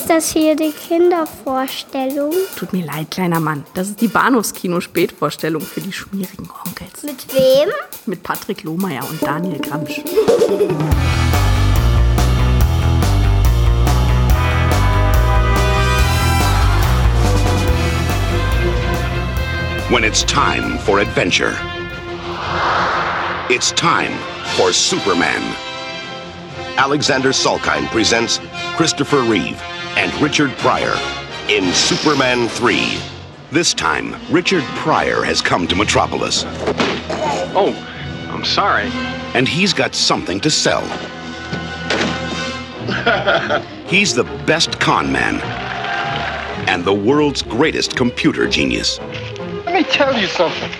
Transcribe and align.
Ist 0.00 0.08
das 0.08 0.32
hier 0.32 0.56
die 0.56 0.72
Kindervorstellung? 0.72 2.32
Tut 2.56 2.72
mir 2.72 2.86
leid, 2.86 3.10
kleiner 3.10 3.38
Mann. 3.38 3.66
Das 3.74 3.90
ist 3.90 4.00
die 4.00 4.08
Bahnhofskino-Spätvorstellung 4.08 5.60
für 5.60 5.82
die 5.82 5.92
schmierigen 5.92 6.48
Onkels. 6.64 7.02
Mit 7.02 7.34
wem? 7.34 7.68
Mit 8.06 8.22
Patrick 8.22 8.62
Lohmeier 8.62 9.06
und 9.06 9.22
Daniel 9.22 9.58
Gramsch. 9.58 10.00
when 19.90 20.02
it's 20.02 20.24
time 20.24 20.78
for 20.78 21.00
adventure. 21.00 21.54
It's 23.50 23.70
time 23.72 24.12
for 24.56 24.72
Superman. 24.72 25.42
Alexander 26.78 27.34
Salkind 27.34 27.86
presents 27.88 28.40
Christopher 28.76 29.20
Reeve 29.20 29.60
and 30.10 30.22
Richard 30.22 30.50
Pryor 30.58 30.94
in 31.48 31.72
Superman 31.72 32.48
3. 32.48 32.98
This 33.50 33.74
time, 33.74 34.16
Richard 34.30 34.62
Pryor 34.76 35.22
has 35.22 35.40
come 35.40 35.66
to 35.68 35.76
Metropolis. 35.76 36.44
Oh, 37.54 37.74
I'm 38.30 38.44
sorry. 38.44 38.88
And 39.34 39.48
he's 39.48 39.72
got 39.72 39.94
something 39.94 40.40
to 40.40 40.50
sell. 40.50 40.82
he's 43.86 44.14
the 44.14 44.24
best 44.46 44.80
con 44.80 45.12
man 45.12 45.40
and 46.68 46.84
the 46.84 46.94
world's 46.94 47.42
greatest 47.42 47.96
computer 47.96 48.48
genius. 48.48 48.98
Let 49.64 49.74
me 49.74 49.84
tell 49.84 50.18
you 50.18 50.26
something. 50.26 50.70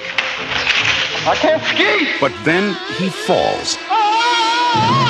I 1.26 1.36
can't 1.36 1.62
ski! 1.62 2.16
But 2.20 2.32
then 2.44 2.74
he 2.96 3.08
falls 3.10 3.76
for 3.76 5.09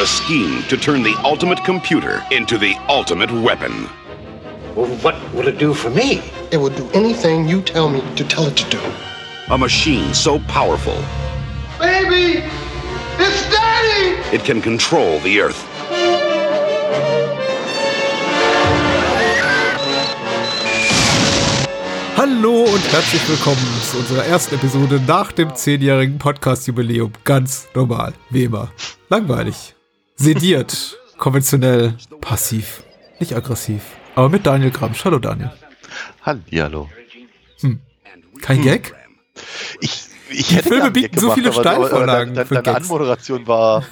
a 0.00 0.06
scheme 0.06 0.62
to 0.62 0.78
turn 0.78 1.02
the 1.02 1.14
ultimate 1.24 1.62
computer 1.62 2.24
into 2.30 2.56
the 2.56 2.74
ultimate 2.88 3.30
weapon. 3.30 3.86
Well, 4.74 4.88
what 5.02 5.14
would 5.34 5.46
it 5.46 5.58
do 5.58 5.74
for 5.74 5.90
me? 5.90 6.22
It 6.50 6.56
will 6.56 6.70
do 6.70 6.88
anything 6.94 7.46
you 7.46 7.60
tell 7.60 7.90
me 7.90 8.00
to 8.16 8.24
tell 8.24 8.46
it 8.46 8.56
to 8.56 8.70
do. 8.70 8.80
A 9.50 9.58
machine 9.58 10.14
so 10.14 10.38
powerful. 10.48 10.96
Baby! 11.78 12.42
It's 13.18 13.42
Daddy! 13.50 14.16
It 14.34 14.42
can 14.42 14.62
control 14.62 15.18
the 15.18 15.38
Earth. 15.42 15.66
Hallo 22.16 22.62
und 22.62 22.92
herzlich 22.92 23.28
willkommen 23.28 23.66
zu 23.82 23.98
unserer 23.98 24.24
ersten 24.24 24.54
Episode 24.54 24.98
nach 25.06 25.30
dem 25.32 25.54
zehnjährigen 25.54 26.16
Podcast-Jubiläum. 26.16 27.12
Ganz 27.24 27.68
normal, 27.74 28.14
wie 28.30 28.44
immer. 28.44 28.70
Langweilig, 29.10 29.74
sediert, 30.20 30.98
konventionell, 31.16 31.94
passiv, 32.20 32.82
nicht 33.18 33.34
aggressiv. 33.34 33.82
Aber 34.14 34.28
mit 34.28 34.46
Daniel 34.46 34.70
Gramsch. 34.70 35.04
Hallo 35.04 35.18
Daniel. 35.18 35.50
Hallihallo. 36.22 36.90
Hm. 37.60 37.80
Kein 38.42 38.58
hm. 38.58 38.64
Gag? 38.64 38.94
Ich, 39.80 40.04
ich 40.30 40.54
hätte 40.54 40.68
Filme 40.68 40.90
bieten 40.90 41.18
so 41.18 41.32
viele 41.32 41.52
Steilvorlagen. 41.52 42.34
Deine, 42.34 42.48
deine, 42.48 42.62
deine 42.62 42.76
Anmoderation 42.76 43.46
war 43.46 43.84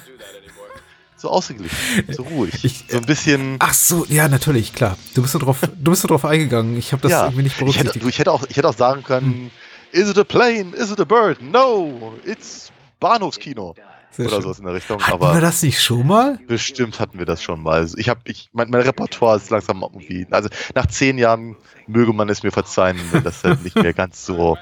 so 1.17 1.29
ausgeglichen, 1.29 1.75
so 2.07 2.23
ruhig, 2.23 2.63
ich, 2.63 2.85
so 2.87 2.97
ein 2.97 3.05
bisschen. 3.05 3.57
Ach 3.59 3.73
so, 3.73 4.05
ja, 4.07 4.29
natürlich, 4.29 4.73
klar. 4.73 4.97
Du 5.15 5.21
bist 5.21 5.33
so 5.33 5.39
drauf, 5.39 5.57
du 5.61 5.91
bist 5.91 6.03
so 6.03 6.07
drauf 6.07 6.23
eingegangen. 6.23 6.77
Ich 6.77 6.93
habe 6.93 7.01
das 7.01 7.11
ja, 7.11 7.25
irgendwie 7.25 7.43
nicht 7.43 7.57
berücksichtigt. 7.57 7.95
Ich 7.95 8.01
hätte, 8.01 8.09
ich 8.09 8.19
hätte, 8.19 8.31
auch, 8.31 8.43
ich 8.47 8.55
hätte 8.55 8.69
auch 8.69 8.77
sagen 8.77 9.03
können, 9.03 9.25
hm. 9.25 9.51
is 9.91 10.09
it 10.09 10.17
a 10.17 10.23
plane? 10.23 10.73
Is 10.75 10.91
it 10.91 10.99
a 10.99 11.05
bird? 11.05 11.41
No, 11.41 12.13
it's 12.23 12.71
Bahnhofskino. 12.99 13.75
Sehr 14.11 14.27
oder 14.27 14.41
so 14.41 14.51
in 14.51 14.65
der 14.65 14.73
Richtung. 14.73 15.01
Hatten 15.01 15.13
aber 15.13 15.35
wir 15.35 15.41
das 15.41 15.61
nicht 15.61 15.81
schon 15.81 16.07
mal? 16.07 16.39
Bestimmt 16.47 16.99
hatten 16.99 17.19
wir 17.19 17.25
das 17.25 17.43
schon 17.43 17.61
mal. 17.61 17.87
Ich 17.97 18.09
habe, 18.09 18.21
ich, 18.25 18.49
mein, 18.53 18.69
mein, 18.69 18.81
Repertoire 18.81 19.37
ist 19.37 19.49
langsam 19.49 19.81
irgendwie. 19.81 20.27
Also 20.31 20.49
nach 20.75 20.87
zehn 20.87 21.17
Jahren 21.17 21.55
möge 21.87 22.11
man 22.13 22.27
es 22.29 22.43
mir 22.43 22.51
verzeihen, 22.51 22.99
wenn 23.11 23.23
das 23.23 23.43
halt 23.43 23.63
nicht 23.63 23.75
mehr 23.75 23.93
ganz 23.93 24.25
so 24.25 24.57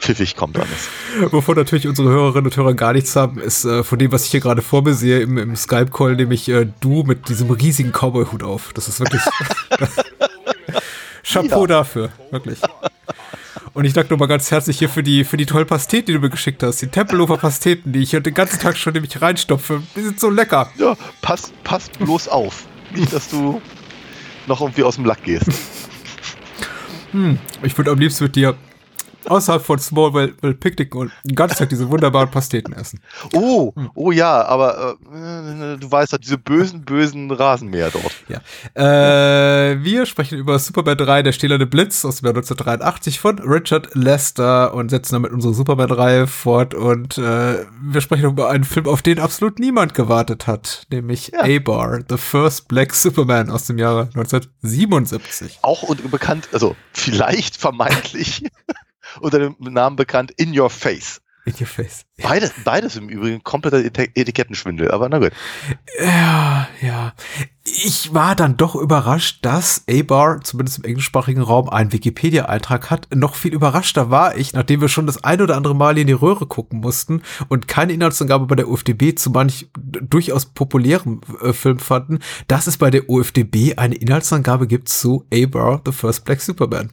pfiffig 0.00 0.36
kommt 0.36 0.58
alles. 0.58 0.88
Wovon 1.30 1.56
natürlich 1.56 1.88
unsere 1.88 2.08
Hörerinnen 2.08 2.46
und 2.46 2.56
Hörer 2.56 2.74
gar 2.74 2.92
nichts 2.92 3.16
haben, 3.16 3.38
ist 3.38 3.64
äh, 3.64 3.82
von 3.82 3.98
dem, 3.98 4.12
was 4.12 4.24
ich 4.24 4.30
hier 4.30 4.40
gerade 4.40 4.62
vor 4.62 4.82
mir 4.82 4.94
sehe 4.94 5.20
im, 5.20 5.38
im 5.38 5.56
Skype-Call, 5.56 6.16
nämlich 6.16 6.48
äh, 6.48 6.66
du 6.80 7.02
mit 7.02 7.28
diesem 7.28 7.50
riesigen 7.50 7.92
Cowboy-Hut 7.92 8.42
auf. 8.42 8.72
Das 8.74 8.88
ist 8.88 9.00
wirklich 9.00 9.22
Chapeau 11.24 11.62
ja. 11.62 11.66
dafür, 11.66 12.10
wirklich. 12.30 12.60
Und 13.76 13.84
ich 13.84 13.92
danke 13.92 14.10
nochmal 14.10 14.28
ganz 14.28 14.50
herzlich 14.50 14.78
hier 14.78 14.88
für 14.88 15.02
die, 15.02 15.22
für 15.22 15.36
die 15.36 15.44
tollen 15.44 15.66
Pasteten, 15.66 16.06
die 16.06 16.14
du 16.14 16.18
mir 16.18 16.30
geschickt 16.30 16.62
hast. 16.62 16.80
Die 16.80 16.86
Tempelhofer 16.86 17.36
Pasteten, 17.36 17.92
die 17.92 17.98
ich 17.98 18.08
hier 18.08 18.22
den 18.22 18.32
ganzen 18.32 18.58
Tag 18.58 18.78
schon 18.78 18.94
nämlich 18.94 19.20
reinstopfe. 19.20 19.82
Die 19.94 20.00
sind 20.00 20.18
so 20.18 20.30
lecker. 20.30 20.70
Ja, 20.78 20.96
pass, 21.20 21.52
pass 21.62 21.90
bloß 21.90 22.28
auf. 22.28 22.64
Nicht, 22.94 23.12
dass 23.12 23.28
du 23.28 23.60
noch 24.46 24.62
irgendwie 24.62 24.82
aus 24.82 24.94
dem 24.94 25.04
Lack 25.04 25.22
gehst. 25.24 25.50
Hm, 27.12 27.38
ich 27.62 27.76
würde 27.76 27.90
am 27.90 27.98
liebsten 27.98 28.24
mit 28.24 28.36
dir 28.36 28.56
außerhalb 29.28 29.62
von 29.62 29.78
Smallville 29.78 30.54
picknicken 30.54 31.00
und 31.00 31.12
den 31.24 31.34
ganzen 31.34 31.58
Tag 31.58 31.68
diese 31.68 31.88
wunderbaren 31.88 32.30
Pasteten 32.30 32.72
essen. 32.72 33.00
Oh, 33.32 33.72
oh 33.94 34.10
ja, 34.12 34.44
aber 34.44 34.96
äh, 35.12 35.76
du 35.78 35.90
weißt 35.90 36.12
ja, 36.12 36.18
diese 36.18 36.38
bösen, 36.38 36.84
bösen 36.84 37.30
Rasenmäher 37.30 37.90
dort. 37.90 38.12
Ja. 38.28 38.40
Äh, 38.74 39.82
wir 39.82 40.06
sprechen 40.06 40.38
über 40.38 40.58
Superman 40.58 40.96
3, 40.96 41.22
der 41.22 41.32
stählerne 41.32 41.66
Blitz 41.66 42.04
aus 42.04 42.16
dem 42.16 42.26
Jahr 42.26 42.34
1983 42.34 43.20
von 43.20 43.38
Richard 43.38 43.94
Lester 43.94 44.74
und 44.74 44.90
setzen 44.90 45.14
damit 45.14 45.32
unsere 45.32 45.54
Superman-Reihe 45.54 46.26
fort 46.26 46.74
und 46.74 47.18
äh, 47.18 47.64
wir 47.80 48.00
sprechen 48.00 48.26
über 48.26 48.50
einen 48.50 48.64
Film, 48.64 48.86
auf 48.86 49.02
den 49.02 49.18
absolut 49.18 49.58
niemand 49.58 49.94
gewartet 49.94 50.46
hat, 50.46 50.86
nämlich 50.90 51.32
ja. 51.32 51.42
A-Bar, 51.42 52.00
The 52.08 52.16
First 52.16 52.68
Black 52.68 52.94
Superman 52.94 53.50
aus 53.50 53.66
dem 53.66 53.78
Jahre 53.78 54.02
1977. 54.14 55.58
Auch 55.62 55.82
und 55.82 56.10
bekannt, 56.10 56.48
also 56.52 56.76
vielleicht 56.92 57.56
vermeintlich 57.56 58.44
unter 59.20 59.38
dem 59.38 59.56
Namen 59.58 59.96
bekannt 59.96 60.32
In 60.36 60.58
Your 60.58 60.70
Face. 60.70 61.20
In 61.46 61.54
Your 61.60 61.66
Face. 61.68 62.04
Beides, 62.20 62.52
beides 62.64 62.96
im 62.96 63.08
Übrigen 63.08 63.44
kompletter 63.44 63.78
Etikettenschwindel, 63.78 64.90
aber 64.90 65.08
na 65.08 65.20
gut. 65.20 65.30
Ja, 66.00 66.66
ja. 66.82 67.12
Ich 67.62 68.12
war 68.12 68.34
dann 68.34 68.56
doch 68.56 68.74
überrascht, 68.74 69.44
dass 69.44 69.84
A-Bar, 69.88 70.40
zumindest 70.40 70.78
im 70.78 70.84
englischsprachigen 70.84 71.42
Raum, 71.42 71.68
einen 71.68 71.92
Wikipedia-Eintrag 71.92 72.90
hat. 72.90 73.14
Noch 73.14 73.36
viel 73.36 73.54
überraschter 73.54 74.10
war 74.10 74.36
ich, 74.36 74.54
nachdem 74.54 74.80
wir 74.80 74.88
schon 74.88 75.06
das 75.06 75.22
ein 75.22 75.40
oder 75.40 75.56
andere 75.56 75.76
Mal 75.76 75.96
in 75.98 76.08
die 76.08 76.14
Röhre 76.14 76.46
gucken 76.46 76.80
mussten 76.80 77.22
und 77.48 77.68
keine 77.68 77.92
Inhaltsangabe 77.92 78.46
bei 78.46 78.56
der 78.56 78.68
UFDB 78.68 79.14
zu 79.14 79.30
manch 79.30 79.70
durchaus 79.76 80.46
populären 80.46 81.20
äh, 81.42 81.52
Film 81.52 81.78
fanden, 81.78 82.18
dass 82.48 82.66
es 82.66 82.76
bei 82.76 82.90
der 82.90 83.08
UFDB 83.08 83.76
eine 83.76 83.94
Inhaltsangabe 83.94 84.66
gibt 84.66 84.88
zu 84.88 85.26
A-Bar, 85.32 85.82
The 85.86 85.92
First 85.92 86.24
Black 86.24 86.40
Superman. 86.40 86.92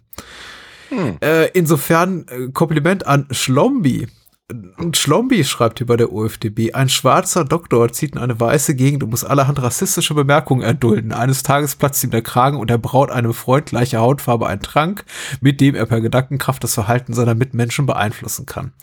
Hm. 0.93 1.17
Äh, 1.21 1.47
insofern 1.53 2.25
äh, 2.27 2.51
Kompliment 2.51 3.05
an 3.07 3.27
Schlombi. 3.31 4.07
Und 4.51 4.97
Schlombi 4.97 5.45
schreibt 5.45 5.77
hier 5.77 5.87
bei 5.87 5.95
der 5.95 6.11
OFDB, 6.11 6.73
ein 6.73 6.89
schwarzer 6.89 7.45
Doktor 7.45 7.93
zieht 7.93 8.11
in 8.13 8.17
eine 8.17 8.37
weiße 8.37 8.75
Gegend 8.75 9.01
und 9.01 9.11
muss 9.11 9.23
allerhand 9.23 9.61
rassistische 9.61 10.13
Bemerkungen 10.15 10.61
erdulden. 10.61 11.13
Eines 11.13 11.43
Tages 11.43 11.77
platzt 11.77 12.03
ihm 12.03 12.09
der 12.09 12.21
Kragen 12.21 12.57
und 12.57 12.69
er 12.69 12.77
braut 12.77 13.09
einem 13.09 13.33
Freund 13.33 13.67
gleicher 13.67 14.01
Hautfarbe 14.01 14.45
einen 14.45 14.61
Trank, 14.61 15.05
mit 15.39 15.61
dem 15.61 15.75
er 15.75 15.85
per 15.85 16.01
Gedankenkraft 16.01 16.61
das 16.61 16.73
Verhalten 16.73 17.13
seiner 17.13 17.35
Mitmenschen 17.35 17.85
beeinflussen 17.85 18.45
kann. 18.45 18.73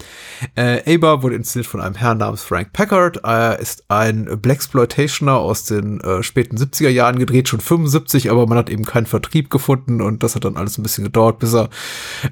Äh, 0.55 0.97
Aber 0.97 1.23
wurde 1.23 1.35
inszeniert 1.35 1.67
von 1.67 1.83
einem 1.83 1.95
Herrn 1.95 2.17
namens 2.17 2.43
Frank 2.43 2.73
Packard. 2.73 3.19
Er 3.23 3.59
ist 3.59 3.85
ein 3.89 4.41
Blaxploitationer 4.41 5.37
aus 5.37 5.65
den 5.65 6.01
äh, 6.01 6.23
späten 6.23 6.57
70er 6.57 6.89
Jahren 6.89 7.19
gedreht, 7.19 7.51
schon 7.51 7.61
75, 7.61 8.31
aber 8.31 8.47
man 8.47 8.57
hat 8.57 8.71
eben 8.71 8.87
keinen 8.87 9.07
Vertrieb 9.07 9.51
gefunden 9.51 10.01
und 10.01 10.23
das 10.23 10.37
hat 10.37 10.47
dann 10.47 10.57
alles 10.57 10.79
ein 10.79 10.83
bisschen 10.83 11.05
gedauert, 11.05 11.39
bis 11.39 11.53
er 11.53 11.69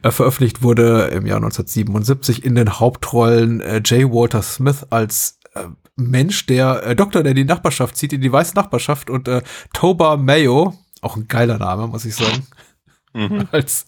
äh, 0.03 0.11
veröffentlicht 0.11 0.63
wurde 0.63 1.09
im 1.13 1.27
Jahr 1.27 1.37
1977 1.37 2.43
in 2.43 2.55
den 2.55 2.81
Hauptrollen 2.81 3.18
Rollen 3.19 3.61
äh, 3.61 3.79
J. 3.79 4.13
Walter 4.13 4.43
Smith 4.43 4.87
als 4.91 5.41
äh, 5.55 5.65
Mensch, 5.97 6.47
der 6.47 6.85
äh, 6.85 6.95
Doktor, 6.95 7.25
der 7.25 7.35
die 7.35 7.45
Nachbarschaft 7.45 7.97
zieht, 7.97 8.13
in 8.13 8.21
die 8.21 8.31
weiße 8.31 8.55
Nachbarschaft 8.55 9.11
und 9.11 9.27
äh, 9.27 9.43
Toba 9.75 10.17
Mayo, 10.17 10.79
auch 11.01 11.17
ein 11.17 11.27
geiler 11.27 11.59
Name, 11.59 11.89
muss 11.89 12.05
ich 12.05 12.15
sagen, 12.15 12.47
mhm. 13.13 13.49
als 13.53 13.85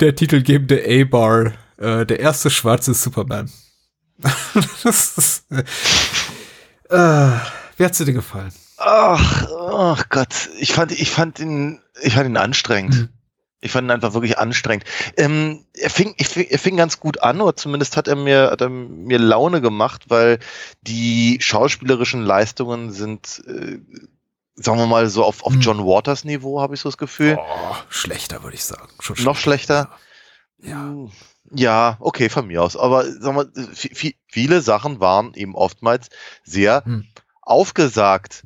der 0.00 0.14
titelgebende 0.14 0.82
A-Bar, 0.88 1.52
äh, 1.76 2.06
der 2.06 2.20
erste 2.20 2.48
schwarze 2.48 2.94
Superman. 2.94 3.50
das 4.82 5.18
ist, 5.18 5.44
äh, 5.50 5.64
äh, 6.88 7.32
wie 7.76 7.84
hat's 7.84 7.98
dir 7.98 8.12
gefallen? 8.12 8.52
Ach, 8.78 9.46
ach 9.68 10.08
Gott, 10.08 10.48
ich 10.58 10.72
fand, 10.72 10.92
ich 10.92 11.10
fand 11.10 11.38
ihn, 11.38 11.80
ich 12.00 12.14
fand 12.14 12.26
ihn 12.26 12.38
anstrengend. 12.38 12.94
Mhm. 12.94 13.08
Ich 13.62 13.72
fand 13.72 13.86
ihn 13.86 13.92
einfach 13.92 14.12
wirklich 14.12 14.38
anstrengend. 14.38 14.84
Ähm, 15.16 15.64
er, 15.74 15.88
fing, 15.88 16.14
ich, 16.18 16.36
er 16.36 16.58
fing 16.58 16.76
ganz 16.76 17.00
gut 17.00 17.22
an, 17.22 17.40
oder 17.40 17.56
zumindest 17.56 17.96
hat 17.96 18.08
er, 18.08 18.16
mir, 18.16 18.50
hat 18.50 18.60
er 18.60 18.68
mir 18.68 19.18
Laune 19.18 19.60
gemacht, 19.60 20.04
weil 20.08 20.40
die 20.82 21.38
schauspielerischen 21.40 22.22
Leistungen 22.22 22.92
sind, 22.92 23.42
äh, 23.46 23.78
sagen 24.56 24.78
wir 24.78 24.86
mal, 24.86 25.08
so 25.08 25.24
auf, 25.24 25.44
auf 25.44 25.54
hm. 25.54 25.60
John 25.60 25.86
Waters 25.86 26.24
Niveau, 26.24 26.60
habe 26.60 26.74
ich 26.74 26.80
so 26.80 26.88
das 26.88 26.98
Gefühl. 26.98 27.38
Oh, 27.40 27.76
schlechter, 27.88 28.42
würde 28.42 28.56
ich 28.56 28.64
sagen. 28.64 28.88
Schon 28.98 29.22
Noch 29.24 29.36
schlechter? 29.36 29.90
Ja. 30.58 30.82
Hm, 30.82 31.10
ja, 31.54 31.96
okay, 32.00 32.28
von 32.28 32.46
mir 32.46 32.62
aus. 32.62 32.76
Aber 32.76 33.04
sagen 33.04 33.36
wir, 33.36 34.12
viele 34.26 34.60
Sachen 34.60 35.00
waren 35.00 35.34
eben 35.34 35.54
oftmals 35.54 36.08
sehr 36.44 36.84
hm. 36.84 37.06
aufgesagt 37.40 38.44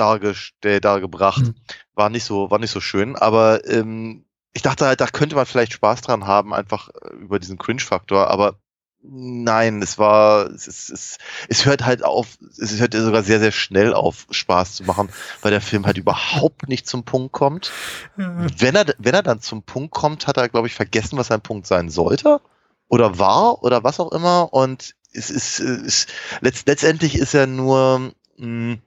dargestellt, 0.00 0.84
dargebracht. 0.84 1.42
Mhm. 1.42 1.54
War 1.94 2.08
nicht 2.08 2.24
so, 2.24 2.50
war 2.50 2.58
nicht 2.58 2.70
so 2.70 2.80
schön, 2.80 3.16
aber 3.16 3.68
ähm, 3.68 4.24
ich 4.52 4.62
dachte 4.62 4.86
halt, 4.86 5.00
da 5.00 5.06
könnte 5.06 5.36
man 5.36 5.46
vielleicht 5.46 5.72
Spaß 5.72 6.02
dran 6.02 6.26
haben, 6.26 6.52
einfach 6.52 6.88
äh, 6.88 7.14
über 7.14 7.38
diesen 7.38 7.58
Cringe-Faktor, 7.58 8.28
aber 8.28 8.58
nein, 9.02 9.80
es 9.80 9.98
war, 9.98 10.46
es, 10.50 10.66
es, 10.66 10.90
es, 10.90 11.18
es 11.48 11.64
hört 11.64 11.84
halt 11.86 12.04
auf, 12.04 12.38
es 12.58 12.78
hört 12.78 12.92
sogar 12.92 13.22
sehr, 13.22 13.40
sehr 13.40 13.52
schnell 13.52 13.94
auf, 13.94 14.26
Spaß 14.30 14.74
zu 14.74 14.84
machen, 14.84 15.08
weil 15.40 15.50
der 15.50 15.60
Film 15.60 15.86
halt 15.86 15.96
überhaupt 15.96 16.68
nicht 16.68 16.86
zum 16.86 17.04
Punkt 17.04 17.32
kommt. 17.32 17.72
Wenn 18.16 18.74
er, 18.74 18.86
wenn 18.98 19.14
er 19.14 19.22
dann 19.22 19.40
zum 19.40 19.62
Punkt 19.62 19.92
kommt, 19.92 20.26
hat 20.26 20.36
er, 20.36 20.48
glaube 20.48 20.66
ich, 20.66 20.74
vergessen, 20.74 21.16
was 21.16 21.28
sein 21.28 21.40
Punkt 21.40 21.66
sein 21.66 21.88
sollte 21.88 22.40
oder 22.88 23.18
war 23.18 23.62
oder 23.62 23.84
was 23.84 24.00
auch 24.00 24.12
immer 24.12 24.52
und 24.52 24.94
es 25.12 25.30
ist, 25.30 25.60
es, 25.60 26.06
letzt, 26.40 26.68
letztendlich 26.68 27.16
ist 27.16 27.34
er 27.34 27.46
nur 27.46 28.12
mh, 28.36 28.78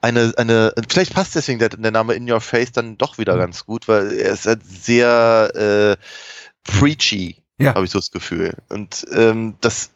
eine, 0.00 0.32
eine, 0.36 0.72
vielleicht 0.88 1.14
passt 1.14 1.34
deswegen 1.34 1.58
der, 1.58 1.70
der 1.70 1.90
Name 1.90 2.14
In 2.14 2.30
Your 2.30 2.40
Face 2.40 2.72
dann 2.72 2.98
doch 2.98 3.18
wieder 3.18 3.36
ganz 3.36 3.66
gut, 3.66 3.88
weil 3.88 4.12
er 4.12 4.32
ist 4.32 4.46
halt 4.46 4.60
sehr 4.64 5.50
äh, 5.54 6.70
preachy, 6.70 7.36
Ja. 7.58 7.74
habe 7.74 7.84
ich 7.84 7.90
so 7.90 7.98
das 7.98 8.10
Gefühl. 8.10 8.54
Und 8.68 9.06
ähm, 9.12 9.56
das 9.60 9.90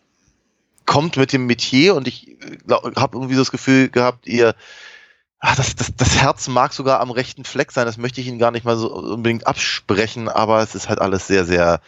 kommt 0.87 1.17
mit 1.17 1.33
dem 1.33 1.47
Metier 1.47 1.95
und 1.95 2.09
ich 2.09 2.37
habe 2.69 3.17
irgendwie 3.17 3.35
so 3.35 3.43
das 3.43 3.51
Gefühl 3.53 3.89
gehabt, 3.89 4.27
ihr 4.27 4.55
Ah, 5.45 5.57
das, 5.57 5.75
das, 5.75 5.93
das 5.97 6.23
Herz 6.23 6.47
mag 6.47 6.73
sogar 6.73 7.01
am 7.01 7.11
rechten 7.11 7.43
Fleck 7.45 7.73
sein, 7.73 7.85
das 7.85 7.97
möchte 7.97 8.21
ich 8.21 8.29
Ihnen 8.29 8.39
gar 8.39 8.53
nicht 8.53 8.65
mal 8.65 8.77
so 8.77 8.95
unbedingt 8.95 9.45
absprechen, 9.45 10.29
aber 10.29 10.63
es 10.63 10.77
ist 10.77 10.89
halt 10.89 11.01
alles 11.01 11.27
sehr, 11.27 11.45
sehr 11.45 11.81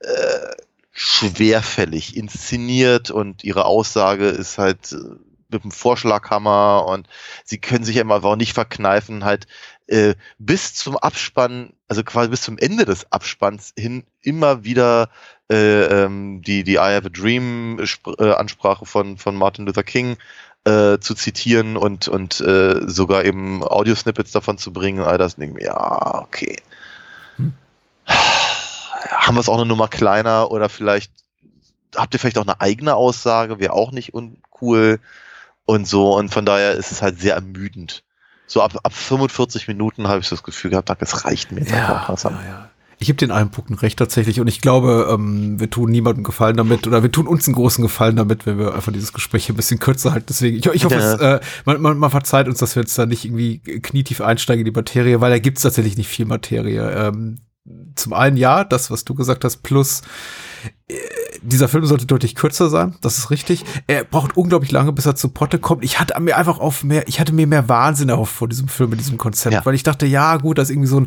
äh, 0.00 0.50
schwerfällig 0.92 2.14
inszeniert 2.14 3.10
und 3.10 3.42
ihre 3.42 3.64
Aussage 3.64 4.26
ist 4.26 4.58
halt 4.58 4.92
äh, 4.92 4.98
mit 5.52 5.64
dem 5.64 5.70
Vorschlaghammer 5.70 6.86
und 6.86 7.08
sie 7.44 7.58
können 7.58 7.84
sich 7.84 7.96
ja 7.96 8.02
immer 8.02 8.22
auch 8.24 8.36
nicht 8.36 8.54
verkneifen, 8.54 9.24
halt 9.24 9.46
äh, 9.86 10.14
bis 10.38 10.74
zum 10.74 10.96
Abspann, 10.96 11.72
also 11.88 12.04
quasi 12.04 12.28
bis 12.28 12.42
zum 12.42 12.58
Ende 12.58 12.84
des 12.84 13.10
Abspanns 13.12 13.72
hin 13.76 14.04
immer 14.22 14.64
wieder 14.64 15.10
äh, 15.50 16.04
ähm, 16.04 16.42
die, 16.42 16.62
die 16.62 16.74
I 16.74 16.78
Have 16.94 17.06
a 17.06 17.10
Dream 17.10 17.78
Sp- 17.82 18.14
äh, 18.18 18.32
Ansprache 18.34 18.86
von, 18.86 19.18
von 19.18 19.34
Martin 19.34 19.66
Luther 19.66 19.82
King 19.82 20.16
äh, 20.64 20.98
zu 20.98 21.14
zitieren 21.14 21.76
und, 21.76 22.06
und 22.06 22.40
äh, 22.40 22.82
sogar 22.86 23.24
eben 23.24 23.64
Audiosnippets 23.64 24.30
davon 24.30 24.58
zu 24.58 24.72
bringen. 24.72 25.02
All 25.02 25.18
das 25.18 25.36
denke 25.36 25.64
ja, 25.64 26.20
okay. 26.20 26.56
Haben 28.06 29.36
wir 29.36 29.40
es 29.40 29.48
auch 29.48 29.56
eine 29.56 29.66
Nummer 29.66 29.88
kleiner 29.88 30.50
oder 30.50 30.68
vielleicht 30.68 31.12
habt 31.96 32.14
ihr 32.14 32.20
vielleicht 32.20 32.38
auch 32.38 32.46
eine 32.46 32.60
eigene 32.60 32.94
Aussage, 32.94 33.58
wäre 33.58 33.72
auch 33.72 33.90
nicht 33.90 34.14
uncool 34.14 35.00
und 35.70 35.86
so. 35.86 36.16
Und 36.16 36.30
von 36.30 36.44
daher 36.44 36.72
ist 36.72 36.92
es 36.92 37.02
halt 37.02 37.20
sehr 37.20 37.34
ermüdend. 37.34 38.02
So 38.46 38.62
ab, 38.62 38.72
ab 38.82 38.92
45 38.92 39.68
Minuten 39.68 40.08
habe 40.08 40.20
ich 40.20 40.26
so 40.28 40.34
das 40.36 40.42
Gefühl 40.42 40.70
gehabt, 40.72 40.90
es 41.00 41.24
reicht 41.24 41.52
mir 41.52 41.60
jetzt 41.60 41.72
einfach 41.72 42.08
langsam. 42.08 42.34
ja, 42.34 42.44
ja. 42.48 42.70
Ich 43.02 43.06
gebe 43.06 43.16
den 43.16 43.30
einen 43.30 43.50
Punkten 43.50 43.72
recht 43.74 43.98
tatsächlich 43.98 44.40
und 44.40 44.46
ich 44.46 44.60
glaube, 44.60 45.08
ähm, 45.10 45.58
wir 45.58 45.70
tun 45.70 45.90
niemandem 45.90 46.22
Gefallen 46.22 46.58
damit 46.58 46.86
oder 46.86 47.02
wir 47.02 47.10
tun 47.10 47.26
uns 47.26 47.46
einen 47.46 47.54
großen 47.54 47.80
Gefallen 47.80 48.16
damit, 48.16 48.44
wenn 48.44 48.58
wir 48.58 48.74
einfach 48.74 48.92
dieses 48.92 49.14
Gespräch 49.14 49.46
hier 49.46 49.54
ein 49.54 49.56
bisschen 49.56 49.78
kürzer 49.78 50.12
halten. 50.12 50.26
Deswegen, 50.28 50.58
ich, 50.58 50.66
ich 50.66 50.84
hoffe, 50.84 50.96
Ja. 50.96 51.14
es, 51.14 51.20
äh, 51.20 51.40
man, 51.64 51.80
man, 51.80 51.96
man 51.96 52.10
verzeiht 52.10 52.46
uns, 52.46 52.58
dass 52.58 52.76
wir 52.76 52.82
jetzt 52.82 52.98
da 52.98 53.06
nicht 53.06 53.24
irgendwie 53.24 53.60
knietief 53.60 54.20
einsteigen 54.20 54.66
in 54.66 54.70
die 54.70 54.76
Materie, 54.78 55.22
weil 55.22 55.30
da 55.30 55.38
gibt's 55.38 55.62
tatsächlich 55.62 55.96
nicht 55.96 56.08
viel 56.08 56.26
Materie. 56.26 56.90
Ähm, 56.90 57.38
zum 57.94 58.12
einen 58.12 58.36
ja, 58.36 58.64
das, 58.64 58.90
was 58.90 59.06
du 59.06 59.14
gesagt 59.14 59.44
hast, 59.44 59.62
plus 59.62 60.02
dieser 61.42 61.68
Film 61.68 61.86
sollte 61.86 62.04
deutlich 62.06 62.34
kürzer 62.34 62.68
sein, 62.68 62.96
das 63.00 63.16
ist 63.18 63.30
richtig. 63.30 63.64
Er 63.86 64.04
braucht 64.04 64.36
unglaublich 64.36 64.72
lange, 64.72 64.92
bis 64.92 65.06
er 65.06 65.14
zu 65.14 65.28
Potte 65.28 65.58
kommt. 65.58 65.84
Ich 65.84 66.00
hatte 66.00 66.18
mir 66.20 66.36
einfach 66.36 66.58
auf 66.58 66.82
mehr, 66.84 67.06
ich 67.08 67.20
hatte 67.20 67.32
mir 67.32 67.46
mehr 67.46 67.68
Wahnsinn 67.68 68.08
erhofft 68.08 68.34
vor 68.34 68.48
diesem 68.48 68.68
Film, 68.68 68.90
mit 68.90 69.00
diesem 69.00 69.16
Konzept, 69.16 69.54
Ja. 69.54 69.64
weil 69.64 69.74
ich 69.74 69.82
dachte, 69.84 70.06
ja, 70.06 70.36
gut, 70.36 70.58
das 70.58 70.68
ist 70.68 70.74
irgendwie 70.74 70.88
so 70.88 71.00
ein 71.00 71.06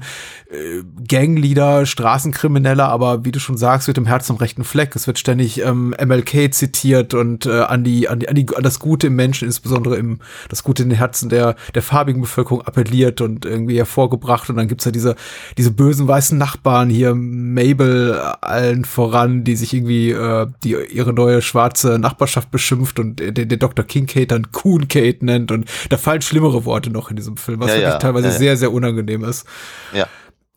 äh, 0.49 0.83
Gangleader, 1.07 1.85
Straßenkrimineller, 1.85 2.87
aber 2.87 3.25
wie 3.25 3.31
du 3.31 3.39
schon 3.39 3.57
sagst, 3.57 3.87
wird 3.87 3.97
im 3.97 4.05
Herzen 4.05 4.31
am 4.33 4.37
rechten 4.37 4.63
Fleck. 4.63 4.95
Es 4.95 5.05
wird 5.05 5.19
ständig 5.19 5.61
ähm, 5.61 5.93
MLK 6.03 6.53
zitiert 6.53 7.13
und 7.13 7.45
äh, 7.45 7.61
an 7.61 7.83
die, 7.83 8.07
an 8.09 8.19
die, 8.19 8.29
an 8.29 8.35
die, 8.35 8.47
an 8.55 8.63
das 8.63 8.79
Gute 8.79 9.07
im 9.07 9.15
Menschen, 9.15 9.47
insbesondere 9.47 9.97
im, 9.97 10.19
das 10.49 10.63
Gute 10.63 10.83
in 10.83 10.89
den 10.89 10.97
Herzen 10.97 11.29
der, 11.29 11.55
der 11.75 11.81
farbigen 11.81 12.21
Bevölkerung 12.21 12.61
appelliert 12.61 13.21
und 13.21 13.45
irgendwie 13.45 13.77
hervorgebracht. 13.77 14.49
Und 14.49 14.55
dann 14.55 14.67
gibt's 14.67 14.85
ja 14.85 14.91
diese, 14.91 15.15
diese 15.57 15.71
bösen 15.71 16.07
weißen 16.07 16.37
Nachbarn 16.37 16.89
hier, 16.89 17.13
Mabel 17.15 18.17
äh, 18.17 18.45
allen 18.45 18.85
voran, 18.85 19.42
die 19.43 19.55
sich 19.55 19.73
irgendwie, 19.73 20.11
äh, 20.11 20.47
die 20.63 20.71
ihre 20.71 21.13
neue 21.13 21.41
schwarze 21.41 21.99
Nachbarschaft 21.99 22.51
beschimpft 22.51 22.99
und 22.99 23.17
den, 23.19 23.33
den 23.33 23.59
Dr. 23.59 23.85
Kincaid 23.85 24.31
dann 24.31 24.51
Coon 24.51 24.87
Kate 24.87 25.25
nennt. 25.25 25.51
Und 25.51 25.69
da 25.89 25.97
fallen 25.97 26.21
schlimmere 26.21 26.65
Worte 26.65 26.89
noch 26.89 27.09
in 27.09 27.15
diesem 27.15 27.37
Film, 27.37 27.59
was 27.59 27.69
Ja, 27.69 27.75
wirklich 27.75 27.93
ja, 27.93 27.99
teilweise 27.99 28.27
ja. 28.27 28.33
sehr, 28.33 28.57
sehr 28.57 28.71
unangenehm 28.71 29.23
ist 29.23 29.45
Ja. 29.93 30.07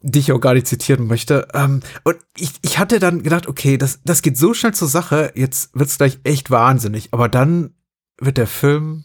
die 0.03 0.21
ich 0.21 0.33
auch 0.33 0.41
gar 0.41 0.55
nicht 0.55 0.67
zitieren 0.67 1.07
möchte. 1.07 1.49
Ähm, 1.55 1.81
und 2.05 2.17
ich, 2.37 2.53
ich 2.63 2.79
hatte 2.79 2.99
dann 2.99 3.23
gedacht, 3.23 3.49
okay, 3.49 3.77
das, 3.77 4.01
das 4.05 4.23
geht 4.23 4.37
so 4.39 4.55
schnell 4.55 4.75
zur 4.75 4.89
Sache, 4.89 5.33
jetzt 5.35 5.71
wird's 5.75 5.99
gleich 5.99 6.19
echt 6.25 6.51
wahnsinnig. 6.51 7.09
Aber 7.13 7.29
dann 7.29 7.75
wird 8.19 8.39
der 8.39 8.47
Film 8.47 9.05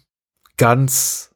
ganz 0.58 1.31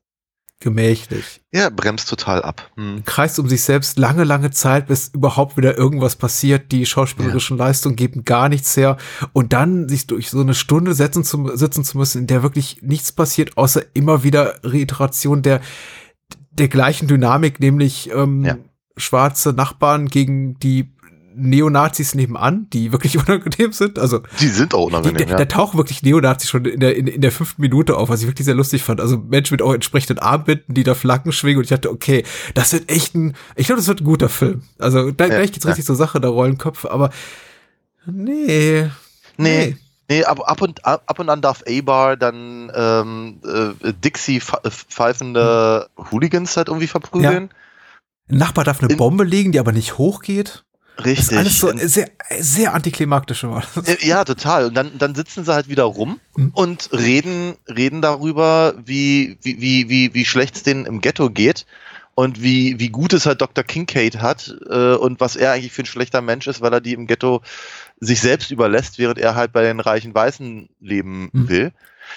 gemächlich. 0.59 1.41
Ja, 1.53 1.69
bremst 1.69 2.09
total 2.09 2.41
ab. 2.41 2.69
Hm. 2.75 3.03
Kreist 3.05 3.37
um 3.39 3.47
sich 3.49 3.61
selbst 3.63 3.99
lange, 3.99 4.23
lange 4.23 4.51
Zeit, 4.51 4.87
bis 4.87 5.09
überhaupt 5.09 5.57
wieder 5.57 5.77
irgendwas 5.77 6.15
passiert. 6.15 6.71
Die 6.71 6.85
schauspielerischen 6.85 7.57
Leistungen 7.57 7.95
geben 7.95 8.23
gar 8.23 8.49
nichts 8.49 8.75
her. 8.75 8.97
Und 9.33 9.53
dann 9.53 9.87
sich 9.89 10.07
durch 10.07 10.29
so 10.29 10.39
eine 10.41 10.53
Stunde 10.55 10.93
setzen 10.93 11.23
zu, 11.23 11.55
sitzen 11.55 11.83
zu 11.83 11.97
müssen, 11.97 12.21
in 12.21 12.27
der 12.27 12.41
wirklich 12.43 12.79
nichts 12.81 13.11
passiert, 13.11 13.57
außer 13.57 13.83
immer 13.93 14.23
wieder 14.23 14.55
Reiteration 14.63 15.41
der, 15.41 15.61
der 16.51 16.67
gleichen 16.69 17.07
Dynamik, 17.07 17.59
nämlich 17.59 18.09
ähm, 18.11 18.43
Ja. 18.45 18.57
schwarze 18.97 19.51
Nachbarn 19.53 20.07
gegen 20.07 20.57
die 20.59 20.94
Neonazis 21.37 22.15
nebenan, 22.15 22.67
die 22.71 22.91
wirklich 22.91 23.17
unangenehm 23.27 23.71
sind. 23.73 23.99
Also 23.99 24.21
Die 24.39 24.47
sind 24.47 24.73
auch 24.73 24.89
die, 24.89 24.95
unangenehm, 24.95 25.27
da, 25.27 25.31
ja. 25.33 25.37
da 25.37 25.45
tauchen 25.45 25.77
wirklich 25.77 26.01
Neonazis 26.03 26.49
schon 26.49 26.65
in 26.65 26.79
der, 26.79 26.95
in, 26.95 27.07
in 27.07 27.21
der 27.21 27.31
fünften 27.31 27.61
Minute 27.61 27.97
auf, 27.97 28.09
was 28.09 28.21
ich 28.21 28.27
wirklich 28.27 28.45
sehr 28.45 28.55
lustig 28.55 28.83
fand. 28.83 29.01
Also 29.01 29.17
Menschen 29.17 29.53
mit 29.53 29.61
auch 29.61 29.73
entsprechenden 29.73 30.19
Armbinden, 30.19 30.73
die 30.73 30.83
da 30.83 30.95
Flaggen 30.95 31.31
schwingen 31.31 31.57
und 31.57 31.63
ich 31.63 31.69
dachte, 31.69 31.91
okay, 31.91 32.23
das 32.53 32.73
wird 32.73 32.89
echt 32.89 33.15
ein, 33.15 33.35
ich 33.55 33.65
glaube, 33.67 33.79
das 33.79 33.87
wird 33.87 34.01
ein 34.01 34.05
guter 34.05 34.29
Film. 34.29 34.63
Also 34.79 35.11
da, 35.11 35.25
Ja, 35.25 35.35
gleich 35.35 35.51
geht's 35.51 35.65
ja. 35.65 35.69
richtig 35.69 35.85
zur 35.85 35.95
Sache, 35.95 36.19
da 36.21 36.29
rollen 36.29 36.57
Köpfe, 36.57 36.89
aber 36.91 37.09
nee. 38.05 38.89
Nee. 39.37 39.77
Nee, 40.07 40.23
ab, 40.23 40.39
ab, 40.47 40.61
und, 40.61 40.85
ab, 40.85 41.01
ab 41.07 41.17
und 41.19 41.29
an 41.31 41.41
darf 41.41 41.63
A-Bar 41.67 42.15
dann 42.15 42.71
ähm, 42.75 43.39
äh, 43.43 43.91
Dixie 43.93 44.37
äh, 44.37 44.69
pfeifende 44.69 45.89
Hooligans 46.11 46.55
halt 46.57 46.67
irgendwie 46.67 46.85
verprügeln. 46.87 47.49
Ein 48.29 48.37
Nachbar 48.37 48.63
darf 48.65 48.81
eine 48.83 48.91
In- 48.91 48.97
Bombe 48.97 49.23
legen, 49.23 49.51
die 49.51 49.59
aber 49.59 49.71
nicht 49.71 49.97
hochgeht. 49.97 50.63
Das 50.97 51.05
Richtig. 51.05 51.31
ist 51.31 51.37
alles 51.37 51.59
so 51.59 51.71
sehr, 51.75 52.09
sehr 52.39 52.73
antiklimaktisch 52.73 53.43
immer. 53.43 53.63
Äh, 53.85 53.97
Ja, 54.07 54.23
total. 54.23 54.65
Und 54.67 54.75
dann, 54.75 54.97
dann 54.97 55.13
sitzen 55.15 55.43
sie 55.43 55.53
halt 55.53 55.67
wieder 55.67 55.83
rum 55.83 56.19
Mhm. 56.35 56.51
und 56.53 56.89
reden, 56.93 57.55
reden 57.67 58.01
darüber, 58.01 58.73
wie, 58.83 59.37
wie, 59.41 59.59
wie, 59.61 59.89
wie, 59.89 60.13
wie 60.13 60.25
schlecht 60.25 60.55
es 60.55 60.63
denen 60.63 60.85
im 60.85 61.01
Ghetto 61.01 61.29
geht 61.29 61.65
und 62.13 62.41
wie, 62.41 62.79
wie 62.79 62.89
gut 62.89 63.11
es 63.13 63.25
halt 63.25 63.41
Dr. 63.41 63.63
Kincaid 63.63 64.21
hat 64.21 64.55
äh, 64.69 64.93
und 64.95 65.19
was 65.19 65.35
er 65.35 65.51
eigentlich 65.51 65.73
für 65.73 65.83
ein 65.83 65.87
schlechter 65.87 66.21
Mensch 66.21 66.47
ist, 66.47 66.61
weil 66.61 66.71
er 66.73 66.81
die 66.81 66.93
im 66.93 67.07
Ghetto 67.07 67.41
sich 67.99 68.21
selbst 68.21 68.51
überlässt, 68.51 68.97
während 68.97 69.17
er 69.19 69.35
halt 69.35 69.51
bei 69.51 69.63
den 69.63 69.79
reichen 69.81 70.13
Weißen 70.15 70.69
leben 70.79 71.29
Mhm. 71.33 71.49
will. 71.49 71.71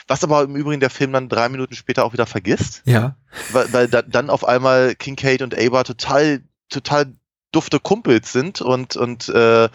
Was 0.07 0.23
aber 0.23 0.43
im 0.43 0.55
Übrigen 0.55 0.81
der 0.81 0.91
Film 0.91 1.13
dann 1.13 1.29
drei 1.29 1.49
Minuten 1.49 1.75
später 1.75 2.05
auch 2.05 2.13
wieder 2.13 2.27
vergisst, 2.27 2.83
Ja. 2.85 3.17
weil, 3.53 3.73
weil 3.73 3.89
da, 3.89 4.03
dann 4.03 4.31
auf 4.31 4.45
einmal 4.47 4.95
Kincaid 4.95 5.43
und 5.43 5.57
Ava 5.59 5.83
total, 5.83 6.43
total 6.69 7.13
dufte 7.53 7.81
Kumpels 7.81 8.33
sind 8.33 8.61
und, 8.61 8.97
und 8.97 9.29
äh, 9.29 9.69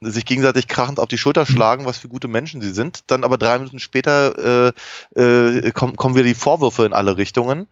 sich 0.00 0.24
gegenseitig 0.24 0.66
krachend 0.66 0.98
auf 0.98 1.08
die 1.08 1.18
Schulter 1.18 1.44
schlagen, 1.44 1.84
was 1.84 1.98
für 1.98 2.08
gute 2.08 2.28
Menschen 2.28 2.60
sie 2.60 2.72
sind. 2.72 3.10
Dann 3.10 3.24
aber 3.24 3.36
drei 3.36 3.58
Minuten 3.58 3.78
später 3.78 4.72
äh, 5.16 5.20
äh, 5.20 5.70
kommen, 5.72 5.96
kommen 5.96 6.14
wieder 6.14 6.24
die 6.24 6.34
Vorwürfe 6.34 6.86
in 6.86 6.92
alle 6.92 7.16
Richtungen. 7.16 7.68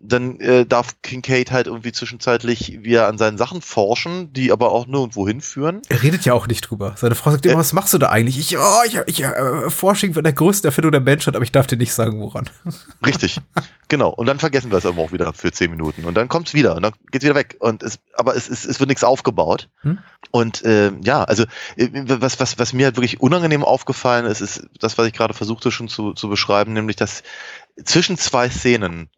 Dann 0.00 0.38
äh, 0.40 0.64
darf 0.64 1.02
Kincaid 1.02 1.50
halt 1.50 1.66
irgendwie 1.66 1.90
zwischenzeitlich 1.92 2.78
wieder 2.82 3.08
an 3.08 3.18
seinen 3.18 3.36
Sachen 3.36 3.62
forschen, 3.62 4.32
die 4.32 4.52
aber 4.52 4.70
auch 4.70 4.86
nirgendwo 4.86 5.26
hinführen. 5.26 5.82
Er 5.88 6.02
redet 6.02 6.24
ja 6.24 6.34
auch 6.34 6.46
nicht 6.46 6.60
drüber. 6.62 6.94
Seine 6.96 7.14
Frau 7.16 7.32
sagt 7.32 7.46
immer, 7.46 7.56
Äh. 7.56 7.58
was 7.58 7.72
machst 7.72 7.92
du 7.94 7.98
da 7.98 8.08
eigentlich? 8.10 8.38
Ich, 8.38 8.56
oh, 8.56 8.82
ich, 8.86 8.98
ich 9.06 9.24
äh, 9.24 9.70
forsche 9.70 10.12
von 10.12 10.22
der 10.22 10.32
größten 10.32 10.68
Erfindung 10.68 10.92
der 10.92 11.00
Menschheit, 11.00 11.34
aber 11.34 11.42
ich 11.42 11.50
darf 11.52 11.66
dir 11.66 11.76
nicht 11.76 11.92
sagen, 11.92 12.20
woran. 12.20 12.48
Richtig, 13.06 13.40
genau. 13.88 14.10
Und 14.10 14.26
dann 14.26 14.38
vergessen 14.38 14.70
wir 14.70 14.78
es 14.78 14.86
aber 14.86 15.02
auch 15.02 15.12
wieder 15.12 15.32
für 15.32 15.50
zehn 15.50 15.70
Minuten. 15.70 16.04
Und 16.04 16.14
dann 16.14 16.28
kommt's 16.28 16.54
wieder 16.54 16.76
und 16.76 16.82
dann 16.82 16.92
geht's 17.10 17.24
wieder 17.24 17.34
weg. 17.34 17.56
Und 17.58 17.82
es, 17.82 17.98
aber 18.14 18.36
es, 18.36 18.48
es, 18.48 18.64
es 18.64 18.78
wird 18.78 18.88
nichts 18.88 19.02
aufgebaut. 19.04 19.68
Hm? 19.82 19.98
Und 20.30 20.64
äh, 20.64 20.92
ja, 21.02 21.24
also 21.24 21.44
äh, 21.76 21.88
was, 21.92 22.38
was, 22.38 22.58
was 22.58 22.72
mir 22.72 22.86
halt 22.86 22.96
wirklich 22.96 23.20
unangenehm 23.20 23.64
aufgefallen 23.64 24.26
ist, 24.26 24.40
ist 24.40 24.68
das, 24.78 24.96
was 24.96 25.06
ich 25.06 25.12
gerade 25.12 25.34
versuchte 25.34 25.70
schon 25.72 25.88
zu, 25.88 26.12
zu 26.12 26.28
beschreiben, 26.28 26.72
nämlich 26.72 26.96
dass 26.96 27.22
zwischen 27.84 28.16
zwei 28.18 28.50
Szenen, 28.50 29.08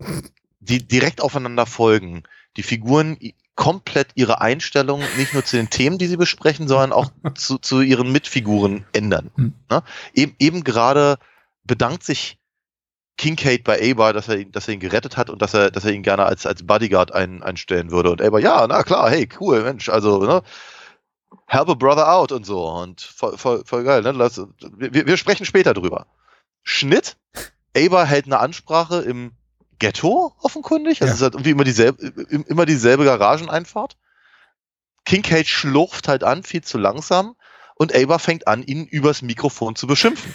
die 0.61 0.87
direkt 0.87 1.21
aufeinander 1.21 1.67
folgen, 1.67 2.23
die 2.57 2.63
Figuren 2.63 3.19
komplett 3.57 4.13
ihre 4.15 4.41
Einstellung 4.41 5.03
nicht 5.17 5.35
nur 5.35 5.45
zu 5.45 5.57
den 5.57 5.69
Themen, 5.69 5.99
die 5.99 6.07
sie 6.07 6.17
besprechen, 6.17 6.69
sondern 6.69 6.93
auch 6.93 7.11
zu, 7.35 7.59
zu 7.59 7.81
ihren 7.81 8.13
Mitfiguren 8.13 8.87
ändern. 8.93 9.31
Hm. 9.37 9.53
Ne? 9.69 9.83
Eben, 10.15 10.35
eben 10.39 10.65
gerade 10.65 11.19
bedankt 11.65 12.05
sich 12.05 12.39
Kincaid 13.19 13.65
bei 13.65 13.91
Abar, 13.91 14.15
dass 14.15 14.29
er 14.29 14.39
ihn, 14.39 14.53
dass 14.53 14.67
er 14.67 14.75
ihn 14.75 14.81
gerettet 14.81 15.19
hat 15.19 15.29
und 15.29 15.43
dass 15.43 15.53
er, 15.53 15.71
dass 15.71 15.85
er 15.85 15.93
ihn 15.93 16.03
gerne 16.03 16.25
als, 16.25 16.47
als 16.47 16.67
Bodyguard 16.67 17.13
ein, 17.13 17.43
einstellen 17.43 17.91
würde. 17.91 18.11
Und 18.11 18.23
Abar, 18.23 18.41
ja, 18.41 18.67
na 18.67 18.83
klar, 18.83 19.11
hey, 19.11 19.29
cool, 19.39 19.63
Mensch, 19.63 19.91
also, 19.91 20.25
ne? 20.25 20.43
Help 21.47 21.69
a 21.69 21.75
brother 21.75 22.11
out 22.11 22.33
und 22.33 22.47
so. 22.47 22.67
Und 22.67 23.03
voll, 23.03 23.37
voll, 23.37 23.63
voll 23.67 23.85
geil, 23.85 24.01
ne? 24.01 24.13
Lass, 24.13 24.41
wir, 24.61 25.07
wir 25.07 25.17
sprechen 25.19 25.45
später 25.45 25.75
drüber. 25.75 26.07
Schnitt. 26.63 27.19
Abar 27.77 28.07
hält 28.07 28.25
eine 28.25 28.41
Ansprache 28.41 29.03
im 29.03 29.33
Ghetto, 29.81 30.33
offenkundig. 30.41 31.03
Also 31.03 31.07
Ja. 31.07 31.11
es 31.11 31.17
ist 31.17 31.23
halt 31.23 31.35
irgendwie 31.35 31.51
immer 31.51 31.65
dieselbe, 31.65 32.07
immer 32.47 32.67
dieselbe 32.67 33.05
Garageneinfahrt. 33.05 33.97
Kincaid 35.05 35.49
schlurft 35.49 36.07
halt 36.07 36.23
an, 36.23 36.45
viel 36.45 36.63
zu 36.63 36.79
langsam. 36.79 37.35
Und 37.75 37.95
Abar 37.97 38.19
fängt 38.19 38.47
an, 38.47 38.63
ihn 38.63 38.85
übers 38.85 39.23
Mikrofon 39.23 39.75
zu 39.75 39.87
beschimpfen. 39.89 40.35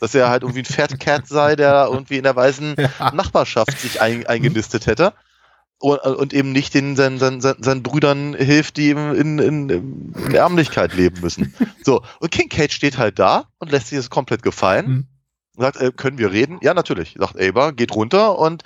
Dass 0.00 0.14
er 0.14 0.30
halt 0.30 0.42
irgendwie 0.42 0.62
ein 0.62 0.64
Fat 0.64 0.98
Cat 0.98 1.28
sei, 1.28 1.54
der 1.54 1.86
irgendwie 1.88 2.16
in 2.16 2.24
der 2.24 2.34
weißen 2.34 2.74
Nachbarschaft 3.12 3.78
sich 3.78 4.00
ein, 4.00 4.26
eingenistet 4.26 4.86
hätte. 4.86 5.12
Und, 5.78 5.98
und 5.98 6.32
eben 6.32 6.52
nicht 6.52 6.74
den 6.74 6.96
seinen, 6.96 7.18
seinen, 7.18 7.40
seinen, 7.40 7.82
Brüdern 7.82 8.34
hilft, 8.34 8.76
die 8.76 8.84
eben 8.84 9.14
in, 9.14 9.38
in, 9.38 9.68
in 9.68 10.34
Ärmlichkeit 10.34 10.94
leben 10.94 11.20
müssen. 11.20 11.54
So, 11.84 12.02
und 12.20 12.30
Kincaid 12.30 12.72
steht 12.72 12.98
halt 12.98 13.18
da 13.18 13.48
und 13.58 13.70
lässt 13.72 13.88
sich 13.88 13.98
das 13.98 14.08
komplett 14.08 14.42
gefallen. 14.42 14.86
Mhm. 14.86 15.06
Sagt, 15.56 15.76
äh, 15.80 15.92
können 15.94 16.18
wir 16.18 16.32
reden? 16.32 16.58
Ja, 16.62 16.74
natürlich, 16.74 17.16
sagt 17.18 17.40
Aber, 17.40 17.72
geht 17.72 17.94
runter 17.94 18.38
und 18.38 18.62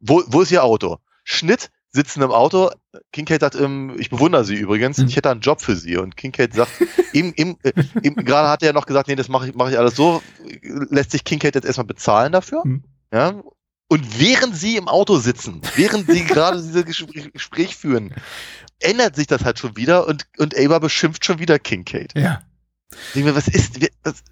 wo, 0.00 0.22
wo 0.26 0.40
ist 0.42 0.50
Ihr 0.50 0.64
Auto? 0.64 0.98
Schnitt, 1.22 1.70
sitzen 1.90 2.22
im 2.22 2.32
Auto. 2.32 2.70
Kincaid 3.12 3.40
sagt, 3.40 3.54
ähm, 3.54 3.94
ich 3.98 4.10
bewundere 4.10 4.44
Sie 4.44 4.56
übrigens, 4.56 4.98
Mhm. 4.98 5.06
ich 5.06 5.16
hätte 5.16 5.30
einen 5.30 5.40
Job 5.40 5.60
für 5.62 5.76
Sie. 5.76 5.96
Und 5.96 6.16
Kincaid 6.16 6.52
sagt, 6.52 6.70
eben, 7.12 7.32
eben, 7.36 7.56
äh, 7.62 7.72
eben 8.02 8.24
gerade 8.24 8.48
hat 8.48 8.62
er 8.62 8.72
noch 8.72 8.86
gesagt, 8.86 9.08
nee, 9.08 9.14
das 9.14 9.28
mache 9.28 9.48
ich, 9.48 9.54
mache 9.54 9.70
ich 9.70 9.78
alles 9.78 9.94
so. 9.96 10.20
Lässt 10.90 11.12
sich 11.12 11.24
Kincaid 11.24 11.54
jetzt 11.54 11.64
erstmal 11.64 11.86
bezahlen 11.86 12.32
dafür. 12.32 12.62
Mhm. 12.64 12.82
Ja. 13.12 13.42
Und 13.88 14.18
während 14.20 14.56
sie 14.56 14.76
im 14.76 14.88
Auto 14.88 15.18
sitzen, 15.18 15.60
während 15.76 16.10
sie 16.10 16.24
gerade 16.24 16.60
dieses 16.60 16.84
Gespräch, 16.84 17.32
Gespräch 17.32 17.76
führen, 17.76 18.12
ändert 18.80 19.14
sich 19.14 19.26
das 19.28 19.44
halt 19.44 19.58
schon 19.58 19.76
wieder 19.76 20.08
und, 20.08 20.26
und 20.38 20.58
Aber 20.58 20.80
beschimpft 20.80 21.24
schon 21.24 21.38
wieder 21.38 21.58
Kincaid. 21.58 22.12
Ja. 22.16 22.42
Denke 23.14 23.30
mir, 23.30 23.36
was 23.36 23.48
ist, 23.48 23.80
wer, 23.80 23.88
was, 24.02 24.22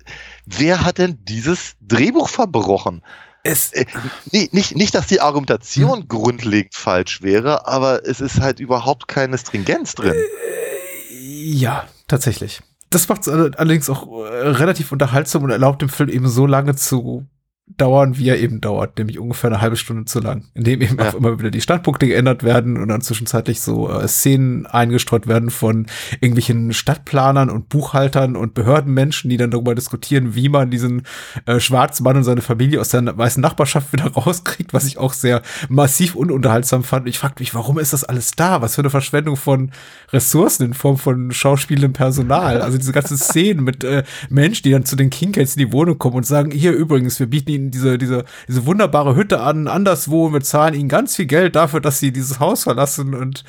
wer 0.47 0.85
hat 0.85 0.99
denn 0.99 1.19
dieses 1.25 1.75
Drehbuch 1.81 2.29
verbrochen? 2.29 3.03
Es, 3.45 3.73
Äh, 3.73 3.87
nee, 4.31 4.49
nicht, 4.53 4.77
nicht, 4.77 4.95
dass 4.95 5.09
die 5.09 5.21
Argumentation 5.21 6.07
grundlegend 6.07 6.75
falsch 6.75 7.23
wäre, 7.23 7.67
aber 7.67 8.07
es 8.07 8.21
ist 8.21 8.41
halt 8.41 8.61
überhaupt 8.61 9.09
keine 9.09 9.37
Stringenz 9.37 9.95
drin. 9.95 10.15
Ja, 11.21 11.89
tatsächlich. 12.07 12.61
Das 12.91 13.09
macht 13.09 13.23
es 13.23 13.29
allerdings 13.29 13.89
auch 13.89 14.07
äh, 14.25 14.49
relativ 14.49 14.93
unterhaltsam 14.93 15.43
und 15.43 15.51
erlaubt 15.51 15.83
dem 15.83 15.89
Film 15.89 16.09
eben 16.09 16.29
so 16.29 16.47
lange 16.47 16.77
zu 16.77 17.27
dauern, 17.69 18.19
wie 18.19 18.29
er 18.29 18.39
eben 18.39 18.61
dauert, 18.61 18.99
nämlich 18.99 19.19
ungefähr 19.19 19.49
eine 19.51 19.61
halbe 19.63 19.77
Stunde 19.77 20.05
zu 20.05 20.21
lang, 20.21 20.45
indem 20.53 20.83
eben 20.83 20.99
Ja. 20.99 21.09
auch 21.09 21.15
immer 21.15 21.39
wieder 21.39 21.51
die 21.51 21.61
Standpunkte 21.61 22.07
geändert 22.07 22.43
werden 22.43 22.77
und 22.77 22.89
dann 22.89 23.01
zwischenzeitlich 23.01 23.61
so 23.61 23.89
äh, 23.89 24.07
Szenen 24.09 24.67
eingestreut 24.67 25.27
werden 25.27 25.49
von 25.49 25.87
irgendwelchen 26.21 26.73
Stadtplanern 26.75 27.49
und 27.49 27.69
Buchhaltern 27.71 28.37
und 28.37 28.53
Behördenmenschen, 28.55 29.31
die 29.31 29.37
dann 29.39 29.51
darüber 29.51 29.75
diskutieren, 29.75 30.35
wie 30.35 30.49
man 30.49 30.71
diesen 30.71 31.03
äh, 31.47 31.61
schwarzen 31.61 32.05
Mann 32.05 32.17
und 32.17 32.25
seine 32.25 32.43
Familie 32.43 32.81
aus 32.81 32.91
der 32.91 33.17
weißen 33.17 33.41
Nachbarschaft 33.41 33.93
wieder 33.93 34.07
rauskriegt, 34.13 34.75
was 34.75 34.85
ich 34.87 34.99
auch 34.99 35.13
sehr 35.15 35.41
massiv 35.69 36.15
ununterhaltsam 36.15 36.83
fand. 36.85 37.09
Ich 37.09 37.19
fragte 37.19 37.43
mich, 37.43 37.55
warum 37.55 37.79
ist 37.79 37.93
das 37.93 38.05
alles 38.05 38.33
da? 38.33 38.61
Was 38.61 38.75
für 38.75 38.83
eine 38.83 38.91
Verschwendung 38.91 39.37
von 39.37 39.71
Ressourcen 40.13 40.65
in 40.67 40.75
Form 40.75 40.99
von 40.99 41.31
schauspielendem 41.33 41.95
Personal. 41.95 42.61
Also 42.61 42.77
diese 42.77 42.93
ganzen 42.93 43.17
Szenen 43.17 43.65
mit 43.65 43.83
äh, 43.85 44.03
Menschen, 44.29 44.65
die 44.65 44.73
dann 44.73 44.85
zu 44.85 44.97
den 44.97 45.11
Kingcats 45.11 45.57
in 45.57 45.67
die 45.67 45.73
Wohnung 45.73 45.97
kommen 45.97 46.17
und 46.17 46.27
sagen, 46.27 46.51
hier 46.51 46.73
übrigens, 46.73 47.19
wir 47.19 47.29
bieten 47.29 47.51
ihnen 47.51 47.62
diese, 47.71 47.99
diese, 47.99 48.25
diese 48.49 48.67
wunderbare 48.67 49.17
Hütte 49.17 49.41
an, 49.41 49.69
anderswo 49.69 50.27
und 50.27 50.33
wir 50.33 50.41
zahlen 50.41 50.75
ihnen 50.75 50.89
ganz 50.89 51.17
viel 51.17 51.27
Geld 51.27 51.57
dafür, 51.57 51.81
dass 51.81 52.01
sie 52.01 52.13
dieses 52.13 52.41
Haus 52.41 52.65
verlassen 52.65 53.15
und 53.15 53.45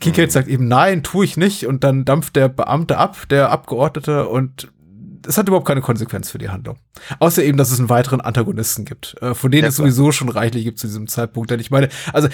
Kincaid 0.00 0.32
sagt 0.32 0.48
eben, 0.48 0.68
nein, 0.68 1.02
tue 1.02 1.24
ich 1.24 1.36
nicht. 1.36 1.66
Und 1.66 1.84
dann 1.84 2.04
dampft 2.04 2.36
der 2.36 2.48
Beamte 2.48 2.98
ab, 2.98 3.28
der 3.30 3.50
Abgeordnete 3.50 4.28
und 4.28 4.68
es 5.26 5.36
hat 5.38 5.48
überhaupt 5.48 5.66
keine 5.66 5.80
Konsequenz 5.80 6.30
für 6.30 6.38
die 6.38 6.48
Handlung. 6.48 6.78
Außer 7.18 7.42
eben, 7.44 7.58
dass 7.58 7.70
es 7.70 7.78
einen 7.78 7.88
weiteren 7.88 8.20
Antagonisten 8.20 8.84
gibt, 8.84 9.16
äh, 9.20 9.34
von 9.34 9.50
denen 9.50 9.64
Ja, 9.64 9.68
es 9.68 9.76
sowieso 9.76 10.12
schon 10.12 10.28
reichlich 10.28 10.64
gibt 10.64 10.78
zu 10.78 10.86
diesem 10.86 11.06
Zeitpunkt. 11.08 11.50
Denn 11.50 11.60
ich 11.60 11.70
meine, 11.70 11.88
also 12.12 12.28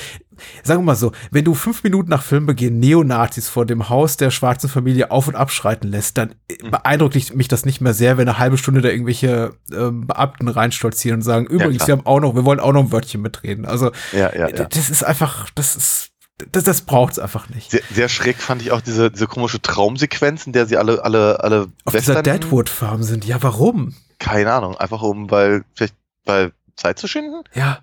sagen 0.63 0.81
wir 0.81 0.85
mal 0.87 0.97
so, 0.97 1.13
wenn 1.31 1.45
du 1.45 1.55
fünf 1.55 1.83
Minuten 1.85 2.11
nach 2.11 2.23
Filmbeginn 2.23 2.79
Neonazis 2.79 3.49
vor 3.49 3.67
dem 3.67 3.89
Haus 3.89 4.17
der 4.17 4.31
schwarzen 4.31 4.69
Familie 4.69 5.11
auf 5.11 5.29
und 5.29 5.35
abschreiten 5.37 5.89
lässt, 5.91 6.19
dann 6.19 6.35
Mhm. 6.63 6.71
beeindruckt 6.71 7.35
mich 7.35 7.49
das 7.49 7.65
nicht 7.65 7.81
mehr 7.81 7.95
sehr, 7.95 8.17
wenn 8.19 8.29
eine 8.29 8.39
halbe 8.39 8.59
Stunde 8.59 8.81
da 8.83 8.89
irgendwelche 8.89 9.53
ähm, 9.73 10.07
Beamten 10.07 10.49
reinstolzieren 10.49 11.19
und 11.19 11.23
sagen, 11.23 11.47
übrigens, 11.47 11.79
klar. 11.79 11.89
wir 11.89 11.93
haben 11.97 12.07
auch 12.07 12.21
noch, 12.21 12.35
wir 12.35 12.45
wollen 12.45 12.61
auch 12.61 12.73
noch 12.73 12.85
ein 12.85 12.93
Wörtchen 12.93 13.23
mitreden. 13.23 13.65
Also 13.65 13.91
Ja, 14.13 14.35
ja, 14.35 14.49
ja. 14.49 14.65
das 14.65 14.91
ist 14.91 15.03
einfach, 15.05 15.51
das 15.55 15.77
ist, 15.77 16.09
das, 16.51 16.65
das 16.65 16.83
braucht's 16.83 17.19
einfach 17.19 17.49
nicht. 17.49 17.71
Sehr, 17.71 17.83
sehr 17.93 18.09
schräg 18.09 18.39
fand 18.39 18.63
ich 18.63 18.73
auch 18.73 18.81
diese, 18.81 19.11
diese 19.11 19.27
komische 19.27 19.61
Traumsequenz, 19.63 20.47
in 20.47 20.53
der 20.53 20.67
sie 20.67 20.77
alle, 20.77 21.05
alle, 21.05 21.41
alle 21.41 21.69
Auf 21.85 21.95
dieser 21.95 22.23
Deadwood-Farm 22.23 23.03
sind. 23.03 23.25
Ja, 23.25 23.43
warum? 23.43 23.95
Keine 24.19 24.53
Ahnung, 24.53 24.77
einfach 24.77 25.03
um, 25.03 25.31
weil, 25.31 25.65
vielleicht, 25.75 25.95
weil 26.25 26.53
Zeit 26.77 26.99
zu 26.99 27.07
schinden? 27.07 27.43
Ja, 27.55 27.81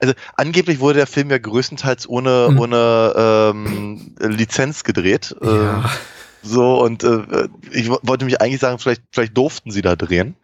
Also 0.00 0.14
angeblich 0.36 0.80
wurde 0.80 0.98
der 0.98 1.06
Film 1.06 1.30
ja 1.30 1.38
größtenteils 1.38 2.08
ohne, 2.08 2.48
Mhm. 2.50 2.58
ohne 2.58 3.12
ähm, 3.16 4.14
Lizenz 4.18 4.84
gedreht. 4.84 5.34
Äh, 5.40 5.46
ja. 5.46 5.90
so, 6.42 6.82
und 6.82 7.04
äh, 7.04 7.48
ich 7.70 7.88
wo- 7.88 8.00
wollte 8.02 8.24
mich 8.24 8.40
eigentlich 8.40 8.60
sagen, 8.60 8.78
vielleicht, 8.78 9.02
vielleicht 9.12 9.36
durften 9.36 9.70
sie 9.70 9.82
da 9.82 9.94
drehen. 9.96 10.34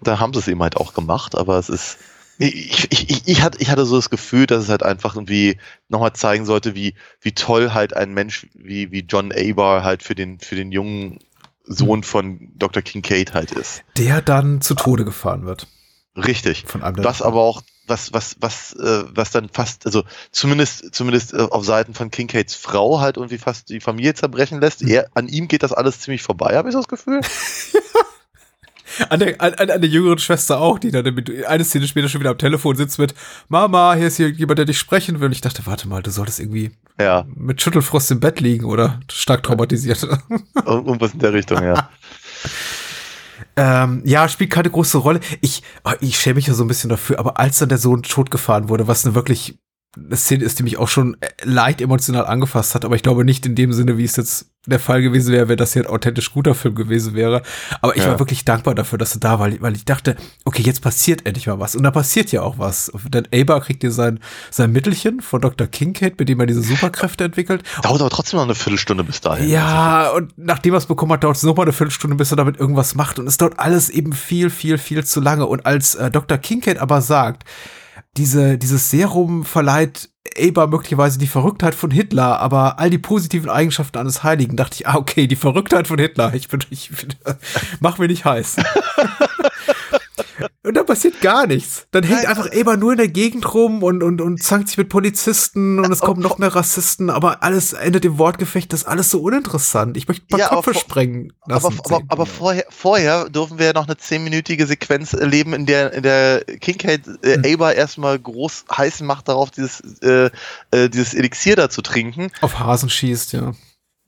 Da 0.00 0.18
haben 0.18 0.32
sie 0.32 0.40
es 0.40 0.48
eben 0.48 0.62
halt 0.62 0.76
auch 0.76 0.94
gemacht, 0.94 1.36
aber 1.36 1.58
es 1.58 1.68
ist. 1.68 1.98
Ich, 2.38 2.90
ich, 2.90 3.28
ich, 3.28 3.42
hatte, 3.42 3.58
ich 3.60 3.70
hatte 3.70 3.84
so 3.84 3.96
das 3.96 4.10
Gefühl, 4.10 4.46
dass 4.46 4.64
es 4.64 4.68
halt 4.68 4.82
einfach 4.82 5.14
irgendwie 5.14 5.58
nochmal 5.88 6.12
zeigen 6.12 6.44
sollte, 6.44 6.74
wie, 6.74 6.94
wie 7.20 7.32
toll 7.32 7.72
halt 7.72 7.94
ein 7.94 8.14
Mensch 8.14 8.46
wie, 8.54 8.90
wie 8.90 9.00
John 9.00 9.32
Abar 9.32 9.84
halt 9.84 10.02
für 10.02 10.14
den, 10.14 10.40
für 10.40 10.56
den 10.56 10.72
jungen 10.72 11.18
Sohn 11.64 12.02
von 12.02 12.50
Dr. 12.56 12.82
Kincaid 12.82 13.34
halt 13.34 13.52
ist. 13.52 13.82
Der 13.96 14.20
dann 14.22 14.60
zu 14.60 14.74
Tode 14.74 15.04
gefahren 15.04 15.46
wird. 15.46 15.66
Richtig. 16.16 16.64
Von 16.66 16.82
einem 16.82 16.96
der 16.96 17.04
Was 17.04 17.22
aber 17.22 17.40
auch, 17.40 17.62
was, 17.86 18.12
was, 18.12 18.36
was, 18.40 18.74
äh, 18.74 19.04
was 19.08 19.30
dann 19.30 19.48
fast, 19.48 19.86
also 19.86 20.04
zumindest, 20.30 20.94
zumindest 20.94 21.32
äh, 21.32 21.38
auf 21.38 21.64
Seiten 21.64 21.94
von 21.94 22.10
Kincaids 22.10 22.54
Frau 22.54 23.00
halt 23.00 23.16
irgendwie 23.16 23.38
fast 23.38 23.70
die 23.70 23.80
Familie 23.80 24.14
zerbrechen 24.14 24.60
lässt. 24.60 24.82
Er, 24.82 25.08
an 25.14 25.28
ihm 25.28 25.48
geht 25.48 25.62
das 25.62 25.72
alles 25.72 26.00
ziemlich 26.00 26.22
vorbei, 26.22 26.56
habe 26.56 26.68
ich 26.68 26.72
so 26.72 26.80
das 26.80 26.88
Gefühl. 26.88 27.20
An 29.08 29.20
der, 29.20 29.40
an, 29.40 29.54
an 29.54 29.80
der 29.80 29.90
jüngeren 29.90 30.18
Schwester 30.18 30.60
auch, 30.60 30.78
die 30.78 30.90
dann 30.90 31.14
mit, 31.14 31.44
eine 31.46 31.64
Szene 31.64 31.86
später 31.86 32.08
schon 32.08 32.20
wieder 32.20 32.30
am 32.30 32.38
Telefon 32.38 32.76
sitzt 32.76 32.98
mit 32.98 33.14
Mama, 33.48 33.94
hier 33.94 34.06
ist 34.06 34.16
hier 34.16 34.30
jemand, 34.30 34.58
der 34.58 34.66
dich 34.66 34.78
sprechen 34.78 35.20
will. 35.20 35.26
Und 35.26 35.32
ich 35.32 35.40
dachte, 35.40 35.66
warte 35.66 35.88
mal, 35.88 36.02
du 36.02 36.10
solltest 36.10 36.40
irgendwie 36.40 36.72
Ja, 36.98 37.26
mit 37.34 37.60
Schüttelfrost 37.62 38.10
im 38.10 38.20
Bett 38.20 38.40
liegen 38.40 38.64
oder 38.64 39.00
stark 39.10 39.42
traumatisiert. 39.42 40.02
irgendwas 40.66 41.12
in 41.12 41.18
der 41.18 41.32
Richtung, 41.32 41.62
ja. 41.62 41.90
ähm, 43.56 44.02
ja, 44.04 44.28
spielt 44.28 44.50
keine 44.50 44.70
große 44.70 44.98
Rolle. 44.98 45.20
Ich, 45.40 45.62
oh, 45.84 45.92
ich 46.00 46.18
schäme 46.18 46.36
mich 46.36 46.46
ja 46.46 46.54
so 46.54 46.64
ein 46.64 46.68
bisschen 46.68 46.90
dafür, 46.90 47.18
aber 47.18 47.38
als 47.38 47.58
dann 47.58 47.68
der 47.68 47.78
Sohn 47.78 48.02
totgefahren 48.02 48.68
wurde, 48.68 48.88
was 48.88 49.04
eine 49.04 49.14
wirklich 49.14 49.58
eine 49.96 50.16
Szene 50.16 50.44
ist, 50.44 50.58
die 50.58 50.62
mich 50.62 50.78
auch 50.78 50.88
schon 50.88 51.16
äh, 51.20 51.28
leicht 51.44 51.80
emotional 51.80 52.26
angefasst 52.26 52.74
hat, 52.74 52.84
aber 52.84 52.96
ich 52.96 53.02
glaube 53.02 53.24
nicht 53.24 53.44
in 53.44 53.54
dem 53.54 53.72
Sinne, 53.72 53.98
wie 53.98 54.04
es 54.04 54.16
jetzt 54.16 54.51
der 54.66 54.78
Fall 54.78 55.02
gewesen 55.02 55.32
wäre, 55.32 55.48
wenn 55.48 55.56
das 55.56 55.72
hier 55.72 55.82
ein 55.82 55.90
authentisch 55.90 56.32
guter 56.32 56.54
Film 56.54 56.74
gewesen 56.76 57.14
wäre. 57.14 57.42
Aber 57.80 57.96
ich 57.96 58.02
Ja. 58.04 58.10
war 58.10 58.18
wirklich 58.20 58.44
dankbar 58.44 58.74
dafür, 58.76 58.96
dass 58.98 59.12
du 59.12 59.18
da 59.18 59.40
war, 59.40 59.50
weil 59.60 59.74
ich 59.74 59.84
dachte, 59.84 60.14
okay, 60.44 60.62
jetzt 60.62 60.82
passiert 60.82 61.26
endlich 61.26 61.48
mal 61.48 61.58
was. 61.58 61.74
Und 61.74 61.82
da 61.82 61.90
passiert 61.90 62.30
ja 62.30 62.42
auch 62.42 62.58
was. 62.58 62.92
Denn 63.08 63.26
Abar 63.34 63.60
kriegt 63.60 63.82
hier 63.82 63.90
sein, 63.90 64.20
sein 64.50 64.70
Mittelchen 64.70 65.20
von 65.20 65.40
Dr. 65.40 65.66
Kincaid, 65.66 66.18
mit 66.18 66.28
dem 66.28 66.38
er 66.38 66.46
diese 66.46 66.62
Superkräfte 66.62 67.24
entwickelt. 67.24 67.64
Dauert 67.82 68.00
aber 68.00 68.10
trotzdem 68.10 68.36
noch 68.38 68.44
eine 68.44 68.54
Viertelstunde 68.54 69.02
bis 69.02 69.20
dahin. 69.20 69.48
Ja, 69.48 70.10
und 70.10 70.32
nachdem 70.36 70.74
er 70.74 70.78
es 70.78 70.86
bekommen 70.86 71.12
hat, 71.12 71.24
dauert 71.24 71.36
es 71.36 71.42
nochmal 71.42 71.66
eine 71.66 71.72
Viertelstunde, 71.72 72.16
bis 72.16 72.30
er 72.30 72.36
damit 72.36 72.58
irgendwas 72.60 72.94
macht. 72.94 73.18
Und 73.18 73.26
es 73.26 73.38
dauert 73.38 73.58
alles 73.58 73.88
eben 73.90 74.12
viel, 74.12 74.48
viel, 74.48 74.78
viel 74.78 75.04
zu 75.04 75.20
lange. 75.20 75.46
Und 75.46 75.66
als 75.66 75.96
äh, 75.96 76.10
Dr. 76.10 76.38
Kincaid 76.38 76.78
aber 76.78 77.00
sagt, 77.00 77.42
diese, 78.16 78.58
dieses 78.58 78.90
Serum 78.90 79.44
verleiht 79.44 80.10
Eber 80.36 80.66
möglicherweise 80.66 81.18
die 81.18 81.26
Verrücktheit 81.26 81.74
von 81.74 81.90
Hitler, 81.90 82.40
aber 82.40 82.78
all 82.78 82.90
die 82.90 82.98
positiven 82.98 83.50
Eigenschaften 83.50 83.98
eines 83.98 84.22
Heiligen, 84.22 84.56
dachte 84.56 84.76
ich, 84.80 84.86
ah, 84.86 84.96
okay, 84.96 85.26
die 85.26 85.36
Verrücktheit 85.36 85.88
von 85.88 85.98
Hitler, 85.98 86.34
ich 86.34 86.48
bin, 86.48 86.60
ich 86.70 86.90
bin, 86.90 87.14
mach 87.80 87.98
mir 87.98 88.08
nicht 88.08 88.24
heiß. 88.24 88.56
Und 90.64 90.74
dann 90.74 90.86
passiert 90.86 91.20
gar 91.20 91.48
nichts. 91.48 91.88
Dann 91.90 92.04
hängt 92.04 92.24
einfach 92.24 92.52
Eber 92.52 92.76
nur 92.76 92.92
in 92.92 92.98
der 92.98 93.08
Gegend 93.08 93.52
rum 93.52 93.82
und, 93.82 94.04
und, 94.04 94.20
und 94.20 94.40
zankt 94.40 94.68
sich 94.68 94.78
mit 94.78 94.88
Polizisten 94.90 95.80
und 95.80 95.90
es 95.90 95.98
kommen 95.98 96.20
noch 96.22 96.38
mehr 96.38 96.54
Rassisten, 96.54 97.10
aber 97.10 97.42
alles 97.42 97.72
endet 97.72 98.04
im 98.04 98.16
Wortgefecht, 98.16 98.72
das 98.72 98.82
ist 98.82 98.86
alles 98.86 99.10
so 99.10 99.20
uninteressant. 99.22 99.96
Ich 99.96 100.06
möchte 100.06 100.24
ein 100.24 100.28
paar 100.28 100.38
Ja, 100.38 100.52
aber 100.52 100.62
Köpfe 100.62 100.78
sprengen 100.78 101.32
Aber, 101.40 101.54
lassen. 101.54 101.80
aber, 101.84 102.02
aber 102.06 102.26
vorher, 102.26 102.64
vorher 102.70 103.28
dürfen 103.28 103.58
wir 103.58 103.66
ja 103.66 103.72
noch 103.72 103.86
eine 103.88 103.96
zehnminütige 103.96 104.66
Sequenz 104.66 105.14
erleben, 105.14 105.52
in 105.52 105.66
der, 105.66 105.92
in 105.94 106.04
der 106.04 106.44
Kincaid 106.44 107.08
äh, 107.22 107.34
Hm. 107.42 107.54
Aber 107.54 107.74
erstmal 107.74 108.18
groß 108.20 108.66
heiß 108.76 109.00
macht 109.00 109.26
darauf, 109.26 109.50
dieses, 109.50 109.80
äh, 110.02 110.30
äh, 110.70 110.88
dieses 110.88 111.14
Elixier 111.14 111.56
da 111.56 111.70
zu 111.70 111.82
trinken. 111.82 112.30
auf 112.40 112.60
Hasen 112.60 112.88
schießt, 112.88 113.32
ja. 113.32 113.52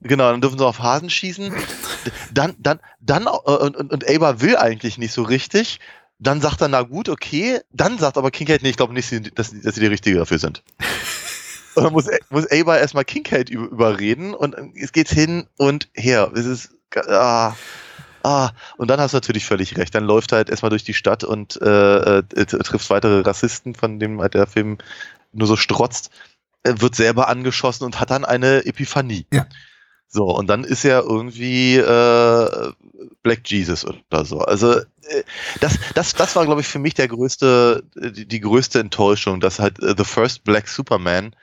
Genau, 0.02 0.30
dann 0.30 0.40
dürfen 0.40 0.58
sie 0.58 0.66
auf 0.66 0.78
Hasen 0.80 1.10
schießen. 1.10 1.52
Dann, 2.32 2.54
dann, 2.58 2.80
dann, 3.00 3.24
äh, 3.26 3.50
und, 3.50 3.76
und, 3.76 3.90
und 3.90 4.10
Aber 4.10 4.42
will 4.42 4.58
eigentlich 4.58 4.98
nicht 4.98 5.12
so 5.12 5.22
richtig. 5.22 5.80
Dann 6.26 6.40
sagt 6.40 6.60
er, 6.60 6.68
na 6.68 6.82
gut, 6.82 7.08
okay. 7.08 7.60
Dann 7.72 7.98
sagt 7.98 8.18
aber 8.18 8.30
Kincaid, 8.30 8.62
nee, 8.62 8.70
ich 8.70 8.76
glaube 8.76 8.94
nicht, 8.94 9.10
dass, 9.38 9.52
dass 9.60 9.74
sie 9.74 9.80
die 9.80 9.86
Richtige 9.86 10.18
dafür 10.18 10.38
sind. 10.38 10.62
Und 11.74 11.84
dann 11.84 11.92
muss, 11.92 12.06
muss 12.30 12.50
Ava 12.50 12.76
erstmal 12.76 13.04
Kincaid 13.04 13.50
über, 13.50 13.66
überreden 13.66 14.32
und 14.32 14.54
es 14.76 14.92
geht 14.92 15.08
hin 15.08 15.48
und 15.56 15.88
her. 15.92 16.30
Es 16.32 16.46
ist, 16.46 16.70
ah, 17.08 17.54
ah. 18.22 18.50
Und 18.76 18.88
dann 18.88 19.00
hast 19.00 19.12
du 19.12 19.16
natürlich 19.16 19.44
völlig 19.44 19.76
recht. 19.76 19.92
Dann 19.92 20.04
läuft 20.04 20.32
er 20.32 20.36
halt 20.36 20.50
erstmal 20.50 20.70
durch 20.70 20.84
die 20.84 20.94
Stadt 20.94 21.24
und 21.24 21.60
äh, 21.60 22.18
äh, 22.18 22.22
trifft 22.46 22.90
weitere 22.90 23.22
Rassisten, 23.22 23.74
von 23.74 23.98
denen 23.98 24.20
halt 24.20 24.34
der 24.34 24.46
Film 24.46 24.78
nur 25.32 25.48
so 25.48 25.56
strotzt, 25.56 26.10
Er 26.62 26.80
wird 26.80 26.94
selber 26.94 27.28
angeschossen 27.28 27.82
und 27.84 27.98
hat 27.98 28.10
dann 28.10 28.24
eine 28.24 28.64
Epiphanie. 28.66 29.26
Ja. 29.32 29.46
So, 30.14 30.26
und 30.26 30.46
dann 30.46 30.62
ist 30.62 30.84
er 30.84 31.02
irgendwie 31.02 31.74
äh, 31.74 32.72
Black 33.24 33.50
Jesus 33.50 33.84
oder 33.84 34.24
so. 34.24 34.38
Also 34.38 34.74
äh, 34.74 34.84
das, 35.60 35.76
das, 35.96 36.14
das 36.14 36.36
war, 36.36 36.44
glaube 36.44 36.60
ich, 36.60 36.68
für 36.68 36.78
mich 36.78 36.94
der 36.94 37.08
größte, 37.08 37.82
die, 37.96 38.24
die 38.24 38.40
größte 38.40 38.78
Enttäuschung, 38.78 39.40
dass 39.40 39.58
halt 39.58 39.82
äh, 39.82 39.96
The 39.98 40.04
First 40.04 40.44
Black 40.44 40.68
Superman 40.68 41.34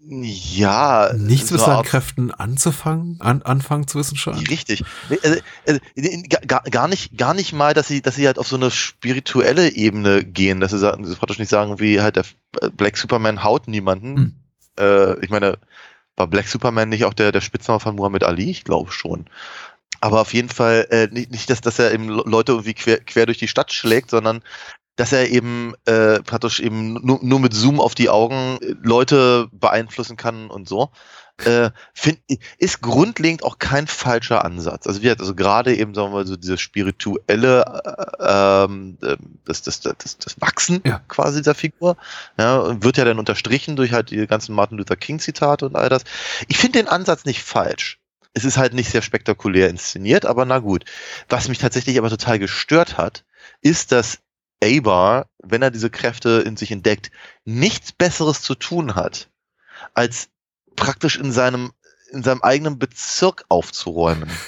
ja. 0.00 1.12
Nichts 1.16 1.50
so 1.50 1.54
mit 1.54 1.64
seinen 1.64 1.84
Kräften 1.84 2.32
anzufangen, 2.32 3.20
an, 3.20 3.42
anfangen 3.42 3.86
zu 3.86 4.00
wissen 4.00 4.16
schon. 4.16 4.34
Richtig. 4.34 4.82
Also, 5.22 5.40
also, 5.64 5.80
gar, 6.44 6.62
gar 6.62 6.88
nicht, 6.88 7.16
gar 7.16 7.34
nicht 7.34 7.52
mal, 7.52 7.72
dass 7.72 7.86
sie, 7.86 8.02
dass 8.02 8.16
sie 8.16 8.26
halt 8.26 8.40
auf 8.40 8.48
so 8.48 8.56
eine 8.56 8.72
spirituelle 8.72 9.70
Ebene 9.70 10.24
gehen, 10.24 10.58
dass 10.58 10.72
sie 10.72 10.78
sagen, 10.78 11.02
dass 11.02 11.12
sie 11.12 11.18
praktisch 11.18 11.38
nicht 11.38 11.50
sagen, 11.50 11.78
wie 11.78 12.00
halt 12.00 12.16
der 12.16 12.24
Black 12.76 12.96
Superman 12.96 13.44
haut 13.44 13.68
niemanden. 13.68 14.16
Hm. 14.16 14.34
Äh, 14.78 15.24
ich 15.24 15.30
meine, 15.30 15.58
war 16.18 16.26
Black 16.26 16.48
Superman 16.48 16.88
nicht 16.88 17.04
auch 17.04 17.14
der, 17.14 17.32
der 17.32 17.40
Spitzname 17.40 17.80
von 17.80 17.96
Muhammad 17.96 18.24
Ali? 18.24 18.50
Ich 18.50 18.64
glaube 18.64 18.92
schon. 18.92 19.26
Aber 20.00 20.20
auf 20.20 20.32
jeden 20.34 20.48
Fall 20.48 20.86
äh, 20.90 21.08
nicht, 21.10 21.30
nicht 21.30 21.50
dass, 21.50 21.60
dass 21.60 21.78
er 21.78 21.92
eben 21.92 22.08
Le- 22.08 22.22
Leute 22.26 22.52
irgendwie 22.52 22.74
quer, 22.74 23.00
quer 23.00 23.26
durch 23.26 23.38
die 23.38 23.48
Stadt 23.48 23.72
schlägt, 23.72 24.10
sondern 24.10 24.42
dass 24.96 25.12
er 25.12 25.28
eben 25.28 25.74
äh, 25.86 26.20
praktisch 26.22 26.60
eben 26.60 26.94
nur, 26.94 27.20
nur 27.22 27.40
mit 27.40 27.54
Zoom 27.54 27.80
auf 27.80 27.94
die 27.94 28.10
Augen 28.10 28.58
äh, 28.60 28.74
Leute 28.82 29.48
beeinflussen 29.52 30.16
kann 30.16 30.50
und 30.50 30.68
so. 30.68 30.90
Äh, 31.44 31.70
find, 31.94 32.18
ist 32.58 32.80
grundlegend 32.80 33.44
auch 33.44 33.58
kein 33.58 33.86
falscher 33.86 34.44
Ansatz. 34.44 34.86
Also, 34.86 35.00
wie 35.00 35.04
gesagt, 35.04 35.20
also 35.20 35.36
gerade 35.36 35.74
eben, 35.76 35.94
sagen 35.94 36.08
wir 36.08 36.18
mal, 36.18 36.26
so 36.26 36.36
dieses 36.36 36.60
spirituelle, 36.60 37.64
äh, 38.18 38.64
ähm, 38.64 38.98
äh, 39.02 39.16
das, 39.44 39.62
das, 39.62 39.80
das, 39.80 40.18
das 40.18 40.40
Wachsen 40.40 40.80
Ja. 40.84 41.00
quasi 41.06 41.38
dieser 41.38 41.54
Figur, 41.54 41.96
ja, 42.38 42.82
wird 42.82 42.96
ja 42.96 43.04
dann 43.04 43.20
unterstrichen 43.20 43.76
durch 43.76 43.92
halt 43.92 44.10
die 44.10 44.26
ganzen 44.26 44.54
Martin 44.54 44.78
Luther 44.78 44.96
King 44.96 45.20
Zitate 45.20 45.66
und 45.66 45.76
all 45.76 45.88
das. 45.88 46.02
Ich 46.48 46.58
finde 46.58 46.80
den 46.80 46.88
Ansatz 46.88 47.24
nicht 47.24 47.42
falsch. 47.44 48.00
Es 48.34 48.44
ist 48.44 48.56
halt 48.56 48.74
nicht 48.74 48.90
sehr 48.90 49.02
spektakulär 49.02 49.68
inszeniert, 49.68 50.26
aber 50.26 50.44
na 50.44 50.58
gut. 50.58 50.84
Was 51.28 51.48
mich 51.48 51.58
tatsächlich 51.58 51.98
aber 51.98 52.10
total 52.10 52.38
gestört 52.38 52.98
hat, 52.98 53.24
ist, 53.62 53.92
dass 53.92 54.18
Abar, 54.62 55.28
wenn 55.38 55.62
er 55.62 55.70
diese 55.70 55.88
Kräfte 55.90 56.42
in 56.44 56.56
sich 56.56 56.72
entdeckt, 56.72 57.10
nichts 57.44 57.92
Besseres 57.92 58.42
zu 58.42 58.56
tun 58.56 58.96
hat, 58.96 59.28
als 59.94 60.28
praktisch 60.78 61.16
in 61.16 61.32
seinem, 61.32 61.72
in 62.12 62.22
seinem 62.22 62.42
eigenen 62.42 62.78
Bezirk 62.78 63.44
aufzuräumen. 63.48 64.30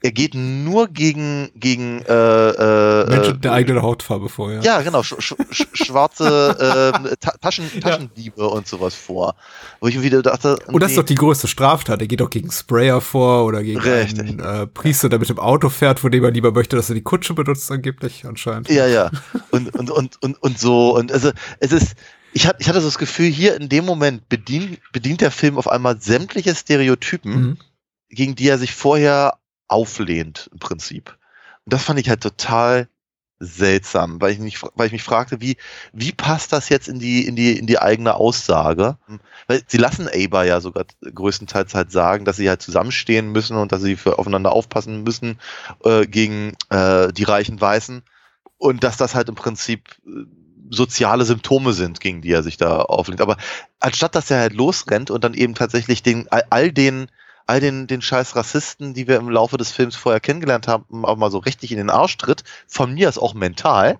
Er 0.00 0.10
geht 0.12 0.34
nur 0.34 0.88
gegen, 0.88 1.50
gegen 1.54 2.02
äh, 2.02 2.12
äh, 2.12 3.06
Menschen 3.08 3.36
äh, 3.36 3.38
der 3.38 3.52
eigenen 3.52 3.82
Hautfarbe 3.82 4.28
vorher. 4.28 4.60
ja, 4.62 4.80
genau, 4.80 5.02
sch 5.02 5.14
sch 5.18 5.34
sch 5.50 5.66
schwarze 5.74 6.92
ähm, 6.96 7.10
Ta 7.20 7.32
Taschen 7.40 7.68
Taschendiebe 7.80 8.48
und 8.48 8.66
sowas 8.66 8.94
vor. 8.94 9.34
Wo 9.80 9.88
ich 9.88 10.00
wieder 10.00 10.22
dachte, 10.22 10.56
Und 10.66 10.82
das 10.82 10.92
ist 10.92 10.96
nee, 10.96 11.02
doch 11.02 11.06
die 11.06 11.14
größte 11.16 11.46
Straftat. 11.46 12.00
Er 12.00 12.06
geht 12.06 12.20
doch 12.20 12.30
gegen 12.30 12.50
Sprayer 12.50 13.00
vor 13.00 13.44
oder 13.44 13.62
gegen 13.62 13.80
Richtig. 13.80 14.20
einen 14.20 14.40
äh, 14.40 14.66
Priester, 14.66 15.08
der 15.08 15.18
mit 15.18 15.28
dem 15.28 15.38
Auto 15.38 15.68
fährt, 15.68 16.00
von 16.00 16.10
dem 16.10 16.24
er 16.24 16.30
lieber 16.30 16.52
möchte, 16.52 16.76
dass 16.76 16.88
er 16.88 16.94
die 16.94 17.02
Kutsche 17.02 17.34
benutzt, 17.34 17.70
angeblich 17.70 18.24
anscheinend. 18.24 18.68
Ja, 18.70 18.86
ja. 18.86 19.10
Und, 19.50 19.74
und, 19.74 19.90
und, 19.90 20.22
und, 20.22 20.42
und 20.42 20.58
so. 20.58 20.96
Und 20.96 21.12
also 21.12 21.30
es 21.60 21.72
ist, 21.72 21.94
ich 22.32 22.46
hatte, 22.46 22.80
so 22.80 22.86
das 22.86 22.98
Gefühl, 22.98 23.26
hier 23.26 23.56
in 23.56 23.68
dem 23.68 23.84
Moment 23.84 24.28
bedient, 24.28 24.78
bedient 24.92 25.20
der 25.20 25.30
Film 25.30 25.58
auf 25.58 25.68
einmal 25.68 26.00
sämtliche 26.00 26.54
Stereotypen, 26.54 27.32
Mhm. 27.32 27.58
gegen 28.08 28.34
die 28.34 28.48
er 28.48 28.58
sich 28.58 28.72
vorher 28.72 29.38
auflehnt, 29.68 30.48
im 30.52 30.58
Prinzip. 30.58 31.16
Und 31.64 31.72
das 31.72 31.84
fand 31.84 32.00
ich 32.00 32.08
halt 32.08 32.20
total 32.22 32.88
seltsam, 33.38 34.20
weil 34.20 34.32
ich 34.32 34.38
mich, 34.38 34.62
weil 34.76 34.86
ich 34.86 34.92
mich 34.92 35.02
fragte, 35.02 35.40
wie, 35.40 35.56
wie 35.92 36.12
passt 36.12 36.52
das 36.52 36.68
jetzt 36.68 36.86
in 36.88 37.00
die, 37.00 37.26
in 37.26 37.34
die, 37.34 37.58
in 37.58 37.66
die 37.66 37.78
eigene 37.80 38.14
Aussage? 38.14 38.98
Weil 39.48 39.62
sie 39.66 39.78
lassen 39.78 40.08
Aba 40.08 40.44
ja 40.44 40.60
sogar 40.60 40.84
größtenteils 41.02 41.74
halt 41.74 41.90
sagen, 41.90 42.24
dass 42.24 42.36
sie 42.36 42.48
halt 42.48 42.62
zusammenstehen 42.62 43.32
müssen 43.32 43.56
und 43.56 43.72
dass 43.72 43.82
sie 43.82 43.96
für 43.96 44.18
aufeinander 44.18 44.52
aufpassen 44.52 45.02
müssen 45.02 45.40
äh, 45.84 46.06
gegen 46.06 46.52
äh, 46.70 47.12
die 47.12 47.24
reichen 47.24 47.60
Weißen 47.60 48.02
und 48.58 48.84
dass 48.84 48.96
das 48.96 49.16
halt 49.16 49.28
im 49.28 49.34
Prinzip 49.34 49.96
äh, 50.06 50.24
soziale 50.72 51.24
Symptome 51.24 51.72
sind, 51.72 52.00
gegen 52.00 52.22
die 52.22 52.32
er 52.32 52.42
sich 52.42 52.56
da 52.56 52.80
auflegt. 52.80 53.20
Aber 53.20 53.36
anstatt 53.80 54.14
dass 54.14 54.30
er 54.30 54.40
halt 54.40 54.54
losrennt 54.54 55.10
und 55.10 55.22
dann 55.22 55.34
eben 55.34 55.54
tatsächlich 55.54 56.02
den 56.02 56.26
all, 56.30 56.72
den 56.72 57.08
all 57.46 57.60
den, 57.60 57.86
den 57.86 58.02
scheiß 58.02 58.36
Rassisten, 58.36 58.94
die 58.94 59.08
wir 59.08 59.16
im 59.16 59.28
Laufe 59.28 59.56
des 59.58 59.70
Films 59.70 59.96
vorher 59.96 60.20
kennengelernt 60.20 60.68
haben, 60.68 61.04
auch 61.04 61.16
mal 61.16 61.30
so 61.30 61.38
richtig 61.38 61.72
in 61.72 61.78
den 61.78 61.90
Arsch 61.90 62.16
tritt, 62.16 62.44
von 62.66 62.94
mir 62.94 63.08
aus 63.08 63.18
auch 63.18 63.34
mental, 63.34 63.98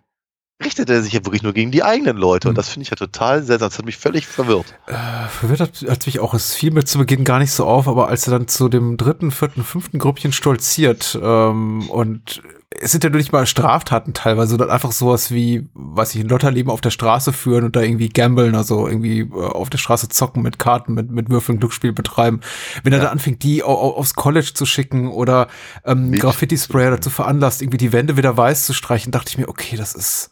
richtet 0.65 0.89
er 0.91 1.03
sich 1.03 1.13
ja 1.13 1.25
wirklich 1.25 1.43
nur 1.43 1.53
gegen 1.53 1.73
die 1.73 1.83
eigenen 1.83 2.17
Leute. 2.17 2.49
Und 2.49 2.57
das 2.57 2.69
finde 2.69 2.85
ich 2.85 2.91
ja 2.91 2.97
total 2.97 3.43
seltsam. 3.43 3.69
Das 3.69 3.79
hat 3.79 3.85
mich 3.85 3.97
völlig 3.97 4.27
verwirrt. 4.27 4.67
Äh, 4.87 5.29
verwirrt 5.29 5.61
hat, 5.61 5.85
hat 5.89 6.07
mich 6.07 6.21
auch, 6.21 6.35
es 6.35 6.55
fiel 6.55 6.71
mir 6.71 6.85
zu 6.85 6.99
Beginn 6.99 7.25
gar 7.25 7.41
nicht 7.41 7.53
so 7.53 7.67
auf, 7.67 7.89
aber 7.89 8.09
als 8.09 8.27
er 8.29 8.39
dann 8.39 8.49
zu 8.49 8.69
dem 8.69 8.97
dritten, 8.97 9.31
vierten, 9.31 9.65
fünften 9.65 9.99
Gruppchen 9.99 10.33
stolziert 10.33 11.19
ähm, 11.21 11.91
und 11.91 12.43
es 12.81 12.93
sind 12.93 13.05
ja 13.05 13.11
nur 13.11 13.19
nicht 13.19 13.33
mal 13.33 13.47
Straftaten 13.47 14.15
teilweise, 14.15 14.51
sondern 14.51 14.71
einfach 14.71 14.93
sowas 14.93 15.31
wie, 15.31 15.69
weiß 15.75 16.15
ich, 16.15 16.23
ein 16.23 16.29
Lotterleben 16.29 16.71
auf 16.71 16.81
der 16.81 16.91
Straße 16.91 17.33
führen 17.33 17.65
und 17.65 17.77
da 17.77 17.81
irgendwie 17.81 18.09
gambeln, 18.09 18.55
also 18.55 18.87
irgendwie 18.87 19.21
äh, 19.21 19.33
auf 19.33 19.71
der 19.71 19.79
Straße 19.79 20.09
zocken 20.09 20.43
mit 20.43 20.59
Karten, 20.59 20.95
mit, 20.95 21.11
mit 21.11 21.31
Würfeln, 21.31 21.59
Glücksspiel 21.59 21.93
betreiben. 21.93 22.41
Wenn 22.83 22.93
er 22.93 23.01
da 23.01 23.09
anfängt, 23.09 23.43
die 23.43 23.63
au- 23.63 23.69
au- 23.69 23.97
aufs 23.97 24.15
College 24.15 24.53
zu 24.55 24.67
schicken 24.67 25.09
oder 25.09 25.49
ähm, 25.85 26.11
Nicht. 26.11 26.23
Graffiti-Sprayer 26.23 26.91
dazu 26.93 27.11
veranlasst, 27.11 27.63
irgendwie 27.63 27.79
die 27.79 27.93
Wände 27.93 28.17
wieder 28.17 28.37
weiß 28.37 28.67
zu 28.67 28.73
streichen, 28.73 29.13
dachte 29.13 29.31
ich 29.31 29.39
mir, 29.39 29.49
okay, 29.49 29.77
das 29.77 29.95
ist 29.95 30.31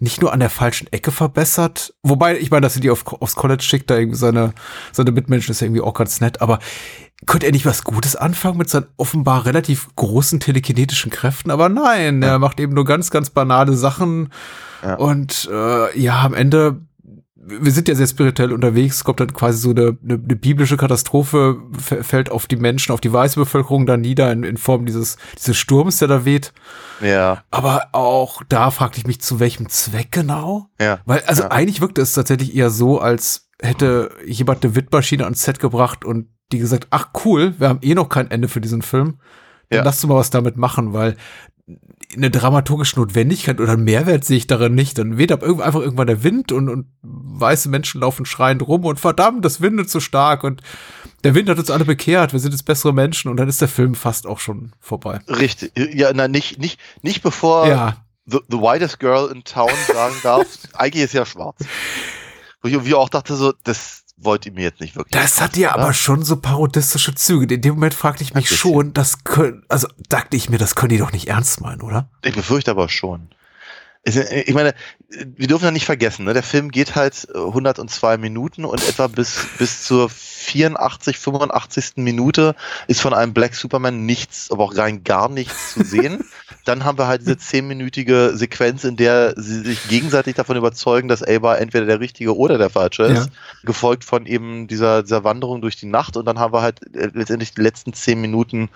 nicht 0.00 0.20
nur 0.20 0.32
an 0.32 0.40
der 0.40 0.50
falschen 0.50 0.90
Ecke 0.92 1.12
verbessert, 1.12 1.94
wobei, 2.02 2.38
ich 2.38 2.50
meine, 2.50 2.62
dass 2.62 2.74
er 2.74 2.80
die 2.80 2.90
auf, 2.90 3.06
aufs 3.20 3.36
College 3.36 3.62
schickt, 3.62 3.90
da 3.90 3.96
irgendwie 3.96 4.18
seine, 4.18 4.52
seine 4.92 5.12
Mitmenschen 5.12 5.52
ist 5.52 5.60
ja 5.60 5.66
irgendwie 5.66 5.82
auch 5.82 5.94
ganz 5.94 6.20
nett, 6.20 6.40
aber 6.40 6.58
könnte 7.26 7.46
er 7.46 7.52
nicht 7.52 7.66
was 7.66 7.84
Gutes 7.84 8.16
anfangen 8.16 8.56
mit 8.56 8.70
seinen 8.70 8.86
offenbar 8.96 9.44
relativ 9.44 9.88
großen 9.96 10.40
telekinetischen 10.40 11.10
Kräften? 11.10 11.50
Aber 11.50 11.68
nein, 11.68 12.22
er 12.22 12.38
macht 12.38 12.58
eben 12.60 12.72
nur 12.72 12.86
ganz, 12.86 13.10
ganz 13.10 13.28
banale 13.30 13.74
Sachen 13.74 14.30
Ja. 14.82 14.94
und 14.94 15.48
äh, 15.52 15.98
ja, 16.00 16.22
am 16.22 16.32
Ende 16.34 16.80
wir 17.42 17.72
sind 17.72 17.88
ja 17.88 17.94
sehr 17.94 18.06
spirituell 18.06 18.52
unterwegs, 18.52 19.02
kommt 19.02 19.20
dann 19.20 19.32
quasi 19.32 19.58
so 19.58 19.70
eine, 19.70 19.96
eine, 20.04 20.14
eine 20.14 20.36
biblische 20.36 20.76
Katastrophe, 20.76 21.56
fällt 21.78 22.30
auf 22.30 22.46
die 22.46 22.56
Menschen, 22.56 22.92
auf 22.92 23.00
die 23.00 23.12
weiße 23.12 23.40
Bevölkerung 23.40 23.86
dann 23.86 24.02
nieder 24.02 24.30
in, 24.30 24.44
in 24.44 24.58
Form 24.58 24.84
dieses, 24.84 25.16
dieses 25.38 25.56
Sturms, 25.56 25.98
der 25.98 26.08
da 26.08 26.24
weht. 26.26 26.52
Ja, 27.00 27.42
Aber 27.50 27.88
auch 27.92 28.42
da 28.48 28.70
fragte 28.70 28.98
ich 28.98 29.06
mich, 29.06 29.20
zu 29.22 29.40
welchem 29.40 29.68
Zweck 29.70 30.12
genau? 30.12 30.66
ja. 30.78 31.00
Weil, 31.06 31.22
also 31.26 31.44
Ja. 31.44 31.50
eigentlich 31.50 31.80
wirkte 31.80 32.02
es 32.02 32.12
tatsächlich 32.12 32.54
eher 32.54 32.68
so, 32.68 33.00
als 33.00 33.48
hätte 33.62 34.10
jemand 34.26 34.62
eine 34.64 34.74
Windmaschine 34.74 35.24
ans 35.24 35.42
Set 35.42 35.58
gebracht 35.60 36.04
und 36.04 36.28
die 36.52 36.58
gesagt, 36.58 36.88
ach 36.90 37.08
cool, 37.24 37.54
wir 37.58 37.68
haben 37.70 37.78
eh 37.82 37.94
noch 37.94 38.08
kein 38.10 38.30
Ende 38.30 38.48
für 38.48 38.60
diesen 38.60 38.82
Film. 38.82 39.18
Dann 39.70 39.78
Ja. 39.78 39.84
lass 39.84 40.00
du 40.00 40.08
mal 40.08 40.16
was 40.16 40.30
damit 40.30 40.56
machen, 40.58 40.92
weil 40.92 41.16
eine 42.16 42.30
dramaturgische 42.30 42.98
Notwendigkeit 42.98 43.60
oder 43.60 43.72
einen 43.74 43.84
Mehrwert 43.84 44.24
sehe 44.24 44.36
ich 44.38 44.46
darin 44.46 44.74
nicht. 44.74 44.98
Dann 44.98 45.16
weht 45.16 45.30
ab 45.32 45.42
irgend- 45.42 45.62
einfach 45.62 45.80
irgendwann 45.80 46.06
der 46.08 46.22
Wind 46.24 46.50
und, 46.52 46.68
und 46.68 46.86
weiße 47.02 47.68
Menschen 47.68 48.00
laufen 48.00 48.26
schreiend 48.26 48.66
rum 48.66 48.84
und 48.84 48.98
verdammt, 48.98 49.44
das 49.44 49.60
windet 49.60 49.88
so 49.90 50.00
stark 50.00 50.42
und 50.44 50.60
der 51.22 51.34
Wind 51.34 51.48
hat 51.48 51.58
uns 51.58 51.70
alle 51.70 51.84
bekehrt, 51.84 52.32
wir 52.32 52.40
sind 52.40 52.52
jetzt 52.52 52.64
bessere 52.64 52.92
Menschen 52.94 53.30
und 53.30 53.36
dann 53.36 53.48
ist 53.48 53.60
der 53.60 53.68
Film 53.68 53.94
fast 53.94 54.26
auch 54.26 54.38
schon 54.40 54.72
vorbei. 54.80 55.20
Richtig. 55.28 55.72
Ja, 55.76 56.10
na, 56.14 56.28
nicht, 56.28 56.58
nicht, 56.58 56.80
nicht 57.02 57.22
bevor 57.22 57.68
Ja, 57.68 57.96
the, 58.26 58.38
the 58.48 58.56
whitest 58.58 58.98
girl 59.00 59.30
in 59.30 59.44
town 59.44 59.70
sagen 59.92 60.14
darf, 60.22 60.46
eigentlich 60.72 61.04
ist 61.04 61.14
ja 61.14 61.24
schwarz. 61.26 61.58
Wo 62.62 62.68
ich 62.68 62.74
irgendwie 62.74 62.94
auch 62.94 63.08
dachte 63.08 63.36
so, 63.36 63.52
das 63.64 63.99
wollt 64.22 64.46
ihr 64.46 64.52
mir 64.52 64.62
jetzt 64.62 64.80
nicht 64.80 64.96
wirklich. 64.96 65.20
Das 65.20 65.40
hat 65.40 65.56
ja 65.56 65.74
aber 65.74 65.92
schon 65.92 66.22
so 66.22 66.36
parodistische 66.36 67.14
Züge. 67.14 67.54
In 67.54 67.62
dem 67.62 67.74
Moment 67.74 67.94
fragte 67.94 68.22
ich 68.22 68.34
mich 68.34 68.48
schon, 68.48 68.92
das 68.92 69.24
können, 69.24 69.64
also 69.68 69.88
dachte 70.08 70.36
ich 70.36 70.50
mir, 70.50 70.58
das 70.58 70.74
können 70.74 70.90
die 70.90 70.98
doch 70.98 71.12
nicht 71.12 71.28
ernst 71.28 71.60
meinen, 71.60 71.80
oder? 71.80 72.08
Ich 72.22 72.34
befürchte 72.34 72.70
aber 72.70 72.88
schon. 72.88 73.28
Es- 74.02 74.16
Ich 74.16 74.54
meine, 74.54 74.74
wir 75.10 75.46
dürfen 75.46 75.64
ja 75.66 75.70
nicht 75.70 75.84
vergessen, 75.84 76.24
ne? 76.24 76.32
der 76.32 76.42
Film 76.42 76.70
geht 76.70 76.94
halt 76.94 77.28
äh, 77.34 77.38
102 77.38 78.16
Minuten 78.16 78.64
und 78.64 78.82
etwa 78.88 79.08
bis, 79.08 79.46
bis 79.58 79.82
zur 79.84 80.08
84, 80.08 81.18
85. 81.18 81.92
Minute 81.96 82.54
ist 82.86 83.02
von 83.02 83.12
einem 83.12 83.34
Black 83.34 83.54
Superman 83.54 84.06
nichts, 84.06 84.50
aber 84.50 84.64
auch 84.64 84.76
rein 84.76 85.04
gar 85.04 85.28
nichts 85.28 85.74
zu 85.74 85.84
sehen. 85.84 86.24
Dann 86.64 86.84
haben 86.84 86.98
wir 86.98 87.06
halt 87.08 87.22
diese 87.22 87.34
10-minütige 87.34 88.34
Sequenz, 88.36 88.84
in 88.84 88.96
der 88.96 89.34
sie 89.36 89.60
sich 89.60 89.88
gegenseitig 89.88 90.34
davon 90.34 90.56
überzeugen, 90.56 91.08
dass 91.08 91.22
Ava 91.22 91.56
entweder 91.56 91.86
der 91.86 92.00
richtige 92.00 92.36
oder 92.36 92.56
der 92.58 92.70
falsche 92.70 93.02
ist. 93.04 93.26
Ja. 93.26 93.32
Gefolgt 93.64 94.04
von 94.04 94.24
eben 94.26 94.66
dieser, 94.66 95.02
dieser 95.02 95.24
Wanderung 95.24 95.60
durch 95.60 95.76
die 95.76 95.86
Nacht 95.86 96.16
und 96.16 96.24
dann 96.24 96.38
haben 96.38 96.52
wir 96.54 96.62
halt 96.62 96.80
äh, 96.96 97.10
letztendlich 97.12 97.52
die 97.54 97.60
letzten 97.62 97.92
10 97.92 98.20
Minuten 98.20 98.70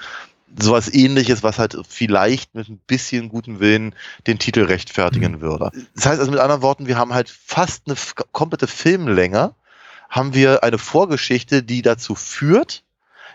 sowas 0.58 0.92
ähnliches, 0.92 1.42
was 1.42 1.58
halt 1.58 1.76
vielleicht 1.88 2.54
mit 2.54 2.68
ein 2.68 2.78
bisschen 2.78 3.28
gutem 3.28 3.60
Willen 3.60 3.94
den 4.26 4.38
Titel 4.38 4.64
rechtfertigen 4.64 5.32
Mhm. 5.36 5.40
würde. 5.40 5.70
Das 5.94 6.06
heißt 6.06 6.20
also 6.20 6.30
mit 6.30 6.40
anderen 6.40 6.62
Worten, 6.62 6.86
wir 6.86 6.96
haben 6.96 7.12
halt 7.14 7.28
fast 7.28 7.82
eine 7.86 7.96
komplette 8.32 8.66
Filmlänge, 8.66 9.54
haben 10.08 10.34
wir 10.34 10.62
eine 10.62 10.78
Vorgeschichte, 10.78 11.62
die 11.62 11.82
dazu 11.82 12.14
führt, 12.14 12.84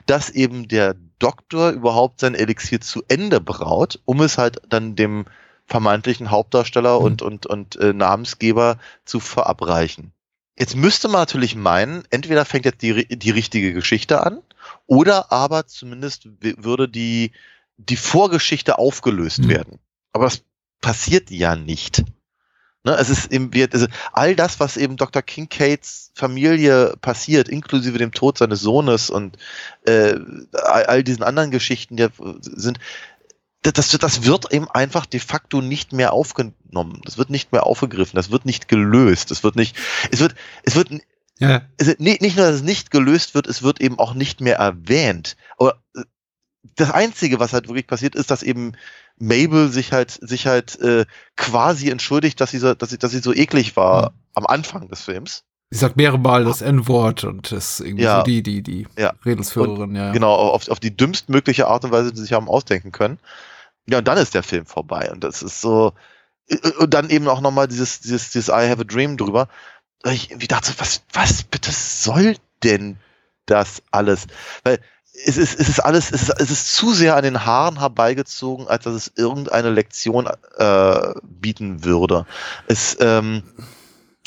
dass 0.06 0.30
eben 0.30 0.68
der 0.68 0.96
Doktor 1.20 1.72
überhaupt 1.72 2.22
sein 2.22 2.36
Elixier 2.36 2.80
zu 2.80 3.04
Ende 3.10 3.42
braut, 3.42 4.00
um 4.06 4.22
es 4.22 4.38
halt 4.38 4.62
dann 4.70 4.96
dem 4.96 5.26
vermeintlichen 5.66 6.32
Hauptdarsteller 6.32 6.98
Mhm. 7.00 7.06
und, 7.06 7.22
und, 7.22 7.46
und 7.46 7.76
äh, 7.76 7.94
Namensgeber 7.94 8.78
zu 9.06 9.20
verabreichen. 9.20 10.14
Jetzt 10.58 10.76
müsste 10.76 11.08
man 11.10 11.22
natürlich 11.22 11.56
meinen, 11.56 12.04
entweder 12.10 12.44
fängt 12.46 12.66
jetzt 12.66 12.82
die, 12.82 13.06
die 13.08 13.30
richtige 13.32 13.74
Geschichte 13.74 14.22
an, 14.26 14.40
oder 14.90 15.32
aber 15.32 15.68
zumindest 15.68 16.28
würde 16.42 16.90
die, 16.90 17.32
die 17.78 17.96
Vorgeschichte 17.96 18.80
aufgelöst 18.80 19.44
Mhm. 19.44 19.50
werden. 19.50 19.80
Aber 20.14 20.26
das 20.26 20.42
passiert 20.82 21.30
ja 21.30 21.56
nicht. 21.56 22.04
Ne, 22.84 22.94
es 22.94 23.10
ist 23.10 23.32
eben, 23.32 23.54
wird, 23.54 23.74
also 23.74 23.86
all 24.14 24.36
das, 24.36 24.60
was 24.60 24.78
eben 24.78 24.98
Dr. 24.98 25.22
Kincaids 25.22 26.12
Familie 26.16 26.96
passiert, 27.02 27.50
inklusive 27.50 27.98
dem 28.00 28.14
Tod 28.14 28.38
seines 28.38 28.62
Sohnes 28.62 29.10
und 29.12 29.38
äh, 29.86 30.16
all, 30.54 31.04
diesen 31.04 31.22
anderen 31.24 31.52
Geschichten, 31.52 31.98
die 31.98 32.08
sind, 32.42 32.80
das, 33.62 33.74
das, 33.74 33.92
das 33.92 34.26
wird 34.26 34.52
eben 34.54 34.70
einfach 34.70 35.06
de 35.06 35.20
facto 35.20 35.62
nicht 35.62 35.92
mehr 35.94 36.14
aufgenommen. 36.14 37.02
Das 37.04 37.18
wird 37.18 37.30
nicht 37.30 37.52
mehr 37.52 37.68
aufgegriffen. 37.68 38.16
Das 38.16 38.32
wird 38.32 38.46
nicht 38.46 38.70
gelöst. 38.70 39.30
Es 39.32 39.44
wird 39.44 39.56
nicht, 39.58 39.76
es 40.12 40.20
wird, 40.20 40.34
es 40.64 40.76
wird 40.76 40.90
Ja, 41.40 41.62
es, 41.78 41.96
nee, 42.00 42.18
nicht 42.22 42.38
nur, 42.38 42.46
dass 42.46 42.56
es 42.56 42.62
nicht 42.64 42.92
gelöst 42.92 43.34
wird, 43.36 43.48
es 43.48 43.64
wird 43.64 43.82
eben 43.82 43.98
auch 43.98 44.14
nicht 44.14 44.42
mehr 44.42 44.58
erwähnt. 44.58 45.36
Aber 45.58 45.82
äh, 45.96 46.02
das 46.76 46.92
Einzige, 46.92 47.40
was 47.40 47.54
halt 47.54 47.68
wirklich 47.68 47.88
passiert, 47.88 48.16
ist, 48.16 48.30
dass 48.32 48.44
eben 48.44 48.74
Mabel 49.18 49.70
sich 49.70 49.92
halt, 49.94 50.12
sich 50.22 50.48
halt 50.48 50.80
äh, 50.82 51.06
quasi 51.38 51.90
entschuldigt, 51.90 52.40
dass 52.42 52.52
sie 52.52 52.58
so, 52.60 52.74
dass 52.74 52.90
sie, 52.90 52.98
dass 52.98 53.12
sie 53.12 53.20
so 53.20 53.34
eklig 53.34 53.76
war 53.76 54.12
Mhm. 54.12 54.16
am 54.36 54.46
Anfang 54.48 54.88
des 54.90 55.02
Films. 55.02 55.44
sie 55.72 55.78
sagt 55.80 55.98
mehrere 55.98 56.18
Mal 56.20 56.46
das 56.46 56.62
N-Wort 56.62 57.24
und 57.26 57.52
ist 57.52 57.80
irgendwie 57.80 58.04
Ja. 58.04 58.18
so 58.18 58.24
die, 58.24 58.42
die, 58.44 58.62
die 58.64 58.88
Ja. 58.98 59.14
Redelsführerin, 59.26 59.96
ja. 59.96 60.08
ja. 60.08 60.12
Genau, 60.12 60.34
auf, 60.34 60.68
auf 60.70 60.80
die 60.80 60.96
dümmstmögliche 60.96 61.68
Art 61.68 61.86
und 61.86 61.92
Weise, 61.92 62.12
die 62.12 62.18
sie 62.18 62.24
sich 62.24 62.34
haben 62.34 62.48
ausdenken 62.50 62.92
können. 62.92 63.20
Ja, 63.90 64.00
und 64.00 64.08
dann 64.08 64.18
ist 64.18 64.34
der 64.34 64.44
Film 64.44 64.66
vorbei. 64.66 65.10
Und 65.12 65.24
das 65.24 65.42
ist 65.42 65.62
so, 65.62 65.94
äh, 66.50 66.58
und 66.80 66.94
dann 66.94 67.10
eben 67.10 67.28
auch 67.28 67.40
nochmal 67.42 67.68
dieses, 67.68 68.00
dieses, 68.02 68.32
dieses 68.32 68.50
I 68.50 68.68
have 68.70 68.82
a 68.82 68.84
dream 68.84 69.16
drüber. 69.18 69.48
Ich 70.06 70.32
irgendwie 70.32 70.48
dachte, 70.48 70.74
was, 70.78 71.02
was 71.12 71.44
bitte 71.44 71.72
soll 71.72 72.38
denn 72.64 72.98
das 73.46 73.82
alles? 73.92 74.28
Weil 74.64 74.80
es 75.26 75.38
ist, 75.38 75.60
es 75.60 75.70
ist 75.70 75.80
alles, 75.80 76.12
es 76.12 76.24
ist, 76.24 76.40
es 76.40 76.52
ist 76.52 76.76
zu 76.76 76.94
sehr 76.94 77.16
an 77.16 77.24
den 77.24 77.46
Haaren 77.46 77.80
herbeigezogen, 77.80 78.68
als 78.68 78.86
dass 78.86 78.94
es 78.94 79.12
irgendeine 79.16 79.70
Lektion 79.70 80.30
äh, 80.58 81.14
bieten 81.24 81.84
würde. 81.84 82.26
Es, 82.68 82.96
ähm, 83.02 83.44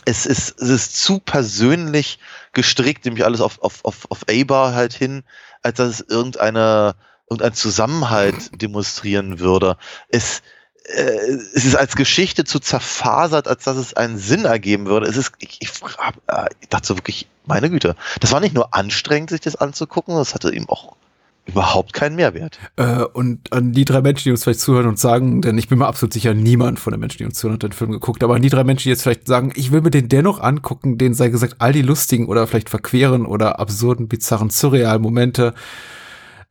es 0.05 0.27
ist, 0.27 0.61
es 0.61 0.69
ist 0.69 1.03
zu 1.03 1.19
persönlich 1.21 2.19
gestrickt, 2.53 3.05
nämlich 3.05 3.25
alles 3.25 3.41
auf, 3.41 3.63
auf, 3.63 3.85
auf, 3.85 4.11
auf 4.11 4.25
A-Bar 4.29 4.75
halt 4.75 4.93
hin, 4.93 5.23
als 5.63 5.77
dass 5.77 5.89
es 5.89 6.01
irgendeine, 6.01 6.95
irgendein 7.31 7.55
Zusammenhalt 7.55 8.61
demonstrieren 8.61 9.39
würde. 9.39 9.77
Es, 10.09 10.43
es 10.85 11.64
ist 11.64 11.77
als 11.77 11.97
Geschichte 11.97 12.45
zu 12.45 12.59
zerfasert, 12.59 13.49
als 13.49 13.64
dass 13.64 13.77
es 13.77 13.95
einen 13.95 14.18
Sinn 14.18 14.45
ergeben 14.45 14.87
würde. 14.87 15.07
Es 15.07 15.16
ist, 15.16 15.33
ich, 15.38 15.59
ich, 15.61 15.71
äh, 16.29 16.47
ich 16.61 16.68
dachte 16.68 16.88
so 16.88 16.97
wirklich, 16.97 17.29
meine 17.47 17.71
Güte, 17.71 17.97
das 18.21 18.33
war 18.33 18.40
nicht 18.40 18.55
nur 18.55 18.75
anstrengend, 18.75 19.31
sich 19.31 19.40
das 19.40 19.57
anzugucken, 19.57 20.14
das 20.16 20.35
hatte 20.35 20.53
eben 20.53 20.68
auch 20.68 20.97
überhaupt 21.45 21.92
keinen 21.92 22.16
Mehrwert. 22.16 22.59
Äh, 22.77 23.03
und 23.03 23.53
an 23.53 23.73
die 23.73 23.85
drei 23.85 24.01
Menschen, 24.01 24.25
die 24.25 24.31
uns 24.31 24.45
vielleicht 24.45 24.61
zuhören 24.61 24.87
und 24.87 24.99
sagen, 24.99 25.42
denn 25.42 25.59
ich 25.59 25.68
bin 25.68 25.79
mir 25.79 25.87
absolut 25.87 26.12
sicher, 26.12 26.35
niemand 26.35 26.79
von 26.79 26.92
den 26.92 27.01
Menschen, 27.01 27.18
die 27.18 27.25
uns 27.25 27.38
zuhören, 27.38 27.55
hat 27.55 27.62
den 27.64 27.73
Film 27.73 27.90
geguckt, 27.90 28.23
aber 28.23 28.37
an 28.37 28.42
die 28.42 28.49
drei 28.49 28.62
Menschen, 28.64 28.85
die 28.85 28.90
jetzt 28.90 29.03
vielleicht 29.03 29.27
sagen, 29.27 29.53
ich 29.57 29.73
will 29.73 29.81
mir 29.81 29.90
den 29.90 30.09
dennoch 30.09 30.40
angucken, 30.40 30.99
denen 30.99 31.14
sei 31.14 31.31
gesagt, 31.31 31.57
all 31.59 31.73
die 31.73 31.83
lustigen 31.83 32.27
oder 32.27 32.47
vielleicht 32.47 32.71
verqueren 32.71 33.27
oder 33.27 33.59
absurden, 33.59 34.07
bizarren, 34.07 34.51
surrealen 34.51 35.03
Momente, 35.03 35.55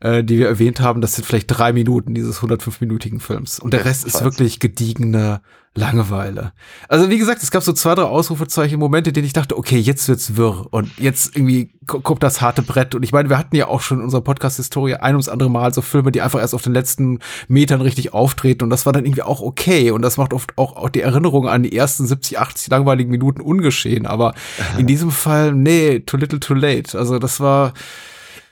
äh, 0.01 0.23
die 0.23 0.37
wir 0.37 0.47
erwähnt 0.47 0.81
haben, 0.81 0.99
das 1.01 1.15
sind 1.15 1.25
vielleicht 1.25 1.47
drei 1.47 1.71
Minuten 1.73 2.13
dieses 2.13 2.41
105-minütigen 2.41 3.19
Films. 3.19 3.59
Und 3.59 3.71
der 3.73 3.85
Rest 3.85 4.05
ist 4.05 4.23
wirklich 4.23 4.59
gediegene 4.59 5.41
Langeweile. 5.73 6.51
Also 6.89 7.09
wie 7.09 7.17
gesagt, 7.17 7.41
es 7.43 7.49
gab 7.49 7.63
so 7.63 7.71
zwei, 7.71 7.95
drei 7.95 8.03
Ausrufezeichen, 8.03 8.77
Momente, 8.77 9.11
in 9.11 9.13
denen 9.13 9.25
ich 9.25 9.31
dachte, 9.31 9.57
okay, 9.57 9.77
jetzt 9.77 10.09
wird's 10.09 10.35
wirr 10.35 10.67
und 10.71 10.91
jetzt 10.99 11.33
irgendwie 11.33 11.71
ko- 11.87 12.01
kommt 12.01 12.23
das 12.23 12.41
harte 12.41 12.61
Brett. 12.61 12.93
Und 12.93 13.03
ich 13.03 13.13
meine, 13.13 13.29
wir 13.29 13.37
hatten 13.37 13.55
ja 13.55 13.67
auch 13.67 13.79
schon 13.79 13.99
in 13.99 14.03
unserer 14.03 14.19
Podcast-Historie 14.21 14.95
ein 14.95 15.15
ums 15.15 15.29
andere 15.29 15.49
Mal 15.49 15.73
so 15.73 15.81
Filme, 15.81 16.11
die 16.11 16.21
einfach 16.21 16.41
erst 16.41 16.53
auf 16.53 16.61
den 16.61 16.73
letzten 16.73 17.19
Metern 17.47 17.79
richtig 17.79 18.13
auftreten 18.13 18.65
und 18.65 18.69
das 18.69 18.85
war 18.85 18.91
dann 18.91 19.05
irgendwie 19.05 19.21
auch 19.21 19.39
okay 19.41 19.91
und 19.91 20.01
das 20.01 20.17
macht 20.17 20.33
oft 20.33 20.57
auch, 20.57 20.75
auch 20.75 20.89
die 20.89 21.01
Erinnerung 21.01 21.47
an 21.47 21.63
die 21.63 21.73
ersten 21.73 22.05
70, 22.05 22.37
80 22.37 22.69
langweiligen 22.69 23.09
Minuten 23.09 23.39
ungeschehen. 23.39 24.05
Aber 24.05 24.33
in 24.77 24.87
diesem 24.87 25.09
Fall, 25.09 25.53
nee, 25.53 25.99
too 26.01 26.17
little 26.17 26.41
too 26.41 26.53
late. 26.53 26.97
Also 26.99 27.17
das 27.17 27.39
war, 27.39 27.71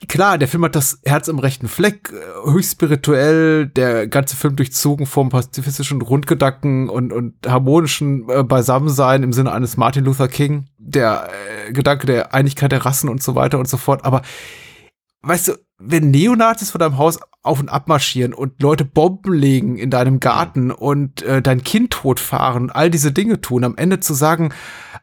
Klar, 0.08 0.38
der 0.38 0.48
Film 0.48 0.64
hat 0.64 0.76
das 0.76 1.02
Herz 1.04 1.28
im 1.28 1.40
rechten 1.40 1.68
Fleck, 1.68 2.14
äh, 2.14 2.52
höchst 2.52 2.74
spirituell, 2.74 3.68
der 3.68 4.08
ganze 4.08 4.38
Film 4.38 4.56
durchzogen 4.56 5.06
vom 5.06 5.30
pazifistischen 5.30 6.00
Grundgedanken 6.00 6.90
und, 6.90 7.12
und 7.12 7.36
harmonischen 7.46 8.30
äh, 8.30 8.44
Beisammensein 8.44 9.24
im 9.24 9.34
Sinne 9.34 9.52
eines 9.52 9.76
Martin 9.76 10.06
Luther 10.06 10.30
King, 10.30 10.68
der 10.78 11.30
äh, 11.68 11.74
Gedanke 11.74 12.08
der 12.08 12.34
Einigkeit 12.34 12.72
der 12.72 12.86
Rassen 12.86 13.10
und 13.10 13.22
so 13.22 13.36
weiter 13.36 13.60
und 13.60 13.68
so 13.68 13.76
fort. 13.76 14.06
Aber 14.06 14.22
weißt 15.24 15.50
du, 15.50 15.54
wenn 15.80 16.12
Neonazis 16.12 16.72
vor 16.72 16.80
deinem 16.80 16.98
Haus 16.98 17.20
auf 17.50 17.60
und 17.60 17.70
ab 17.70 17.88
marschieren 17.88 18.34
und 18.34 18.62
Leute 18.62 18.86
Bomben 18.86 19.34
legen 19.34 19.78
in 19.78 19.90
deinem 19.90 20.20
Garten 20.20 20.72
und 20.72 21.22
äh, 21.24 21.42
dein 21.42 21.64
Kind 21.64 21.92
totfahren 21.92 22.64
und 22.64 22.70
all 22.72 22.90
diese 22.90 23.12
Dinge 23.12 23.42
tun, 23.42 23.64
am 23.64 23.76
Ende 23.76 24.00
zu 24.00 24.14
sagen, 24.14 24.54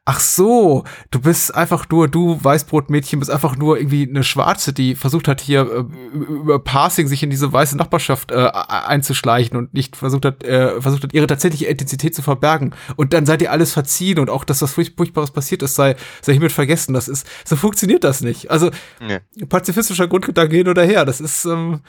ach 0.04 0.20
so, 0.20 0.84
du 1.10 1.20
bist 1.20 1.54
einfach 1.54 1.88
nur, 1.90 2.08
du 2.08 2.38
Weißbrotmädchen 2.42 3.18
bist 3.18 3.30
einfach 3.30 3.56
nur 3.56 3.76
irgendwie 3.78 4.08
eine 4.08 4.22
Schwarze, 4.22 4.72
die 4.72 4.94
versucht 4.94 5.26
hat 5.28 5.40
hier 5.40 5.62
äh, 5.62 6.16
über 6.16 6.58
Passing 6.60 7.08
sich 7.08 7.22
in 7.22 7.30
diese 7.30 7.52
weiße 7.52 7.76
Nachbarschaft 7.76 8.30
äh, 8.30 8.48
einzuschleichen 8.54 9.56
und 9.56 9.74
nicht 9.74 9.96
versucht 9.96 10.24
hat, 10.24 10.44
äh, 10.44 10.80
versucht 10.80 11.02
hat, 11.02 11.12
ihre 11.14 11.26
tatsächliche 11.26 11.68
Identität 11.68 12.14
zu 12.14 12.22
verbergen. 12.22 12.72
Und 12.94 13.12
dann 13.12 13.26
seid 13.26 13.42
ihr 13.42 13.50
alles 13.50 13.72
verziehen 13.72 14.18
und 14.20 14.30
auch, 14.30 14.44
dass 14.44 14.62
was 14.62 14.72
furch- 14.72 14.94
Furchtbares 14.96 15.32
passiert 15.32 15.62
ist, 15.62 15.74
sei, 15.74 15.96
sei 16.22 16.32
hiermit 16.32 16.52
vergessen. 16.52 16.94
Das 16.94 17.08
ist, 17.08 17.26
so 17.44 17.56
funktioniert 17.56 18.04
das 18.04 18.20
nicht. 18.20 18.50
Also, 18.50 18.70
Nee. 19.00 19.18
pazifistischer 19.48 20.06
Grundgedanke 20.08 20.56
hin 20.56 20.68
oder 20.68 20.84
her. 20.84 21.04
Das 21.04 21.20
ist, 21.20 21.44
ähm, 21.46 21.80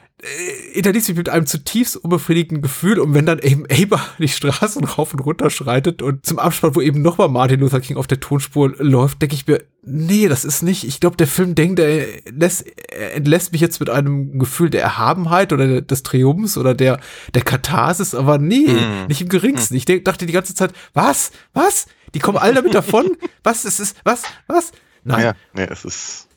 hinterließ 0.73 1.07
mich 1.07 1.17
mit 1.17 1.29
einem 1.29 1.47
zutiefst 1.47 1.97
unbefriedigenden 1.97 2.61
Gefühl 2.61 2.99
und 2.99 3.13
wenn 3.15 3.25
dann 3.25 3.39
eben 3.39 3.65
Eber 3.65 3.99
die 4.19 4.27
Straßen 4.27 4.83
rauf 4.83 5.13
und 5.13 5.19
runter 5.21 5.49
schreitet 5.49 6.01
und 6.01 6.25
zum 6.25 6.37
Abspann, 6.37 6.75
wo 6.75 6.81
eben 6.81 7.01
nochmal 7.01 7.27
Martin 7.29 7.59
Luther 7.59 7.81
King 7.81 7.97
auf 7.97 8.05
der 8.07 8.19
Tonspur 8.19 8.75
läuft, 8.77 9.21
denke 9.21 9.33
ich 9.35 9.47
mir, 9.47 9.63
nee, 9.83 10.27
das 10.27 10.45
ist 10.45 10.61
nicht, 10.61 10.83
ich 10.87 10.99
glaube, 10.99 11.17
der 11.17 11.25
Film 11.27 11.55
denkt, 11.55 11.79
er, 11.79 12.05
lässt, 12.31 12.65
er 12.91 13.15
entlässt 13.15 13.51
mich 13.51 13.61
jetzt 13.61 13.79
mit 13.79 13.89
einem 13.89 14.37
Gefühl 14.37 14.69
der 14.69 14.83
Erhabenheit 14.83 15.53
oder 15.53 15.81
des 15.81 16.03
Triumphs 16.03 16.55
oder 16.57 16.75
der, 16.75 16.99
der 17.33 17.41
Katharsis, 17.41 18.13
aber 18.13 18.37
nee, 18.37 18.67
Mhm. 18.67 19.07
nicht 19.07 19.21
im 19.21 19.29
geringsten. 19.29 19.75
Ich 19.75 19.85
denk, 19.85 20.05
dachte 20.05 20.25
die 20.27 20.33
ganze 20.33 20.53
Zeit, 20.53 20.71
was, 20.93 21.31
was? 21.53 21.87
Die 22.13 22.19
kommen 22.19 22.37
alle 22.37 22.53
damit 22.53 22.75
davon? 22.75 23.17
Was, 23.43 23.65
es 23.65 23.79
ist, 23.79 23.95
was, 24.03 24.21
was? 24.47 24.71
Nein. 25.03 25.23
Ja, 25.23 25.33
nee, 25.53 25.65
es 25.69 25.83
ist. 25.85 26.27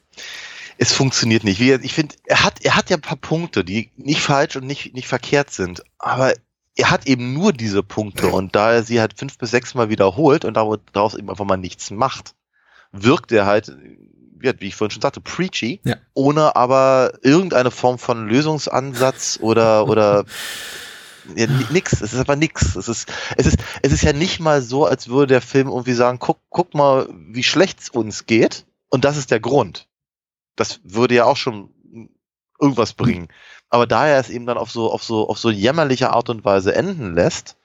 Es 0.79 0.93
funktioniert 0.93 1.45
nicht. 1.45 1.61
Ich 1.61 1.95
finde, 1.95 2.15
er 2.27 2.43
hat, 2.45 2.65
er 2.65 2.77
hat 2.77 2.91
ja 2.91 2.97
ein 2.97 3.03
paar 3.03 3.17
Punkte, 3.17 3.65
die 3.65 3.91
nicht 3.97 4.21
falsch 4.21 4.57
und 4.57 4.67
nicht, 4.67 4.95
nicht 4.95 5.07
verkehrt 5.09 5.51
sind. 5.51 5.83
Aber 5.99 6.35
er 6.77 6.91
hat 6.91 7.07
eben 7.07 7.33
nur 7.33 7.53
diese 7.53 7.83
Punkte 7.83 8.27
und 8.29 8.57
da 8.57 8.73
er 8.73 8.83
sie 8.83 9.01
halt 9.01 9.17
fünf 9.19 9.39
bis 9.39 9.51
sechs 9.53 9.75
Mal 9.75 9.89
wiederholt 9.89 10.45
und 10.45 10.55
daraus 10.55 11.15
eben 11.15 11.31
einfach 11.31 11.45
mal 11.45 11.57
nichts 11.57 11.91
macht, 11.93 12.35
wirkt 12.91 13.31
er 13.31 13.47
halt, 13.47 13.73
wie 14.41 14.67
ich 14.67 14.75
vorhin 14.75 14.91
schon 14.91 15.03
sagte, 15.03 15.21
preachy, 15.21 15.81
Ja. 15.85 15.97
ohne 16.15 16.57
aber 16.57 17.13
irgendeine 17.23 17.71
Form 17.71 17.99
von 17.99 18.27
Lösungsansatz 18.29 19.39
oder, 19.41 19.87
oder 19.89 20.25
ja, 21.37 21.47
ni- 21.47 21.67
nix. 21.71 21.93
Es 22.03 22.13
ist 22.13 22.19
aber 22.21 22.37
nix. 22.37 22.75
Es 22.77 22.89
ist, 22.89 23.11
es 23.37 23.47
ist, 23.47 23.59
es 23.83 23.93
ist 23.93 24.03
ja 24.03 24.13
nicht 24.13 24.41
mal 24.41 24.61
so, 24.61 24.85
als 24.85 25.09
würde 25.09 25.29
der 25.29 25.41
Film 25.41 25.69
irgendwie 25.69 25.95
sagen, 25.95 26.19
guck, 26.19 26.39
guck 26.51 26.75
mal, 26.75 27.09
wie 27.29 27.45
schlecht 27.45 27.81
es 27.81 27.89
uns 27.89 28.27
geht. 28.27 28.67
Und 28.91 29.05
das 29.05 29.17
ist 29.17 29.31
der 29.31 29.41
Grund. 29.41 29.87
Das 30.57 30.81
würde 30.85 31.15
ja 31.15 31.25
auch 31.25 31.37
schon 31.37 31.71
irgendwas 32.61 32.93
bringen. 32.93 33.29
Aber 33.69 33.87
da 33.87 34.07
er 34.07 34.21
es 34.21 34.31
eben 34.31 34.47
dann 34.47 34.57
auf 34.59 34.71
so, 34.71 34.91
auf 34.93 35.03
so, 35.03 35.29
auf 35.29 35.39
so 35.39 35.51
jämmerliche 35.51 36.11
Art 36.11 36.31
und 36.31 36.45
Weise 36.45 36.75
enden 36.75 37.15
lässt, 37.15 37.57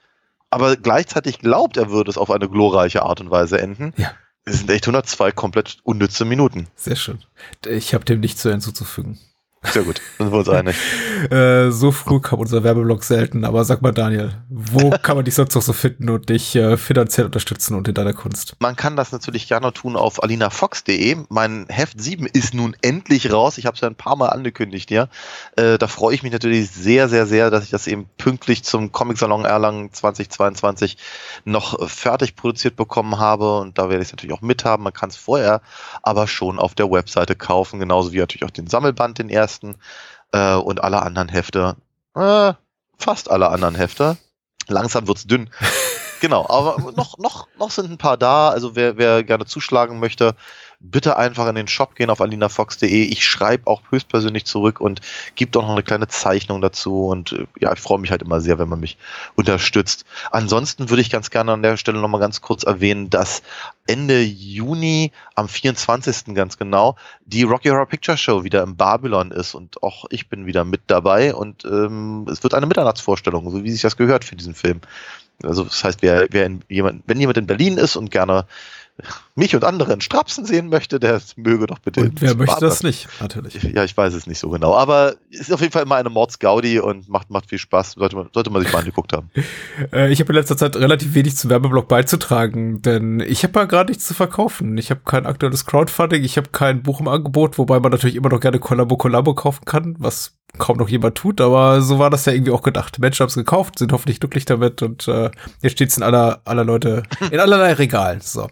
aber 0.50 0.76
gleichzeitig 0.76 1.38
glaubt, 1.38 1.76
er 1.76 1.90
würde 1.90 2.10
es 2.10 2.18
auf 2.18 2.30
eine 2.30 2.48
glorreiche 2.48 3.02
Art 3.02 3.20
und 3.20 3.30
Weise 3.30 3.60
enden, 3.60 3.94
Ja. 3.96 4.12
es 4.44 4.58
sind 4.58 4.70
echt 4.70 4.84
102 4.86 5.30
komplett 5.32 5.78
unnütze 5.84 6.24
Minuten. 6.24 6.66
Sehr 6.74 6.96
schön. 6.96 7.22
Ich 7.66 7.94
habe 7.94 8.04
dem 8.04 8.18
nichts 8.20 8.42
zu 8.42 8.50
hinzuzufügen. 8.50 9.18
Sehr 9.62 9.82
gut, 9.82 10.00
sind 10.18 10.32
wir 10.32 10.38
uns 10.38 10.48
einig. 10.48 10.76
Äh, 11.30 11.70
so 11.70 11.92
früh 11.92 12.18
kam 12.18 12.38
unser 12.38 12.64
Werbeblock 12.64 13.04
selten, 13.04 13.44
aber 13.44 13.66
sag 13.66 13.82
mal, 13.82 13.92
Daniel, 13.92 14.32
wo 14.48 14.88
kann 15.02 15.16
man 15.16 15.24
dich 15.26 15.34
sonst 15.34 15.54
noch 15.54 15.60
so 15.60 15.74
finden 15.74 16.08
und 16.08 16.30
dich 16.30 16.56
äh, 16.56 16.78
finanziell 16.78 17.26
unterstützen 17.26 17.74
und 17.74 17.86
in 17.88 17.94
deiner 17.94 18.14
Kunst? 18.14 18.56
Man 18.58 18.74
kann 18.74 18.96
das 18.96 19.12
natürlich 19.12 19.46
gerne 19.46 19.70
tun 19.74 19.96
auf 19.96 20.22
alinafox.de. 20.22 21.18
Mein 21.28 21.66
Heft 21.68 22.00
7 22.00 22.24
ist 22.24 22.54
nun 22.54 22.74
endlich 22.80 23.30
raus. 23.30 23.58
Ich 23.58 23.66
habe 23.66 23.74
es 23.74 23.82
ja 23.82 23.88
ein 23.88 23.96
paar 23.96 24.16
Mal 24.16 24.28
angekündigt, 24.28 24.90
ja. 24.90 25.08
Äh, 25.56 25.76
da 25.76 25.88
freue 25.88 26.14
ich 26.14 26.22
mich 26.22 26.32
natürlich 26.32 26.70
sehr, 26.70 27.10
sehr, 27.10 27.26
sehr, 27.26 27.50
dass 27.50 27.64
ich 27.64 27.70
das 27.70 27.86
eben 27.86 28.08
pünktlich 28.16 28.64
zum 28.64 28.92
Comic-Salon 28.92 29.44
Erlangen 29.44 29.92
2022 29.92 30.96
noch 31.44 31.86
fertig 31.86 32.34
produziert 32.34 32.76
bekommen 32.76 33.18
habe. 33.18 33.58
Und 33.58 33.76
da 33.76 33.90
werde 33.90 34.00
ich 34.00 34.08
es 34.08 34.12
natürlich 34.12 34.34
auch 34.34 34.40
mithaben. 34.40 34.84
Man 34.84 34.94
kann 34.94 35.10
es 35.10 35.16
vorher 35.16 35.60
aber 36.02 36.26
schon 36.26 36.58
auf 36.58 36.74
der 36.74 36.90
Webseite 36.90 37.36
kaufen, 37.36 37.78
genauso 37.78 38.12
wie 38.12 38.18
natürlich 38.20 38.44
auch 38.44 38.50
den 38.50 38.66
Sammelband, 38.66 39.18
den 39.18 39.28
ersten 39.28 39.49
ersten 39.50 39.76
äh, 40.32 40.54
und 40.54 40.82
alle 40.82 41.02
anderen 41.02 41.28
Hefte, 41.28 41.76
äh, 42.14 42.52
fast 42.98 43.30
alle 43.30 43.48
anderen 43.48 43.74
Hefte. 43.74 44.16
Langsam 44.68 45.08
wird's 45.08 45.26
dünn. 45.26 45.50
genau, 46.20 46.46
aber 46.48 46.92
noch, 46.92 47.18
noch, 47.18 47.48
noch 47.58 47.70
sind 47.70 47.90
ein 47.90 47.98
paar 47.98 48.16
da. 48.16 48.50
Also 48.50 48.76
wer, 48.76 48.96
wer 48.96 49.24
gerne 49.24 49.46
zuschlagen 49.46 49.98
möchte, 49.98 50.36
bitte 50.80 51.18
einfach 51.18 51.46
in 51.46 51.54
den 51.54 51.68
Shop 51.68 51.94
gehen 51.94 52.10
auf 52.10 52.20
alinafox.de. 52.20 53.02
Ich 53.04 53.24
schreibe 53.24 53.66
auch 53.66 53.82
höchstpersönlich 53.90 54.46
zurück 54.46 54.80
und 54.80 55.00
gebe 55.34 55.58
auch 55.58 55.62
noch 55.62 55.72
eine 55.72 55.82
kleine 55.82 56.08
Zeichnung 56.08 56.60
dazu. 56.60 57.06
Und 57.06 57.32
äh, 57.32 57.46
ja, 57.60 57.72
ich 57.72 57.80
freue 57.80 57.98
mich 57.98 58.10
halt 58.10 58.22
immer 58.22 58.40
sehr, 58.40 58.58
wenn 58.58 58.68
man 58.68 58.80
mich 58.80 58.96
unterstützt. 59.34 60.06
Ansonsten 60.30 60.88
würde 60.88 61.02
ich 61.02 61.10
ganz 61.10 61.30
gerne 61.30 61.52
an 61.52 61.62
der 61.62 61.76
Stelle 61.76 62.00
nochmal 62.00 62.20
ganz 62.20 62.40
kurz 62.40 62.62
erwähnen, 62.62 63.10
dass 63.10 63.42
Ende 63.86 64.22
Juni, 64.22 65.12
am 65.34 65.48
24. 65.48 66.34
ganz 66.34 66.56
genau, 66.56 66.96
die 67.26 67.42
Rocky 67.42 67.68
Horror 67.68 67.86
Picture 67.86 68.16
Show 68.16 68.44
wieder 68.44 68.62
im 68.62 68.76
Babylon 68.76 69.32
ist 69.32 69.54
und 69.54 69.82
auch 69.82 70.06
ich 70.10 70.28
bin 70.28 70.46
wieder 70.46 70.64
mit 70.64 70.82
dabei 70.86 71.34
und 71.34 71.64
ähm, 71.64 72.26
es 72.30 72.42
wird 72.42 72.54
eine 72.54 72.66
Mitternachtsvorstellung, 72.66 73.50
so 73.50 73.64
wie 73.64 73.70
sich 73.70 73.82
das 73.82 73.96
gehört 73.96 74.24
für 74.24 74.36
diesen 74.36 74.54
Film. 74.54 74.80
Also 75.42 75.64
das 75.64 75.82
heißt, 75.82 76.02
wer, 76.02 76.26
wer 76.30 76.46
in, 76.46 76.62
jemand, 76.68 77.02
wenn 77.06 77.18
jemand 77.18 77.38
in 77.38 77.46
Berlin 77.46 77.78
ist 77.78 77.96
und 77.96 78.10
gerne 78.10 78.46
mich 79.34 79.54
und 79.54 79.64
andere 79.64 79.92
in 79.92 80.00
Strapsen 80.00 80.44
sehen 80.44 80.68
möchte, 80.68 81.00
der 81.00 81.20
möge 81.36 81.66
doch 81.66 81.78
bitte. 81.78 82.02
Und 82.02 82.20
wer 82.20 82.34
möchte 82.34 82.60
das 82.60 82.82
nicht, 82.82 83.08
natürlich. 83.20 83.62
Ja, 83.62 83.84
ich 83.84 83.96
weiß 83.96 84.14
es 84.14 84.26
nicht 84.26 84.38
so 84.38 84.50
genau. 84.50 84.74
Aber 84.74 85.14
es 85.30 85.40
ist 85.40 85.52
auf 85.52 85.60
jeden 85.60 85.72
Fall 85.72 85.82
immer 85.82 85.96
eine 85.96 86.10
Mordsgaudi 86.10 86.80
und 86.80 87.08
macht, 87.08 87.30
macht 87.30 87.48
viel 87.48 87.58
Spaß. 87.58 87.92
Sollte 87.92 88.16
man, 88.16 88.28
sollte 88.32 88.50
man 88.50 88.62
sich 88.62 88.72
mal 88.72 88.80
angeguckt 88.80 89.12
haben. 89.12 89.30
Äh, 89.92 90.12
ich 90.12 90.20
habe 90.20 90.32
in 90.32 90.36
letzter 90.36 90.56
Zeit 90.56 90.76
relativ 90.76 91.14
wenig 91.14 91.36
zum 91.36 91.48
Werbeblock 91.50 91.88
beizutragen, 91.88 92.82
denn 92.82 93.20
ich 93.20 93.44
habe 93.44 93.58
ja 93.58 93.64
gerade 93.64 93.90
nichts 93.90 94.06
zu 94.06 94.14
verkaufen. 94.14 94.76
Ich 94.78 94.90
habe 94.90 95.00
kein 95.04 95.26
aktuelles 95.26 95.64
Crowdfunding, 95.64 96.22
ich 96.22 96.36
habe 96.36 96.50
kein 96.50 96.82
Buch 96.82 97.00
im 97.00 97.08
Angebot, 97.08 97.56
wobei 97.56 97.80
man 97.80 97.90
natürlich 97.90 98.16
immer 98.16 98.28
noch 98.28 98.40
gerne 98.40 98.58
Kollabo 98.58 98.96
Kollabo 98.96 99.34
kaufen 99.34 99.64
kann, 99.64 99.96
was 99.98 100.39
kaum 100.58 100.78
noch 100.78 100.88
jemand 100.88 101.16
tut, 101.16 101.40
aber 101.40 101.82
so 101.82 101.98
war 101.98 102.10
das 102.10 102.24
ja 102.26 102.32
irgendwie 102.32 102.52
auch 102.52 102.62
gedacht. 102.62 102.98
Menschen 102.98 103.22
haben 103.22 103.28
es 103.28 103.34
gekauft, 103.34 103.78
sind 103.78 103.92
hoffentlich 103.92 104.20
glücklich 104.20 104.44
damit 104.44 104.82
und 104.82 105.08
äh, 105.08 105.30
jetzt 105.62 105.72
steht 105.72 105.90
es 105.90 105.96
in 105.96 106.02
aller, 106.02 106.40
aller 106.44 106.64
Leute, 106.64 107.02
in 107.30 107.40
allerlei 107.40 107.72
Regalen. 107.74 108.20
So. 108.20 108.48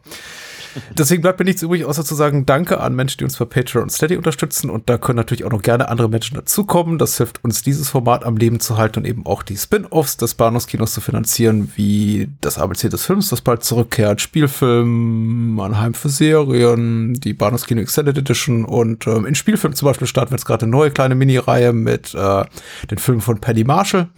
Deswegen 0.97 1.23
bleibt 1.23 1.39
mir 1.39 1.45
nichts 1.45 1.63
übrig, 1.63 1.85
außer 1.85 2.05
zu 2.05 2.15
sagen 2.15 2.47
Danke 2.47 2.81
an 2.81 2.95
Menschen, 2.95 3.19
die 3.19 3.25
uns 3.25 3.37
bei 3.37 3.45
Patreon 3.45 3.85
und 3.85 3.91
Steady 3.91 4.17
unterstützen. 4.17 4.71
Und 4.71 4.89
da 4.89 4.99
können 4.99 5.17
natürlich 5.17 5.45
auch 5.45 5.51
noch 5.51 5.63
gerne 5.63 5.89
andere 5.89 6.09
Menschen 6.09 6.37
dazukommen. 6.37 6.99
Das 6.99 7.17
hilft 7.17 7.45
uns, 7.45 7.63
dieses 7.63 7.89
Format 7.89 8.25
am 8.25 8.37
Leben 8.37 8.61
zu 8.61 8.77
halten 8.77 9.01
und 9.01 9.05
eben 9.07 9.27
auch 9.27 9.43
die 9.43 9.57
Spin-Offs 9.57 10.17
des 10.17 10.35
Bahnhofskinos 10.35 10.93
zu 10.93 11.01
finanzieren, 11.01 11.73
wie 11.77 12.31
das 12.41 12.59
ABC 12.59 12.89
des 12.89 13.05
Films, 13.05 13.29
das 13.29 13.41
bald 13.41 13.65
zurückkehrt, 13.65 14.21
Spielfilm, 14.21 15.55
Mannheim 15.55 15.95
für 15.95 16.09
Serien, 16.09 17.15
die 17.15 17.35
Bahnhofskino 17.35 17.81
Extended 17.81 18.19
Edition 18.19 18.65
und 18.65 19.07
ähm, 19.07 19.27
in 19.27 19.35
Spielfilm 19.35 19.75
zum 19.75 19.87
Beispiel 19.87 20.07
starten 20.07 20.31
wir 20.31 20.37
jetzt 20.37 20.47
gerade 20.47 20.63
eine 20.63 20.73
neue 20.73 20.91
kleine 20.91 21.15
Mini-Reihe 21.15 21.73
mit 21.73 22.15
äh, 22.15 22.45
den 22.91 22.99
Filmen 22.99 23.21
von 23.21 23.41
Paddy 23.41 23.65
Marshall. 23.65 24.09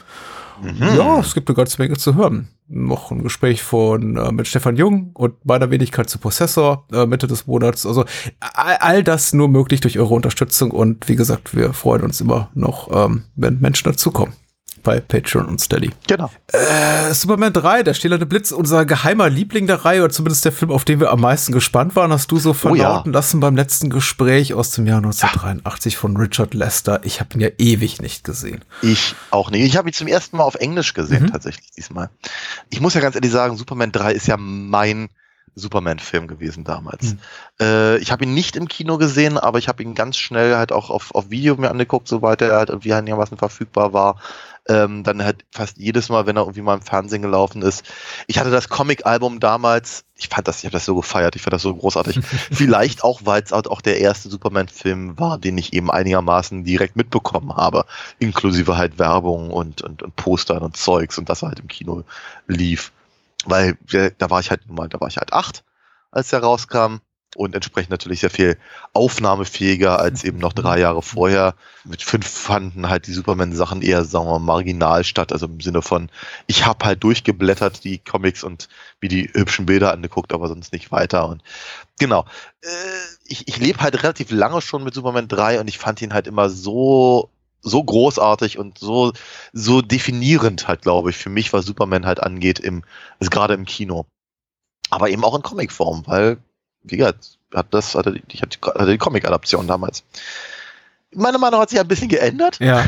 Mhm. 0.62 0.96
Ja, 0.96 1.18
es 1.20 1.34
gibt 1.34 1.48
eine 1.48 1.56
ganze 1.56 1.80
Menge 1.80 1.96
zu 1.96 2.14
hören. 2.14 2.48
Noch 2.68 3.10
ein 3.10 3.22
Gespräch 3.22 3.62
von 3.62 4.16
äh, 4.16 4.32
mit 4.32 4.46
Stefan 4.46 4.76
Jung 4.76 5.10
und 5.14 5.44
meiner 5.44 5.70
Wenigkeit 5.70 6.08
zu 6.08 6.18
Prozessor 6.18 6.86
äh, 6.92 7.06
Mitte 7.06 7.26
des 7.26 7.46
Monats. 7.46 7.86
Also 7.86 8.04
all, 8.38 8.76
all, 8.76 9.04
das 9.04 9.32
nur 9.32 9.48
möglich 9.48 9.80
durch 9.80 9.98
eure 9.98 10.14
Unterstützung 10.14 10.70
und 10.70 11.08
wie 11.08 11.16
gesagt, 11.16 11.56
wir 11.56 11.72
freuen 11.72 12.02
uns 12.02 12.20
immer 12.20 12.50
noch, 12.54 12.90
ähm, 12.92 13.24
wenn 13.36 13.60
Menschen 13.60 13.90
dazukommen 13.90 14.34
bei 14.82 15.00
Patreon 15.00 15.46
und 15.46 15.60
Steady. 15.60 15.90
Genau. 16.06 16.30
Äh, 16.48 17.12
Superman 17.14 17.52
3, 17.52 17.82
der 17.82 17.94
stählerne 17.94 18.26
Blitz, 18.26 18.52
unser 18.52 18.84
geheimer 18.84 19.28
Liebling 19.28 19.66
der 19.66 19.84
Reihe, 19.84 20.04
oder 20.04 20.12
zumindest 20.12 20.44
der 20.44 20.52
Film, 20.52 20.70
auf 20.70 20.84
den 20.84 21.00
wir 21.00 21.10
am 21.10 21.20
meisten 21.20 21.52
gespannt 21.52 21.96
waren, 21.96 22.12
hast 22.12 22.30
du 22.30 22.38
so 22.38 22.52
verlauten 22.52 23.10
oh, 23.10 23.12
ja. 23.12 23.18
lassen 23.18 23.40
beim 23.40 23.56
letzten 23.56 23.90
Gespräch 23.90 24.54
aus 24.54 24.70
dem 24.72 24.86
Jahr 24.86 24.98
1983 24.98 25.94
ja. 25.94 26.00
von 26.00 26.16
Richard 26.16 26.54
Lester. 26.54 27.00
Ich 27.04 27.20
habe 27.20 27.34
ihn 27.34 27.40
ja 27.40 27.48
ewig 27.58 28.00
nicht 28.00 28.24
gesehen. 28.24 28.64
Ich 28.82 29.14
auch 29.30 29.50
nicht. 29.50 29.64
Ich 29.64 29.76
habe 29.76 29.88
ihn 29.88 29.94
zum 29.94 30.08
ersten 30.08 30.36
Mal 30.36 30.44
auf 30.44 30.54
Englisch 30.56 30.94
gesehen, 30.94 31.24
mhm. 31.24 31.32
tatsächlich 31.32 31.70
diesmal. 31.70 32.10
Ich 32.70 32.80
muss 32.80 32.94
ja 32.94 33.00
ganz 33.00 33.14
ehrlich 33.14 33.32
sagen, 33.32 33.56
Superman 33.56 33.92
3 33.92 34.12
ist 34.12 34.26
ja 34.26 34.36
mein 34.36 35.08
Superman-Film 35.54 36.28
gewesen 36.28 36.64
damals. 36.64 37.12
Mhm. 37.12 37.18
Äh, 37.60 37.98
ich 37.98 38.12
habe 38.12 38.24
ihn 38.24 38.34
nicht 38.34 38.56
im 38.56 38.68
Kino 38.68 38.98
gesehen, 38.98 39.38
aber 39.38 39.58
ich 39.58 39.68
habe 39.68 39.82
ihn 39.82 39.94
ganz 39.94 40.16
schnell 40.16 40.56
halt 40.56 40.72
auch 40.72 40.90
auf, 40.90 41.14
auf 41.14 41.30
Video 41.30 41.56
mir 41.56 41.70
angeguckt, 41.70 42.08
soweit 42.08 42.42
er 42.42 42.56
halt 42.56 42.70
irgendwie 42.70 42.92
einigermaßen 42.92 43.36
verfügbar 43.36 43.92
war 43.92 44.20
ähm, 44.70 45.02
dann 45.02 45.24
halt 45.24 45.44
fast 45.50 45.78
jedes 45.78 46.08
Mal, 46.10 46.26
wenn 46.26 46.36
er 46.36 46.42
irgendwie 46.42 46.62
mal 46.62 46.74
im 46.74 46.82
Fernsehen 46.82 47.22
gelaufen 47.22 47.60
ist. 47.60 47.84
Ich 48.28 48.38
hatte 48.38 48.52
das 48.52 48.68
Comic-Album 48.68 49.40
damals, 49.40 50.04
ich 50.16 50.28
fand 50.28 50.46
das, 50.46 50.58
ich 50.58 50.64
habe 50.64 50.72
das 50.72 50.84
so 50.84 50.94
gefeiert, 50.94 51.34
ich 51.34 51.42
fand 51.42 51.54
das 51.54 51.62
so 51.62 51.74
großartig. 51.74 52.20
Vielleicht 52.52 53.02
auch, 53.02 53.22
weil 53.24 53.42
es 53.42 53.50
halt 53.50 53.66
auch 53.66 53.80
der 53.80 53.98
erste 53.98 54.28
Superman-Film 54.28 55.18
war, 55.18 55.38
den 55.38 55.58
ich 55.58 55.72
eben 55.72 55.90
einigermaßen 55.90 56.62
direkt 56.62 56.94
mitbekommen 56.94 57.56
habe, 57.56 57.84
inklusive 58.20 58.76
halt 58.76 59.00
Werbung 59.00 59.50
und, 59.50 59.82
und, 59.82 60.04
und 60.04 60.14
Postern 60.14 60.62
und 60.62 60.76
Zeugs 60.76 61.18
und 61.18 61.28
das 61.28 61.42
halt 61.42 61.58
im 61.58 61.66
Kino 61.66 62.04
lief. 62.46 62.92
Weil 63.46 63.76
da 64.18 64.30
war 64.30 64.38
ich 64.38 64.50
halt 64.50 64.70
mal, 64.70 64.88
da 64.88 65.00
war 65.00 65.08
ich 65.08 65.16
halt 65.16 65.32
acht, 65.32 65.64
als 66.12 66.28
der 66.28 66.44
rauskam 66.44 66.98
und 67.36 67.54
entsprechend 67.54 67.90
natürlich 67.90 68.20
sehr 68.20 68.30
viel 68.30 68.56
aufnahmefähiger 68.92 69.98
als 69.98 70.24
eben 70.24 70.38
noch 70.38 70.52
drei 70.52 70.80
Jahre 70.80 71.00
vorher. 71.00 71.54
Mit 71.84 72.02
fünf 72.02 72.26
fanden 72.28 72.88
halt 72.88 73.06
die 73.06 73.12
Superman-Sachen 73.12 73.82
eher, 73.82 74.04
sagen 74.04 74.26
wir 74.26 74.38
mal, 74.38 74.54
marginal 74.54 75.04
statt, 75.04 75.32
also 75.32 75.46
im 75.46 75.60
Sinne 75.60 75.82
von, 75.82 76.10
ich 76.48 76.66
habe 76.66 76.84
halt 76.84 77.04
durchgeblättert 77.04 77.84
die 77.84 77.98
Comics 77.98 78.42
und 78.42 78.68
mir 79.00 79.08
die 79.08 79.30
hübschen 79.32 79.66
Bilder 79.66 79.92
angeguckt, 79.92 80.32
aber 80.32 80.48
sonst 80.48 80.72
nicht 80.72 80.90
weiter. 80.90 81.28
Und 81.28 81.42
genau, 81.98 82.24
äh, 82.62 82.66
ich, 83.26 83.46
ich 83.46 83.58
lebe 83.58 83.80
halt 83.80 84.02
relativ 84.02 84.30
lange 84.30 84.60
schon 84.60 84.82
mit 84.82 84.94
Superman 84.94 85.28
3 85.28 85.60
und 85.60 85.68
ich 85.68 85.78
fand 85.78 86.02
ihn 86.02 86.12
halt 86.12 86.26
immer 86.26 86.50
so 86.50 87.30
so 87.62 87.84
großartig 87.84 88.58
und 88.58 88.78
so 88.78 89.12
so 89.52 89.82
definierend 89.82 90.66
halt, 90.66 90.82
glaube 90.82 91.10
ich, 91.10 91.16
für 91.18 91.28
mich, 91.28 91.52
was 91.52 91.66
Superman 91.66 92.06
halt 92.06 92.22
angeht 92.22 92.58
im 92.58 92.84
also 93.20 93.30
gerade 93.30 93.54
im 93.54 93.66
Kino, 93.66 94.06
aber 94.88 95.10
eben 95.10 95.24
auch 95.24 95.36
in 95.36 95.42
Comicform, 95.42 96.02
weil 96.06 96.38
wie 96.82 96.96
gesagt, 96.96 97.38
hat 97.54 97.66
das, 97.70 97.94
hatte, 97.94 98.20
ich 98.28 98.42
hatte, 98.42 98.58
hatte 98.62 98.90
die 98.90 98.98
Comic-Adaption 98.98 99.66
damals. 99.66 100.04
Meine 101.12 101.38
Meinung 101.38 101.60
hat 101.60 101.70
sich 101.70 101.80
ein 101.80 101.88
bisschen 101.88 102.08
geändert. 102.08 102.60
Ja. 102.60 102.84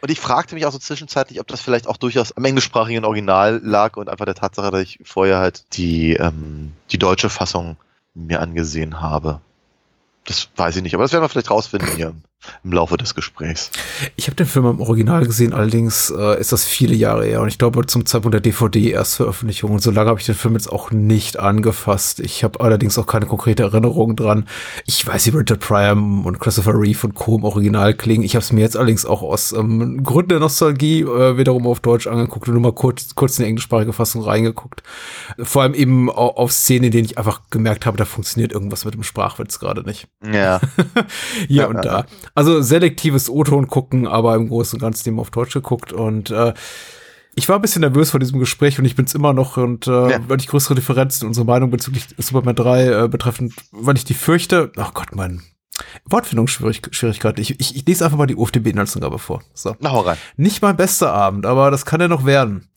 Und 0.00 0.10
ich 0.10 0.20
fragte 0.20 0.54
mich 0.54 0.66
auch 0.66 0.72
so 0.72 0.78
zwischenzeitlich, 0.78 1.40
ob 1.40 1.46
das 1.48 1.60
vielleicht 1.60 1.88
auch 1.88 1.96
durchaus 1.96 2.36
am 2.36 2.44
englischsprachigen 2.44 3.04
Original 3.04 3.60
lag 3.64 3.96
und 3.96 4.08
einfach 4.08 4.26
der 4.26 4.34
Tatsache, 4.34 4.70
dass 4.70 4.82
ich 4.82 5.00
vorher 5.02 5.38
halt 5.38 5.64
die, 5.76 6.14
ähm, 6.14 6.72
die 6.90 6.98
deutsche 6.98 7.30
Fassung 7.30 7.76
mir 8.14 8.40
angesehen 8.40 9.00
habe. 9.00 9.40
Das 10.24 10.48
weiß 10.56 10.76
ich 10.76 10.82
nicht, 10.82 10.94
aber 10.94 11.04
das 11.04 11.12
werden 11.12 11.22
wir 11.24 11.28
vielleicht 11.28 11.50
rausfinden 11.50 11.96
hier 11.96 12.14
im 12.64 12.72
Laufe 12.72 12.96
des 12.96 13.14
Gesprächs. 13.14 13.70
Ich 14.16 14.26
habe 14.26 14.36
den 14.36 14.46
Film 14.46 14.66
im 14.66 14.80
Original 14.80 15.26
gesehen, 15.26 15.52
allerdings 15.52 16.10
äh, 16.16 16.40
ist 16.40 16.52
das 16.52 16.64
viele 16.64 16.94
Jahre 16.94 17.24
her 17.24 17.40
und 17.40 17.48
ich 17.48 17.58
glaube 17.58 17.84
zum 17.86 18.06
Zeitpunkt 18.06 18.34
der 18.34 18.40
DVD-Erstveröffentlichung 18.40 19.72
und 19.72 19.82
so 19.82 19.90
lange 19.90 20.10
habe 20.10 20.20
ich 20.20 20.26
den 20.26 20.34
Film 20.34 20.54
jetzt 20.54 20.70
auch 20.70 20.90
nicht 20.90 21.38
angefasst. 21.38 22.20
Ich 22.20 22.44
habe 22.44 22.60
allerdings 22.60 22.96
auch 22.98 23.06
keine 23.06 23.26
konkrete 23.26 23.64
Erinnerung 23.64 24.14
dran. 24.14 24.46
Ich 24.86 25.04
weiß, 25.06 25.26
wie 25.26 25.36
Richard 25.36 25.60
Pryor 25.60 25.92
und 25.92 26.38
Christopher 26.38 26.74
Reeve 26.74 27.06
und 27.08 27.14
Co. 27.14 27.36
im 27.36 27.44
Original 27.44 27.94
klingen. 27.94 28.24
Ich 28.24 28.34
habe 28.34 28.42
es 28.42 28.52
mir 28.52 28.60
jetzt 28.60 28.76
allerdings 28.76 29.04
auch 29.04 29.22
aus 29.22 29.52
ähm, 29.52 30.04
Gründen 30.04 30.30
der 30.30 30.40
Nostalgie 30.40 31.02
äh, 31.02 31.36
wiederum 31.36 31.66
auf 31.66 31.80
Deutsch 31.80 32.06
angeguckt 32.06 32.48
und 32.48 32.54
nur 32.54 32.62
mal 32.62 32.72
kurz, 32.72 33.14
kurz 33.14 33.38
in 33.38 33.44
die 33.44 33.48
englischsprachige 33.48 33.92
Fassung 33.92 34.22
reingeguckt. 34.22 34.82
Vor 35.42 35.62
allem 35.62 35.74
eben 35.74 36.10
auf 36.10 36.52
Szenen, 36.52 36.84
in 36.84 36.90
denen 36.92 37.04
ich 37.04 37.18
einfach 37.18 37.42
gemerkt 37.50 37.86
habe, 37.86 37.96
da 37.96 38.04
funktioniert 38.04 38.52
irgendwas 38.52 38.84
mit 38.84 38.94
dem 38.94 39.02
Sprachwitz 39.02 39.58
gerade 39.58 39.82
nicht. 39.82 40.08
Ja. 40.24 40.60
ja, 41.48 41.66
und 41.66 41.76
da. 41.84 42.06
Also 42.38 42.62
selektives 42.62 43.28
O-Ton 43.28 43.66
gucken, 43.66 44.06
aber 44.06 44.36
im 44.36 44.46
Großen 44.46 44.76
und 44.76 44.80
Ganzen 44.80 45.08
eben 45.08 45.18
auf 45.18 45.32
Deutsch 45.32 45.54
geguckt. 45.54 45.92
Und 45.92 46.30
äh, 46.30 46.54
ich 47.34 47.48
war 47.48 47.56
ein 47.56 47.62
bisschen 47.62 47.80
nervös 47.80 48.12
vor 48.12 48.20
diesem 48.20 48.38
Gespräch 48.38 48.78
und 48.78 48.84
ich 48.84 48.94
bin 48.94 49.06
es 49.06 49.14
immer 49.16 49.32
noch. 49.32 49.56
Und 49.56 49.88
äh, 49.88 50.10
ja. 50.12 50.20
weil 50.28 50.38
ich 50.38 50.46
größere 50.46 50.76
Differenzen 50.76 51.24
in 51.24 51.28
unserer 51.30 51.46
Meinung 51.46 51.72
bezüglich 51.72 52.06
Superman 52.16 52.54
3 52.54 52.86
äh, 52.86 53.08
betreffend, 53.08 53.54
weil 53.72 53.96
ich 53.96 54.04
die 54.04 54.14
fürchte, 54.14 54.70
oh 54.76 54.90
Gott, 54.94 55.16
mein, 55.16 55.42
Wortfindungsschwierigkeiten. 56.04 57.40
Ich, 57.40 57.58
ich, 57.60 57.76
ich 57.76 57.86
lese 57.86 58.04
einfach 58.04 58.18
mal 58.18 58.26
die 58.26 58.36
UFDB-Inhaltsangabe 58.36 59.18
vor. 59.18 59.42
So. 59.54 59.76
Na, 59.80 59.92
hau 59.92 60.00
rein. 60.00 60.16
Nicht 60.36 60.62
mein 60.62 60.76
bester 60.76 61.12
Abend, 61.12 61.46
aber 61.46 61.70
das 61.70 61.84
kann 61.84 62.00
ja 62.00 62.08
noch 62.08 62.24
werden. 62.24 62.68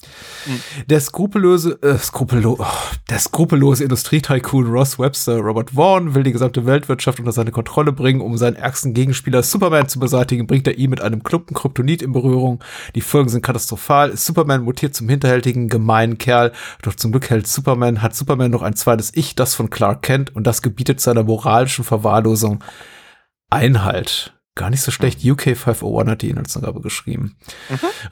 Der 0.88 1.00
skrupellose, 1.00 1.78
äh, 1.84 1.98
skrupello, 1.98 2.58
oh, 2.60 2.66
der 3.10 3.20
skrupellose 3.20 3.84
Industrietycoon 3.84 4.68
Ross 4.68 4.98
Webster, 4.98 5.38
Robert 5.38 5.72
Vaughn, 5.72 6.16
will 6.16 6.24
die 6.24 6.32
gesamte 6.32 6.66
Weltwirtschaft 6.66 7.20
unter 7.20 7.32
seine 7.32 7.52
Kontrolle 7.52 7.92
bringen, 7.92 8.22
um 8.22 8.38
seinen 8.38 8.56
ärgsten 8.56 8.94
Gegenspieler 8.94 9.44
Superman 9.44 9.88
zu 9.88 10.00
beseitigen, 10.00 10.48
bringt 10.48 10.68
er 10.68 10.78
ihn 10.78 10.90
mit 10.90 11.02
einem 11.02 11.22
Klumpen 11.24 11.56
Kryptonit 11.56 12.02
in 12.02 12.12
Berührung. 12.12 12.64
Die 12.96 13.02
Folgen 13.02 13.30
sind 13.30 13.44
katastrophal. 13.44 14.18
Superman 14.18 14.64
mutiert 14.64 14.96
zum 14.96 15.08
hinterhältigen, 15.08 15.70
gemeinen 15.70 16.18
Kerl. 16.18 16.52
Doch 16.82 16.96
zum 16.96 17.12
Glück 17.12 17.30
hält 17.30 17.46
Superman, 17.46 18.02
hat 18.02 18.16
Superman 18.16 18.52
noch 18.52 18.64
ein 18.64 18.76
zweites 18.76 19.12
Ich, 19.14 19.36
das 19.36 19.54
von 19.54 19.70
Clark 19.70 20.02
Kent, 20.02 20.36
und 20.36 20.48
das 20.48 20.64
gebietet 20.64 21.02
seiner 21.02 21.24
moralischen 21.24 21.86
Verwahrlosung 21.86 22.64
Einhalt. 23.52 24.34
Gar 24.56 24.70
nicht 24.70 24.82
so 24.82 24.92
schlecht. 24.92 25.24
UK 25.24 25.56
501 25.56 26.12
hat 26.12 26.22
die 26.24 26.30
Inhaltsangabe 26.30 26.82
geschrieben. 26.82 27.38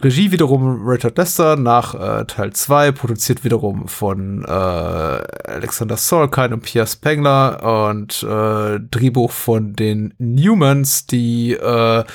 Regie 0.02 0.32
wiederum 0.32 0.88
Richard 0.88 1.18
Lester 1.18 1.58
nach 1.58 1.96
äh, 1.96 2.24
Teil 2.28 2.54
2, 2.54 2.94
produziert 2.94 3.44
wiederum 3.44 3.90
von 3.90 4.46
äh, 4.46 4.50
Alexander 4.50 5.98
Sorkin 5.98 6.54
und 6.54 6.62
Pierre 6.62 6.88
Spengler 6.88 7.90
und 7.90 8.24
äh, 8.24 8.80
Drehbuch 8.80 9.32
von 9.32 9.74
den 9.74 10.14
Newmans, 10.18 11.08
die 11.08 11.56
äh, 11.56 12.06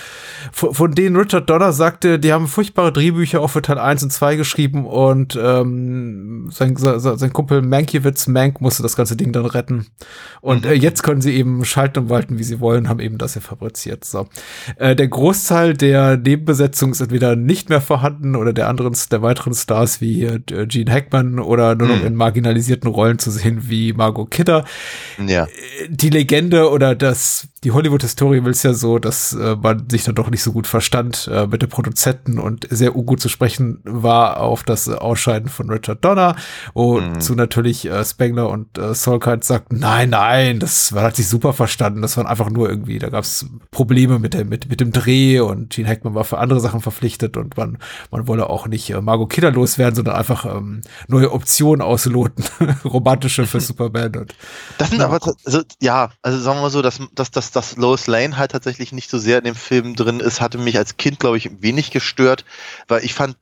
von, 0.53 0.73
von 0.73 0.93
denen 0.93 1.17
Richard 1.17 1.51
Donner 1.51 1.75
sagte, 1.75 2.19
die 2.19 2.33
haben 2.33 2.49
furchtbare 2.49 2.93
Drehbücher 2.93 3.43
auch 3.43 3.51
für 3.51 3.61
Teil 3.61 3.79
1 3.79 4.05
und 4.05 4.11
2 4.11 4.37
geschrieben 4.37 4.87
und 4.87 5.37
ähm, 5.37 6.49
sein, 6.51 6.75
sein, 6.77 7.33
Kumpel 7.35 7.61
Mankiewicz 7.61 8.27
Mank 8.27 8.63
musste 8.63 8.83
das 8.83 8.97
ganze 8.97 9.17
Ding 9.17 9.33
dann 9.33 9.45
retten. 9.45 9.89
Und 10.41 10.65
äh, 10.65 10.73
jetzt 10.73 11.03
können 11.03 11.21
sie 11.21 11.35
eben 11.35 11.63
schalten 11.67 11.99
und 11.99 12.09
walten, 12.09 12.39
wie 12.39 12.45
sie 12.45 12.61
wollen, 12.61 12.89
haben 12.89 13.01
eben 13.01 13.19
das 13.19 13.35
hier 13.35 13.43
fabriziert. 13.43 14.05
So. 14.15 14.24
Äh, 14.77 14.97
der 14.97 15.09
Großteil 15.09 15.75
der 15.75 16.17
Nebenbesetzung 16.17 16.93
ist 16.93 17.01
entweder 17.01 17.37
nicht 17.37 17.69
mehr 17.69 17.81
vorhanden 17.81 18.37
oder 18.37 18.53
der 18.53 18.69
anderen, 18.69 18.97
der 19.11 19.23
weiteren 19.23 19.55
Stars 19.55 20.01
wie 20.01 20.25
äh, 20.25 20.41
Gene 20.67 20.91
Hackman 20.91 21.39
oder 21.39 21.75
nur 21.75 21.89
noch 21.89 22.01
Hm. 22.01 22.07
in 22.07 22.15
marginalisierten 22.15 22.91
Rollen 22.91 23.19
zu 23.19 23.31
sehen 23.31 23.69
wie 23.69 23.93
Margot 23.93 24.31
Kidder. 24.31 24.65
Ja. 25.27 25.47
Die 25.89 26.11
Legende 26.11 26.71
oder 26.71 26.95
das, 26.95 27.49
die 27.65 27.73
Hollywood-Historie 27.73 28.45
will 28.45 28.53
es 28.53 28.63
ja 28.63 28.75
so, 28.75 28.99
dass 28.99 29.33
äh, 29.33 29.57
man 29.57 29.89
sich 29.89 30.05
dann 30.05 30.15
doch 30.15 30.31
nicht 30.31 30.43
so 30.43 30.53
gut 30.53 30.67
verstand 30.67 31.29
äh, 31.33 31.47
mit 31.47 31.63
den 31.63 31.71
Produzenten 31.71 32.39
und 32.39 32.67
sehr 32.71 32.95
ungut 32.95 33.21
zu 33.21 33.29
sprechen 33.29 33.81
war 33.85 34.41
auf 34.41 34.63
das 34.63 34.89
Ausscheiden 34.89 35.49
von 35.49 35.71
Richard 35.71 36.05
Donner, 36.05 36.37
wozu 36.75 37.35
natürlich 37.35 37.87
äh, 37.87 38.05
Spengler 38.05 38.51
und 38.51 38.77
äh, 38.77 38.95
Solkite 38.95 39.45
sagten, 39.45 39.79
nein, 39.79 40.11
nein, 40.11 40.61
das 40.61 40.93
man 40.93 41.05
hat 41.05 41.17
sich 41.17 41.29
super 41.29 41.53
verstanden, 41.53 42.03
das 42.03 42.17
waren 42.17 42.27
einfach 42.27 42.51
nur 42.51 42.69
irgendwie, 42.69 42.99
da 42.99 43.09
gab 43.09 43.25
es 43.25 43.47
Probleme 43.71 44.19
mit, 44.19 44.35
der, 44.35 44.45
mit, 44.45 44.69
mit 44.69 44.81
dem 44.81 44.93
Dreh 44.93 45.41
und 45.41 45.71
Gene 45.71 45.89
Hackman 45.89 46.15
war 46.15 46.25
für 46.25 46.39
andere 46.39 46.61
Sachen 46.61 46.81
verpflichtet 46.81 47.37
und 47.37 47.57
man, 47.57 47.79
man 48.11 48.29
wolle 48.29 48.51
auch 48.51 48.67
nicht 48.67 48.91
äh, 48.91 49.01
Margot 49.01 49.31
Kidder 49.31 49.51
loswerden, 49.51 49.95
sondern 49.95 50.17
einfach 50.17 50.45
ähm, 50.45 50.83
neue 51.09 51.33
Optionen 51.33 51.81
ausloten, 51.81 52.45
romantische 52.85 53.47
für 53.47 53.61
Superman 53.61 54.17
und 54.17 54.35
Das 54.77 54.91
sind 54.91 55.01
Ja. 55.01 55.07
aber, 55.07 55.35
also, 55.45 55.63
ja, 55.81 56.11
also 56.23 56.39
sagen 56.39 56.59
wir 56.59 56.63
mal 56.63 56.71
so, 56.71 56.83
dass, 56.83 57.01
dass, 57.15 57.31
dass, 57.31 57.54
dass 57.57 57.77
Lois 57.77 58.07
Lane 58.07 58.37
halt 58.37 58.53
tatsächlich 58.53 58.93
nicht 58.93 59.11
so 59.11 59.19
sehr 59.19 59.39
in 59.39 59.45
dem 59.45 59.55
Film 59.55 59.95
drin 59.97 60.21
ist, 60.21 60.41
hatte 60.41 60.59
mich 60.59 60.77
als 60.77 60.97
Kind, 60.97 61.21
glaube 61.21 61.37
ich, 61.39 61.51
wenig 61.63 61.91
gestört, 61.91 62.45
weil 62.89 63.05
ich 63.05 63.15
fand, 63.15 63.37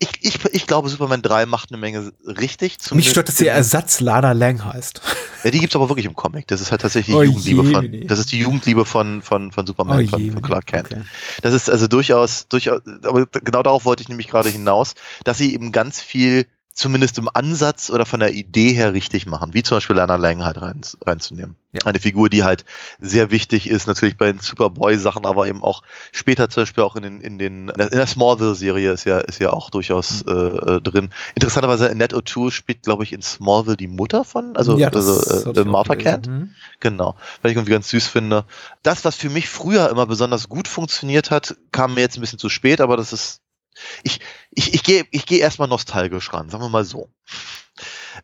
ich, 0.00 0.10
ich, 0.20 0.44
ich 0.52 0.66
glaube, 0.68 0.88
Superman 0.88 1.22
3 1.22 1.46
macht 1.46 1.70
eine 1.70 1.78
Menge 1.78 2.12
richtig. 2.24 2.78
mich 2.92 3.10
stört, 3.10 3.28
dass 3.28 3.36
der 3.36 3.52
Ersatz 3.52 3.98
Lana 3.98 4.30
Lang 4.30 4.64
heißt. 4.64 5.00
Ja, 5.42 5.50
die 5.50 5.58
gibt's 5.58 5.74
aber 5.74 5.88
wirklich 5.88 6.06
im 6.06 6.14
Comic. 6.14 6.46
Das 6.46 6.60
ist 6.60 6.70
halt 6.70 6.82
tatsächlich 6.82 7.16
Oh 7.16 7.20
die 7.22 7.26
Jugendliebe 7.26 7.62
je, 7.64 7.72
von, 7.72 7.84
nee. 7.90 8.04
das 8.06 8.20
ist 8.20 8.30
die 8.30 8.38
Jugendliebe 8.38 8.84
von, 8.84 9.22
von, 9.22 9.50
von 9.50 9.66
Superman, 9.66 10.04
Oh 10.04 10.08
von, 10.08 10.20
je, 10.20 10.30
von 10.30 10.42
Clark 10.42 10.66
Kent. 10.66 10.86
okay. 10.92 11.02
Das 11.42 11.52
ist 11.52 11.68
also 11.68 11.88
durchaus, 11.88 12.46
durchaus, 12.48 12.80
aber 13.02 13.26
genau 13.26 13.62
darauf 13.64 13.84
wollte 13.84 14.02
ich 14.02 14.08
nämlich 14.08 14.28
gerade 14.28 14.48
hinaus, 14.48 14.94
dass 15.24 15.38
sie 15.38 15.52
eben 15.52 15.72
ganz 15.72 16.00
viel 16.00 16.46
zumindest 16.78 17.18
im 17.18 17.28
Ansatz 17.32 17.90
oder 17.90 18.06
von 18.06 18.20
der 18.20 18.32
Idee 18.32 18.72
her 18.72 18.92
richtig 18.92 19.26
machen, 19.26 19.52
wie 19.52 19.64
zum 19.64 19.78
Beispiel 19.78 19.96
Lana 19.96 20.14
Lang 20.14 20.44
halt 20.44 20.62
rein, 20.62 20.80
reinzunehmen. 21.04 21.56
Ja. 21.72 21.80
Eine 21.84 21.98
Figur, 21.98 22.30
die 22.30 22.44
halt 22.44 22.64
sehr 23.00 23.30
wichtig 23.32 23.68
ist, 23.68 23.88
natürlich 23.88 24.16
bei 24.16 24.30
den 24.30 24.38
Superboy-Sachen, 24.40 25.26
aber 25.26 25.48
eben 25.48 25.62
auch 25.62 25.82
später 26.12 26.48
zum 26.48 26.62
Beispiel 26.62 26.84
auch 26.84 26.94
in 26.94 27.02
den, 27.02 27.20
in 27.20 27.38
den, 27.38 27.68
in 27.68 27.88
der 27.90 28.06
Smallville-Serie 28.06 28.92
ist 28.92 29.04
ja, 29.04 29.18
ist 29.18 29.40
ja 29.40 29.50
auch 29.52 29.70
durchaus 29.70 30.24
Mhm. 30.24 30.32
äh, 30.32 30.76
äh, 30.76 30.80
drin. 30.80 31.10
Interessanterweise, 31.34 31.90
Annette 31.90 32.16
O'Toole 32.16 32.52
spielt, 32.52 32.82
glaube 32.84 33.02
ich, 33.02 33.12
in 33.12 33.22
Smallville 33.22 33.76
die 33.76 33.88
Mutter 33.88 34.24
von, 34.24 34.56
also, 34.56 34.78
Ja, 34.78 34.88
also 34.88 35.50
äh, 35.50 35.60
auch 35.60 35.64
Martha. 35.64 35.96
Kent. 35.96 36.28
Mhm. 36.28 36.50
Genau, 36.80 37.16
weil 37.42 37.50
ich 37.50 37.56
irgendwie 37.56 37.72
ganz 37.72 37.88
süß 37.88 38.06
finde. 38.06 38.44
Das, 38.84 39.04
was 39.04 39.16
für 39.16 39.30
mich 39.30 39.48
früher 39.48 39.90
immer 39.90 40.06
besonders 40.06 40.48
gut 40.48 40.68
funktioniert 40.68 41.32
hat, 41.32 41.56
kam 41.72 41.94
mir 41.94 42.02
jetzt 42.02 42.16
ein 42.16 42.20
bisschen 42.20 42.38
zu 42.38 42.48
spät, 42.48 42.80
aber 42.80 42.96
das 42.96 43.12
ist. 43.12 43.40
Ich, 44.02 44.20
ich, 44.50 44.74
ich 44.74 44.82
gehe 44.82 45.06
ich 45.10 45.26
geh 45.26 45.38
erstmal 45.38 45.68
nostalgisch 45.68 46.32
ran, 46.32 46.50
sagen 46.50 46.64
wir 46.64 46.68
mal 46.68 46.84
so. 46.84 47.10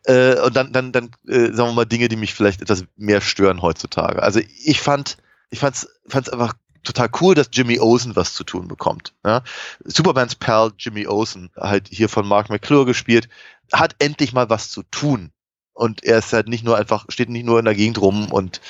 Äh, 0.03 0.39
und 0.41 0.55
dann, 0.55 0.73
dann, 0.73 0.91
dann 0.91 1.11
äh, 1.27 1.53
sagen 1.53 1.69
wir 1.69 1.73
mal 1.73 1.85
Dinge, 1.85 2.09
die 2.09 2.15
mich 2.17 2.33
vielleicht 2.33 2.61
etwas 2.61 2.85
mehr 2.97 3.21
stören 3.21 3.61
heutzutage. 3.61 4.21
Also 4.21 4.41
ich 4.63 4.81
fand, 4.81 5.17
ich 5.49 5.59
fand's, 5.59 5.87
fand's 6.07 6.29
einfach 6.29 6.53
total 6.83 7.09
cool, 7.21 7.35
dass 7.35 7.49
Jimmy 7.51 7.79
Olsen 7.79 8.15
was 8.15 8.33
zu 8.33 8.43
tun 8.43 8.67
bekommt. 8.67 9.13
Ja? 9.25 9.43
Supermans 9.83 10.35
Pal 10.35 10.71
Jimmy 10.77 11.07
Olsen, 11.07 11.49
halt 11.57 11.87
hier 11.89 12.09
von 12.09 12.27
Mark 12.27 12.49
McClure 12.49 12.85
gespielt, 12.85 13.27
hat 13.73 13.95
endlich 13.99 14.33
mal 14.33 14.49
was 14.49 14.69
zu 14.69 14.83
tun. 14.83 15.31
Und 15.75 16.05
er 16.05 16.19
ist 16.19 16.31
halt 16.31 16.47
nicht 16.47 16.63
nur 16.63 16.77
einfach, 16.77 17.05
steht 17.09 17.29
nicht 17.29 17.45
nur 17.45 17.59
in 17.59 17.65
der 17.65 17.75
Gegend 17.75 17.99
rum 17.99 18.31
und 18.31 18.61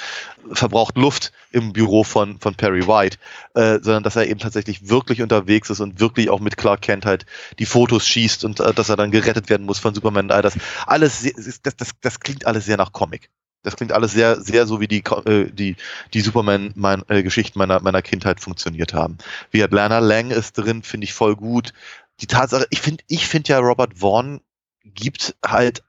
verbraucht 0.52 0.98
Luft 0.98 1.32
im 1.52 1.72
Büro 1.72 2.04
von, 2.04 2.39
von 2.39 2.56
Perry 2.56 2.88
White, 2.88 3.18
äh, 3.54 3.80
sondern 3.80 4.02
dass 4.02 4.15
er 4.15 4.28
eben 4.28 4.39
tatsächlich 4.39 4.89
wirklich 4.89 5.22
unterwegs 5.22 5.70
ist 5.70 5.82
und 5.82 6.00
wirklich 6.00 6.32
auch 6.32 6.39
mit 6.39 6.58
Clark 6.58 6.82
Kent 6.82 7.06
halt 7.06 7.28
die 7.60 7.68
Fotos 7.68 8.08
schießt 8.08 8.44
und 8.44 8.60
äh, 8.60 8.74
dass 8.74 8.89
er 8.89 8.96
dann 8.96 9.12
gerettet 9.12 9.50
werden 9.50 9.68
muss 9.68 9.78
von 9.78 9.94
Superman 9.94 10.26
und 10.26 10.32
all 10.32 10.41
das. 10.41 10.58
Alles, 10.88 11.32
das, 11.62 11.76
das, 11.78 11.91
das 12.02 12.20
klingt 12.20 12.48
alles 12.48 12.65
sehr 12.65 12.78
nach 12.78 12.91
Comic. 12.91 13.30
Das 13.62 13.76
klingt 13.76 13.91
alles 13.91 14.12
sehr, 14.12 14.41
sehr 14.41 14.65
so 14.65 14.80
wie 14.80 14.88
die, 14.88 15.04
äh, 15.26 15.52
die, 15.52 15.76
die 16.12 16.22
Superman-Geschichten 16.22 17.60
meiner, 17.60 17.82
meiner 17.82 18.02
Kindheit 18.02 18.39
funktioniert 18.39 18.96
haben. 18.96 19.20
Wie 19.52 19.63
Atlanta 19.63 20.00
Lang 20.00 20.32
ist 20.32 20.54
drin, 20.58 20.82
finde 20.82 21.06
ich 21.06 21.13
voll 21.13 21.36
gut. 21.36 21.74
Die 22.22 22.28
Tatsache, 22.28 22.65
ich 22.72 22.82
finde, 22.82 23.04
ich 23.08 23.28
finde 23.28 23.50
ja 23.50 23.60
Robert 23.60 24.00
Vaughn 24.00 24.41
gibt 24.84 25.36
halt 25.46 25.84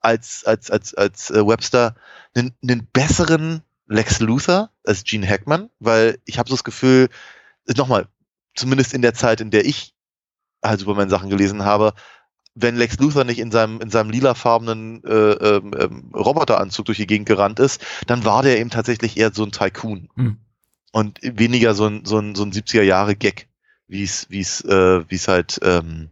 als, 0.00 0.44
als, 0.44 0.70
als, 0.70 0.94
als 0.94 1.30
äh, 1.30 1.46
Webster 1.46 1.94
einen, 2.34 2.54
einen 2.62 2.86
besseren 2.92 3.62
Lex 3.88 4.20
Luthor 4.20 4.70
als 4.84 5.04
Gene 5.04 5.26
Hackman, 5.26 5.70
weil 5.78 6.18
ich 6.24 6.38
habe 6.38 6.48
so 6.48 6.54
das 6.54 6.64
Gefühl, 6.64 7.08
nochmal, 7.76 8.08
zumindest 8.54 8.94
in 8.94 9.02
der 9.02 9.14
Zeit, 9.14 9.40
in 9.40 9.50
der 9.50 9.64
ich 9.64 9.94
halt 10.62 10.80
Superman-Sachen 10.80 11.30
gelesen 11.30 11.64
habe, 11.64 11.94
wenn 12.56 12.76
Lex 12.76 12.98
Luthor 12.98 13.24
nicht 13.24 13.38
in 13.38 13.50
seinem, 13.50 13.80
in 13.80 13.90
seinem 13.90 14.10
lilafarbenen 14.10 15.04
äh, 15.04 15.32
ähm, 15.32 15.74
ähm, 15.78 16.10
Roboteranzug 16.14 16.86
durch 16.86 16.98
die 16.98 17.06
Gegend 17.06 17.28
gerannt 17.28 17.60
ist, 17.60 17.84
dann 18.06 18.24
war 18.24 18.42
der 18.42 18.58
eben 18.58 18.70
tatsächlich 18.70 19.16
eher 19.18 19.32
so 19.32 19.44
ein 19.44 19.52
Tycoon. 19.52 20.08
Hm. 20.16 20.38
Und 20.92 21.18
weniger 21.22 21.74
so 21.74 21.86
ein, 21.86 22.06
so 22.06 22.18
ein, 22.18 22.34
so 22.34 22.42
ein 22.42 22.52
70er-Jahre-Gag, 22.52 23.48
wie 23.88 24.02
es, 24.02 24.30
wie 24.30 24.40
es, 24.40 24.62
äh, 24.62 25.04
wie 25.08 25.14
es 25.14 25.28
halt 25.28 25.60
ähm, 25.62 26.08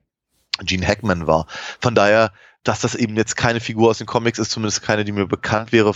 Gene 0.63 0.87
Hackman 0.87 1.27
war. 1.27 1.47
Von 1.81 1.95
daher, 1.95 2.33
dass 2.65 2.81
das 2.81 2.95
eben 2.95 3.17
jetzt 3.17 3.37
keine 3.37 3.61
Figur 3.61 3.91
aus 3.91 3.99
den 3.99 4.07
Comics 4.07 4.39
ist, 4.39 4.51
zumindest 4.51 4.83
keine, 4.83 5.05
die 5.05 5.13
mir 5.13 5.27
bekannt 5.27 5.71
wäre, 5.73 5.95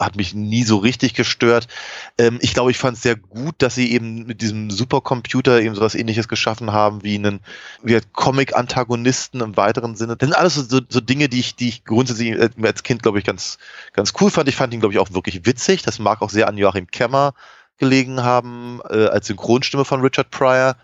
hat 0.00 0.16
mich 0.16 0.34
nie 0.34 0.64
so 0.64 0.78
richtig 0.78 1.12
gestört. 1.14 1.68
Ähm, 2.16 2.38
ich 2.40 2.54
glaube, 2.54 2.70
ich 2.70 2.78
fand 2.78 2.96
es 2.96 3.02
sehr 3.02 3.16
gut, 3.16 3.56
dass 3.58 3.74
sie 3.74 3.92
eben 3.92 4.26
mit 4.26 4.40
diesem 4.40 4.70
Supercomputer 4.70 5.60
eben 5.60 5.74
sowas 5.74 5.94
ähnliches 5.94 6.26
geschaffen 6.26 6.72
haben 6.72 7.02
wie 7.02 7.16
einen 7.16 7.40
wie 7.82 7.92
halt 7.92 8.12
Comic-Antagonisten 8.14 9.42
im 9.42 9.56
weiteren 9.58 9.94
Sinne. 9.96 10.16
Das 10.16 10.26
sind 10.26 10.36
alles 10.36 10.54
so, 10.54 10.62
so, 10.62 10.80
so 10.88 11.00
Dinge, 11.00 11.28
die 11.28 11.40
ich, 11.40 11.54
die 11.54 11.68
ich 11.68 11.84
grundsätzlich 11.84 12.30
äh, 12.30 12.50
als 12.62 12.82
Kind, 12.82 13.02
glaube 13.02 13.18
ich, 13.18 13.24
ganz, 13.24 13.58
ganz 13.92 14.14
cool 14.20 14.30
fand. 14.30 14.48
Ich 14.48 14.56
fand 14.56 14.72
ihn, 14.72 14.80
glaube 14.80 14.94
ich, 14.94 14.98
auch 14.98 15.12
wirklich 15.12 15.44
witzig. 15.44 15.82
Das 15.82 15.98
mag 15.98 16.22
auch 16.22 16.30
sehr 16.30 16.48
an 16.48 16.56
Joachim 16.56 16.86
Kemmer 16.86 17.34
gelegen 17.76 18.22
haben, 18.22 18.80
äh, 18.88 19.06
als 19.06 19.26
Synchronstimme 19.26 19.84
von 19.84 20.00
Richard 20.00 20.30
Pryor. 20.30 20.76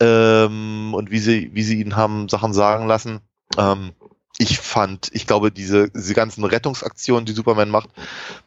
Ähm, 0.00 0.92
und 0.94 1.10
wie 1.10 1.18
sie, 1.18 1.50
wie 1.54 1.62
sie 1.62 1.80
ihn 1.80 1.96
haben 1.96 2.28
Sachen 2.28 2.52
sagen 2.52 2.86
lassen. 2.86 3.20
Ähm, 3.58 3.92
ich 4.40 4.58
fand, 4.58 5.10
ich 5.12 5.26
glaube, 5.26 5.52
diese, 5.52 5.90
diese 5.90 6.14
ganzen 6.14 6.44
Rettungsaktionen, 6.44 7.26
die 7.26 7.32
Superman 7.32 7.68
macht, 7.68 7.90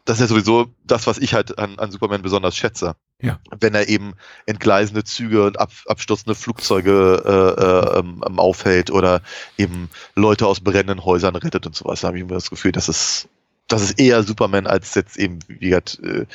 das 0.04 0.16
ist 0.16 0.22
ja 0.22 0.26
sowieso 0.26 0.74
das, 0.82 1.06
was 1.06 1.18
ich 1.18 1.34
halt 1.34 1.56
an, 1.56 1.78
an 1.78 1.92
Superman 1.92 2.20
besonders 2.20 2.56
schätze. 2.56 2.96
Ja. 3.22 3.38
Wenn 3.60 3.76
er 3.76 3.88
eben 3.88 4.14
entgleisende 4.44 5.04
Züge 5.04 5.46
und 5.46 5.60
ab, 5.60 5.70
abstürzende 5.86 6.34
Flugzeuge 6.34 7.22
äh, 7.24 7.62
äh, 7.62 8.00
ähm, 8.00 8.24
ähm, 8.26 8.40
aufhält 8.40 8.90
oder 8.90 9.22
eben 9.56 9.88
Leute 10.16 10.48
aus 10.48 10.60
brennenden 10.60 11.04
Häusern 11.04 11.36
rettet 11.36 11.64
und 11.64 11.76
sowas, 11.76 12.00
da 12.00 12.08
habe 12.08 12.16
ich 12.16 12.24
immer 12.24 12.34
das 12.34 12.50
Gefühl, 12.50 12.72
dass 12.72 12.88
es 12.88 13.28
das 13.68 13.82
ist 13.82 13.98
eher 13.98 14.22
Superman 14.24 14.66
als 14.66 14.94
jetzt 14.94 15.16
eben, 15.16 15.38
wie 15.46 15.68
gesagt, 15.70 15.98
äh, 16.02 16.26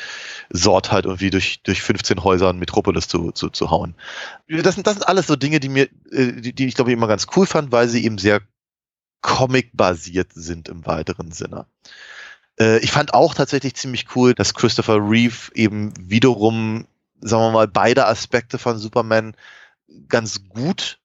Sort 0.49 0.91
halt 0.91 1.05
irgendwie 1.05 1.29
durch, 1.29 1.61
durch 1.61 1.83
15 1.83 2.23
Häuser 2.23 2.49
in 2.49 2.57
Metropolis 2.57 3.07
zu, 3.07 3.31
zu, 3.33 3.49
zu 3.49 3.69
hauen. 3.69 3.93
Das 4.47 4.73
sind, 4.75 4.87
das 4.87 4.95
sind 4.95 5.07
alles 5.07 5.27
so 5.27 5.35
Dinge, 5.35 5.59
die 5.59 5.69
mir, 5.69 5.89
äh, 6.11 6.31
die, 6.31 6.53
die 6.53 6.65
ich 6.65 6.75
glaube 6.75 6.89
ich 6.89 6.97
immer 6.97 7.07
ganz 7.07 7.27
cool 7.35 7.45
fand, 7.45 7.71
weil 7.71 7.87
sie 7.87 8.03
eben 8.03 8.17
sehr 8.17 8.41
Comic-basiert 9.21 10.29
sind 10.33 10.69
im 10.69 10.85
weiteren 10.85 11.31
Sinne. 11.31 11.65
Äh, 12.59 12.79
ich 12.79 12.91
fand 12.91 13.13
auch 13.13 13.33
tatsächlich 13.33 13.75
ziemlich 13.75 14.15
cool, 14.15 14.33
dass 14.33 14.53
Christopher 14.53 14.97
Reeve 14.97 15.51
eben 15.53 15.93
wiederum, 15.97 16.87
sagen 17.21 17.43
wir 17.43 17.51
mal, 17.51 17.67
beide 17.67 18.07
Aspekte 18.07 18.57
von 18.57 18.77
Superman 18.77 19.35
ganz 20.07 20.47
gut 20.49 20.99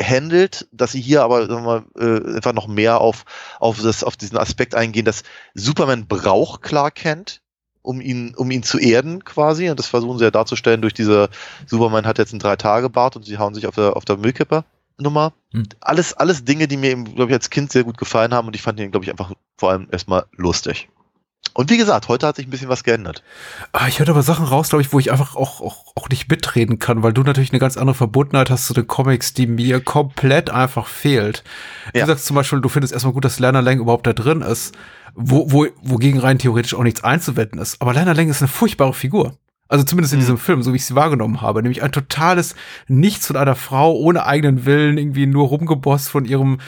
handelt, 0.00 0.68
dass 0.72 0.92
sie 0.92 1.00
hier 1.00 1.22
aber 1.22 1.46
sagen 1.46 1.64
wir 1.64 1.82
mal, 1.82 1.84
äh, 1.98 2.36
einfach 2.36 2.52
noch 2.52 2.66
mehr 2.66 3.00
auf, 3.00 3.24
auf, 3.58 3.80
das, 3.82 4.04
auf 4.04 4.16
diesen 4.16 4.38
Aspekt 4.38 4.74
eingehen, 4.74 5.04
dass 5.04 5.22
Superman 5.54 6.06
braucht 6.06 6.62
Clark 6.62 6.94
Kent, 6.94 7.42
um 7.82 8.00
ihn, 8.00 8.34
um 8.34 8.50
ihn 8.50 8.62
zu 8.62 8.78
erden 8.78 9.24
quasi. 9.24 9.68
Und 9.68 9.78
das 9.78 9.88
versuchen 9.88 10.18
sie 10.18 10.24
ja 10.24 10.30
darzustellen 10.30 10.80
durch 10.80 10.94
diese 10.94 11.28
Superman 11.66 12.06
hat 12.06 12.18
jetzt 12.18 12.32
einen 12.32 12.40
Drei-Tage-Bart 12.40 13.16
und 13.16 13.24
sie 13.24 13.38
hauen 13.38 13.54
sich 13.54 13.66
auf 13.66 13.74
der, 13.74 13.96
auf 13.96 14.04
der 14.04 14.16
Müllkippe. 14.16 14.64
Nummer. 15.00 15.32
Hm. 15.52 15.64
Alles, 15.80 16.14
alles 16.14 16.44
Dinge, 16.44 16.68
die 16.68 16.76
mir, 16.76 16.94
glaube 16.96 17.30
ich, 17.30 17.34
als 17.34 17.50
Kind 17.50 17.72
sehr 17.72 17.84
gut 17.84 17.98
gefallen 17.98 18.32
haben 18.34 18.46
und 18.46 18.54
ich 18.54 18.62
fand 18.62 18.78
ihn, 18.80 18.90
glaube 18.90 19.04
ich, 19.04 19.10
einfach 19.10 19.32
vor 19.56 19.70
allem 19.70 19.88
erstmal 19.90 20.26
lustig. 20.36 20.88
Und 21.52 21.68
wie 21.70 21.76
gesagt, 21.76 22.08
heute 22.08 22.26
hat 22.26 22.36
sich 22.36 22.46
ein 22.46 22.50
bisschen 22.50 22.68
was 22.68 22.84
geändert. 22.84 23.24
Ah, 23.72 23.88
ich 23.88 23.98
höre 23.98 24.08
aber 24.08 24.22
Sachen 24.22 24.46
raus, 24.46 24.68
glaube 24.68 24.82
ich, 24.82 24.92
wo 24.92 24.98
ich 25.00 25.10
einfach 25.10 25.34
auch, 25.34 25.60
auch, 25.60 25.84
auch 25.96 26.08
nicht 26.08 26.28
mitreden 26.30 26.78
kann, 26.78 27.02
weil 27.02 27.12
du 27.12 27.22
natürlich 27.22 27.50
eine 27.50 27.58
ganz 27.58 27.76
andere 27.76 27.96
Verbundenheit 27.96 28.50
hast 28.50 28.66
zu 28.66 28.74
den 28.74 28.86
Comics, 28.86 29.34
die 29.34 29.46
mir 29.46 29.80
komplett 29.80 30.50
einfach 30.50 30.86
fehlt. 30.86 31.42
Ja. 31.92 32.02
Du 32.02 32.12
sagst 32.12 32.26
zum 32.26 32.36
Beispiel, 32.36 32.60
du 32.60 32.68
findest 32.68 32.92
erstmal 32.92 33.14
gut, 33.14 33.24
dass 33.24 33.40
Lerner 33.40 33.62
Lang 33.62 33.80
überhaupt 33.80 34.06
da 34.06 34.12
drin 34.12 34.42
ist, 34.42 34.76
wo, 35.14 35.50
wo, 35.50 35.66
wogegen 35.82 36.20
rein 36.20 36.38
theoretisch 36.38 36.74
auch 36.74 36.84
nichts 36.84 37.02
einzuwenden 37.02 37.58
ist. 37.58 37.82
Aber 37.82 37.94
Lerner 37.94 38.14
Lang 38.14 38.28
ist 38.28 38.42
eine 38.42 38.48
furchtbare 38.48 38.94
Figur. 38.94 39.34
Also 39.70 39.84
zumindest 39.84 40.12
in 40.12 40.18
mhm. 40.18 40.22
diesem 40.22 40.38
Film, 40.38 40.62
so 40.62 40.72
wie 40.72 40.76
ich 40.76 40.84
sie 40.84 40.96
wahrgenommen 40.96 41.40
habe. 41.40 41.62
Nämlich 41.62 41.82
ein 41.82 41.92
totales 41.92 42.56
Nichts 42.88 43.28
von 43.28 43.36
einer 43.36 43.54
Frau 43.54 43.94
ohne 43.94 44.26
eigenen 44.26 44.66
Willen, 44.66 44.98
irgendwie 44.98 45.26
nur 45.26 45.46
rumgebost 45.46 46.08
von 46.08 46.24
ihrem 46.24 46.58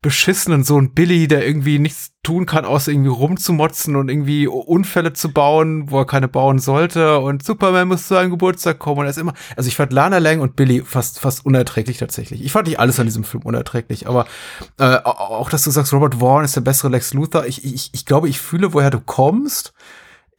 beschissenen 0.00 0.64
Sohn 0.64 0.94
Billy, 0.94 1.28
der 1.28 1.46
irgendwie 1.46 1.78
nichts 1.78 2.12
tun 2.22 2.46
kann, 2.46 2.64
außer 2.64 2.90
irgendwie 2.92 3.10
rumzumotzen 3.10 3.96
und 3.96 4.08
irgendwie 4.08 4.46
Unfälle 4.46 5.12
zu 5.12 5.32
bauen, 5.32 5.90
wo 5.90 5.98
er 5.98 6.06
keine 6.06 6.28
bauen 6.28 6.58
sollte. 6.58 7.18
Und 7.18 7.44
Superman 7.44 7.88
muss 7.88 8.06
zu 8.06 8.14
seinem 8.14 8.30
Geburtstag 8.30 8.78
kommen. 8.78 9.00
Und 9.00 9.06
er 9.06 9.10
ist 9.10 9.18
immer. 9.18 9.34
Also 9.56 9.68
ich 9.68 9.76
fand 9.76 9.92
Lana 9.92 10.18
Lang 10.18 10.40
und 10.40 10.56
Billy 10.56 10.82
fast, 10.82 11.20
fast 11.20 11.44
unerträglich 11.44 11.98
tatsächlich. 11.98 12.42
Ich 12.42 12.52
fand 12.52 12.68
nicht 12.68 12.78
alles 12.78 12.98
an 12.98 13.06
diesem 13.06 13.24
Film 13.24 13.42
unerträglich, 13.42 14.06
aber 14.06 14.26
äh, 14.78 14.96
auch, 15.04 15.50
dass 15.50 15.64
du 15.64 15.70
sagst, 15.70 15.92
Robert 15.92 16.18
Warren 16.20 16.46
ist 16.46 16.56
der 16.56 16.62
bessere 16.62 16.90
Lex 16.90 17.12
Luthor. 17.12 17.44
Ich, 17.44 17.62
ich, 17.62 17.90
ich 17.92 18.06
glaube, 18.06 18.30
ich 18.30 18.40
fühle, 18.40 18.72
woher 18.72 18.90
du 18.90 19.00
kommst 19.00 19.74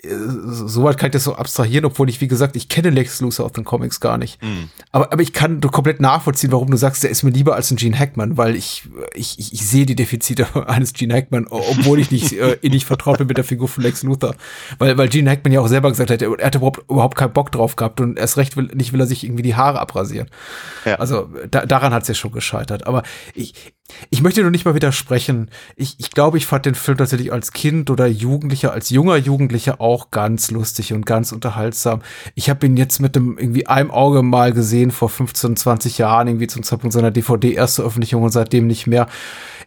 soweit 0.02 0.98
kann 0.98 1.08
ich 1.08 1.14
das 1.14 1.26
so 1.26 1.36
abstrahieren, 1.36 1.84
obwohl 1.84 2.10
ich, 2.10 2.22
wie 2.22 2.30
gesagt, 2.30 2.56
ich 2.56 2.70
kenne 2.70 2.90
Lex 2.90 3.20
Luthor 3.20 3.48
aus 3.48 3.52
den 3.52 3.66
Comics 3.66 4.00
gar 4.00 4.18
nicht. 4.18 4.42
Mhm. 4.42 4.70
Aber, 4.94 5.12
aber 5.12 5.22
ich 5.22 5.34
kann 5.34 5.60
komplett 5.60 6.00
nachvollziehen, 6.00 6.54
warum 6.54 6.72
du 6.72 6.78
sagst, 6.78 7.04
der 7.04 7.10
ist 7.10 7.24
mir 7.24 7.32
lieber 7.32 7.56
als 7.56 7.70
ein 7.70 7.76
Gene 7.76 8.00
Hackman, 8.00 8.38
weil 8.38 8.56
ich, 8.56 8.84
ich, 9.14 9.38
ich, 9.38 9.52
ich 9.52 9.68
sehe 9.68 9.86
die 9.86 9.96
Defizite 9.96 10.48
eines 10.68 10.94
Gene 10.94 11.14
Hackman, 11.14 11.48
obwohl 11.50 12.00
ich 12.00 12.12
nicht 12.12 12.32
äh, 12.32 12.58
innig 12.62 12.86
vertraut 12.86 13.18
bin 13.18 13.28
mit 13.28 13.36
der 13.36 13.44
Figur 13.44 13.68
von 13.68 13.84
Lex 13.84 14.04
Luthor. 14.04 14.36
Weil, 14.78 14.98
weil 14.98 15.10
Gene 15.10 15.30
Hackman 15.30 15.52
ja 15.52 15.60
auch 15.60 15.68
selber 15.68 15.90
gesagt 15.90 16.12
hat, 16.12 16.22
er, 16.22 16.32
er 16.40 16.46
hatte 16.46 16.60
überhaupt, 16.60 16.90
überhaupt 16.90 17.18
keinen 17.18 17.34
Bock 17.34 17.52
drauf 17.52 17.76
gehabt 17.76 18.00
und 18.00 18.18
erst 18.18 18.38
recht 18.38 18.56
will, 18.56 18.70
nicht 18.74 18.94
will 18.94 19.02
er 19.02 19.08
sich 19.08 19.26
irgendwie 19.26 19.44
die 19.44 19.56
Haare 19.56 19.82
abrasieren. 19.82 20.30
Ja. 20.86 20.96
Also 20.96 21.30
da, 21.52 21.66
daran 21.66 21.94
hat 21.94 22.04
es 22.04 22.08
ja 22.08 22.14
schon 22.14 22.32
gescheitert. 22.32 22.88
Aber 22.88 23.04
ich, 23.36 23.54
ich 24.10 24.22
möchte 24.22 24.42
nur 24.42 24.52
nicht 24.52 24.66
mal 24.66 24.76
widersprechen. 24.76 25.50
Ich, 25.76 25.96
ich 26.00 26.12
glaube, 26.12 26.38
ich 26.38 26.46
fand 26.46 26.66
den 26.66 26.76
Film 26.76 26.98
tatsächlich 26.98 27.34
als 27.34 27.52
Kind 27.52 27.90
oder 27.90 28.08
Jugendlicher, 28.08 28.72
als 28.72 28.90
junger 28.90 29.18
Jugendlicher 29.18 29.82
auch 29.82 29.89
ganz 30.12 30.52
lustig 30.52 30.94
und 30.94 31.06
ganz 31.06 31.32
unterhaltsam. 31.32 32.02
Ich 32.36 32.50
habe 32.50 32.66
ihn 32.66 32.78
jetzt 32.78 33.00
mit 33.00 33.16
dem 33.16 33.38
irgendwie 33.38 33.68
einem 33.68 33.92
Auge 33.92 34.24
mal 34.24 34.54
gesehen 34.54 34.92
vor 34.92 35.10
15, 35.10 35.56
20 35.56 35.98
Jahren, 35.98 36.28
irgendwie 36.28 36.48
zum 36.48 36.64
Zeitpunkt 36.64 36.94
seiner 36.94 37.12
DVD-Erstveröffentlichung 37.12 38.24
und 38.24 38.32
seitdem 38.32 38.68
nicht 38.68 38.88
mehr. 38.88 39.08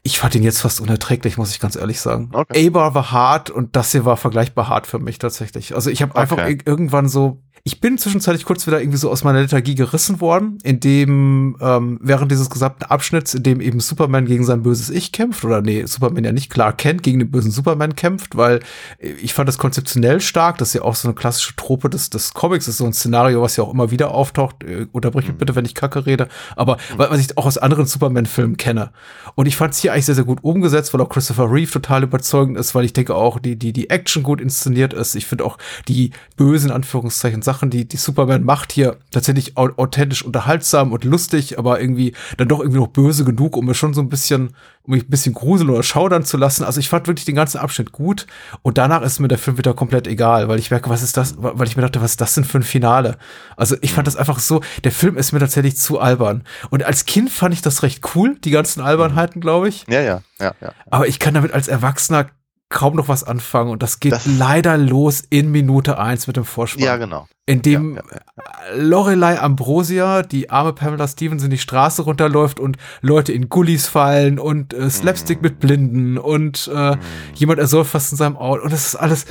Ich 0.03 0.19
fand 0.19 0.35
ihn 0.35 0.43
jetzt 0.43 0.61
fast 0.61 0.81
unerträglich, 0.81 1.39
muss 1.39 1.53
ich 1.53 1.61
ganz 1.61 1.77
ehrlich 1.77 2.01
sagen. 2.01 2.31
Okay. 2.33 2.69
A-Bar 2.69 2.95
war 2.95 3.13
hart 3.13 3.51
und 3.51 3.77
das 3.77 3.93
hier 3.93 4.05
war 4.05 4.17
vergleichbar 4.17 4.69
hart 4.69 4.87
für 4.87 4.99
mich 4.99 5.19
tatsächlich. 5.19 5.75
Also 5.75 5.91
ich 5.91 6.03
habe 6.03 6.17
einfach 6.17 6.39
okay. 6.39 6.59
irgendwann 6.65 7.09
so 7.09 7.41
ich 7.65 7.81
bin 7.81 7.97
zwischenzeitlich 7.97 8.45
kurz 8.45 8.67
wieder 8.67 8.81
irgendwie 8.81 8.99
so 8.99 9.11
aus 9.11 9.25
meiner 9.25 9.41
Lethargie 9.41 9.75
gerissen 9.75 10.21
worden, 10.21 10.59
in 10.63 10.81
dem 10.81 11.57
ähm, 11.61 11.99
während 12.03 12.31
dieses 12.31 12.51
gesamten 12.51 12.85
Abschnitts, 12.85 13.35
in 13.35 13.43
dem 13.43 13.61
eben 13.61 13.81
Superman 13.81 14.27
gegen 14.27 14.45
sein 14.45 14.63
böses 14.63 14.91
Ich 14.91 15.13
kämpft, 15.13 15.45
oder 15.45 15.63
nee, 15.63 15.85
Superman 15.87 16.25
ja 16.25 16.33
nicht 16.33 16.51
klar 16.51 16.73
kennt, 16.73 17.03
gegen 17.03 17.21
den 17.21 17.31
bösen 17.31 17.51
Superman 17.51 17.95
kämpft, 17.95 18.37
weil 18.37 18.61
ich 18.99 19.33
fand 19.33 19.49
das 19.49 19.59
konzeptionell 19.59 20.21
stark, 20.21 20.59
das 20.59 20.69
ist 20.69 20.75
ja 20.75 20.83
auch 20.83 20.95
so 20.95 21.09
eine 21.09 21.15
klassische 21.15 21.55
Trope 21.57 21.89
des, 21.89 22.11
des 22.11 22.35
Comics, 22.35 22.69
ist 22.69 22.79
so 22.79 22.85
ein 22.85 22.93
Szenario, 22.93 23.43
was 23.43 23.57
ja 23.57 23.65
auch 23.65 23.73
immer 23.73 23.91
wieder 23.91 24.11
auftaucht, 24.11 24.65
äh, 24.65 24.87
unterbrich 24.93 25.23
mich 25.23 25.35
mhm. 25.35 25.39
bitte, 25.39 25.57
wenn 25.57 25.65
ich 25.65 25.75
Kacke 25.75 26.07
rede, 26.07 26.29
aber 26.57 26.77
mhm. 26.77 26.99
was 26.99 27.21
ich 27.21 27.37
auch 27.39 27.47
aus 27.47 27.59
anderen 27.59 27.87
Superman-Filmen 27.87 28.57
kenne. 28.57 28.91
Und 29.35 29.47
ich 29.47 29.57
fand 29.57 29.75
es 29.75 29.81
hier 29.81 29.93
eigentlich 29.93 30.07
sehr, 30.07 30.15
sehr 30.15 30.25
gut 30.25 30.43
umgesetzt, 30.43 30.93
weil 30.93 31.01
auch 31.01 31.09
Christopher 31.09 31.51
Reeve 31.51 31.71
total 31.71 32.03
überzeugend 32.03 32.59
ist, 32.59 32.75
weil 32.75 32.85
ich 32.85 32.93
denke 32.93 33.15
auch, 33.15 33.39
die, 33.39 33.57
die, 33.57 33.73
die 33.73 33.91
Action 33.91 34.23
gut 34.23 34.41
inszeniert 34.41 34.93
ist. 34.93 35.15
Ich 35.15 35.27
finde 35.27 35.45
auch 35.45 35.59
die 35.89 36.11
bösen, 36.37 36.71
Anführungszeichen, 36.71 37.42
Sachen, 37.43 37.71
die, 37.71 37.87
die 37.87 37.97
Superman 37.97 38.45
macht, 38.45 38.73
hier 38.73 38.97
tatsächlich 39.11 39.57
authentisch 39.57 40.25
unterhaltsam 40.25 40.93
und 40.93 41.05
lustig, 41.05 41.59
aber 41.59 41.81
irgendwie 41.81 42.15
dann 42.37 42.49
doch 42.49 42.61
irgendwie 42.61 42.79
noch 42.79 42.89
böse 42.89 43.25
genug, 43.25 43.57
um 43.57 43.67
mir 43.67 43.75
schon 43.75 43.95
so 43.95 44.01
ein 44.01 44.09
bisschen, 44.09 44.55
um 44.83 44.95
mich 44.95 45.05
ein 45.05 45.11
bisschen 45.11 45.35
gruseln 45.35 45.71
oder 45.71 45.83
schaudern 45.83 46.25
zu 46.25 46.37
lassen. 46.37 46.65
Also 46.65 46.81
ich 46.81 46.89
fand 46.89 47.07
wirklich 47.07 47.25
den 47.25 47.35
ganzen 47.35 47.59
Abschnitt 47.59 47.93
gut 47.93 48.27
und 48.63 48.79
danach 48.79 49.03
ist 49.03 49.21
mir 49.21 49.29
der 49.29 49.39
Film 49.39 49.59
wieder 49.59 49.75
komplett 49.75 50.07
egal, 50.07 50.49
weil 50.49 50.59
ich 50.59 50.71
merke, 50.71 50.91
was 50.91 51.03
ist 51.03 51.17
das, 51.17 51.35
weil 51.39 51.67
ich 51.67 51.77
mir 51.77 51.83
dachte, 51.83 52.01
was 52.01 52.13
ist 52.13 52.21
das 52.21 52.35
denn 52.35 52.45
für 52.45 52.59
ein 52.59 52.63
Finale? 52.63 53.17
Also 53.57 53.77
ich 53.81 53.93
fand 53.93 54.07
das 54.07 54.17
einfach 54.17 54.39
so, 54.39 54.61
der 54.85 54.93
Film 54.93 55.17
ist 55.17 55.33
mir 55.33 55.41
tatsächlich 55.41 55.77
zu 55.77 56.01
albern. 56.01 56.45
Und 56.71 56.85
als 56.85 57.05
Kind 57.05 57.31
fand 57.31 57.55
ich 57.55 57.63
das 57.63 57.83
recht 57.83 58.03
cool, 58.15 58.37
die 58.45 58.51
ganzen 58.51 58.81
Albernheiten, 58.81 59.41
glaube 59.41 59.69
ich. 59.69 59.85
Ja, 59.89 60.01
ja, 60.01 60.23
ja, 60.41 60.55
ja. 60.61 60.73
Aber 60.91 61.07
ich 61.09 61.19
kann 61.19 61.35
damit 61.35 61.53
als 61.53 61.69
Erwachsener 61.69 62.27
kaum 62.73 62.97
noch 62.97 63.07
was 63.07 63.23
anfangen 63.23 63.71
und 63.71 63.83
das 63.83 64.01
geht 64.01 64.13
das 64.13 64.27
leider 64.27 64.77
los 64.77 65.23
in 65.31 65.53
Minute 65.53 65.99
eins 65.99 66.27
mit 66.27 66.37
dem 66.37 66.45
Vorspann. 66.45 66.83
Ja, 66.83 66.97
genau. 66.97 67.29
In 67.47 67.63
dem 67.63 67.97
ja, 67.97 68.03
ja. 68.11 68.77
Lorelei 68.77 69.39
Ambrosia, 69.39 70.23
die 70.23 70.51
arme 70.51 70.73
Pamela 70.73 71.07
Stevenson, 71.07 71.51
die 71.51 71.59
Straße 71.59 72.03
runterläuft 72.03 72.59
und 72.59 72.79
Leute 73.01 73.33
in 73.33 73.49
Gullis 73.49 73.87
fallen 73.87 74.39
und 74.39 74.75
äh, 74.75 74.91
Slapstick 74.91 75.41
mm. 75.41 75.45
mit 75.45 75.61
Blinden 75.61 76.19
und 76.19 76.71
äh, 76.73 76.97
mm. 76.97 77.01
jemand 77.35 77.61
ersäuft 77.61 77.93
fast 77.93 78.13
in 78.13 78.19
seinem 78.19 78.37
Auto 78.37 78.65
und 78.65 78.73
das 78.73 78.87
ist 78.87 78.97
alles, 78.97 79.27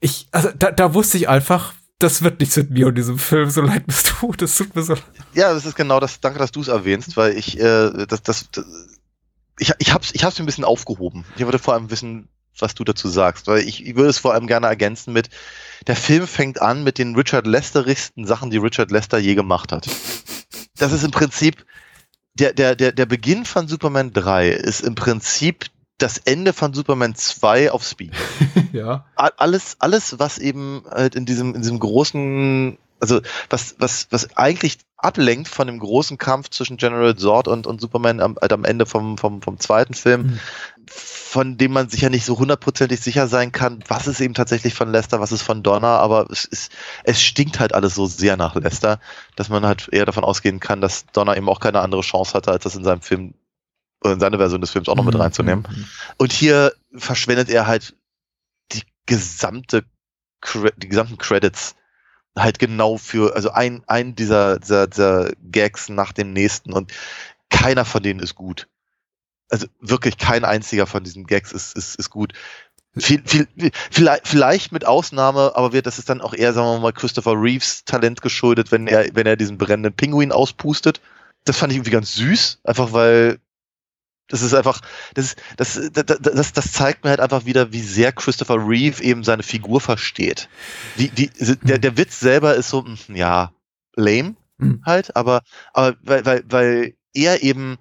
ich, 0.00 0.28
also 0.32 0.50
da, 0.56 0.70
da 0.70 0.94
wusste 0.94 1.18
ich 1.18 1.28
einfach, 1.28 1.74
das 1.98 2.22
wird 2.22 2.40
nichts 2.40 2.56
mit 2.56 2.70
mir 2.70 2.86
und 2.86 2.94
diesem 2.96 3.18
Film, 3.18 3.50
so 3.50 3.62
leid 3.62 3.86
bist 3.86 4.14
du, 4.20 4.32
das 4.32 4.54
tut 4.54 4.74
mir 4.76 4.82
so 4.82 4.94
leid. 4.94 5.04
Ja, 5.34 5.52
das 5.52 5.66
ist 5.66 5.76
genau 5.76 5.98
das, 5.98 6.20
danke, 6.20 6.38
dass 6.38 6.52
du 6.52 6.60
es 6.60 6.68
erwähnst, 6.68 7.16
weil 7.16 7.36
ich, 7.36 7.58
äh, 7.58 8.06
das, 8.06 8.22
das, 8.22 8.50
das 8.50 8.64
ich, 9.58 9.72
ich 9.78 9.92
hab's, 9.92 10.10
ich 10.12 10.24
hab's 10.24 10.38
mir 10.38 10.44
ein 10.44 10.46
bisschen 10.46 10.64
aufgehoben. 10.64 11.24
Ich 11.36 11.44
wollte 11.44 11.58
vor 11.58 11.74
allem 11.74 11.90
wissen, 11.90 12.28
was 12.62 12.74
du 12.74 12.84
dazu 12.84 13.08
sagst, 13.08 13.46
weil 13.46 13.60
ich, 13.60 13.86
ich 13.86 13.96
würde 13.96 14.10
es 14.10 14.18
vor 14.18 14.34
allem 14.34 14.46
gerne 14.46 14.66
ergänzen 14.66 15.12
mit, 15.12 15.30
der 15.86 15.96
Film 15.96 16.26
fängt 16.26 16.60
an 16.60 16.84
mit 16.84 16.98
den 16.98 17.14
Richard 17.14 17.46
Lesterigsten 17.46 18.26
Sachen, 18.26 18.50
die 18.50 18.56
Richard 18.56 18.90
Lester 18.90 19.18
je 19.18 19.34
gemacht 19.34 19.72
hat. 19.72 19.88
Das 20.78 20.92
ist 20.92 21.04
im 21.04 21.10
Prinzip, 21.10 21.64
der, 22.34 22.52
der, 22.52 22.74
der, 22.74 22.92
der 22.92 23.06
Beginn 23.06 23.44
von 23.44 23.68
Superman 23.68 24.12
3 24.12 24.50
ist 24.50 24.80
im 24.80 24.94
Prinzip 24.94 25.66
das 25.98 26.18
Ende 26.18 26.52
von 26.52 26.74
Superman 26.74 27.14
2 27.14 27.72
auf 27.72 27.82
Speed. 27.82 28.12
ja. 28.72 29.06
Alles, 29.14 29.76
alles, 29.78 30.18
was 30.18 30.38
eben 30.38 30.82
halt 30.90 31.14
in 31.14 31.24
diesem, 31.24 31.54
in 31.54 31.62
diesem 31.62 31.78
großen, 31.78 32.78
also 33.00 33.20
was, 33.48 33.76
was, 33.78 34.08
was 34.10 34.36
eigentlich 34.36 34.78
ablenkt 34.98 35.48
von 35.48 35.66
dem 35.66 35.78
großen 35.78 36.18
Kampf 36.18 36.50
zwischen 36.50 36.76
General 36.76 37.16
Zord 37.16 37.48
und, 37.48 37.66
und 37.66 37.80
Superman 37.80 38.20
am, 38.20 38.36
halt 38.40 38.52
am 38.52 38.64
Ende 38.64 38.84
vom, 38.84 39.16
vom, 39.16 39.40
vom 39.40 39.58
zweiten 39.58 39.94
Film, 39.94 40.22
mhm 40.22 40.40
von 41.36 41.58
dem 41.58 41.70
man 41.70 41.90
sich 41.90 42.00
ja 42.00 42.08
nicht 42.08 42.24
so 42.24 42.38
hundertprozentig 42.38 42.98
sicher 42.98 43.28
sein 43.28 43.52
kann, 43.52 43.84
was 43.88 44.06
ist 44.06 44.22
eben 44.22 44.32
tatsächlich 44.32 44.72
von 44.72 44.90
Lester, 44.90 45.20
was 45.20 45.32
ist 45.32 45.42
von 45.42 45.62
Donner, 45.62 45.98
aber 45.98 46.30
es 46.30 46.46
ist, 46.46 46.72
es 47.04 47.20
stinkt 47.20 47.60
halt 47.60 47.74
alles 47.74 47.94
so 47.94 48.06
sehr 48.06 48.38
nach 48.38 48.54
Lester, 48.54 49.00
dass 49.34 49.50
man 49.50 49.66
halt 49.66 49.90
eher 49.92 50.06
davon 50.06 50.24
ausgehen 50.24 50.60
kann, 50.60 50.80
dass 50.80 51.04
Donner 51.12 51.36
eben 51.36 51.50
auch 51.50 51.60
keine 51.60 51.80
andere 51.80 52.00
Chance 52.00 52.32
hatte, 52.32 52.52
als 52.52 52.64
das 52.64 52.74
in 52.74 52.84
seinem 52.84 53.02
Film, 53.02 53.34
in 54.02 54.18
seine 54.18 54.38
Version 54.38 54.62
des 54.62 54.70
Films 54.70 54.88
auch 54.88 54.96
noch 54.96 55.04
mit 55.04 55.12
mhm. 55.12 55.20
reinzunehmen. 55.20 55.66
Mhm. 55.68 55.86
Und 56.16 56.32
hier 56.32 56.72
verschwendet 56.94 57.50
er 57.50 57.66
halt 57.66 57.94
die 58.72 58.84
gesamte, 59.04 59.84
die 60.78 60.88
gesamten 60.88 61.18
Credits 61.18 61.74
halt 62.34 62.58
genau 62.58 62.96
für, 62.96 63.36
also 63.36 63.50
ein, 63.50 63.82
ein 63.86 64.14
dieser, 64.14 64.58
dieser, 64.58 64.86
dieser 64.86 65.32
Gags 65.42 65.90
nach 65.90 66.12
dem 66.12 66.32
nächsten 66.32 66.72
und 66.72 66.94
keiner 67.50 67.84
von 67.84 68.02
denen 68.02 68.20
ist 68.20 68.36
gut 68.36 68.68
also 69.56 69.66
wirklich 69.80 70.18
kein 70.18 70.44
einziger 70.44 70.86
von 70.86 71.04
diesen 71.04 71.26
Gags 71.26 71.52
ist, 71.52 71.76
ist, 71.76 71.96
ist 71.96 72.10
gut. 72.10 72.32
Viel, 72.98 73.22
viel, 73.26 73.46
vielleicht, 73.90 74.26
vielleicht 74.26 74.72
mit 74.72 74.86
Ausnahme, 74.86 75.52
aber 75.54 75.72
wird 75.72 75.86
das 75.86 75.98
ist 75.98 76.08
dann 76.08 76.22
auch 76.22 76.32
eher, 76.32 76.54
sagen 76.54 76.66
wir 76.66 76.80
mal, 76.80 76.92
Christopher 76.92 77.34
Reeves 77.34 77.84
Talent 77.84 78.22
geschuldet, 78.22 78.72
wenn 78.72 78.86
er, 78.86 79.14
wenn 79.14 79.26
er 79.26 79.36
diesen 79.36 79.58
brennenden 79.58 79.92
Pinguin 79.92 80.32
auspustet. 80.32 81.00
Das 81.44 81.58
fand 81.58 81.72
ich 81.72 81.76
irgendwie 81.76 81.90
ganz 81.90 82.14
süß, 82.14 82.60
einfach 82.64 82.92
weil 82.92 83.38
das 84.28 84.42
ist 84.42 84.54
einfach, 84.54 84.80
das, 85.14 85.36
das, 85.56 85.78
das, 85.92 86.04
das, 86.20 86.52
das 86.52 86.72
zeigt 86.72 87.04
mir 87.04 87.10
halt 87.10 87.20
einfach 87.20 87.44
wieder, 87.44 87.72
wie 87.72 87.82
sehr 87.82 88.12
Christopher 88.12 88.56
Reeve 88.56 89.02
eben 89.02 89.22
seine 89.22 89.44
Figur 89.44 89.80
versteht. 89.80 90.48
Die, 90.98 91.10
die, 91.10 91.30
der, 91.62 91.78
der 91.78 91.96
Witz 91.96 92.18
selber 92.18 92.54
ist 92.56 92.70
so, 92.70 92.84
hm, 92.84 92.98
ja, 93.14 93.52
lame 93.94 94.34
hm. 94.58 94.82
halt, 94.84 95.14
aber, 95.14 95.42
aber 95.72 95.96
weil, 96.02 96.24
weil, 96.24 96.44
weil 96.48 96.94
er 97.14 97.42
eben 97.42 97.78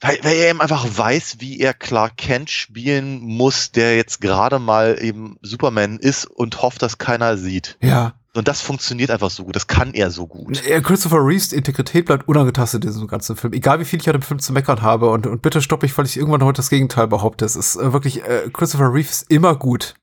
weil, 0.00 0.18
weil 0.22 0.36
er 0.36 0.50
eben 0.50 0.60
einfach 0.60 0.86
weiß, 0.96 1.36
wie 1.40 1.60
er 1.60 1.74
Clark 1.74 2.16
Kent 2.16 2.50
spielen 2.50 3.20
muss, 3.20 3.70
der 3.72 3.96
jetzt 3.96 4.20
gerade 4.20 4.58
mal 4.58 4.98
eben 5.00 5.36
Superman 5.42 5.98
ist 5.98 6.24
und 6.26 6.62
hofft, 6.62 6.82
dass 6.82 6.98
keiner 6.98 7.36
sieht. 7.36 7.76
Ja. 7.80 8.14
Und 8.32 8.46
das 8.46 8.60
funktioniert 8.60 9.10
einfach 9.10 9.30
so 9.30 9.44
gut. 9.44 9.56
Das 9.56 9.66
kann 9.66 9.92
er 9.92 10.10
so 10.10 10.26
gut. 10.26 10.62
Christopher 10.84 11.18
Reeves 11.18 11.52
Integrität 11.52 12.06
bleibt 12.06 12.28
unangetastet 12.28 12.84
in 12.84 12.92
diesem 12.92 13.08
ganzen 13.08 13.34
Film. 13.34 13.52
Egal 13.52 13.80
wie 13.80 13.84
viel 13.84 14.00
ich 14.00 14.08
an 14.08 14.12
dem 14.12 14.22
Film 14.22 14.38
zu 14.38 14.52
meckern 14.52 14.82
habe 14.82 15.10
und, 15.10 15.26
und 15.26 15.42
bitte 15.42 15.60
stopp 15.60 15.82
mich, 15.82 15.96
weil 15.98 16.06
ich 16.06 16.16
irgendwann 16.16 16.44
heute 16.44 16.58
das 16.58 16.70
Gegenteil 16.70 17.08
behaupte. 17.08 17.44
Es 17.44 17.56
ist 17.56 17.76
äh, 17.76 17.92
wirklich, 17.92 18.22
äh, 18.22 18.48
Christopher 18.52 18.94
Reeves 18.94 19.24
immer 19.28 19.56
gut. 19.56 19.94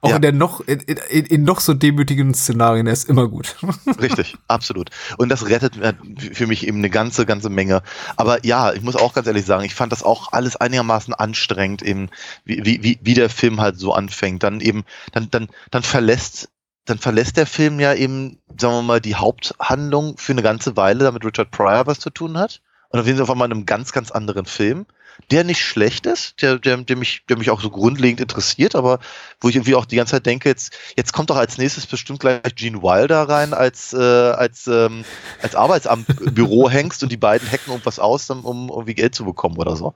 Auch 0.00 0.10
Ja. 0.10 0.16
in 0.16 0.22
der 0.22 0.32
noch, 0.32 0.60
in, 0.60 0.80
in, 0.80 1.26
in 1.26 1.44
noch 1.44 1.60
so 1.60 1.74
demütigen 1.74 2.34
Szenarien, 2.34 2.86
er 2.86 2.92
ist 2.92 3.08
immer 3.08 3.28
gut. 3.28 3.56
Richtig, 4.00 4.36
absolut. 4.48 4.90
Und 5.16 5.28
das 5.28 5.46
rettet 5.48 5.76
äh, 5.78 5.94
für 6.32 6.46
mich 6.46 6.66
eben 6.66 6.78
eine 6.78 6.90
ganze, 6.90 7.26
ganze 7.26 7.48
Menge. 7.50 7.82
Aber 8.16 8.44
ja, 8.44 8.72
ich 8.72 8.82
muss 8.82 8.96
auch 8.96 9.14
ganz 9.14 9.26
ehrlich 9.26 9.46
sagen, 9.46 9.64
ich 9.64 9.74
fand 9.74 9.92
das 9.92 10.02
auch 10.02 10.32
alles 10.32 10.56
einigermaßen 10.56 11.14
anstrengend, 11.14 11.82
eben, 11.82 12.08
wie, 12.44 12.64
wie, 12.64 12.82
wie, 12.82 12.98
wie 13.02 13.14
der 13.14 13.30
Film 13.30 13.60
halt 13.60 13.78
so 13.78 13.92
anfängt. 13.92 14.42
Dann 14.42 14.60
eben, 14.60 14.84
dann, 15.12 15.30
dann, 15.30 15.48
dann 15.70 15.82
verlässt, 15.82 16.48
dann 16.84 16.98
verlässt 16.98 17.36
der 17.36 17.46
Film 17.46 17.80
ja 17.80 17.94
eben, 17.94 18.38
sagen 18.58 18.74
wir 18.74 18.82
mal, 18.82 19.00
die 19.00 19.16
Haupthandlung 19.16 20.16
für 20.18 20.32
eine 20.32 20.42
ganze 20.42 20.76
Weile, 20.76 21.04
damit 21.04 21.24
Richard 21.24 21.50
Pryor 21.50 21.86
was 21.86 21.98
zu 22.00 22.10
tun 22.10 22.38
hat. 22.38 22.60
Und 22.90 22.98
dann 22.98 23.04
sind 23.04 23.16
sie 23.16 23.22
auf 23.22 23.30
einmal 23.30 23.46
in 23.48 23.52
einem 23.52 23.66
ganz, 23.66 23.92
ganz 23.92 24.10
anderen 24.10 24.46
Film, 24.46 24.86
der 25.30 25.44
nicht 25.44 25.60
schlecht 25.60 26.06
ist, 26.06 26.40
der, 26.42 26.58
der, 26.58 26.76
der 26.78 26.96
mich, 26.96 27.24
der 27.28 27.38
mich 27.38 27.50
auch 27.50 27.60
so 27.60 27.70
grundlegend 27.70 28.20
interessiert, 28.20 28.74
aber 28.74 29.00
wo 29.40 29.48
ich 29.48 29.56
irgendwie 29.56 29.74
auch 29.74 29.84
die 29.84 29.96
ganze 29.96 30.12
Zeit 30.12 30.26
denke, 30.26 30.48
jetzt, 30.48 30.76
jetzt 30.96 31.12
kommt 31.12 31.30
doch 31.30 31.36
als 31.36 31.58
nächstes 31.58 31.86
bestimmt 31.86 32.20
gleich 32.20 32.54
Gene 32.54 32.82
Wilder 32.82 33.28
rein 33.28 33.54
als, 33.54 33.92
äh, 33.92 33.96
als, 33.96 34.66
ähm, 34.66 35.04
als 35.42 35.54
Arbeitsamtbüro 35.54 36.70
hängst 36.70 37.02
und 37.02 37.10
die 37.10 37.16
beiden 37.16 37.50
hacken 37.50 37.72
irgendwas 37.72 37.98
aus, 37.98 38.28
um, 38.30 38.44
um 38.44 38.68
irgendwie 38.68 38.94
Geld 38.94 39.14
zu 39.14 39.24
bekommen 39.24 39.56
oder 39.56 39.76
so. 39.76 39.94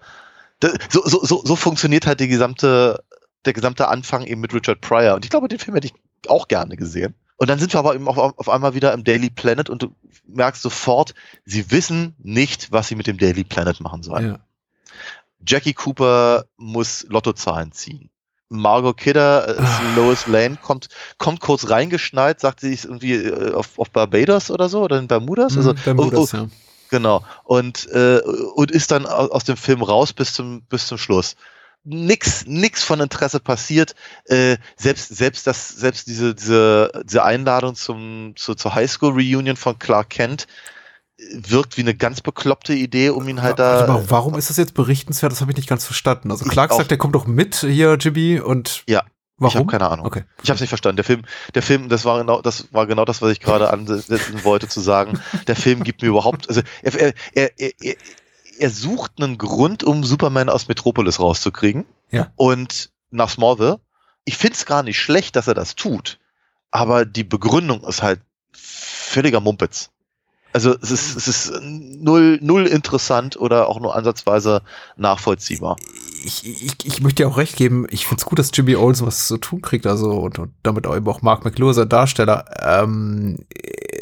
So, 0.90 1.02
so, 1.06 1.24
so, 1.24 1.42
so 1.44 1.56
funktioniert 1.56 2.06
halt 2.06 2.20
die 2.20 2.28
gesamte, 2.28 3.02
der 3.46 3.52
gesamte 3.54 3.88
Anfang 3.88 4.24
eben 4.24 4.42
mit 4.42 4.52
Richard 4.52 4.80
Pryor. 4.82 5.14
Und 5.14 5.24
ich 5.24 5.30
glaube, 5.30 5.48
den 5.48 5.58
Film 5.58 5.74
hätte 5.74 5.86
ich 5.86 5.94
auch 6.28 6.48
gerne 6.48 6.76
gesehen. 6.76 7.14
Und 7.38 7.48
dann 7.48 7.58
sind 7.58 7.72
wir 7.72 7.78
aber 7.78 7.94
eben 7.94 8.06
auf, 8.06 8.18
auf 8.18 8.48
einmal 8.50 8.74
wieder 8.74 8.92
im 8.92 9.02
Daily 9.02 9.30
Planet 9.30 9.70
und 9.70 9.82
du 9.82 9.94
merkst 10.26 10.60
sofort, 10.60 11.14
sie 11.46 11.70
wissen 11.70 12.14
nicht, 12.18 12.70
was 12.70 12.88
sie 12.88 12.96
mit 12.96 13.06
dem 13.06 13.16
Daily 13.16 13.44
Planet 13.44 13.80
machen 13.80 14.02
sollen. 14.02 14.26
ja. 14.26 14.38
Jackie 15.46 15.74
Cooper 15.74 16.44
muss 16.56 17.06
Lottozahlen 17.08 17.72
ziehen. 17.72 18.10
Margot 18.52 18.96
Kidder, 18.96 19.48
äh, 19.58 19.62
Ah. 19.62 19.94
Lois 19.96 20.26
Lane, 20.26 20.56
kommt, 20.60 20.88
kommt 21.18 21.40
kurz 21.40 21.70
reingeschneit, 21.70 22.40
sagt 22.40 22.60
sie 22.60 22.72
ist 22.74 22.84
irgendwie 22.84 23.14
äh, 23.14 23.54
auf, 23.54 23.78
auf 23.78 23.90
Barbados 23.90 24.50
oder 24.50 24.68
so 24.68 24.82
oder 24.82 24.98
in 24.98 25.06
Bermudas. 25.06 25.56
Also, 25.56 25.72
Mhm, 25.72 25.78
Bermudas, 25.84 26.34
oh, 26.34 26.36
oh, 26.36 26.40
ja. 26.42 26.48
Genau. 26.90 27.24
Und, 27.44 27.86
äh, 27.92 28.20
und 28.56 28.72
ist 28.72 28.90
dann 28.90 29.06
au- 29.06 29.28
aus 29.30 29.44
dem 29.44 29.56
Film 29.56 29.82
raus 29.82 30.12
bis 30.12 30.34
zum, 30.34 30.62
bis 30.62 30.88
zum 30.88 30.98
Schluss. 30.98 31.36
Nix, 31.84 32.44
nix 32.46 32.82
von 32.82 32.98
Interesse 33.00 33.38
passiert. 33.38 33.94
Äh, 34.24 34.56
selbst, 34.76 35.16
selbst 35.16 35.46
das, 35.46 35.68
selbst 35.68 36.08
diese, 36.08 36.34
diese, 36.34 36.90
diese 37.04 37.22
Einladung 37.22 37.76
zum, 37.76 38.32
zu, 38.36 38.54
zur 38.56 38.74
Highschool 38.74 39.12
Reunion 39.12 39.56
von 39.56 39.78
Clark 39.78 40.10
Kent 40.10 40.46
wirkt 41.32 41.76
wie 41.76 41.82
eine 41.82 41.94
ganz 41.94 42.20
bekloppte 42.20 42.74
Idee, 42.74 43.10
um 43.10 43.28
ihn 43.28 43.42
halt 43.42 43.58
da. 43.58 43.86
mal, 43.86 44.04
warum 44.08 44.36
ist 44.36 44.50
das 44.50 44.56
jetzt 44.56 44.74
berichtenswert? 44.74 45.32
Das 45.32 45.40
habe 45.40 45.52
ich 45.52 45.56
nicht 45.56 45.68
ganz 45.68 45.84
verstanden. 45.84 46.30
Also 46.30 46.44
Clark 46.46 46.72
sagt, 46.72 46.90
der 46.90 46.98
kommt 46.98 47.14
doch 47.14 47.26
mit 47.26 47.56
hier, 47.56 47.96
Jimmy, 48.00 48.40
und 48.40 48.84
Ja, 48.88 49.04
warum? 49.36 49.48
Ich 49.48 49.56
habe 49.56 49.66
keine 49.66 49.90
Ahnung. 49.90 50.06
Okay. 50.06 50.24
Ich 50.42 50.50
habe 50.50 50.56
es 50.56 50.60
nicht 50.60 50.70
verstanden. 50.70 50.96
Der 50.96 51.04
Film, 51.04 51.22
der 51.54 51.62
Film, 51.62 51.88
das 51.88 52.04
war 52.04 52.18
genau, 52.18 52.40
das 52.42 52.72
war 52.72 52.86
genau 52.86 53.04
das, 53.04 53.22
was 53.22 53.32
ich 53.32 53.40
gerade 53.40 53.72
ansetzen 53.72 54.18
wollte 54.44 54.68
zu 54.68 54.80
sagen. 54.80 55.20
Der 55.46 55.56
Film 55.56 55.84
gibt 55.84 56.02
mir 56.02 56.08
überhaupt, 56.08 56.48
also 56.48 56.62
er, 56.82 56.94
er, 56.94 57.14
er, 57.34 57.50
er, 57.58 57.94
er 58.58 58.70
sucht 58.70 59.12
einen 59.18 59.38
Grund, 59.38 59.84
um 59.84 60.04
Superman 60.04 60.48
aus 60.48 60.68
Metropolis 60.68 61.20
rauszukriegen. 61.20 61.84
Ja. 62.10 62.32
Und 62.36 62.90
nach 63.10 63.28
Smallville. 63.28 63.80
Ich 64.24 64.36
find's 64.36 64.66
gar 64.66 64.82
nicht 64.82 65.00
schlecht, 65.00 65.34
dass 65.36 65.48
er 65.48 65.54
das 65.54 65.74
tut, 65.74 66.18
aber 66.70 67.04
die 67.04 67.24
Begründung 67.24 67.82
ist 67.84 68.02
halt 68.02 68.20
völliger 68.52 69.40
Mumpitz. 69.40 69.90
Also 70.52 70.74
es 70.82 70.90
ist, 70.90 71.16
es 71.16 71.28
ist 71.28 71.52
null, 71.62 72.38
null 72.42 72.66
interessant 72.66 73.36
oder 73.36 73.68
auch 73.68 73.80
nur 73.80 73.94
ansatzweise 73.94 74.62
nachvollziehbar. 74.96 75.76
Ich, 76.24 76.44
ich, 76.44 76.74
ich 76.84 77.00
möchte 77.00 77.22
dir 77.22 77.28
auch 77.28 77.38
recht 77.38 77.56
geben, 77.56 77.86
ich 77.88 78.06
find's 78.06 78.26
gut, 78.26 78.38
dass 78.38 78.50
Jimmy 78.52 78.76
Olsen 78.76 79.06
was 79.06 79.26
zu 79.26 79.38
tun 79.38 79.62
kriegt, 79.62 79.86
also 79.86 80.10
und, 80.10 80.38
und 80.38 80.52
damit 80.62 80.86
auch 80.86 80.96
eben 80.96 81.08
auch 81.08 81.22
Mark 81.22 81.44
McClure, 81.44 81.72
sein 81.72 81.88
Darsteller, 81.88 82.44
ähm, 82.60 83.38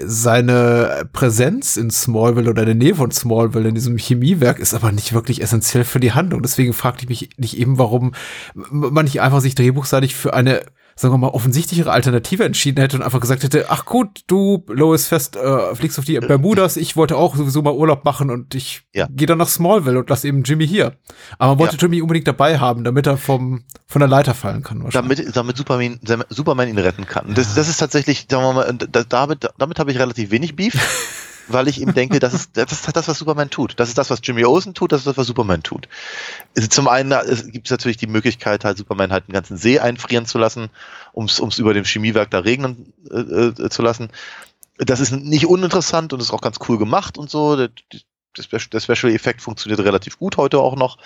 seine 0.05 1.09
Präsenz 1.13 1.77
in 1.77 1.91
Smallville 1.91 2.51
oder 2.51 2.63
in 2.63 2.67
der 2.67 2.75
Nähe 2.75 2.95
von 2.95 3.11
Smallville 3.11 3.69
in 3.69 3.75
diesem 3.75 3.99
Chemiewerk 3.99 4.59
ist 4.59 4.75
aber 4.75 4.91
nicht 4.91 5.13
wirklich 5.13 5.43
essentiell 5.43 5.85
für 5.85 6.01
die 6.01 6.13
Handlung. 6.13 6.43
Deswegen 6.43 6.73
fragte 6.73 7.05
ich 7.05 7.09
mich 7.09 7.31
nicht 7.37 7.59
eben, 7.59 7.79
warum 7.79 8.15
man 8.55 9.05
nicht 9.05 9.21
einfach 9.21 9.41
sich 9.41 9.55
drehbuchseitig 9.55 10.15
für 10.15 10.35
eine 10.35 10.63
sagen 11.01 11.15
wir 11.15 11.19
mal, 11.19 11.29
offensichtlichere 11.29 11.93
Alternative 11.93 12.45
entschieden 12.45 12.81
hätte 12.81 12.97
und 12.97 13.03
einfach 13.05 13.21
gesagt 13.21 13.45
hätte, 13.45 13.67
ach 13.69 13.85
gut, 13.85 14.23
du, 14.27 14.65
Lois 14.67 15.07
Fest, 15.07 15.37
äh, 15.37 15.75
fliegst 15.77 15.97
auf 16.01 16.05
die 16.05 16.19
Bermudas, 16.19 16.77
ich 16.77 16.97
wollte 16.97 17.17
auch 17.17 17.37
sowieso 17.37 17.63
mal 17.63 17.73
Urlaub 17.73 18.05
machen 18.05 18.31
und 18.31 18.55
ich 18.57 18.83
Ja. 18.93 19.07
gehe 19.09 19.29
dann 19.29 19.39
nach 19.39 19.49
Smallville 19.49 20.01
und 20.01 20.11
lass 20.11 20.25
eben 20.25 20.43
Jimmy 20.43 20.67
hier. 20.67 20.95
Aber 21.39 21.53
man 21.53 21.61
wollte 21.61 21.77
Ja. 21.77 21.83
Jimmy 21.83 22.03
unbedingt 22.03 22.27
dabei 22.27 22.59
haben, 22.59 22.83
damit 22.83 23.07
er 23.07 23.17
vom, 23.17 23.63
von 23.87 24.01
der 24.01 24.09
Leiter 24.09 24.35
fallen 24.35 24.65
kann. 24.65 24.85
damit, 24.91 25.37
damit 25.37 25.57
Superman, 25.57 26.01
Superman 26.31 26.69
ihn 26.69 26.79
retten 26.79 27.07
kann. 27.07 27.33
Das, 27.33 27.55
das 27.55 27.69
ist 27.69 27.77
tatsächlich, 27.79 28.27
sagen 28.29 28.43
wir 28.43 28.53
mal, 28.53 28.75
damit, 29.09 29.49
damit 29.57 29.79
habe 29.79 29.93
ich 29.93 29.99
relativ 30.01 30.33
wenig 30.33 30.57
Beef, 30.57 30.75
weil 31.49 31.69
ich 31.69 31.81
ihm 31.81 31.95
denke, 31.95 32.19
das 32.19 32.35
ist, 32.35 32.57
das 32.57 32.73
ist 32.73 32.97
das, 32.97 33.09
was 33.09 33.19
Superman 33.19 33.51
tut. 33.51 33.75
Das 33.79 33.89
ist 33.89 33.99
das, 33.99 34.11
was 34.11 34.21
Jimmy 34.23 34.45
Olsen 34.45 34.75
tut, 34.75 34.93
das 34.93 35.01
ist 35.01 35.07
das, 35.07 35.17
was 35.17 35.27
Superman 35.27 35.63
tut. 35.63 35.89
Zum 36.71 36.89
einen 36.89 37.11
gibt 37.51 37.67
es 37.67 37.71
natürlich 37.71 37.97
die 37.97 38.07
Möglichkeit, 38.07 38.65
halt 38.65 38.79
Superman 38.79 39.13
halt 39.13 39.25
einen 39.29 39.35
ganzen 39.35 39.57
See 39.57 39.79
einfrieren 39.79 40.27
zu 40.27 40.39
lassen, 40.39 40.71
um 41.13 41.27
es 41.27 41.59
über 41.59 41.75
dem 41.75 41.85
Chemiewerk 41.85 42.31
da 42.31 42.41
regnen 42.41 42.93
äh, 43.11 43.19
äh, 43.19 43.71
zu 43.71 43.83
lassen. 43.83 44.11
Das 44.77 45.01
ist 45.01 45.13
nicht 45.13 45.47
uninteressant 45.47 46.13
und 46.13 46.21
ist 46.21 46.33
auch 46.33 46.41
ganz 46.41 46.59
cool 46.69 46.79
gemacht 46.79 47.19
und 47.19 47.31
so. 47.31 47.67
Der, 48.39 48.45
der 48.45 48.59
Spe- 48.59 48.71
der 48.71 48.81
Special 48.81 49.13
Effekt 49.13 49.43
funktioniert 49.43 49.81
relativ 49.81 50.19
gut 50.19 50.37
heute 50.37 50.59
auch 50.59 50.77
noch. 50.77 50.99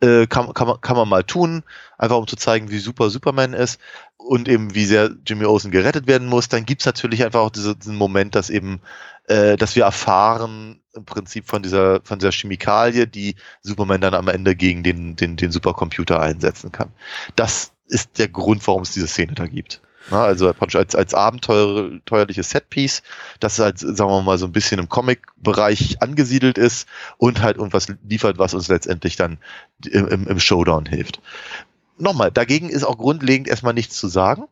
Äh, 0.00 0.26
kann, 0.26 0.52
kann, 0.54 0.68
man, 0.68 0.80
kann 0.80 0.96
man 0.96 1.08
mal 1.08 1.24
tun, 1.24 1.62
einfach 1.98 2.16
um 2.16 2.26
zu 2.26 2.36
zeigen, 2.36 2.70
wie 2.70 2.78
super 2.78 3.10
Superman 3.10 3.52
ist 3.52 3.80
und 4.16 4.48
eben 4.48 4.74
wie 4.74 4.84
sehr 4.84 5.10
Jimmy 5.26 5.44
Olsen 5.44 5.70
gerettet 5.70 6.06
werden 6.06 6.28
muss. 6.28 6.48
Dann 6.48 6.66
gibt's 6.66 6.86
natürlich 6.86 7.24
einfach 7.24 7.40
auch 7.40 7.50
diese, 7.50 7.76
diesen 7.76 7.96
Moment, 7.96 8.34
dass 8.34 8.50
eben, 8.50 8.80
äh, 9.26 9.56
dass 9.56 9.74
wir 9.76 9.84
erfahren 9.84 10.80
im 10.94 11.04
Prinzip 11.04 11.46
von 11.46 11.62
dieser, 11.62 12.00
von 12.04 12.18
dieser 12.18 12.32
Chemikalie, 12.32 13.06
die 13.06 13.36
Superman 13.62 14.00
dann 14.00 14.14
am 14.14 14.28
Ende 14.28 14.54
gegen 14.54 14.82
den, 14.82 15.16
den, 15.16 15.36
den 15.36 15.50
Supercomputer 15.50 16.20
einsetzen 16.20 16.72
kann. 16.72 16.92
Das 17.36 17.72
ist 17.88 18.18
der 18.18 18.28
Grund, 18.28 18.66
warum 18.66 18.82
es 18.82 18.92
diese 18.92 19.06
Szene 19.06 19.34
da 19.34 19.46
gibt. 19.46 19.80
Na, 20.10 20.24
also 20.24 20.52
praktisch 20.52 20.76
als, 20.76 20.94
als 20.94 21.14
abenteuerliches 21.14 22.50
Setpiece, 22.50 23.02
das 23.40 23.58
halt, 23.58 23.78
sagen 23.78 24.10
wir 24.10 24.22
mal, 24.22 24.38
so 24.38 24.46
ein 24.46 24.52
bisschen 24.52 24.78
im 24.78 24.88
Comic-Bereich 24.88 26.00
angesiedelt 26.00 26.58
ist 26.58 26.86
und 27.18 27.42
halt 27.42 27.56
irgendwas 27.56 27.88
liefert, 28.08 28.38
was 28.38 28.54
uns 28.54 28.68
letztendlich 28.68 29.16
dann 29.16 29.38
im, 29.84 30.28
im, 30.28 30.38
Showdown 30.38 30.86
hilft. 30.86 31.20
Nochmal, 31.98 32.30
dagegen 32.30 32.68
ist 32.68 32.84
auch 32.84 32.98
grundlegend 32.98 33.48
erstmal 33.48 33.74
nichts 33.74 33.96
zu 33.96 34.06
sagen. 34.06 34.44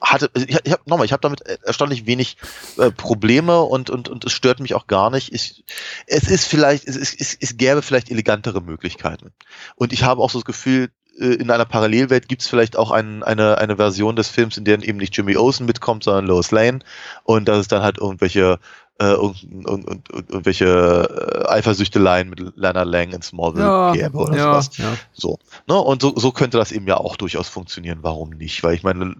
Hatte, 0.00 0.30
ich, 0.34 0.58
ich 0.64 0.72
hab, 0.72 0.86
nochmal, 0.86 1.06
ich 1.06 1.12
habe 1.12 1.22
damit 1.22 1.40
erstaunlich 1.40 2.06
wenig 2.06 2.36
äh, 2.78 2.90
Probleme 2.90 3.62
und, 3.62 3.90
und, 3.90 4.08
und 4.08 4.24
es 4.24 4.32
stört 4.32 4.60
mich 4.60 4.74
auch 4.74 4.86
gar 4.86 5.10
nicht. 5.10 5.32
Ich, 5.32 5.64
es 6.06 6.28
ist 6.28 6.46
vielleicht, 6.46 6.86
es, 6.86 6.96
es, 6.96 7.36
es, 7.40 7.56
gäbe 7.56 7.80
vielleicht 7.80 8.10
elegantere 8.10 8.60
Möglichkeiten. 8.60 9.32
Und 9.76 9.92
ich 9.92 10.02
habe 10.02 10.20
auch 10.20 10.30
so 10.30 10.38
das 10.38 10.44
Gefühl, 10.44 10.90
in 11.16 11.50
einer 11.50 11.64
Parallelwelt 11.64 12.28
gibt 12.28 12.42
es 12.42 12.48
vielleicht 12.48 12.76
auch 12.76 12.90
ein, 12.90 13.22
eine, 13.22 13.58
eine 13.58 13.76
Version 13.76 14.16
des 14.16 14.28
Films, 14.28 14.56
in 14.56 14.64
der 14.64 14.82
eben 14.82 14.98
nicht 14.98 15.16
Jimmy 15.16 15.36
Olsen 15.36 15.66
mitkommt, 15.66 16.04
sondern 16.04 16.26
Lois 16.26 16.50
Lane 16.50 16.80
und 17.22 17.46
dass 17.46 17.58
es 17.58 17.68
dann 17.68 17.82
halt 17.82 17.98
irgendwelche 17.98 18.58
äh, 19.00 19.06
irgend, 19.06 19.42
irgend, 19.42 19.88
irgend, 19.88 20.10
irgendwelche 20.30 20.66
äh, 20.66 21.48
Eifersüchteleien 21.48 22.30
mit 22.30 22.40
Lana 22.56 22.84
Lang 22.84 23.10
in 23.12 23.22
Smallville 23.22 23.64
ja, 23.64 23.92
gäbe 23.92 24.18
oder 24.18 24.36
ja, 24.36 24.44
sowas. 24.44 24.76
ja. 24.76 24.96
So. 25.12 25.38
Ne? 25.66 25.74
Und 25.74 26.00
so, 26.00 26.14
so 26.16 26.30
könnte 26.30 26.58
das 26.58 26.70
eben 26.70 26.86
ja 26.86 26.96
auch 26.96 27.16
durchaus 27.16 27.48
funktionieren. 27.48 27.98
Warum 28.02 28.30
nicht? 28.30 28.62
Weil 28.62 28.74
ich 28.74 28.82
meine, 28.84 29.16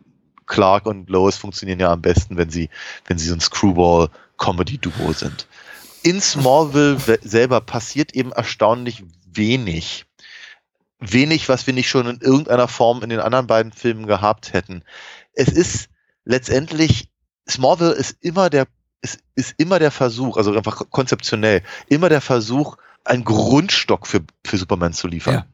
Clark 0.46 0.86
und 0.86 1.10
Lois 1.10 1.36
funktionieren 1.36 1.80
ja 1.80 1.90
am 1.90 2.02
besten, 2.02 2.36
wenn 2.36 2.50
sie, 2.50 2.68
wenn 3.06 3.18
sie 3.18 3.26
so 3.26 3.34
ein 3.34 3.40
Screwball-Comedy-Duo 3.40 5.12
sind. 5.12 5.48
In 6.02 6.20
Smallville 6.20 7.18
selber 7.22 7.60
passiert 7.60 8.14
eben 8.14 8.30
erstaunlich 8.30 9.02
wenig. 9.32 10.04
Wenig, 11.12 11.48
was 11.48 11.66
wir 11.66 11.74
nicht 11.74 11.88
schon 11.88 12.06
in 12.06 12.20
irgendeiner 12.20 12.68
Form 12.68 13.02
in 13.02 13.10
den 13.10 13.20
anderen 13.20 13.46
beiden 13.46 13.72
Filmen 13.72 14.06
gehabt 14.06 14.52
hätten. 14.52 14.82
Es 15.32 15.48
ist 15.48 15.88
letztendlich, 16.24 17.10
Smallville 17.48 17.92
ist 17.92 18.16
immer 18.20 18.50
der, 18.50 18.66
ist, 19.02 19.20
ist 19.34 19.54
immer 19.58 19.78
der 19.78 19.90
Versuch, 19.90 20.36
also 20.36 20.54
einfach 20.56 20.82
konzeptionell, 20.90 21.62
immer 21.88 22.08
der 22.08 22.20
Versuch, 22.20 22.76
einen 23.04 23.24
Grundstock 23.24 24.06
für, 24.06 24.20
für 24.44 24.56
Superman 24.56 24.92
zu 24.92 25.08
liefern. 25.08 25.34
Ja. 25.34 25.46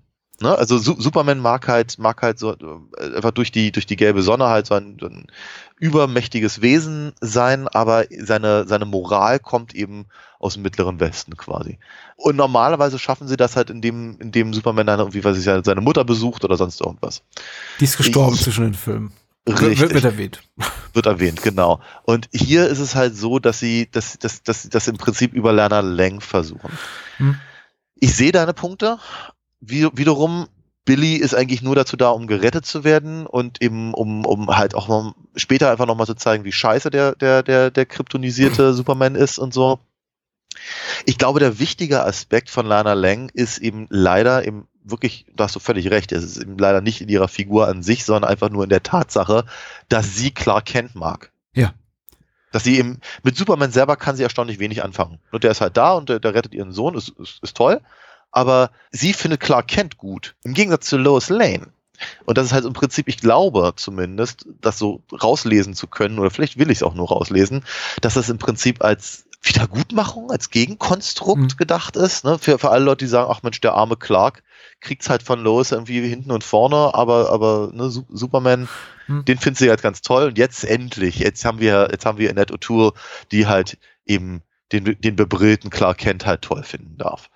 Ne? 0.43 0.57
Also 0.57 0.79
Su 0.79 0.95
Superman 0.99 1.39
mag 1.39 1.69
halt, 1.69 1.99
mag 1.99 2.23
halt 2.23 2.39
so 2.39 2.53
äh, 2.55 3.17
einfach 3.17 3.31
durch 3.33 3.53
die, 3.53 3.73
durch 3.73 3.87
die 3.87 3.97
gelbe 3.97 4.23
Sonne 4.23 4.47
halt 4.47 4.67
so 4.67 4.75
ein, 4.75 4.97
so 4.99 5.07
ein 5.07 5.27
übermächtiges 5.79 6.63
Wesen 6.63 7.13
sein, 7.21 7.69
aber 7.69 8.05
seine, 8.19 8.67
seine 8.67 8.87
Moral 8.87 9.39
kommt 9.39 9.75
eben 9.75 10.07
aus 10.39 10.55
dem 10.55 10.63
mittleren 10.63 10.99
Westen 11.01 11.37
quasi. 11.37 11.79
Und 12.17 12.37
normalerweise 12.37 12.99
schaffen 12.99 13.29
sie 13.29 13.37
das 13.37 13.57
halt, 13.57 13.69
indem, 13.71 14.19
indem 14.21 14.55
Superman 14.55 14.87
dann 14.87 14.99
irgendwie, 14.99 15.25
was 15.25 15.37
ich 15.37 15.45
seine 15.45 15.81
Mutter 15.83 16.05
besucht 16.05 16.45
oder 16.45 16.57
sonst 16.57 16.81
irgendwas. 16.81 17.23
Die 17.79 17.85
ist 17.85 17.97
gestorben 17.99 18.35
Ich- 18.35 18.43
zwischen 18.43 18.65
den 18.65 18.75
Filmen. 18.75 19.13
Richtig. 19.49 19.81
Wird, 19.81 19.95
wird 19.95 20.05
erwähnt. 20.05 20.43
Wird 20.93 21.07
erwähnt, 21.07 21.43
genau. 21.43 21.81
Und 22.05 22.29
hier 22.33 22.67
ist 22.69 22.79
es 22.79 22.95
halt 22.95 23.17
so, 23.17 23.39
dass 23.39 23.59
sie, 23.59 23.89
dass, 23.91 24.19
dass, 24.19 24.43
dass 24.43 24.63
sie 24.63 24.69
das 24.69 24.87
im 24.87 24.97
Prinzip 24.99 25.33
über 25.33 25.53
Lerner 25.53 25.83
Lang 25.83 26.21
versuchen. 26.21 26.71
Hm. 27.17 27.37
Ich 27.95 28.15
sehe 28.15 28.33
deine 28.33 28.53
Punkte. 28.53 28.99
Wie, 29.61 29.89
wiederum, 29.93 30.47
Billy 30.85 31.17
ist 31.17 31.35
eigentlich 31.35 31.63
nur 31.63 31.77
dazu 31.77 31.97
da, 31.97 32.11
um 32.11 32.27
gerettet 32.27 32.67
zu 32.67 32.85
werden 32.85 33.27
und 33.27 33.63
eben 33.63 33.95
um, 33.95 34.25
um 34.25 34.49
halt 34.57 34.75
auch 34.75 34.89
noch 34.89 35.15
später 35.37 35.71
einfach 35.71 35.87
nochmal 35.87 36.07
zu 36.07 36.15
zeigen, 36.15 36.45
wie 36.45 36.53
scheiße 36.53 36.91
der, 36.91 37.15
der, 37.15 37.43
der, 37.43 37.71
der 37.71 37.87
kryptonisierte 37.87 38.75
Superman 38.75 39.15
ist 39.15 39.39
und 39.39 39.55
so. 39.55 39.79
Ich 41.05 41.19
glaube, 41.19 41.39
der 41.39 41.59
wichtige 41.59 42.05
Aspekt 42.05 42.51
von 42.51 42.67
Lana 42.67 42.95
Lang 42.95 43.31
ist 43.33 43.59
eben 43.59 43.87
leider 43.91 44.47
eben 44.47 44.67
wirklich, 44.83 45.27
da 45.35 45.45
hast 45.45 45.55
du 45.55 45.61
völlig 45.61 45.91
recht, 45.91 46.13
es 46.13 46.25
ist 46.25 46.39
eben 46.39 46.59
leider 46.59 46.81
nicht 46.81 47.01
in 47.01 47.09
ihrer 47.09 47.29
Figur 47.29 47.69
an 47.69 47.83
sich, 47.83 48.05
sondern 48.05 48.29
einfach 48.29 48.51
nur 48.51 48.65
in 48.65 48.71
der 48.71 48.83
Tatsache, 48.83 49.45
dass 49.89 50.17
sie 50.17 50.33
Clark 50.33 50.65
Kent 50.65 50.95
mag. 50.95 51.33
Ja. 51.55 51.75
Dass 52.53 52.65
sie 52.65 52.79
eben, 52.79 52.99
mit 53.23 53.37
Superman 53.37 53.71
selber 53.71 53.97
kann 53.97 54.17
sie 54.17 54.23
erstaunlich 54.23 54.59
wenig 54.59 54.83
anfangen. 54.83 55.21
Und 55.31 55.45
der 55.45 55.53
ist 55.53 55.61
halt 55.61 55.77
da 55.77 55.93
und 55.93 56.09
der, 56.09 56.19
der 56.19 56.35
rettet 56.35 56.55
ihren 56.55 56.73
Sohn, 56.73 56.97
ist, 56.97 57.11
ist, 57.11 57.39
ist 57.43 57.57
toll. 57.57 57.81
Aber 58.33 58.71
sie 58.91 59.13
findet 59.13 59.41
Clark 59.41 59.69
Kent 59.69 59.97
gut. 59.99 60.35
Im 60.45 60.55
Gegensatz 60.55 60.87
zu 60.87 60.97
Lois 60.97 61.29
Lane. 61.29 61.69
Und 62.25 62.39
das 62.39 62.47
ist 62.47 62.53
halt 62.53 62.65
im 62.65 62.73
Prinzip, 62.73 63.09
ich 63.09 63.19
glaube 63.19 63.73
zumindest, 63.77 64.47
das 64.61 64.79
so 64.79 65.03
rauslesen 65.13 65.75
zu 65.75 65.87
können, 65.87 66.19
oder 66.19 66.31
vielleicht 66.31 66.59
will 66.59 66.71
ich 66.71 66.79
es 66.79 66.83
auch 66.83 66.95
nur 66.95 67.09
rauslesen, 67.09 67.65
dass 68.01 68.15
das 68.15 68.29
im 68.31 68.39
Prinzip 68.39 68.83
als 68.83 69.27
Wiedergutmachung, 69.43 70.31
als 70.31 70.51
Gegenkonstrukt 70.51 71.41
Mhm. 71.43 71.57
gedacht 71.57 71.97
ist. 71.97 72.25
Ne? 72.25 72.39
Für, 72.39 72.59
für 72.59 72.71
alle 72.71 72.85
Leute, 72.85 73.05
die 73.05 73.09
sagen, 73.11 73.31
ach 73.31 73.43
Mensch, 73.43 73.61
der 73.61 73.75
arme 73.75 73.97
Clark 73.97 74.43
kriegt's 74.81 75.11
halt 75.11 75.23
von 75.23 75.41
Lois 75.43 75.73
irgendwie 75.73 76.07
hinten 76.09 76.31
und 76.31 76.45
vorne, 76.45 76.95
aber, 76.95 77.31
aber 77.31 77.71
ne, 77.73 77.91
Su- 77.91 78.07
Superman, 78.11 78.69
Mhm. 79.07 79.25
den 79.27 79.39
findet 79.39 79.59
sie 79.59 79.69
halt 79.69 79.83
ganz 79.83 80.01
toll. 80.03 80.25
Und 80.29 80.39
jetzt 80.39 80.65
endlich, 80.65 81.19
jetzt 81.19 81.45
haben 81.45 81.59
wir, 81.59 81.89
jetzt 81.91 82.07
haben 82.07 82.19
wir 82.19 82.31
Annette 82.31 82.55
O'Toole, 82.55 82.93
die 83.33 83.47
halt 83.47 83.77
eben 84.07 84.43
den, 84.73 84.85
den 85.01 85.17
bebrillten 85.17 85.69
Clark 85.69 85.99
Kent 85.99 86.25
halt 86.27 86.43
toll 86.43 86.63
finden 86.63 86.97
darf. 86.97 87.29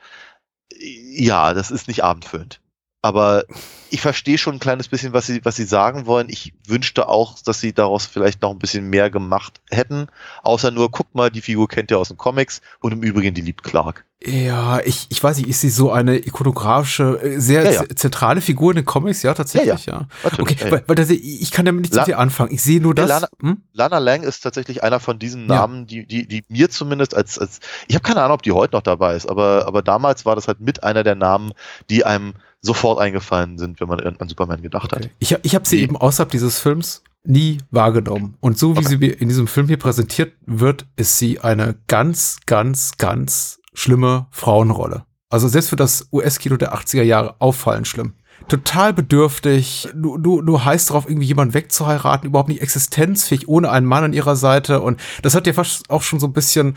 Ja, 0.85 1.55
das 1.55 1.71
ist 1.71 1.89
nicht 1.89 2.05
abendfüllend. 2.05 2.61
Aber 3.05 3.45
ich 3.91 4.01
verstehe 4.01 4.39
schon 4.39 4.55
ein 4.55 4.61
kleines 4.61 4.89
bisschen, 4.89 5.13
was 5.13 5.27
sie, 5.27 5.45
was 5.45 5.57
sie 5.57 5.65
sagen 5.65 6.07
wollen. 6.07 6.31
Ich 6.31 6.55
wünschte 6.67 7.07
auch, 7.07 7.39
dass 7.45 7.61
sie 7.61 7.75
daraus 7.75 8.07
vielleicht 8.07 8.41
noch 8.41 8.51
ein 8.51 8.59
bisschen 8.59 8.89
mehr 8.89 9.11
gemacht 9.11 9.61
hätten. 9.71 10.07
Außer 10.43 10.71
nur, 10.71 10.91
guck 10.91 11.15
mal, 11.15 11.31
die 11.31 11.43
Figur 11.43 11.69
kennt 11.69 11.91
ihr 11.91 11.99
aus 11.99 12.09
den 12.09 12.17
Comics 12.17 12.63
und 12.81 12.93
im 12.93 13.03
Übrigen, 13.03 13.35
die 13.35 13.43
liebt 13.43 13.63
Clark. 13.63 14.07
Ja, 14.25 14.81
ich, 14.81 15.07
ich 15.11 15.23
weiß 15.23 15.37
nicht, 15.37 15.51
ist 15.51 15.61
sie 15.61 15.69
so 15.69 15.93
eine 15.93 16.17
ikonografische, 16.17 17.21
äh, 17.23 17.39
sehr 17.41 17.63
Ja, 17.65 17.83
ja. 17.83 17.89
zentrale 17.95 18.41
Figur 18.41 18.71
in 18.73 18.77
den 18.77 18.85
Comics? 18.87 19.23
Ja, 19.23 19.35
tatsächlich, 19.35 19.85
ja. 19.85 20.09
Okay, 20.39 20.57
ja, 20.59 20.65
ja. 20.65 20.73
weil, 20.73 20.85
weil 20.87 20.97
das, 20.97 21.11
ich 21.11 21.51
kann 21.51 21.67
damit 21.67 21.83
nicht 21.83 21.93
so 21.93 22.03
viel 22.05 22.15
anfangen. 22.15 22.55
Ich 22.55 22.63
sehe 22.63 22.81
nur 22.81 22.95
das. 22.95 23.11
Lana- 23.11 23.29
hm? 23.43 23.63
Lana 23.75 23.99
Lang 23.99 24.23
ist 24.23 24.41
tatsächlich 24.41 24.83
einer 24.83 24.99
von 24.99 25.19
diesen. 25.19 25.45
Namen, 25.45 25.87
die, 25.87 26.07
die, 26.07 26.27
die 26.27 26.43
mir 26.49 26.71
zumindest 26.71 27.15
als, 27.15 27.39
als 27.39 27.61
ich 27.87 27.97
habe 27.97 28.03
keine 28.03 28.23
Ahnung, 28.23 28.37
ob 28.37 28.43
die 28.43 28.53
heute 28.53 28.75
noch 28.75 28.83
dabei 28.83 29.15
ist, 29.15 29.29
aber, 29.29 29.67
aber 29.67 29.83
damals 29.83 30.25
war 30.25 30.37
das 30.37 30.49
halt 30.49 30.61
mit 30.61 30.83
einer 30.83 31.05
der 31.05 31.17
Namen, 31.17 31.53
die 31.91 32.07
einem 32.07 32.33
sofort 32.65 32.99
eingefallen 32.99 33.59
sind, 33.59 33.81
wenn 33.81 33.89
man 33.89 34.01
an, 34.01 34.17
an 34.19 34.29
Superman 34.29 34.63
gedacht 34.63 34.93
Okay. 34.93 35.05
hat. 35.05 35.11
Ich, 35.19 35.37
ich 35.43 35.55
habe 35.55 35.67
sie 35.67 35.81
eben 35.81 35.97
außerhalb 35.97 36.31
dieses 36.31 36.59
Films 36.59 37.03
nie 37.27 37.59
wahrgenommen. 37.71 38.37
Und 38.41 38.59
so 38.59 38.75
wie 38.75 38.81
Okay. 38.81 38.99
sie 39.01 39.07
in 39.11 39.29
diesem 39.29 39.47
Film 39.47 39.67
hier 39.69 39.79
präsentiert 39.79 40.33
wird, 40.47 40.87
ist 40.97 41.19
sie 41.19 41.41
eine 41.41 41.77
ganz, 41.89 42.39
ganz, 42.47 42.93
ganz 42.99 43.61
schlimme 43.73 44.27
Frauenrolle. 44.31 45.05
Also 45.31 45.49
selbst 45.49 45.69
für 45.71 45.77
das 45.77 46.09
US-Kino 46.13 46.57
der 46.57 46.75
80er 46.75 47.03
Jahre 47.03 47.37
auffallend 47.41 47.89
schlimm. 47.89 48.15
Total 48.49 48.93
bedürftig, 48.93 49.89
du, 49.95 50.19
du, 50.19 50.43
du 50.43 50.63
heißt 50.65 50.91
darauf, 50.91 51.09
irgendwie 51.09 51.27
jemanden 51.27 51.55
wegzuheiraten, 51.55 52.29
überhaupt 52.29 52.51
nicht 52.51 52.61
existenzfähig, 52.61 53.49
ohne 53.49 53.71
einen 53.71 53.87
Mann 53.87 54.05
an 54.05 54.13
ihrer 54.13 54.37
Seite. 54.37 54.81
Und 54.83 55.01
das 55.23 55.35
hat 55.35 55.47
ja 55.47 55.53
fast 55.55 55.89
auch 55.89 56.03
schon 56.03 56.21
so 56.21 56.27
ein 56.27 56.33
bisschen 56.35 56.77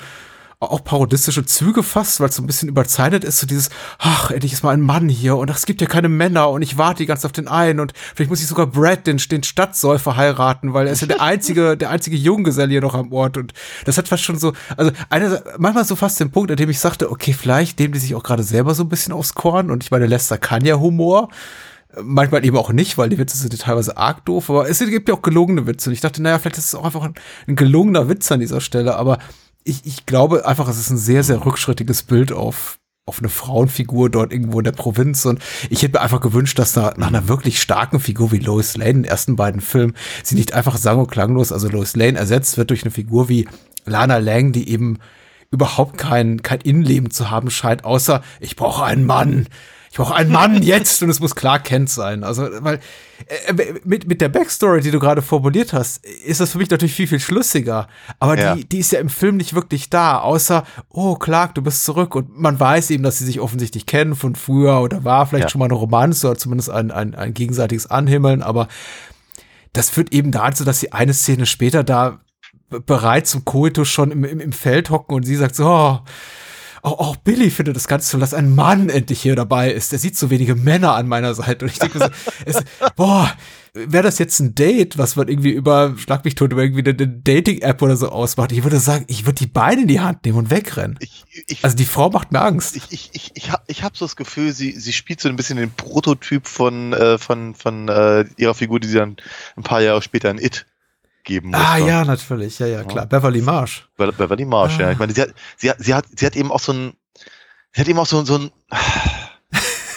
auch 0.59 0.83
parodistische 0.83 1.45
Züge 1.45 1.83
fast, 1.83 2.19
weil 2.19 2.29
es 2.29 2.35
so 2.35 2.41
ein 2.41 2.47
bisschen 2.47 2.67
überzeichnet 2.67 3.23
ist, 3.23 3.37
so 3.37 3.45
dieses, 3.45 3.69
ach, 3.99 4.31
endlich 4.31 4.53
ist 4.53 4.63
mal 4.63 4.73
ein 4.73 4.81
Mann 4.81 5.07
hier 5.07 5.37
und 5.37 5.51
ach, 5.51 5.57
es 5.57 5.67
gibt 5.67 5.81
ja 5.81 5.87
keine 5.87 6.09
Männer 6.09 6.49
und 6.49 6.63
ich 6.63 6.79
warte 6.79 7.03
die 7.03 7.05
ganze 7.05 7.27
auf 7.27 7.31
den 7.31 7.47
einen 7.47 7.79
und 7.79 7.93
vielleicht 8.15 8.31
muss 8.31 8.41
ich 8.41 8.47
sogar 8.47 8.65
Brad, 8.65 9.05
den, 9.05 9.17
den 9.17 9.43
Stadtsäufer, 9.43 10.15
heiraten, 10.15 10.73
weil 10.73 10.87
er 10.87 10.93
ist 10.93 11.01
ja 11.01 11.07
der 11.07 11.21
einzige, 11.21 11.77
der 11.77 11.91
einzige 11.91 12.17
Junggeselle 12.17 12.71
hier 12.71 12.81
noch 12.81 12.95
am 12.95 13.13
Ort 13.13 13.37
und 13.37 13.53
das 13.85 13.99
hat 13.99 14.07
fast 14.07 14.23
schon 14.23 14.39
so, 14.39 14.53
also 14.75 14.91
eine, 15.11 15.43
manchmal 15.59 15.85
so 15.85 15.95
fast 15.95 16.19
den 16.19 16.31
Punkt, 16.31 16.49
an 16.49 16.57
dem 16.57 16.71
ich 16.71 16.79
sagte, 16.79 17.11
okay, 17.11 17.33
vielleicht 17.33 17.79
nehmen 17.79 17.93
die 17.93 17.99
sich 17.99 18.15
auch 18.15 18.23
gerade 18.23 18.41
selber 18.41 18.73
so 18.73 18.83
ein 18.83 18.89
bisschen 18.89 19.13
aufs 19.13 19.35
Korn 19.35 19.69
und 19.69 19.83
ich 19.83 19.91
meine, 19.91 20.07
Lester 20.07 20.39
kann 20.39 20.65
ja 20.65 20.79
Humor, 20.79 21.29
manchmal 22.01 22.43
eben 22.43 22.57
auch 22.57 22.71
nicht, 22.71 22.97
weil 22.97 23.09
die 23.09 23.19
Witze 23.19 23.37
sind 23.37 23.55
teilweise 23.59 23.95
arg 23.95 24.25
doof, 24.25 24.49
aber 24.49 24.67
es 24.67 24.79
gibt 24.79 25.07
ja 25.07 25.13
auch 25.13 25.21
gelungene 25.21 25.67
Witze 25.67 25.91
und 25.91 25.93
ich 25.93 26.01
dachte, 26.01 26.21
naja, 26.23 26.39
vielleicht 26.39 26.57
ist 26.57 26.65
es 26.65 26.75
auch 26.75 26.83
einfach 26.83 27.03
ein, 27.03 27.13
ein 27.47 27.55
gelungener 27.55 28.09
Witz 28.09 28.31
an 28.31 28.39
dieser 28.39 28.59
Stelle, 28.59 28.95
aber 28.95 29.19
ich, 29.67 29.85
ich 29.85 30.05
glaube 30.05 30.45
einfach, 30.45 30.67
es 30.67 30.79
ist 30.79 30.89
ein 30.89 30.97
sehr, 30.97 31.23
sehr 31.23 31.45
rückschrittiges 31.45 32.03
Bild 32.03 32.31
auf, 32.31 32.79
auf 33.05 33.19
eine 33.19 33.29
Frauenfigur 33.29 34.09
dort 34.09 34.31
irgendwo 34.31 34.59
in 34.59 34.63
der 34.63 34.71
Provinz 34.71 35.25
und 35.25 35.39
ich 35.69 35.81
hätte 35.81 35.97
mir 35.97 36.01
einfach 36.01 36.21
gewünscht, 36.21 36.57
dass 36.57 36.73
da 36.73 36.93
nach 36.97 37.07
einer 37.07 37.27
wirklich 37.27 37.61
starken 37.61 37.99
Figur 37.99 38.31
wie 38.31 38.39
Lois 38.39 38.77
Lane 38.77 38.89
in 38.89 39.03
den 39.03 39.11
ersten 39.11 39.35
beiden 39.35 39.61
Filmen 39.61 39.93
sie 40.23 40.35
nicht 40.35 40.53
einfach 40.53 40.77
sang- 40.77 40.99
und 40.99 41.11
klanglos, 41.11 41.51
also 41.51 41.67
Lois 41.67 41.95
Lane 41.95 42.17
ersetzt 42.17 42.57
wird 42.57 42.69
durch 42.69 42.83
eine 42.83 42.91
Figur 42.91 43.29
wie 43.29 43.47
Lana 43.85 44.17
Lang, 44.17 44.51
die 44.51 44.69
eben 44.69 44.99
überhaupt 45.51 45.97
kein, 45.97 46.41
kein 46.41 46.61
Innenleben 46.61 47.11
zu 47.11 47.29
haben 47.29 47.49
scheint, 47.49 47.85
außer 47.85 48.21
ich 48.39 48.55
brauche 48.55 48.83
einen 48.83 49.05
Mann. 49.05 49.47
Ich 49.99 50.03
brauche 50.03 50.13
einen 50.13 50.31
Mann 50.31 50.61
jetzt 50.61 51.01
und 51.01 51.09
es 51.09 51.19
muss 51.19 51.33
klar 51.33 51.57
Kent 51.57 51.89
sein. 51.89 52.23
Also, 52.23 52.47
weil 52.59 52.79
äh, 53.47 53.53
mit, 53.83 54.07
mit 54.07 54.21
der 54.21 54.29
Backstory, 54.29 54.81
die 54.81 54.91
du 54.91 54.99
gerade 54.99 55.23
formuliert 55.23 55.73
hast, 55.73 56.05
ist 56.05 56.39
das 56.39 56.51
für 56.51 56.59
mich 56.59 56.69
natürlich 56.69 56.93
viel, 56.93 57.07
viel 57.07 57.19
schlüssiger. 57.19 57.87
Aber 58.19 58.37
Ja. 58.37 58.53
die, 58.55 58.69
die 58.69 58.77
ist 58.77 58.91
ja 58.91 58.99
im 58.99 59.09
Film 59.09 59.37
nicht 59.37 59.55
wirklich 59.55 59.89
da, 59.89 60.19
außer, 60.19 60.65
oh, 60.89 61.15
Clark, 61.15 61.55
du 61.55 61.63
bist 61.63 61.83
zurück. 61.83 62.13
Und 62.13 62.37
man 62.37 62.59
weiß 62.59 62.91
eben, 62.91 63.01
dass 63.01 63.17
sie 63.17 63.25
sich 63.25 63.39
offensichtlich 63.39 63.87
kennen 63.87 64.15
von 64.15 64.35
früher 64.35 64.81
oder 64.81 65.03
war 65.03 65.25
vielleicht 65.25 65.45
Ja. 65.45 65.49
schon 65.49 65.59
mal 65.59 65.65
eine 65.65 65.73
Romanze 65.73 66.27
oder 66.29 66.37
zumindest 66.37 66.69
ein, 66.69 66.91
ein, 66.91 67.15
ein 67.15 67.33
gegenseitiges 67.33 67.87
Anhimmeln. 67.89 68.43
Aber 68.43 68.67
das 69.73 69.89
führt 69.89 70.13
eben 70.13 70.31
dazu, 70.31 70.63
dass 70.63 70.79
sie 70.79 70.91
eine 70.93 71.15
Szene 71.15 71.47
später 71.47 71.83
da 71.83 72.19
b- 72.69 72.77
bereit 72.85 73.25
zum 73.25 73.45
Koitus 73.45 73.89
schon 73.89 74.11
im, 74.11 74.23
im, 74.25 74.39
im 74.41 74.51
Feld 74.51 74.91
hocken 74.91 75.15
und 75.15 75.23
sie 75.23 75.35
sagt 75.37 75.55
so, 75.55 75.65
oh, 75.65 75.99
auch, 76.81 76.99
auch 76.99 77.15
Billy 77.17 77.49
findet 77.49 77.75
das 77.75 77.87
ganz 77.87 78.09
toll, 78.09 78.19
dass 78.19 78.33
ein 78.33 78.53
Mann 78.55 78.89
endlich 78.89 79.21
hier 79.21 79.35
dabei 79.35 79.71
ist. 79.71 79.91
Der 79.91 79.99
sieht 79.99 80.17
so 80.17 80.29
wenige 80.29 80.55
Männer 80.55 80.93
an 80.93 81.07
meiner 81.07 81.33
Seite. 81.33 81.65
Und 81.65 81.71
ich 81.71 81.79
denke 81.79 81.99
so, 81.99 82.07
es, 82.45 82.63
boah, 82.95 83.31
wäre 83.73 84.03
das 84.03 84.19
jetzt 84.19 84.39
ein 84.39 84.55
Date, 84.55 84.97
was 84.97 85.15
man 85.15 85.27
irgendwie 85.27 85.51
über, 85.51 85.95
schlag 85.97 86.25
mich 86.25 86.35
tot, 86.35 86.51
über 86.51 86.63
irgendwie 86.63 86.87
eine, 86.87 86.97
eine 86.97 87.07
Dating-App 87.07 87.81
oder 87.81 87.95
so 87.95 88.09
ausmacht, 88.09 88.51
ich 88.51 88.63
würde 88.63 88.79
sagen, 88.79 89.05
ich 89.07 89.25
würde 89.25 89.35
die 89.35 89.47
Beine 89.47 89.83
in 89.83 89.87
die 89.87 89.99
Hand 89.99 90.25
nehmen 90.25 90.37
und 90.37 90.49
wegrennen. 90.49 90.97
Ich, 90.99 91.25
ich, 91.47 91.63
Also 91.63 91.75
die 91.75 91.85
Frau 91.85 92.09
macht 92.09 92.31
mir 92.31 92.41
Angst. 92.41 92.75
ich, 92.75 92.83
ich, 92.89 93.09
ich, 93.13 93.31
ich 93.35 93.51
habe 93.51 93.63
ich 93.67 93.83
hab 93.83 93.97
so 93.97 94.05
das 94.05 94.15
Gefühl, 94.15 94.51
sie, 94.53 94.71
sie 94.71 94.93
spielt 94.93 95.21
so 95.21 95.29
ein 95.29 95.35
bisschen 95.35 95.57
den 95.57 95.71
Prototyp 95.71 96.47
von, 96.47 96.93
äh, 96.93 97.17
von, 97.17 97.55
von 97.55 97.87
äh, 97.87 98.25
ihrer 98.37 98.55
Figur, 98.55 98.79
die 98.79 98.87
sie 98.87 98.97
dann 98.97 99.17
ein 99.55 99.63
paar 99.63 99.81
Jahre 99.81 100.01
später 100.01 100.29
in 100.31 100.39
It 100.39 100.65
geben 101.27 101.51
muss. 101.51 101.59
Ah 101.59 101.77
ja, 101.77 102.03
natürlich, 102.03 102.57
ja, 102.57 102.65
ja, 102.65 102.83
klar. 102.83 103.05
Beverly 103.05 103.41
Marsh. 103.41 103.87
Be 103.97 104.11
Beverly 104.11 104.45
Marsh, 104.45 104.79
ja. 104.79 104.87
Ah. 104.87 104.91
Ich 104.93 104.97
meine, 104.97 105.13
sie 105.13 105.21
hat, 105.21 105.33
sie 105.57 105.69
hat, 105.69 105.77
sie 105.79 105.93
hat, 105.93 106.05
sie 106.15 106.25
hat 106.25 106.35
eben 106.35 106.51
auch 106.51 106.59
so 106.59 106.73
ein, 106.73 106.93
sie 107.73 107.81
hat 107.81 107.87
eben 107.87 107.99
auch 107.99 108.07
so, 108.07 108.25
so 108.25 108.37
ein, 108.39 108.51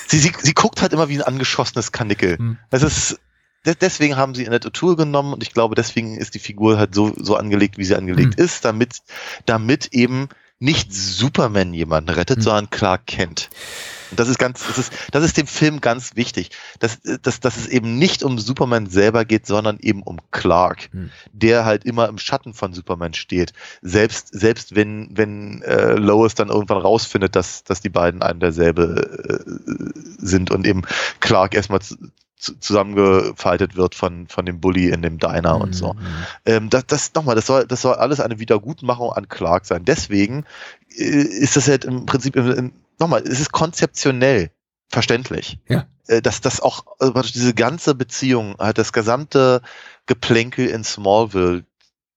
sie, 0.06 0.18
sie, 0.18 0.32
sie 0.38 0.52
guckt 0.54 0.82
halt 0.82 0.92
immer 0.92 1.08
wie 1.08 1.16
ein 1.16 1.22
angeschossenes 1.22 1.92
Kanickel. 1.92 2.36
Hm. 2.38 2.58
Das 2.68 2.82
ist, 2.82 3.18
de- 3.64 3.74
deswegen 3.80 4.16
haben 4.16 4.34
sie 4.34 4.46
Annette 4.46 4.68
O'Toole 4.68 4.96
genommen 4.96 5.32
und 5.32 5.42
ich 5.42 5.52
glaube, 5.54 5.74
deswegen 5.74 6.16
ist 6.18 6.34
die 6.34 6.38
Figur 6.40 6.78
halt 6.78 6.94
so, 6.94 7.12
so 7.16 7.36
angelegt, 7.36 7.78
wie 7.78 7.84
sie 7.84 7.96
angelegt 7.96 8.36
Hm. 8.36 8.44
ist, 8.44 8.64
damit, 8.64 8.98
damit 9.46 9.88
eben 9.94 10.28
nicht 10.58 10.92
Superman 10.92 11.72
jemanden 11.72 12.10
rettet, 12.10 12.36
Hm. 12.38 12.42
sondern 12.42 12.70
Clark 12.70 13.06
Kent. 13.06 13.48
Und 14.10 14.20
das 14.20 14.28
ist 14.28 14.38
ganz, 14.38 14.66
das 14.66 14.78
ist, 14.78 14.92
das 15.12 15.24
ist 15.24 15.36
dem 15.36 15.46
Film 15.46 15.80
ganz 15.80 16.16
wichtig, 16.16 16.50
dass, 16.78 17.00
dass, 17.22 17.40
dass 17.40 17.56
es 17.56 17.66
eben 17.66 17.98
nicht 17.98 18.22
um 18.22 18.38
Superman 18.38 18.86
selber 18.86 19.24
geht, 19.24 19.46
sondern 19.46 19.78
eben 19.80 20.02
um 20.02 20.18
Clark, 20.30 20.90
Hm. 20.92 21.10
der 21.32 21.64
halt 21.64 21.84
immer 21.84 22.08
im 22.08 22.18
Schatten 22.18 22.54
von 22.54 22.72
Superman 22.72 23.14
steht. 23.14 23.52
Selbst, 23.82 24.28
selbst 24.32 24.74
wenn, 24.74 25.08
wenn 25.12 25.62
äh, 25.62 25.94
Lois 25.94 26.34
dann 26.34 26.48
irgendwann 26.48 26.78
rausfindet, 26.78 27.36
dass, 27.36 27.64
dass 27.64 27.80
die 27.80 27.88
beiden 27.88 28.22
ein 28.22 28.40
derselbe 28.40 29.44
äh, 29.46 30.00
sind 30.18 30.50
und 30.50 30.66
eben 30.66 30.82
Clark 31.20 31.54
erstmal 31.54 31.80
zu, 31.80 31.96
zu, 32.36 32.58
zusammengefaltet 32.58 33.76
wird 33.76 33.94
von, 33.94 34.26
von 34.26 34.46
dem 34.46 34.60
Bully 34.60 34.88
in 34.88 35.02
dem 35.02 35.18
Diner 35.18 35.60
und 35.60 35.74
so. 35.74 35.92
Mhm. 35.92 35.98
Ähm, 36.46 36.70
das, 36.70 36.86
das 36.86 37.14
nochmal, 37.14 37.36
das 37.36 37.46
soll, 37.46 37.66
das 37.66 37.82
soll 37.82 37.94
alles 37.94 38.20
eine 38.20 38.38
Wiedergutmachung 38.38 39.12
an 39.12 39.28
Clark 39.28 39.66
sein. 39.66 39.84
Deswegen 39.84 40.44
äh, 40.96 41.02
ist 41.02 41.56
das 41.56 41.68
halt 41.68 41.84
im 41.84 42.06
Prinzip, 42.06 42.36
im, 42.36 42.50
im, 42.50 42.72
nochmal, 43.00 43.22
es 43.22 43.40
ist 43.40 43.52
konzeptionell 43.52 44.50
verständlich. 44.88 45.58
Ja. 45.68 45.86
Äh, 46.06 46.22
dass 46.22 46.40
das 46.40 46.60
auch, 46.60 46.84
also 46.98 47.22
diese 47.22 47.54
ganze 47.54 47.94
Beziehung, 47.94 48.56
halt 48.58 48.78
das 48.78 48.92
gesamte 48.92 49.62
Geplänkel 50.06 50.66
in 50.66 50.84
Smallville, 50.84 51.64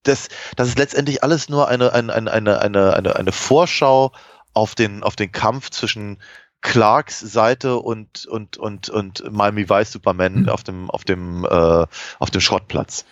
das, 0.04 0.28
das 0.56 0.68
ist 0.68 0.78
letztendlich 0.78 1.24
alles 1.24 1.48
nur 1.48 1.68
eine, 1.70 1.94
eine, 1.94 2.14
eine, 2.14 2.32
eine, 2.32 2.60
eine, 2.60 2.94
eine, 2.94 3.16
eine 3.16 3.32
Vorschau 3.32 4.12
auf 4.54 4.76
den, 4.76 5.02
auf 5.04 5.16
den 5.16 5.32
Kampf 5.32 5.70
zwischen 5.70 6.22
Clarks 6.62 7.20
Seite 7.20 7.78
und, 7.78 8.26
und, 8.26 8.58
und, 8.58 8.90
und 8.90 9.32
Miami 9.32 9.70
Vice 9.70 9.92
Superman 9.92 10.44
Mhm. 10.44 10.50
auf 10.50 10.64
dem, 10.64 10.90
auf 10.90 11.04
dem, 11.04 11.46
äh, 11.46 11.86
auf 12.20 12.32
dem 12.32 12.42
Schrottplatz. 12.42 13.06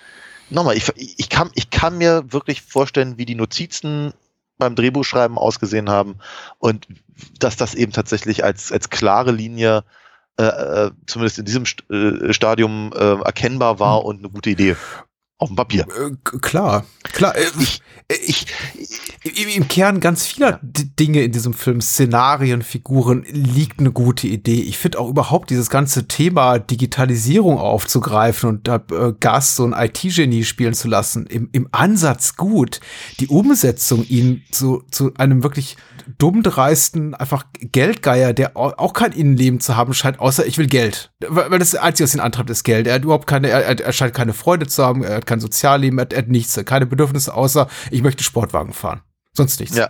Nochmal, 0.49 0.75
ich, 0.75 0.91
ich, 0.95 1.29
kann, 1.29 1.49
ich 1.53 1.69
kann 1.69 1.97
mir 1.97 2.23
wirklich 2.31 2.61
vorstellen, 2.61 3.17
wie 3.17 3.25
die 3.25 3.35
Notizen 3.35 4.13
beim 4.61 4.75
Drehbuchschreiben 4.75 5.37
ausgesehen 5.37 5.89
haben 5.89 6.19
und 6.59 6.87
dass 7.39 7.57
das 7.57 7.73
eben 7.73 7.91
tatsächlich 7.91 8.43
als, 8.43 8.71
als 8.71 8.89
klare 8.89 9.31
Linie 9.31 9.83
äh, 10.37 10.43
äh, 10.43 10.91
zumindest 11.07 11.39
in 11.39 11.45
diesem 11.45 11.65
St 11.65 11.83
äh, 11.89 12.31
Stadium 12.31 12.93
äh, 12.95 13.21
erkennbar 13.21 13.79
war 13.79 14.05
und 14.05 14.19
eine 14.19 14.29
gute 14.29 14.51
Idee 14.51 14.75
auf 15.41 15.49
dem 15.49 15.55
Papier. 15.55 15.85
Äh, 15.89 16.11
klar, 16.39 16.85
klar. 17.13 17.35
Äh, 17.35 17.45
Ich, 18.25 18.45
ich, 18.77 19.41
im, 19.41 19.47
Im 19.49 19.67
Kern 19.69 20.01
ganz 20.01 20.25
vieler 20.25 20.59
D- 20.61 20.83
Dinge 20.99 21.23
in 21.23 21.31
diesem 21.31 21.53
Film, 21.53 21.79
Szenarien, 21.79 22.61
Figuren, 22.61 23.23
liegt 23.29 23.79
eine 23.79 23.91
gute 23.91 24.27
Idee. 24.27 24.59
Ich 24.61 24.77
finde 24.77 24.99
auch 24.99 25.07
überhaupt 25.07 25.49
dieses 25.49 25.69
ganze 25.69 26.07
Thema 26.09 26.59
Digitalisierung 26.59 27.57
aufzugreifen 27.57 28.49
und 28.49 28.67
da 28.67 28.83
äh, 28.91 29.13
Gas 29.17 29.55
so 29.55 29.65
ein 29.65 29.73
IT-Genie 29.73 30.43
spielen 30.43 30.73
zu 30.73 30.89
lassen, 30.89 31.25
im, 31.27 31.47
im 31.53 31.69
Ansatz 31.71 32.35
gut. 32.35 32.81
Die 33.21 33.27
Umsetzung, 33.27 34.05
ihn 34.09 34.43
zu, 34.51 34.83
zu 34.91 35.13
einem 35.15 35.41
wirklich 35.43 35.77
dummdreisten, 36.17 37.13
einfach 37.13 37.45
Geldgeier, 37.59 38.33
der 38.33 38.57
au- 38.57 38.73
auch 38.77 38.93
kein 38.93 39.11
Innenleben 39.13 39.59
zu 39.59 39.75
haben 39.77 39.93
scheint, 39.93 40.19
außer 40.19 40.45
ich 40.45 40.57
will 40.57 40.67
Geld. 40.67 41.10
Weil 41.27 41.59
das 41.59 41.75
Einzige, 41.75 42.05
was 42.05 42.13
ihn 42.13 42.19
antreibt, 42.19 42.49
ist 42.49 42.63
Geld. 42.63 42.87
Er 42.87 42.95
hat 42.95 43.03
überhaupt 43.03 43.27
keine, 43.27 43.49
er, 43.49 43.79
er 43.79 43.93
scheint 43.93 44.13
keine 44.13 44.33
Freude 44.33 44.67
zu 44.67 44.83
haben, 44.83 45.03
er 45.03 45.15
hat 45.15 45.25
kein 45.25 45.39
Sozialleben, 45.39 45.99
er 45.99 46.11
er 46.11 46.17
hat 46.19 46.27
nichts, 46.27 46.59
keine 46.65 46.85
Bedürfnisse, 46.85 47.33
außer 47.33 47.67
ich 47.91 48.01
möchte 48.01 48.23
Sportwagen 48.23 48.73
fahren. 48.73 49.01
Sonst 49.33 49.61
nichts. 49.61 49.77
Ja. 49.77 49.87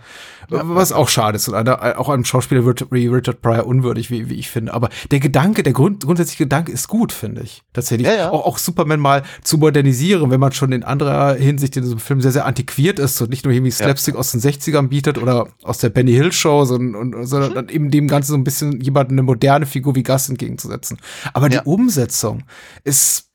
Was 0.48 0.92
auch 0.92 1.08
schade 1.08 1.36
ist 1.36 1.48
und 1.48 1.54
einer, 1.54 1.98
auch 1.98 2.08
einem 2.08 2.24
Schauspieler 2.24 2.64
wird 2.64 2.92
wie 2.92 3.08
Richard 3.08 3.42
Pryor 3.42 3.66
unwürdig, 3.66 4.08
wie, 4.10 4.28
wie 4.28 4.34
ich 4.34 4.48
finde. 4.50 4.72
Aber 4.72 4.88
der 5.10 5.18
Gedanke, 5.18 5.62
der 5.64 5.72
Grund, 5.72 6.04
grundsätzliche 6.04 6.44
Gedanke 6.44 6.70
ist 6.70 6.86
gut, 6.86 7.10
finde 7.10 7.42
ich. 7.42 7.62
Tatsächlich. 7.72 8.06
Ja, 8.06 8.14
ja. 8.14 8.30
Auch, 8.30 8.44
auch 8.46 8.58
Superman 8.58 9.00
mal 9.00 9.22
zu 9.42 9.58
modernisieren, 9.58 10.30
wenn 10.30 10.38
man 10.38 10.52
schon 10.52 10.70
in 10.70 10.84
anderer 10.84 11.34
Hinsicht 11.34 11.76
in 11.76 11.82
diesem 11.82 11.98
Film 11.98 12.20
sehr, 12.20 12.30
sehr 12.32 12.44
antiquiert 12.44 13.00
ist 13.00 13.20
und 13.20 13.30
nicht 13.30 13.44
nur 13.44 13.52
irgendwie 13.52 13.72
Slapstick 13.72 14.14
aus 14.14 14.30
den 14.30 14.40
60ern 14.40 14.88
bietet 14.88 15.18
oder 15.18 15.48
aus 15.62 15.78
der 15.78 15.88
Benny 15.90 16.12
Hill 16.12 16.32
Show, 16.32 16.64
sondern, 16.64 16.94
und, 17.14 17.26
sondern 17.26 17.54
dann 17.54 17.68
eben 17.68 17.90
dem 17.90 18.06
Ganzen 18.06 18.32
so 18.32 18.36
ein 18.36 18.44
bisschen 18.44 18.80
jemandem 18.80 19.14
eine 19.14 19.22
moderne 19.24 19.66
Figur 19.66 19.94
wie 19.96 20.02
Gus 20.04 20.28
entgegenzusetzen. 20.28 20.98
Aber 21.32 21.50
Ja. 21.50 21.62
die 21.62 21.66
Umsetzung 21.68 22.44
ist, 22.84 23.30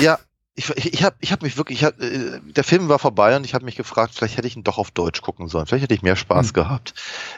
Ja, 0.00 0.18
ich, 0.56 0.70
ich, 0.70 0.94
ich 0.94 1.02
habe 1.02 1.16
ich 1.20 1.32
hab 1.32 1.42
mich 1.42 1.56
wirklich, 1.56 1.78
ich 1.80 1.84
hab, 1.84 2.00
äh, 2.00 2.40
der 2.42 2.64
Film 2.64 2.88
war 2.88 2.98
vorbei 3.00 3.34
und 3.36 3.44
ich 3.44 3.54
habe 3.54 3.64
mich 3.64 3.76
gefragt, 3.76 4.14
vielleicht 4.14 4.36
hätte 4.36 4.46
ich 4.46 4.56
ihn 4.56 4.62
doch 4.62 4.78
auf 4.78 4.92
Deutsch 4.92 5.20
gucken 5.20 5.48
sollen. 5.48 5.66
Vielleicht 5.66 5.84
hätte 5.84 5.94
ich 5.94 6.02
mehr 6.02 6.16
Spaß 6.16 6.48
Hm. 6.48 6.52
gehabt. 6.52 6.94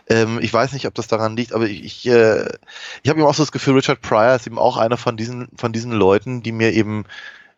Ähm, 0.08 0.38
ich 0.42 0.52
weiß 0.52 0.72
nicht, 0.72 0.86
ob 0.86 0.94
das 0.94 1.08
daran 1.08 1.36
liegt, 1.36 1.52
aber 1.52 1.66
ich, 1.66 1.82
ich, 1.82 2.06
äh, 2.06 2.46
ich 3.02 3.08
habe 3.08 3.20
eben 3.20 3.28
auch 3.28 3.34
so 3.34 3.42
das 3.42 3.52
Gefühl, 3.52 3.74
Richard 3.74 4.02
Pryor 4.02 4.36
ist 4.36 4.46
eben 4.46 4.58
auch 4.58 4.76
einer 4.76 4.98
von 4.98 5.16
diesen, 5.16 5.48
von 5.56 5.72
diesen 5.72 5.92
Leuten, 5.92 6.42
die 6.42 6.52
mir 6.52 6.72
eben, 6.74 7.04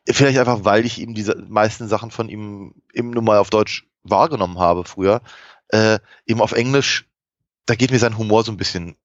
vielleicht 0.08 0.38
einfach, 0.38 0.64
weil 0.64 0.86
ich 0.86 1.00
eben 1.00 1.14
diese 1.14 1.36
meisten 1.48 1.88
Sachen 1.88 2.10
von 2.10 2.28
ihm 2.28 2.74
eben 2.92 3.10
nur 3.10 3.22
mal 3.22 3.38
auf 3.38 3.50
Deutsch 3.50 3.86
wahrgenommen 4.04 4.58
habe 4.58 4.84
früher, 4.84 5.22
äh, 5.68 5.98
eben 6.26 6.40
auf 6.40 6.52
Englisch, 6.52 7.06
da 7.66 7.74
geht 7.74 7.90
mir 7.90 7.98
sein 7.98 8.16
Humor 8.16 8.44
so 8.44 8.52
ein 8.52 8.56
bisschen 8.56 8.96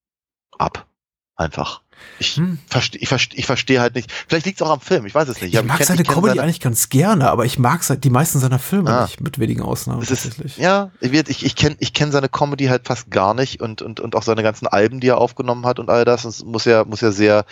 ab. 0.58 0.88
Einfach. 1.36 1.83
Ich 2.20 2.38
Hm. 2.38 2.60
verstehe 2.68 3.02
ich 3.02 3.08
versteh, 3.10 3.38
ich 3.38 3.46
versteh 3.46 3.80
halt 3.80 3.96
nicht. 3.96 4.12
Vielleicht 4.28 4.46
liegt 4.46 4.62
es 4.62 4.66
auch 4.66 4.72
am 4.72 4.80
Film, 4.82 5.06
ich 5.06 5.16
weiß 5.16 5.28
es 5.30 5.42
nicht. 5.42 5.52
ich 5.54 5.58
hab- 5.58 5.66
mag 5.66 5.80
kenn- 5.82 5.86
seine 5.86 6.04
Comedy 6.04 6.30
seine- 6.30 6.44
eigentlich 6.44 6.60
ganz 6.60 6.90
gerne, 6.90 7.30
aber 7.30 7.46
ich 7.46 7.58
mag 7.60 7.82
die 8.02 8.10
meisten 8.10 8.40
seiner 8.40 8.60
Filme 8.60 8.90
Ah. 8.92 9.02
nicht, 9.04 9.20
mit 9.22 9.40
wenigen 9.40 9.62
Ausnahmen 9.62 10.02
Es 10.04 10.12
ist, 10.12 10.24
tatsächlich. 10.24 10.58
ja, 10.58 10.92
ich, 11.00 11.12
ich, 11.12 11.46
ich 11.46 11.56
kenne 11.56 11.76
ich 11.80 11.94
kenn 11.94 12.12
seine 12.12 12.30
Comedy 12.30 12.66
halt 12.68 12.88
fast 12.88 13.10
gar 13.12 13.34
nicht 13.34 13.62
und, 13.62 13.82
und, 13.82 14.00
und 14.00 14.16
auch 14.16 14.24
seine 14.24 14.44
ganzen 14.44 14.68
Alben, 14.68 15.00
die 15.00 15.08
er 15.08 15.18
aufgenommen 15.18 15.66
hat 15.66 15.80
und 15.80 15.90
all 15.90 16.06
das. 16.06 16.24
Es 16.26 16.44
muss 16.44 16.66
ja, 16.66 16.84
muss 16.86 17.02
ja 17.02 17.12
sehr 17.12 17.46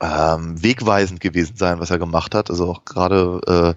ähm, 0.00 0.62
wegweisend 0.62 1.20
gewesen 1.20 1.56
sein, 1.56 1.80
was 1.80 1.90
er 1.90 1.98
gemacht 1.98 2.34
hat. 2.34 2.48
Also 2.48 2.70
auch 2.70 2.84
gerade 2.84 3.76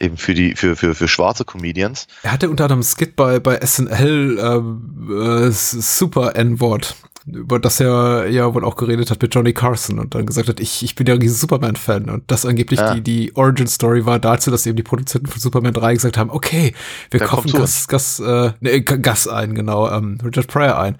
äh, 0.00 0.04
eben 0.04 0.16
für 0.18 0.34
die, 0.34 0.54
für, 0.54 0.76
für, 0.76 0.94
für 0.94 1.08
schwarze 1.08 1.44
Comedians. 1.44 2.06
Er 2.22 2.32
hatte 2.32 2.50
unter 2.50 2.64
anderem 2.64 2.82
Skit 2.82 3.16
bei, 3.16 3.40
bei 3.40 3.58
SNL 3.64 4.38
ähm, 4.40 5.08
äh, 5.10 5.46
S- 5.48 5.70
Super 5.98 6.36
N-Wort, 6.36 6.94
über 7.26 7.58
das 7.58 7.80
er 7.80 8.28
ja 8.28 8.52
wohl 8.54 8.64
auch 8.64 8.76
geredet 8.76 9.10
hat 9.10 9.22
mit 9.22 9.34
Johnny 9.34 9.52
Carson 9.54 9.98
und 9.98 10.14
dann 10.14 10.26
gesagt 10.26 10.48
hat, 10.48 10.60
ich, 10.60 10.82
ich 10.82 10.94
bin 10.94 11.06
ja 11.06 11.14
ein 11.14 11.20
riesen 11.20 11.36
Superman-Fan 11.36 12.10
und 12.10 12.24
das 12.30 12.44
angeblich 12.44 12.80
Ja. 12.80 12.94
die, 12.94 13.00
die 13.00 13.36
Origin-Story 13.36 14.04
war 14.04 14.18
dazu, 14.18 14.50
dass 14.50 14.66
eben 14.66 14.76
die 14.76 14.82
Produzenten 14.82 15.26
von 15.26 15.40
Superman 15.40 15.72
3 15.72 15.94
gesagt 15.94 16.18
haben, 16.18 16.30
okay, 16.30 16.74
wir 17.10 17.20
Der 17.20 17.28
kaufen 17.28 17.50
Gas, 17.52 17.88
Gas, 17.88 18.20
äh, 18.20 18.52
nee, 18.60 18.80
Gas 18.80 19.26
ein, 19.26 19.54
genau, 19.54 19.90
ähm, 19.90 20.18
Richard 20.22 20.48
Pryor 20.48 20.78
ein. 20.78 20.96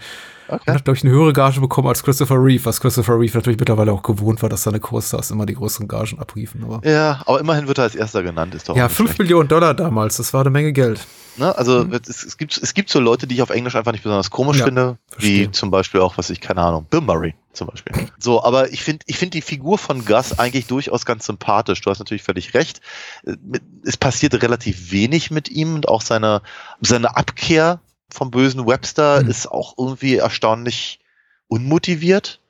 Okay. 0.49 0.62
Und 0.66 0.74
hat, 0.74 0.84
glaube 0.84 0.97
ich, 0.97 1.05
eine 1.05 1.12
höhere 1.12 1.32
Gage 1.32 1.61
bekommen 1.61 1.88
als 1.88 2.03
Christopher 2.03 2.36
Reeve, 2.36 2.64
was 2.66 2.80
Christopher 2.80 3.18
Reeve 3.18 3.36
natürlich 3.36 3.59
mittlerweile 3.59 3.92
auch 3.92 4.03
gewohnt 4.03 4.42
war, 4.42 4.49
dass 4.49 4.62
seine 4.64 4.80
Co-Stars 4.80 5.30
immer 5.30 5.47
die 5.47 5.55
größeren 5.55 5.88
Gagen 5.88 6.18
abriefen. 6.18 6.64
Aber 6.64 6.86
Ja, 6.88 7.22
aber 7.26 7.40
immerhin 7.40 7.66
wird 7.66 7.78
er 7.78 7.84
als 7.84 7.95
erster 7.95 8.22
genannt, 8.22 8.55
ist 8.55 8.68
doch 8.68 8.76
ja, 8.76 8.84
auch 8.84 8.88
nicht 8.88 8.97
5 8.97 9.09
schlecht. 9.11 9.18
Millionen 9.20 9.49
Dollar 9.49 9.74
damals, 9.74 10.16
das 10.18 10.34
war 10.34 10.42
eine 10.42 10.51
Menge 10.51 10.72
Geld. 10.72 11.07
Ne? 11.36 11.57
Also 11.57 11.84
es, 11.90 12.22
es, 12.24 12.36
gibt, 12.36 12.57
es 12.59 12.74
gibt 12.74 12.90
so 12.90 13.01
Leute, 13.01 13.26
die 13.26 13.34
ich 13.36 13.42
auf 13.42 13.51
Englisch 13.51 13.74
einfach 13.74 13.90
nicht 13.92 14.05
besonders 14.05 14.30
komisch 14.30 14.59
Ja, 14.59 14.66
finde, 14.66 14.99
verstehe. 15.09 15.49
wie 15.49 15.51
zum 15.51 15.70
Beispiel 15.70 16.01
auch, 16.01 16.16
was 16.16 16.30
ich, 16.30 16.40
keine 16.40 16.61
Ahnung, 16.62 16.86
Bill 16.88 17.01
Murray 17.01 17.34
zum 17.53 17.66
Beispiel. 17.68 17.92
So, 18.18 18.45
aber 18.45 18.72
ich 18.72 18.82
finde 18.84 19.05
ich 19.07 19.16
finde 19.18 19.30
die 19.30 19.42
Figur 19.42 19.78
von 19.78 20.05
Gus 20.05 20.38
eigentlich 20.38 20.66
durchaus 20.66 21.05
ganz 21.05 21.26
sympathisch. 21.26 21.80
Du 21.80 21.90
hast 21.90 21.99
natürlich 21.99 22.22
völlig 22.22 22.55
recht. 22.55 22.80
Äh, 23.24 23.34
Es 23.84 23.97
passiert 23.97 24.40
relativ 24.42 24.92
wenig 24.92 25.30
mit 25.32 25.49
ihm 25.49 25.74
und 25.74 25.88
auch 25.88 26.03
seine, 26.03 26.42
seine 26.80 27.16
Abkehr 27.16 27.80
vom 28.11 28.31
bösen 28.31 28.67
Webster 28.67 29.23
Mhm. 29.23 29.31
ist 29.31 29.47
auch 29.51 29.75
irgendwie 29.79 30.17
erstaunlich 30.17 31.01
unmotiviert. 31.49 32.41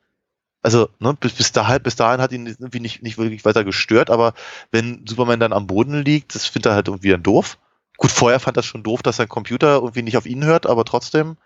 Also, 0.62 0.88
ne, 0.98 1.14
bis, 1.14 1.32
bis, 1.32 1.52
dahin, 1.52 1.82
bis 1.82 1.96
dahin 1.96 2.20
hat 2.22 2.32
ihn 2.32 2.46
irgendwie 2.46 2.80
nicht, 2.80 3.02
nicht 3.02 3.18
wirklich 3.18 3.44
weiter 3.44 3.64
gestört, 3.64 4.08
aber 4.08 4.32
wenn 4.70 5.04
Superman 5.06 5.40
dann 5.40 5.52
am 5.52 5.66
Boden 5.66 6.02
liegt, 6.02 6.34
das 6.34 6.46
findet 6.46 6.72
er 6.72 6.74
halt 6.74 6.88
irgendwie 6.88 7.10
dann 7.10 7.22
doof. 7.22 7.58
Gut, 7.98 8.10
vorher 8.10 8.40
fand 8.40 8.56
er 8.56 8.62
schon 8.62 8.82
doof, 8.82 9.02
dass 9.02 9.16
sein 9.16 9.28
Computer 9.28 9.74
irgendwie 9.74 10.02
nicht 10.02 10.16
auf 10.16 10.26
ihn 10.26 10.42
hört, 10.44 10.66
aber 10.66 10.84
trotzdem 10.84 11.36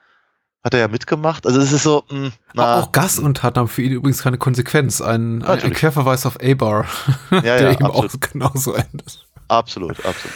hat 0.64 0.72
er 0.74 0.80
ja 0.80 0.88
mitgemacht. 0.88 1.46
Also 1.46 1.60
es 1.60 1.72
ist 1.72 1.82
so, 1.82 2.04
mh, 2.10 2.30
na, 2.54 2.80
auch 2.80 2.92
Gas 2.92 3.18
und 3.18 3.42
hat 3.42 3.56
dann 3.56 3.68
für 3.68 3.82
ihn 3.82 3.92
übrigens 3.92 4.22
keine 4.22 4.38
Konsequenz. 4.38 5.00
Ein, 5.00 5.42
ein, 5.42 5.62
ein. 5.62 5.72
Querverweis 5.72 6.24
auf 6.24 6.38
A-Bar, 6.40 6.86
der 7.30 7.42
ja, 7.62 7.72
eben 7.72 7.86
absolut. 7.86 8.14
auch 8.14 8.20
genauso 8.20 8.74
endet. 8.74 9.27
Absolut, 9.48 10.04
absolut. 10.04 10.34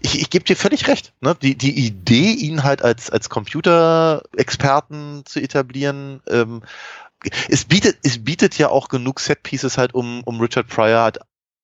Ich, 0.00 0.20
ich 0.20 0.30
gebe 0.30 0.44
dir 0.44 0.56
völlig 0.56 0.88
recht. 0.88 1.12
Ne? 1.20 1.36
Die, 1.40 1.56
die 1.56 1.86
Idee, 1.86 2.32
ihn 2.32 2.62
halt 2.62 2.82
als, 2.82 3.10
als 3.10 3.28
Computerexperten 3.28 5.24
zu 5.26 5.40
etablieren, 5.40 6.22
ähm, 6.28 6.62
es 7.48 7.64
bietet, 7.64 7.98
es 8.02 8.24
bietet 8.24 8.56
ja 8.58 8.68
auch 8.68 8.88
genug 8.88 9.20
Setpieces 9.20 9.78
halt, 9.78 9.94
um, 9.94 10.22
um 10.24 10.40
Richard 10.40 10.68
Pryor 10.68 11.02
halt 11.02 11.18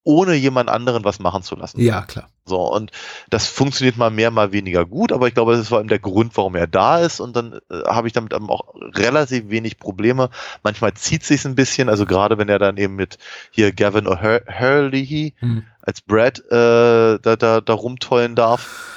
ohne 0.04 0.34
jemand 0.34 0.68
anderen 0.68 1.04
was 1.04 1.18
machen 1.18 1.42
zu 1.42 1.56
lassen. 1.56 1.80
Ja, 1.80 2.02
klar. 2.02 2.28
So, 2.48 2.72
und 2.72 2.92
das 3.28 3.48
funktioniert 3.48 3.96
mal 3.96 4.10
mehr, 4.10 4.30
mal 4.30 4.52
weniger 4.52 4.86
gut, 4.86 5.10
aber 5.10 5.26
ich 5.26 5.34
glaube, 5.34 5.52
das 5.52 5.62
ist 5.62 5.68
vor 5.68 5.78
allem 5.78 5.88
der 5.88 5.98
Grund, 5.98 6.36
warum 6.36 6.54
er 6.54 6.68
da 6.68 7.00
ist 7.00 7.18
und 7.18 7.34
dann 7.34 7.58
äh, 7.70 7.82
habe 7.86 8.06
ich 8.06 8.12
damit 8.12 8.32
auch 8.34 8.74
relativ 8.94 9.50
wenig 9.50 9.78
Probleme. 9.78 10.30
Manchmal 10.62 10.94
zieht 10.94 11.24
sich's 11.24 11.44
ein 11.44 11.56
bisschen, 11.56 11.88
also 11.88 12.06
gerade 12.06 12.38
wenn 12.38 12.48
er 12.48 12.60
dann 12.60 12.76
eben 12.76 12.94
mit 12.94 13.18
hier 13.50 13.72
Gavin 13.72 14.06
O'Hurley 14.06 15.34
Hm. 15.38 15.64
als 15.82 16.00
Brad 16.00 16.38
äh, 16.50 17.18
da, 17.18 17.36
da, 17.36 17.60
da 17.60 17.72
rumtollen 17.72 18.34
darf. 18.34 18.96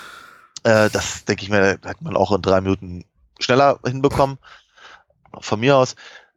Äh, 0.63 0.89
das 0.89 1.25
denke 1.25 1.43
ich 1.43 1.49
mir, 1.49 1.79
hätte 1.83 2.03
man 2.03 2.15
auch 2.15 2.31
in 2.31 2.41
drei 2.41 2.61
Minuten 2.61 3.05
schneller 3.39 3.79
hinbekommen. 3.85 4.37
Von 5.39 5.59
mir 5.59 5.77
aus. 5.77 5.95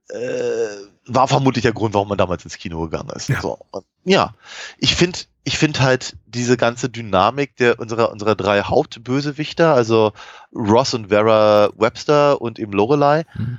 Äh, 0.08 0.68
war 1.06 1.26
vermutlich 1.28 1.62
der 1.62 1.72
Grund, 1.72 1.94
warum 1.94 2.08
man 2.08 2.18
damals 2.18 2.44
ins 2.44 2.58
Kino 2.58 2.82
gegangen 2.82 3.10
ist. 3.10 3.28
Ja. 3.28 3.40
So, 3.40 3.58
ja. 4.04 4.34
Ich 4.78 4.94
finde, 4.94 5.18
ich 5.44 5.58
finde 5.58 5.80
halt 5.80 6.16
diese 6.26 6.56
ganze 6.56 6.88
Dynamik 6.88 7.56
der 7.56 7.78
unserer 7.80 8.12
unserer 8.12 8.36
drei 8.36 8.62
Hauptbösewichter, 8.62 9.74
also 9.74 10.12
Ross 10.54 10.94
und 10.94 11.08
Vera 11.08 11.70
Webster 11.76 12.40
und 12.40 12.58
eben 12.58 12.72
Lorelei. 12.72 13.24
Mhm. 13.36 13.58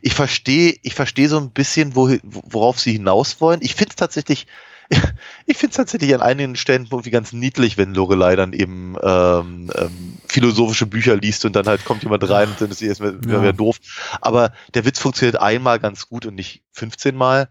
Ich 0.00 0.14
verstehe, 0.14 0.74
ich 0.82 0.94
verstehe 0.94 1.28
so 1.28 1.38
ein 1.38 1.52
bisschen, 1.52 1.94
wo, 1.94 2.10
worauf 2.22 2.80
sie 2.80 2.92
hinaus 2.92 3.40
wollen. 3.40 3.60
Ich 3.62 3.76
finde 3.76 3.90
es 3.90 3.96
tatsächlich, 3.96 4.48
ich 5.46 5.56
finde 5.56 5.70
es 5.70 5.76
tatsächlich 5.76 6.12
an 6.14 6.20
einigen 6.20 6.56
Stellen 6.56 6.88
irgendwie 6.90 7.12
ganz 7.12 7.32
niedlich, 7.32 7.78
wenn 7.78 7.94
Lorelei 7.94 8.34
dann 8.34 8.52
eben 8.52 8.96
ähm, 9.00 9.70
ähm, 9.76 10.16
philosophische 10.26 10.86
Bücher 10.86 11.14
liest 11.16 11.44
und 11.44 11.54
dann 11.54 11.66
halt 11.66 11.84
kommt 11.84 12.02
jemand 12.02 12.28
rein 12.28 12.50
und 12.50 12.60
dann 12.60 12.70
ist 12.72 12.78
sie 12.80 12.88
erstmal 12.88 13.14
Ja. 13.26 13.40
wieder 13.40 13.52
doof. 13.52 13.78
Aber 14.20 14.52
der 14.74 14.84
Witz 14.84 14.98
funktioniert 14.98 15.40
einmal 15.40 15.78
ganz 15.78 16.08
gut 16.08 16.26
und 16.26 16.34
nicht 16.34 16.64
15 16.72 17.14
Mal. 17.14 17.48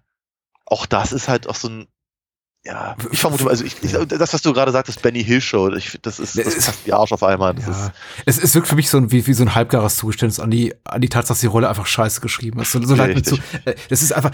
Auch 0.66 0.86
das 0.86 1.14
ist 1.14 1.30
halt 1.30 1.48
auch 1.48 1.56
so 1.56 1.70
ein 1.70 1.88
ja, 2.64 2.96
ich 3.12 3.20
vermute, 3.20 3.48
also 3.50 3.64
ich, 3.64 3.76
ich, 3.82 3.92
das, 3.92 4.34
was 4.34 4.42
du 4.44 4.54
gerade 4.54 4.72
sagtest, 4.72 5.02
Benny 5.02 5.24
Hill 5.24 5.42
Show, 5.42 5.72
ich, 5.74 5.98
das 6.04 6.20
ist, 6.20 6.38
das 6.38 6.54
passt 6.54 6.86
wie 6.86 6.94
Arsch 6.94 7.12
auf 7.12 7.24
einmal. 7.24 7.56
Das 7.56 7.66
Ja. 7.66 7.72
ist, 7.72 7.92
Es, 8.26 8.44
es 8.44 8.54
wirkt 8.54 8.68
für 8.68 8.76
mich 8.76 8.88
so 8.88 8.98
ein, 8.98 9.12
wie, 9.12 9.26
wie 9.26 9.34
so 9.34 9.44
ein 9.44 9.56
halbgares 9.56 9.96
Zugeständnis 9.98 10.40
an 10.40 10.52
die, 10.52 10.76
an 10.84 11.02
die 11.02 11.10
Tatsache, 11.10 11.32
dass 11.34 11.40
die 11.40 11.48
Rolle 11.48 11.70
einfach 11.70 11.88
scheiße 11.88 12.22
geschrieben 12.22 12.60
ist. 12.60 12.72
So, 12.72 12.80
so 12.84 12.94
leid 12.94 13.16
mir 13.16 13.24
zu. 13.24 13.38
Äh, 13.66 13.74
Das 13.90 14.04
ist 14.04 14.12
einfach, 14.14 14.30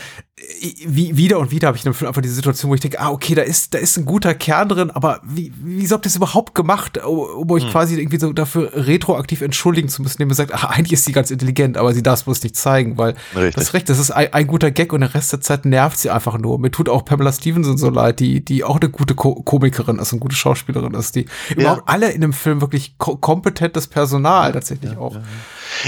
wie, 0.86 1.15
wieder 1.15 1.39
und 1.39 1.51
wieder 1.51 1.69
habe 1.69 1.78
ich 1.78 1.84
Film 1.84 1.95
einfach 2.05 2.21
die 2.21 2.28
Situation, 2.28 2.69
wo 2.69 2.75
ich 2.75 2.82
denke, 2.82 2.99
ah, 2.99 3.11
okay, 3.11 3.34
da 3.34 3.43
ist, 3.43 3.73
da 3.73 3.78
ist 3.78 3.95
ein 3.97 4.03
guter 4.03 4.34
Kern 4.36 4.67
drin, 4.67 4.91
aber 4.91 5.21
wie, 5.23 5.53
wieso 5.63 5.95
habt 5.95 6.05
ihr 6.05 6.09
das 6.09 6.17
überhaupt 6.17 6.53
gemacht, 6.53 6.97
um 7.05 7.49
euch 7.49 7.69
quasi 7.71 7.97
irgendwie 7.97 8.19
so 8.19 8.34
dafür 8.34 8.71
retroaktiv 8.73 9.41
entschuldigen 9.41 9.88
zu 9.88 10.01
müssen, 10.01 10.21
indem 10.21 10.32
ihr 10.32 10.36
sagt, 10.36 10.53
ach, 10.53 10.65
eigentlich 10.65 10.93
ist 10.93 11.05
sie 11.05 11.13
ganz 11.13 11.32
intelligent, 11.32 11.78
aber 11.78 11.93
sie 11.93 12.03
darf 12.03 12.19
es 12.19 12.23
bloß 12.25 12.43
nicht 12.43 12.57
zeigen, 12.57 12.97
weil 12.97 13.15
Richtig. 13.36 13.55
das 13.55 13.63
ist 13.63 13.73
recht, 13.73 13.89
das 13.89 13.99
ist 13.99 14.11
ein, 14.11 14.34
ein 14.34 14.47
guter 14.47 14.69
Gag 14.69 14.91
und 14.91 14.99
der 14.99 15.13
Rest 15.13 15.32
der 15.32 15.39
Zeit 15.39 15.63
nervt 15.65 15.97
sie 15.97 16.09
einfach 16.09 16.38
nur. 16.38 16.59
Mir 16.59 16.71
tut 16.71 16.89
auch 16.89 17.05
Pamela 17.05 17.32
Stevenson 17.32 17.78
so 17.78 17.89
leid, 17.89 18.16
die, 18.20 18.43
die 18.43 18.63
auch 18.63 18.80
eine 18.80 18.89
gute 18.89 19.15
Ko 19.15 19.36
Komikerin 19.43 19.99
ist 19.99 20.11
und 20.13 20.20
gute 20.20 20.36
Schauspielerin 20.36 20.93
ist, 20.93 21.15
die 21.15 21.26
überhaupt 21.55 21.88
alle 21.88 22.11
in 22.11 22.22
dem 22.22 22.34
Film 22.34 22.61
wirklich 22.61 22.97
ko 22.97 23.15
kompetentes 23.18 23.88
Personal 23.88 24.51
tatsächlich 24.51 24.97
auch. 24.97 25.18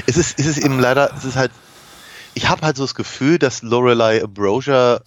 es 0.08 0.18
ist, 0.18 0.40
es 0.40 0.46
ist 0.46 0.58
eben 0.58 0.80
leider, 0.80 1.12
es 1.18 1.26
ist 1.26 1.36
halt, 1.36 1.52
ich 2.34 2.48
habe 2.50 2.62
halt 2.62 2.78
so 2.78 2.84
das 2.84 2.96
Gefühl, 2.96 3.40
dass 3.40 3.62
Lorelei 3.62 4.24
Ambrosia 4.24 5.02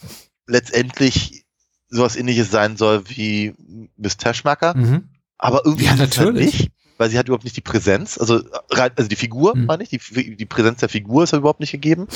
letztendlich 0.46 1.44
sowas 1.88 2.16
ähnliches 2.16 2.50
sein 2.50 2.76
soll 2.76 3.04
wie 3.08 3.54
Miss 3.96 4.16
Teschmacher, 4.16 4.74
Mhm. 4.76 5.08
aber 5.38 5.62
irgendwie 5.64 5.84
Ja, 5.84 5.90
halt 5.90 6.00
natürlich. 6.00 6.58
nicht, 6.60 6.70
weil 6.98 7.10
sie 7.10 7.18
hat 7.18 7.26
überhaupt 7.28 7.44
nicht 7.44 7.56
die 7.56 7.60
Präsenz, 7.62 8.16
also, 8.18 8.42
also 8.70 9.08
die 9.08 9.16
Figur, 9.16 9.56
Mhm. 9.56 9.66
meine 9.66 9.82
ich, 9.84 9.90
die, 9.90 10.36
die 10.36 10.46
Präsenz 10.46 10.80
der 10.80 10.88
Figur 10.88 11.24
ist 11.24 11.32
ja 11.32 11.38
überhaupt 11.38 11.60
nicht 11.60 11.72
gegeben. 11.72 12.06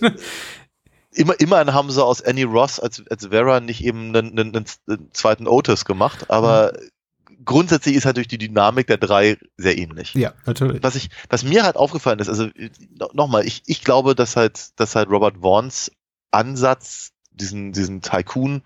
Immer, 1.12 1.38
immerhin 1.40 1.74
haben 1.74 1.90
sie 1.90 2.04
aus 2.04 2.22
Annie 2.22 2.46
Ross 2.46 2.78
als, 2.78 3.02
als 3.10 3.26
Vera 3.26 3.60
nicht 3.60 3.82
eben 3.84 4.14
einen, 4.16 4.38
einen, 4.38 4.56
einen 4.86 5.12
zweiten 5.12 5.48
Otis 5.48 5.84
gemacht, 5.84 6.30
aber 6.30 6.72
grundsätzlich 7.44 7.96
ist 7.96 8.04
halt 8.04 8.16
durch 8.16 8.28
die 8.28 8.38
Dynamik 8.38 8.86
der 8.86 8.98
drei 8.98 9.36
sehr 9.56 9.76
ähnlich. 9.76 10.14
Ja, 10.14 10.34
natürlich. 10.46 10.82
Was 10.82 10.94
ich, 10.94 11.08
was 11.28 11.42
mir 11.42 11.64
halt 11.64 11.76
aufgefallen 11.76 12.18
ist, 12.20 12.28
also 12.28 12.48
no- 12.90 13.10
nochmal, 13.12 13.44
ich, 13.46 13.62
ich 13.66 13.82
glaube, 13.82 14.14
dass 14.14 14.36
halt, 14.36 14.78
dass 14.78 14.94
halt 14.94 15.08
Robert 15.10 15.38
Vaughns 15.40 15.90
Ansatz, 16.30 17.10
diesen, 17.32 17.72
diesen 17.72 18.02
Tycoon 18.02 18.62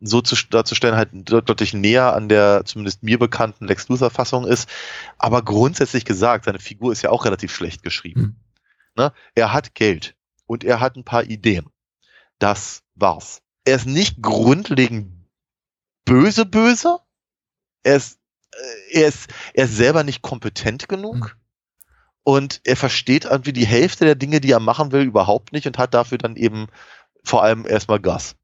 so 0.00 0.20
zu, 0.20 0.36
darzustellen, 0.50 0.96
halt 0.96 1.10
deut- 1.12 1.48
deutlich 1.48 1.72
näher 1.72 2.14
an 2.14 2.28
der 2.28 2.64
zumindest 2.66 3.02
mir 3.02 3.18
bekannten 3.18 3.66
Lex 3.66 3.88
Luthor-Fassung 3.88 4.46
ist. 4.46 4.68
Aber 5.16 5.42
grundsätzlich 5.42 6.04
gesagt, 6.04 6.44
seine 6.44 6.58
Figur 6.58 6.92
ist 6.92 7.00
ja 7.02 7.10
auch 7.10 7.24
relativ 7.24 7.54
schlecht 7.54 7.82
geschrieben. 7.82 8.20
Mhm. 8.20 8.36
Ne? 8.96 9.12
Er 9.34 9.52
hat 9.52 9.74
Geld 9.74 10.14
und 10.46 10.64
er 10.64 10.80
hat 10.80 10.96
ein 10.96 11.04
paar 11.04 11.24
Ideen. 11.24 11.66
Das 12.38 12.82
war's. 12.94 13.42
Er 13.64 13.76
ist 13.76 13.86
nicht 13.86 14.22
grundlegend 14.22 15.28
böse, 16.04 16.46
böse. 16.46 16.98
Er 17.82 17.96
ist, 17.96 18.18
äh, 18.52 19.00
er 19.00 19.08
ist, 19.08 19.28
er 19.54 19.64
ist 19.64 19.76
selber 19.76 20.04
nicht 20.04 20.22
kompetent 20.22 20.88
genug. 20.88 21.16
Mhm. 21.16 21.30
Und 22.22 22.60
er 22.64 22.76
versteht 22.76 23.24
irgendwie 23.24 23.52
die 23.52 23.66
Hälfte 23.66 24.04
der 24.04 24.16
Dinge, 24.16 24.40
die 24.40 24.50
er 24.50 24.60
machen 24.60 24.90
will, 24.90 25.02
überhaupt 25.02 25.52
nicht 25.52 25.66
und 25.66 25.78
hat 25.78 25.94
dafür 25.94 26.18
dann 26.18 26.34
eben 26.34 26.66
vor 27.22 27.42
allem 27.42 27.66
erstmal 27.66 28.00
Gas. 28.00 28.34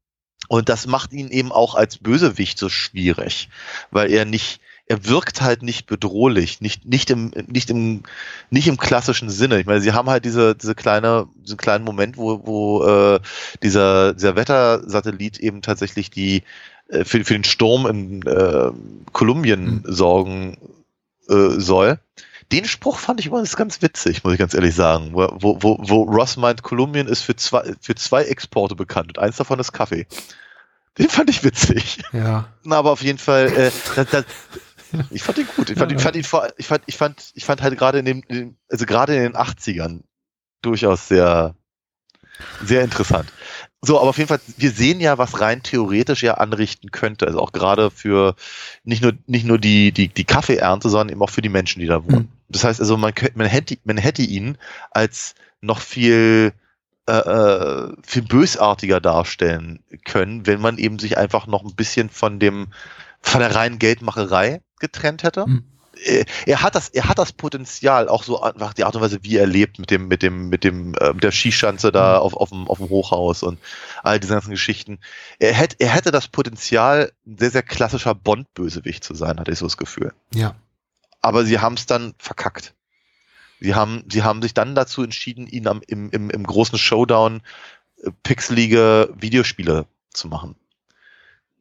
Und 0.47 0.69
das 0.69 0.87
macht 0.87 1.13
ihn 1.13 1.29
eben 1.29 1.51
auch 1.51 1.75
als 1.75 1.97
Bösewicht 1.97 2.57
so 2.57 2.69
schwierig, 2.69 3.49
weil 3.91 4.11
er 4.11 4.25
nicht, 4.25 4.61
er 4.87 5.05
wirkt 5.05 5.41
halt 5.41 5.63
nicht 5.63 5.87
bedrohlich, 5.87 6.59
nicht, 6.61 6.85
nicht 6.85 7.09
im, 7.09 7.31
nicht 7.47 7.69
im, 7.69 8.03
nicht 8.49 8.67
im 8.67 8.77
klassischen 8.77 9.29
Sinne. 9.29 9.59
Ich 9.59 9.65
meine, 9.65 9.81
sie 9.81 9.93
haben 9.93 10.09
halt 10.09 10.25
diese, 10.25 10.55
diese 10.55 10.75
kleine, 10.75 11.27
diesen 11.35 11.57
kleinen 11.57 11.85
Moment, 11.85 12.17
wo, 12.17 12.45
wo 12.45 12.85
äh, 12.85 13.19
dieser, 13.61 14.13
dieser 14.13 14.35
Wettersatellit 14.35 15.39
eben 15.39 15.61
tatsächlich 15.61 16.09
die 16.09 16.43
äh, 16.89 17.05
für, 17.05 17.23
für 17.23 17.33
den 17.33 17.45
Sturm 17.45 17.85
in 17.85 18.21
äh, 18.27 18.71
Kolumbien 19.13 19.83
sorgen 19.85 20.57
äh, 21.29 21.59
soll. 21.59 21.99
Den 22.51 22.65
Spruch 22.65 22.99
fand 22.99 23.21
ich 23.21 23.27
übrigens 23.27 23.55
ganz 23.55 23.81
witzig, 23.81 24.23
muss 24.23 24.33
ich 24.33 24.39
ganz 24.39 24.53
ehrlich 24.53 24.75
sagen, 24.75 25.11
wo, 25.13 25.29
wo, 25.39 25.57
wo, 25.61 25.77
wo 25.79 26.03
Ross 26.03 26.35
meint, 26.35 26.61
Kolumbien 26.61 27.07
ist 27.07 27.21
für 27.21 27.37
zwei, 27.37 27.73
für 27.79 27.95
zwei 27.95 28.23
Exporte 28.25 28.75
bekannt 28.75 29.17
und 29.17 29.19
eins 29.19 29.37
davon 29.37 29.59
ist 29.59 29.71
Kaffee. 29.71 30.05
Den 30.97 31.09
fand 31.09 31.29
ich 31.29 31.43
witzig. 31.43 31.99
Ja. 32.11 32.49
Na, 32.63 32.77
aber 32.77 32.91
auf 32.91 33.01
jeden 33.01 33.17
Fall, 33.17 33.47
äh, 33.47 33.71
das, 33.95 34.09
das, 34.11 34.25
ich 35.09 35.23
fand 35.23 35.37
ihn 35.37 35.47
gut. 35.55 35.69
Ich 35.69 35.77
fand, 35.77 35.91
ihn, 35.91 35.99
fand 35.99 36.15
ihn 36.15 36.23
vor, 36.23 36.47
ich 36.57 36.67
fand, 36.67 36.83
ich 36.85 36.97
fand, 36.97 37.31
ich 37.33 37.45
fand 37.45 37.61
halt 37.61 37.77
gerade 37.77 37.99
in 37.99 38.05
dem, 38.05 38.55
also 38.69 38.85
gerade 38.85 39.15
in 39.15 39.23
den 39.23 39.35
80ern 39.35 40.01
durchaus 40.61 41.07
sehr, 41.07 41.55
sehr 42.63 42.83
interessant. 42.83 43.31
So, 43.81 43.99
aber 43.99 44.09
auf 44.09 44.17
jeden 44.17 44.29
Fall, 44.29 44.39
wir 44.57 44.71
sehen 44.71 45.01
ja, 45.01 45.17
was 45.17 45.41
rein 45.41 45.61
theoretisch 45.61 46.23
ja 46.23 46.35
anrichten 46.35 46.91
könnte. 46.91 47.27
Also 47.27 47.39
auch 47.39 47.51
gerade 47.51 47.91
für 47.91 48.35
nicht 48.85 49.03
nur, 49.03 49.13
nicht 49.27 49.45
nur 49.45 49.59
die, 49.59 49.91
die, 49.91 50.07
die 50.07 50.23
Kaffeeernte, 50.23 50.89
sondern 50.89 51.09
eben 51.09 51.21
auch 51.21 51.29
für 51.29 51.41
die 51.41 51.49
Menschen, 51.49 51.81
die 51.81 51.87
da 51.87 52.03
wohnen. 52.05 52.31
Das 52.47 52.63
heißt 52.63 52.79
also, 52.79 52.95
man, 52.95 53.13
könnte, 53.13 53.37
man, 53.37 53.47
hätte, 53.47 53.77
man 53.83 53.97
hätte 53.97 54.21
ihn 54.21 54.57
als 54.91 55.35
noch 55.59 55.81
viel, 55.81 56.53
äh, 57.07 57.11
äh, 57.11 57.93
viel 58.03 58.21
bösartiger 58.21 59.01
darstellen 59.01 59.83
können, 60.05 60.47
wenn 60.47 60.61
man 60.61 60.77
eben 60.77 60.97
sich 60.97 61.17
einfach 61.17 61.47
noch 61.47 61.65
ein 61.65 61.75
bisschen 61.75 62.09
von 62.09 62.39
dem, 62.39 62.67
von 63.23 63.39
der 63.39 63.55
reinen 63.55 63.79
Geldmacherei 63.79 64.61
getrennt 64.79 65.23
hätte. 65.23 65.47
Mhm. 65.47 65.63
Er 66.45 66.63
hat 66.63 66.75
das, 66.75 66.89
er 66.89 67.07
hat 67.07 67.19
das 67.19 67.31
Potenzial, 67.31 68.09
auch 68.09 68.23
so 68.23 68.41
einfach 68.41 68.73
die 68.73 68.83
Art 68.83 68.95
und 68.95 69.01
Weise, 69.01 69.23
wie 69.23 69.37
er 69.37 69.45
lebt, 69.45 69.79
mit 69.79 69.91
dem, 69.91 70.07
mit 70.07 70.23
dem, 70.23 70.49
mit 70.49 70.63
dem, 70.63 70.95
äh, 70.95 71.13
mit 71.13 71.23
der 71.23 71.31
Skischanze 71.31 71.91
da 71.91 72.17
auf, 72.17 72.33
auf 72.33 72.49
dem, 72.49 72.67
auf 72.67 72.79
dem 72.79 72.89
Hochhaus 72.89 73.43
und 73.43 73.59
all 74.01 74.19
diese 74.19 74.33
ganzen 74.33 74.49
Geschichten. 74.49 74.99
Er 75.39 75.53
hätte, 75.53 75.77
er 75.79 75.89
hätte 75.89 76.11
das 76.11 76.27
Potenzial, 76.27 77.13
ein 77.25 77.37
sehr, 77.37 77.51
sehr 77.51 77.61
klassischer 77.61 78.15
Bond-Bösewicht 78.15 79.03
zu 79.03 79.13
sein, 79.13 79.39
hatte 79.39 79.51
ich 79.51 79.59
so 79.59 79.65
das 79.65 79.77
Gefühl. 79.77 80.13
Ja. 80.33 80.55
Aber 81.21 81.45
sie 81.45 81.59
haben 81.59 81.75
es 81.75 81.85
dann 81.85 82.15
verkackt. 82.17 82.73
Sie 83.59 83.75
haben, 83.75 84.03
sie 84.11 84.23
haben 84.23 84.41
sich 84.41 84.53
dann 84.53 84.75
dazu 84.75 85.03
entschieden, 85.03 85.47
ihn 85.47 85.67
am, 85.67 85.81
im, 85.87 86.09
im, 86.09 86.29
im 86.31 86.43
großen 86.43 86.77
Showdown 86.77 87.41
äh, 88.01 88.09
pixelige 88.23 89.13
Videospiele 89.15 89.85
zu 90.11 90.27
machen. 90.27 90.55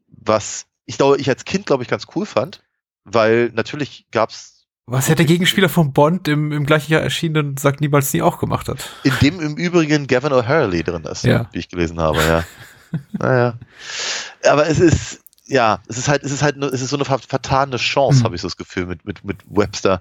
Was 0.08 0.66
ich 0.86 0.98
glaube, 0.98 1.18
ich 1.18 1.28
als 1.28 1.44
Kind, 1.44 1.66
glaube 1.66 1.82
ich, 1.82 1.88
ganz 1.88 2.06
cool 2.14 2.26
fand, 2.26 2.62
weil 3.04 3.50
natürlich 3.54 4.06
gab's 4.10 4.66
Was 4.86 5.08
ja 5.08 5.14
der 5.14 5.24
Gegenspieler 5.26 5.68
von 5.68 5.92
Bond 5.92 6.28
im, 6.28 6.52
im 6.52 6.66
gleichen 6.66 6.92
Jahr 6.92 7.02
erschienenen 7.02 7.56
Sagt 7.56 7.80
niemals 7.80 8.12
nie 8.12 8.22
auch 8.22 8.38
gemacht 8.38 8.68
hat. 8.68 8.88
in 9.04 9.12
dem 9.22 9.40
im 9.40 9.56
Übrigen 9.56 10.06
Gavin 10.06 10.32
O'Hara 10.32 10.82
drin 10.82 11.04
ist, 11.04 11.24
Ja. 11.24 11.48
wie 11.52 11.58
ich 11.58 11.68
gelesen 11.68 12.00
habe, 12.00 12.18
ja. 12.18 12.44
naja. 13.12 13.54
Aber 14.44 14.66
es 14.68 14.78
ist, 14.80 15.20
ja, 15.46 15.80
es 15.88 15.98
ist 15.98 16.08
halt, 16.08 16.22
es 16.24 16.32
ist 16.32 16.42
halt, 16.42 16.56
nur- 16.56 16.72
es 16.72 16.82
ist 16.82 16.90
so 16.90 16.96
eine 16.96 17.04
ver- 17.04 17.18
vertane 17.20 17.76
Chance, 17.76 18.20
Mhm. 18.20 18.24
habe 18.24 18.34
ich 18.36 18.40
so 18.42 18.48
das 18.48 18.56
Gefühl, 18.56 18.86
mit, 18.86 19.04
mit, 19.04 19.24
mit 19.24 19.38
Webster. 19.48 20.00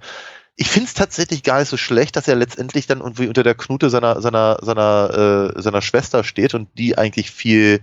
Ich 0.58 0.68
finde 0.70 0.88
es 0.88 0.94
tatsächlich 0.94 1.44
gar 1.44 1.60
nicht 1.60 1.70
so 1.70 1.78
schlecht, 1.78 2.16
dass 2.16 2.28
er 2.28 2.36
letztendlich 2.36 2.86
dann 2.86 3.00
irgendwie 3.00 3.28
unter 3.28 3.42
der 3.44 3.56
Knute 3.56 3.90
seiner, 3.90 4.22
seiner, 4.22 4.58
seiner, 4.62 5.54
äh, 5.56 5.62
seiner 5.62 5.82
Schwester 5.82 6.24
steht 6.24 6.54
und 6.54 6.68
die 6.78 6.98
eigentlich 6.98 7.32
viel 7.32 7.80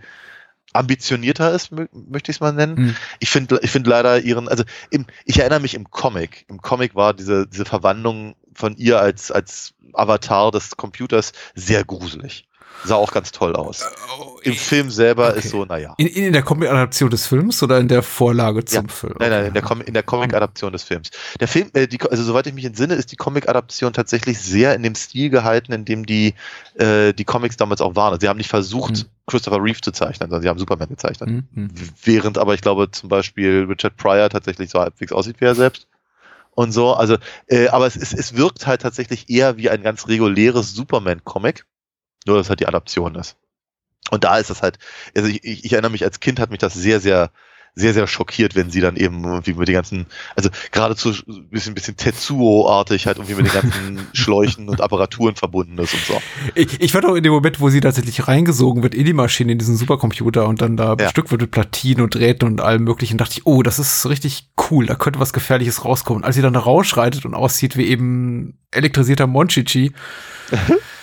ambitionierter 0.73 1.53
ist, 1.53 1.73
mö 1.73 1.87
möchte 1.93 2.31
ich 2.31 2.37
es 2.37 2.41
mal 2.41 2.53
nennen. 2.53 2.75
Mhm. 2.75 2.97
Ich 3.21 3.31
finde 3.31 3.61
ich 3.63 3.71
finde 3.71 3.91
leider 3.91 4.21
ihren, 4.21 4.49
also 4.49 4.65
im, 4.91 5.07
ich 5.25 5.39
erinnere 5.39 5.61
mich 5.61 5.75
im 5.75 5.91
Comic. 5.91 6.45
Im 6.49 6.61
Comic 6.61 6.95
war 6.95 7.15
diese, 7.15 7.47
diese 7.47 7.65
Verwandlung 7.65 8.35
von 8.55 8.77
ihr 8.77 9.01
als, 9.01 9.31
als 9.31 9.75
Avatar 9.93 10.51
des 10.51 10.77
Computers 10.77 11.33
sehr 11.55 11.85
gruselig. 11.85 12.48
Sah 12.85 12.95
auch 12.95 13.11
ganz 13.13 13.33
toll 13.33 13.57
aus. 13.57 13.85
Im 14.43 14.55
Film 14.55 14.91
selber 14.91 15.31
Okay. 15.31 15.39
ist 15.41 15.51
so, 15.51 15.65
naja. 15.65 15.95
In, 15.99 16.07
in 16.07 16.33
der 16.33 16.43
Comic-Adaption 16.43 17.11
des 17.11 17.27
Films 17.27 17.63
oder 17.63 17.79
in 17.79 17.89
der 17.89 18.03
Vorlage 18.03 18.65
zum 18.65 18.87
Ja. 18.87 18.93
Film? 18.93 19.15
Nein, 19.19 19.31
nein, 19.31 19.47
in 19.47 19.53
der. 19.55 19.63
Com 19.63 19.81
in 19.81 19.95
der 19.95 20.03
Comic-Adaption 20.05 20.73
des 20.73 20.85
Films. 20.85 21.11
Der 21.41 21.49
Film, 21.49 21.71
äh, 21.75 21.87
die, 21.89 22.01
also 22.03 22.23
soweit 22.23 22.47
ich 22.47 22.55
mich 22.55 22.65
entsinne, 22.65 22.95
ist 22.95 23.11
die 23.11 23.17
Comic-Adaption 23.17 23.93
tatsächlich 23.93 24.39
sehr 24.39 24.75
in 24.75 24.83
dem 24.83 24.95
Stil 24.95 25.31
gehalten, 25.31 25.73
in 25.73 25.85
dem 25.85 26.07
die, 26.07 26.35
äh, 26.77 27.13
die 27.13 27.25
Comics 27.25 27.57
damals 27.57 27.81
auch 27.81 27.97
waren. 27.97 28.13
Also 28.13 28.21
sie 28.21 28.29
haben 28.29 28.39
nicht 28.39 28.51
versucht, 28.51 28.93
Mhm. 28.93 29.09
Christopher 29.27 29.63
Reeve 29.63 29.81
zu 29.81 29.91
zeichnen, 29.93 30.31
sondern 30.31 30.43
sie 30.43 30.49
haben 30.49 30.59
Superman 30.59 30.89
gezeichnet. 30.89 31.29
Mhm, 31.29 31.49
mhm. 31.53 31.71
Während 32.05 32.39
aber 32.39 32.55
ich 32.55 32.61
glaube 32.63 32.91
zum 32.91 33.09
Beispiel 33.09 33.67
Richard 33.69 33.97
Pryor 33.97 34.31
tatsächlich 34.31 34.71
so 34.71 34.79
halbwegs 34.81 35.13
aussieht 35.13 35.41
wie 35.41 35.45
er 35.45 35.55
selbst. 35.55 35.87
Und 36.53 36.73
so, 36.73 36.95
also, 36.95 37.17
äh, 37.47 37.69
aber 37.69 37.87
es, 37.87 37.95
ist, 37.97 38.15
es 38.15 38.37
wirkt 38.37 38.67
halt 38.67 38.81
tatsächlich 38.83 39.29
eher 39.31 39.57
wie 39.59 39.69
ein 39.71 39.83
ganz 39.83 40.09
reguläres 40.09 40.75
Superman-Comic, 40.75 41.67
nur 42.27 42.39
dass 42.39 42.49
halt 42.49 42.61
die 42.61 42.67
Adaption 42.67 43.15
ist. 43.15 43.37
Und 44.11 44.25
da 44.25 44.39
ist 44.39 44.51
das 44.51 44.63
halt, 44.63 44.79
also 45.17 45.29
ich, 45.29 45.45
ich, 45.45 45.65
ich 45.65 45.73
erinnere 45.73 45.93
mich, 45.93 46.05
als 46.05 46.21
Kind 46.21 46.41
hat 46.41 46.51
mich 46.51 46.59
das 46.59 46.75
sehr, 46.75 47.01
sehr, 47.01 47.31
sehr, 47.79 47.95
sehr 47.95 48.07
schockiert, 48.07 48.57
wenn 48.57 48.71
sie 48.71 48.81
dann 48.81 48.97
eben 48.97 49.23
irgendwie 49.25 49.55
mit 49.55 49.69
den 49.69 49.75
ganzen, 49.75 50.07
also 50.35 50.51
geradezu 50.73 51.11
ein 51.29 51.49
bisschen, 51.49 51.75
bisschen 51.75 51.97
Tetsuo-artig 51.97 53.07
halt 53.07 53.19
irgendwie 53.19 53.37
mit 53.37 53.47
den 53.47 53.53
ganzen 53.53 54.07
Schläuchen 54.15 54.69
und 54.69 54.81
Apparaturen 54.81 55.37
verbunden 55.37 55.79
ist 55.79 55.95
und 55.95 56.03
so. 56.03 56.23
Ich, 56.55 56.81
ich 56.81 56.93
fand 56.93 57.07
auch 57.07 57.15
in 57.15 57.23
dem 57.23 57.33
Moment, 57.33 57.61
wo 57.61 57.69
sie 57.69 57.81
tatsächlich 57.81 58.27
reingesogen 58.27 58.83
wird 58.83 58.95
in 58.95 59.05
die 59.05 59.13
Maschine, 59.13 59.53
in 59.53 59.59
diesen 59.59 59.77
Supercomputer 59.77 60.49
und 60.49 60.61
dann 60.61 60.77
da 60.77 60.97
bestückt 60.97 61.31
wird 61.31 61.43
mit 61.43 61.51
Platinen 61.53 62.03
und 62.03 62.15
Drähten 62.15 62.47
und 62.47 62.61
allem 62.61 62.83
möglichen, 62.83 63.17
dachte 63.17 63.35
ich, 63.39 63.47
oh, 63.47 63.63
das 63.63 63.79
ist 63.79 64.07
richtig 64.07 64.49
cool, 64.71 64.87
da 64.87 64.97
könnte 64.97 65.21
was 65.21 65.33
Gefährliches 65.33 65.85
rauskommen. 65.85 66.25
Als 66.25 66.35
sie 66.35 66.43
dann 66.43 66.55
da 66.55 66.61
rausschreitet 66.61 67.25
und 67.25 67.35
aussieht 67.35 67.77
wie 67.77 67.87
eben 67.87 68.59
elektrisierter 68.73 69.29
Monchichi, 69.29 69.93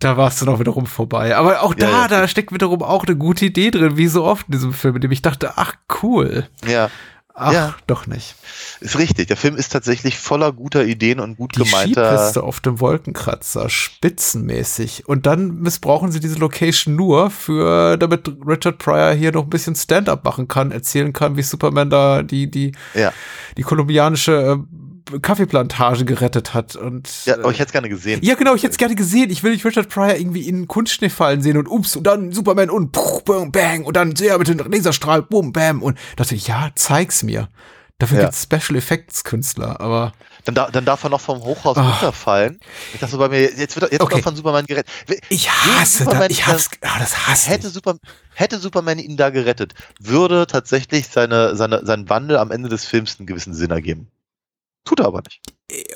da 0.00 0.16
warst 0.16 0.40
du 0.42 0.46
noch 0.46 0.58
wiederum 0.60 0.86
vorbei. 0.86 1.36
Aber 1.36 1.62
auch 1.62 1.74
da, 1.74 1.90
ja. 2.02 2.08
da 2.08 2.26
steckt 2.28 2.52
wiederum 2.52 2.82
auch 2.82 3.04
eine 3.06 3.16
gute 3.16 3.44
Idee 3.46 3.70
drin, 3.70 3.96
wie 3.96 4.08
so 4.08 4.24
oft 4.24 4.46
in 4.48 4.52
diesem 4.52 4.72
Film, 4.72 4.96
in 4.96 5.02
dem 5.02 5.12
ich 5.12 5.22
dachte, 5.22 5.52
ach 5.56 5.74
cool. 6.02 6.48
Ja, 6.66 6.90
Ach, 7.34 7.50
Ja. 7.52 7.74
doch 7.86 8.06
nicht. 8.06 8.34
ist 8.80 8.98
richtig. 8.98 9.26
Der 9.28 9.38
Film 9.38 9.56
ist 9.56 9.70
tatsächlich 9.70 10.18
voller 10.18 10.52
guter 10.52 10.84
Ideen 10.84 11.18
und 11.18 11.38
gut 11.38 11.56
Die 11.56 11.62
gemeinter. 11.64 12.14
Skipiste 12.18 12.42
auf 12.42 12.60
dem 12.60 12.78
Wolkenkratzer, 12.78 13.70
spitzenmäßig. 13.70 15.08
Und 15.08 15.26
dann 15.26 15.60
missbrauchen 15.60 16.12
sie 16.12 16.20
diese 16.20 16.38
Location 16.38 16.94
nur 16.94 17.30
für, 17.30 17.96
damit 17.96 18.30
Richard 18.46 18.78
Pryor 18.78 19.12
hier 19.12 19.32
noch 19.32 19.44
ein 19.44 19.50
bisschen 19.50 19.74
Stand-up 19.74 20.24
machen 20.24 20.46
kann, 20.48 20.72
erzählen 20.72 21.12
kann, 21.14 21.36
wie 21.36 21.42
Superman 21.42 21.88
da 21.90 22.22
die, 22.22 22.50
die, 22.50 22.72
Ja. 22.94 23.12
die 23.56 23.62
kolumbianische 23.62 24.32
äh, 24.32 24.58
Kaffeeplantage 25.20 26.04
gerettet 26.04 26.54
hat. 26.54 26.76
Und, 26.76 27.08
Ja, 27.24 27.36
äh, 27.36 27.40
aber 27.40 27.50
ich 27.50 27.58
hätte 27.58 27.68
es 27.68 27.72
gerne 27.72 27.88
gesehen. 27.88 28.20
Ja, 28.22 28.34
genau, 28.34 28.54
ich 28.54 28.62
hätte 28.62 28.72
es 28.72 28.78
gerne 28.78 28.94
gesehen. 28.94 29.30
Ich 29.30 29.42
will 29.42 29.52
nicht 29.52 29.64
Richard 29.64 29.88
Pryor 29.88 30.14
irgendwie 30.16 30.48
in 30.48 30.68
Kunstschnee 30.68 31.08
fallen 31.10 31.42
sehen 31.42 31.56
und 31.56 31.66
ups, 31.68 31.96
und 31.96 32.04
dann 32.06 32.32
Superman 32.32 32.70
und 32.70 32.92
puh, 32.92 33.20
bang, 33.24 33.52
bang, 33.52 33.84
und 33.84 33.96
dann 33.96 34.14
sehr 34.16 34.38
mit 34.38 34.48
dem 34.48 34.58
Laserstrahl, 34.58 35.22
boom, 35.22 35.52
bam. 35.52 35.82
Und 35.82 35.98
dachte 36.16 36.34
ich, 36.34 36.46
ja, 36.48 36.70
zeig's 36.74 37.22
mir. 37.22 37.48
Dafür 37.98 38.18
Ja. 38.18 38.24
gibt's 38.24 38.42
Special 38.42 38.76
Effects 38.76 39.22
Künstler, 39.22 39.80
aber 39.80 40.12
Dann, 40.44 40.56
da, 40.56 40.68
dann 40.72 40.84
darf 40.84 41.04
er 41.04 41.10
noch 41.10 41.20
vom 41.20 41.40
Hochhaus 41.44 41.76
Ah. 41.76 41.90
runterfallen. 41.92 42.58
Ich 42.94 42.98
dachte 42.98 43.12
so 43.12 43.18
bei 43.18 43.28
mir, 43.28 43.42
jetzt 43.42 43.76
wird 43.76 43.84
er, 43.84 43.92
jetzt 43.92 44.00
Okay. 44.00 44.14
wird 44.16 44.22
er 44.22 44.24
von 44.24 44.34
Superman 44.34 44.66
gerettet. 44.66 44.90
ich 45.28 45.48
hasse 45.48 45.98
da, 46.00 46.04
Superman 46.10 46.30
ich 46.32 46.44
hab's, 46.44 46.68
ah, 46.80 46.98
das 46.98 47.28
hasse 47.28 47.50
Hätte, 47.50 47.68
ich. 47.68 47.72
Super, 47.72 47.96
hätte 48.34 48.58
Superman 48.58 48.98
ihn 48.98 49.16
da 49.16 49.30
gerettet, 49.30 49.74
würde 50.00 50.48
tatsächlich 50.48 51.06
seine, 51.06 51.54
seine, 51.54 51.86
sein 51.86 52.08
Wandel 52.08 52.38
am 52.38 52.50
Ende 52.50 52.68
des 52.68 52.84
Films 52.84 53.20
einen 53.20 53.26
gewissen 53.28 53.54
Sinn 53.54 53.70
ergeben. 53.70 54.08
Tut 54.84 55.00
er 55.00 55.06
aber 55.06 55.22
nicht. 55.22 55.40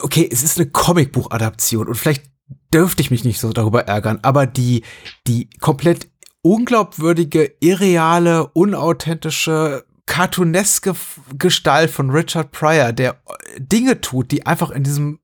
Okay, 0.00 0.28
es 0.30 0.42
ist 0.42 0.58
eine 0.58 0.70
Comicbuch-Adaption 0.70 1.88
und 1.88 1.94
vielleicht 1.94 2.24
dürfte 2.72 3.02
ich 3.02 3.10
mich 3.10 3.24
nicht 3.24 3.40
so 3.40 3.52
darüber 3.52 3.86
ärgern, 3.86 4.20
aber 4.22 4.46
die, 4.46 4.84
die 5.26 5.50
komplett 5.60 6.08
unglaubwürdige, 6.42 7.52
irreale, 7.60 8.46
unauthentische, 8.48 9.84
cartooneske 10.06 10.94
Gestalt 11.36 11.90
von 11.90 12.10
Richard 12.10 12.52
Pryor, 12.52 12.92
der 12.92 13.20
äh, 13.26 13.60
Dinge 13.60 14.00
tut, 14.00 14.30
die 14.30 14.46
einfach 14.46 14.70
in 14.70 14.84
diesem 14.84 15.18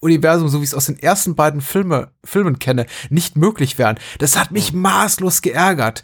Superman-Universum, 0.00 0.48
so 0.48 0.60
wie 0.60 0.64
ich 0.64 0.70
es 0.70 0.74
aus 0.74 0.86
den 0.86 0.98
ersten 0.98 1.34
beiden 1.34 1.60
Filme, 1.60 2.10
Filmen 2.24 2.58
kenne, 2.58 2.86
nicht 3.10 3.36
möglich 3.36 3.78
wären. 3.78 3.98
Das 4.18 4.36
hat 4.38 4.50
mich 4.52 4.72
maßlos 4.72 5.42
geärgert. 5.42 6.02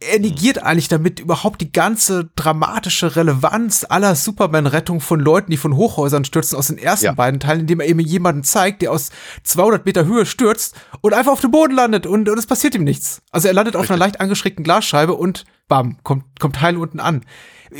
Er 0.00 0.18
negiert 0.18 0.62
eigentlich 0.62 0.88
damit 0.88 1.20
überhaupt 1.20 1.60
die 1.60 1.72
ganze 1.72 2.30
dramatische 2.36 3.16
Relevanz 3.16 3.84
aller 3.88 4.14
Superman-Rettung 4.14 5.00
von 5.00 5.20
Leuten, 5.20 5.50
die 5.50 5.56
von 5.56 5.76
Hochhäusern 5.76 6.24
stürzen, 6.24 6.56
aus 6.58 6.68
den 6.68 6.78
ersten 6.78 7.06
Ja. 7.06 7.12
beiden 7.12 7.40
Teilen, 7.40 7.60
indem 7.60 7.80
er 7.80 7.86
eben 7.86 8.00
jemanden 8.00 8.44
zeigt, 8.44 8.82
der 8.82 8.92
aus 8.92 9.10
200 9.44 9.84
Meter 9.84 10.04
Höhe 10.06 10.26
stürzt 10.26 10.76
und 11.00 11.12
einfach 11.14 11.32
auf 11.32 11.40
dem 11.40 11.50
Boden 11.50 11.74
landet 11.74 12.06
und, 12.06 12.28
und 12.28 12.38
es 12.38 12.46
passiert 12.46 12.74
ihm 12.74 12.84
nichts. 12.84 13.22
Also 13.30 13.48
er 13.48 13.54
landet 13.54 13.76
auf 13.76 13.90
einer 13.90 13.98
leicht 13.98 14.20
angeschrägten 14.20 14.64
Glasscheibe 14.64 15.14
und 15.14 15.44
bam, 15.68 15.98
kommt, 16.02 16.24
kommt 16.40 16.60
heil 16.60 16.76
unten 16.76 17.00
an. 17.00 17.24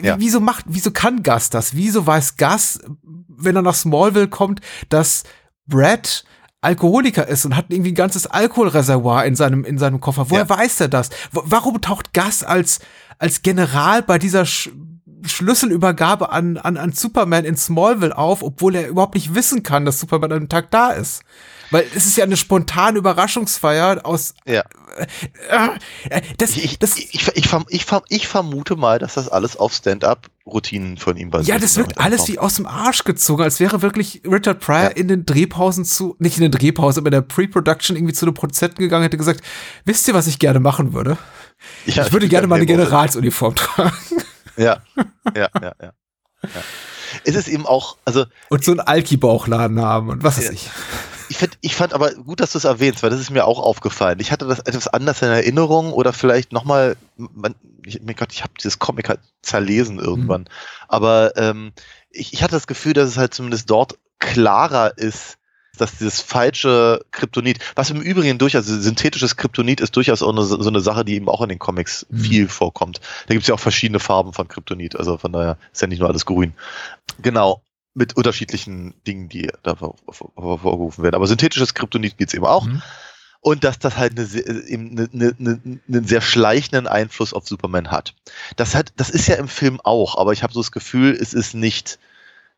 Ja. 0.02 0.16
Wieso 0.18 0.40
macht, 0.40 0.64
wieso 0.68 0.90
kann 0.90 1.22
Gus 1.22 1.50
das? 1.50 1.76
Wieso 1.76 2.06
weiß 2.06 2.36
Gus, 2.36 2.80
wenn 3.28 3.54
er 3.56 3.62
nach 3.62 3.74
Smallville 3.74 4.28
kommt, 4.28 4.60
dass 4.88 5.22
Brad 5.66 6.24
Alkoholiker 6.60 7.28
ist 7.28 7.44
und 7.44 7.56
hat 7.56 7.66
irgendwie 7.68 7.92
ein 7.92 7.96
ganzes 7.96 8.26
Alkoholreservoir 8.26 9.26
in 9.26 9.36
seinem, 9.36 9.64
in 9.64 9.76
seinem 9.78 10.00
Koffer. 10.00 10.30
Woher 10.30 10.44
Ja. 10.44 10.48
weiß 10.48 10.80
er 10.80 10.88
das? 10.88 11.10
W 11.32 11.40
warum 11.44 11.80
taucht 11.80 12.14
Gus 12.14 12.42
als, 12.42 12.80
als 13.18 13.42
General 13.42 14.02
bei 14.02 14.18
dieser 14.18 14.46
Sch 14.46 14.70
Schlüsselübergabe 15.26 16.30
an, 16.30 16.58
an, 16.58 16.76
an 16.76 16.92
Superman 16.92 17.46
in 17.46 17.56
Smallville 17.56 18.16
auf, 18.16 18.42
obwohl 18.42 18.74
er 18.74 18.88
überhaupt 18.88 19.14
nicht 19.14 19.34
wissen 19.34 19.62
kann, 19.62 19.86
dass 19.86 19.98
Superman 19.98 20.32
an 20.32 20.38
dem 20.40 20.48
Tag 20.50 20.70
da 20.70 20.90
ist? 20.90 21.22
Weil 21.74 21.86
es 21.92 22.06
ist 22.06 22.16
ja 22.16 22.22
eine 22.22 22.36
spontane 22.36 22.98
Überraschungsfeier 22.98 24.06
aus, 24.06 24.34
Ja. 24.46 24.62
äh, 26.08 26.20
das, 26.38 26.56
Ich, 26.56 26.78
das, 26.78 26.96
ich, 26.96 27.12
ich, 27.34 27.52
ich, 27.68 27.86
ich 28.10 28.28
vermute 28.28 28.76
mal, 28.76 29.00
dass 29.00 29.14
das 29.14 29.28
alles 29.28 29.56
auf 29.56 29.72
Stand-up-Routinen 29.72 30.98
von 30.98 31.16
ihm 31.16 31.30
basiert. 31.30 31.48
Ja, 31.48 31.58
das 31.60 31.76
wirkt 31.76 31.98
alles 31.98 32.28
wie 32.28 32.38
aus 32.38 32.54
dem 32.54 32.66
Arsch 32.66 33.02
gezogen, 33.02 33.42
als 33.42 33.58
wäre 33.58 33.82
wirklich 33.82 34.22
Richard 34.24 34.60
Pryor 34.60 34.82
Ja. 34.82 34.88
in 34.90 35.08
den 35.08 35.26
Drehpausen 35.26 35.84
zu, 35.84 36.14
nicht 36.20 36.36
in 36.36 36.42
den 36.42 36.52
Drehpausen, 36.52 37.00
aber 37.00 37.08
in 37.08 37.12
der 37.12 37.22
Pre-Production 37.22 37.96
irgendwie 37.96 38.14
zu 38.14 38.24
einem 38.24 38.34
Produzenten 38.34 38.78
gegangen, 38.80 39.02
hätte 39.02 39.16
gesagt, 39.16 39.40
wisst 39.84 40.06
ihr, 40.06 40.14
was 40.14 40.28
ich 40.28 40.38
gerne 40.38 40.60
machen 40.60 40.92
würde? 40.92 41.18
Ja, 41.86 42.06
ich 42.06 42.12
würde 42.12 42.28
gerne 42.28 42.46
mal 42.46 42.54
eine 42.56 42.66
General. 42.66 42.86
Generalsuniform 42.86 43.56
tragen. 43.56 43.96
Ja, 44.56 44.80
ja, 45.34 45.48
ja, 45.60 45.60
ja. 45.60 45.72
ja. 45.82 45.92
Es 47.24 47.34
ist 47.34 47.48
eben 47.48 47.66
auch, 47.66 47.96
also 48.04 48.26
Und 48.48 48.62
so 48.64 48.70
einen 48.70 48.80
Alki-Bauchladen 48.80 49.80
haben 49.80 50.08
und 50.10 50.22
was 50.22 50.38
weiß 50.38 50.50
ich. 50.50 50.70
Ich, 51.64 51.74
fand 51.76 51.94
aber 51.94 52.12
gut, 52.12 52.40
dass 52.40 52.52
du 52.52 52.58
es 52.58 52.64
erwähnst, 52.64 53.02
weil 53.02 53.10
das 53.10 53.20
ist 53.20 53.30
mir 53.30 53.46
auch 53.46 53.58
aufgefallen. 53.58 54.20
Ich 54.20 54.32
hatte 54.32 54.46
das 54.46 54.60
etwas 54.60 54.88
anders 54.88 55.22
in 55.22 55.28
Erinnerung 55.28 55.92
oder 55.92 56.12
vielleicht 56.12 56.52
nochmal, 56.52 56.96
mein 57.16 57.54
Gott, 58.16 58.32
ich 58.32 58.42
habe 58.42 58.52
dieses 58.58 58.78
Comic 58.78 59.08
halt 59.08 59.20
zerlesen 59.42 59.98
irgendwann. 59.98 60.42
Mhm. 60.42 60.48
Aber 60.88 61.36
ähm, 61.36 61.72
ich, 62.10 62.32
ich 62.32 62.42
hatte 62.42 62.54
das 62.54 62.66
Gefühl, 62.66 62.92
dass 62.92 63.08
es 63.08 63.16
halt 63.16 63.34
zumindest 63.34 63.70
dort 63.70 63.98
klarer 64.18 64.96
ist, 64.98 65.38
dass 65.76 65.98
dieses 65.98 66.20
falsche 66.20 67.04
Kryptonit, 67.10 67.58
was 67.74 67.90
im 67.90 68.00
Übrigen 68.00 68.38
durchaus, 68.38 68.68
also 68.68 68.80
synthetisches 68.80 69.36
Kryptonit 69.36 69.80
ist 69.80 69.96
durchaus 69.96 70.22
auch 70.22 70.32
eine, 70.32 70.44
so 70.44 70.68
eine 70.68 70.80
Sache, 70.80 71.04
die 71.04 71.14
eben 71.14 71.28
auch 71.28 71.42
in 71.42 71.48
den 71.48 71.58
Comics 71.58 72.06
Mhm. 72.10 72.20
viel 72.20 72.48
vorkommt. 72.48 73.00
Da 73.26 73.34
gibt 73.34 73.42
es 73.42 73.48
ja 73.48 73.54
auch 73.54 73.60
verschiedene 73.60 74.00
Farben 74.00 74.32
von 74.32 74.48
Kryptonit, 74.48 74.96
also 74.96 75.18
von 75.18 75.32
daher 75.32 75.56
ist 75.72 75.82
ja 75.82 75.88
nicht 75.88 75.98
nur 75.98 76.08
alles 76.08 76.26
grün. 76.26 76.52
Genau, 77.22 77.62
mit 77.94 78.16
unterschiedlichen 78.16 78.94
Dingen, 79.06 79.28
die 79.28 79.50
da 79.62 79.76
vor- 79.76 79.96
vor- 80.08 80.32
vor- 80.34 80.58
vorgerufen 80.58 81.02
werden. 81.04 81.14
Aber 81.14 81.26
synthetisches 81.26 81.74
Kryptonit 81.74 82.18
gibt's 82.18 82.34
eben 82.34 82.44
auch. 82.46 82.66
Mhm. 82.66 82.82
Und 83.40 83.62
dass 83.62 83.78
das 83.78 83.96
halt 83.96 84.12
eine, 84.12 84.26
sehr- 84.26 84.46
eben 84.68 84.90
eine, 84.92 85.08
eine, 85.12 85.36
eine, 85.38 85.80
einen 85.86 86.06
sehr 86.06 86.20
schleichenden 86.22 86.86
Einfluss 86.86 87.32
auf 87.34 87.46
Superman 87.46 87.90
hat. 87.90 88.14
Das 88.56 88.74
hat, 88.74 88.92
das 88.96 89.10
ist 89.10 89.28
ja 89.28 89.36
im 89.36 89.48
Film 89.48 89.80
auch, 89.84 90.16
aber 90.16 90.32
ich 90.32 90.42
habe 90.42 90.52
so 90.52 90.60
das 90.60 90.72
Gefühl, 90.72 91.12
es 91.12 91.34
ist 91.34 91.54
nicht, 91.54 91.98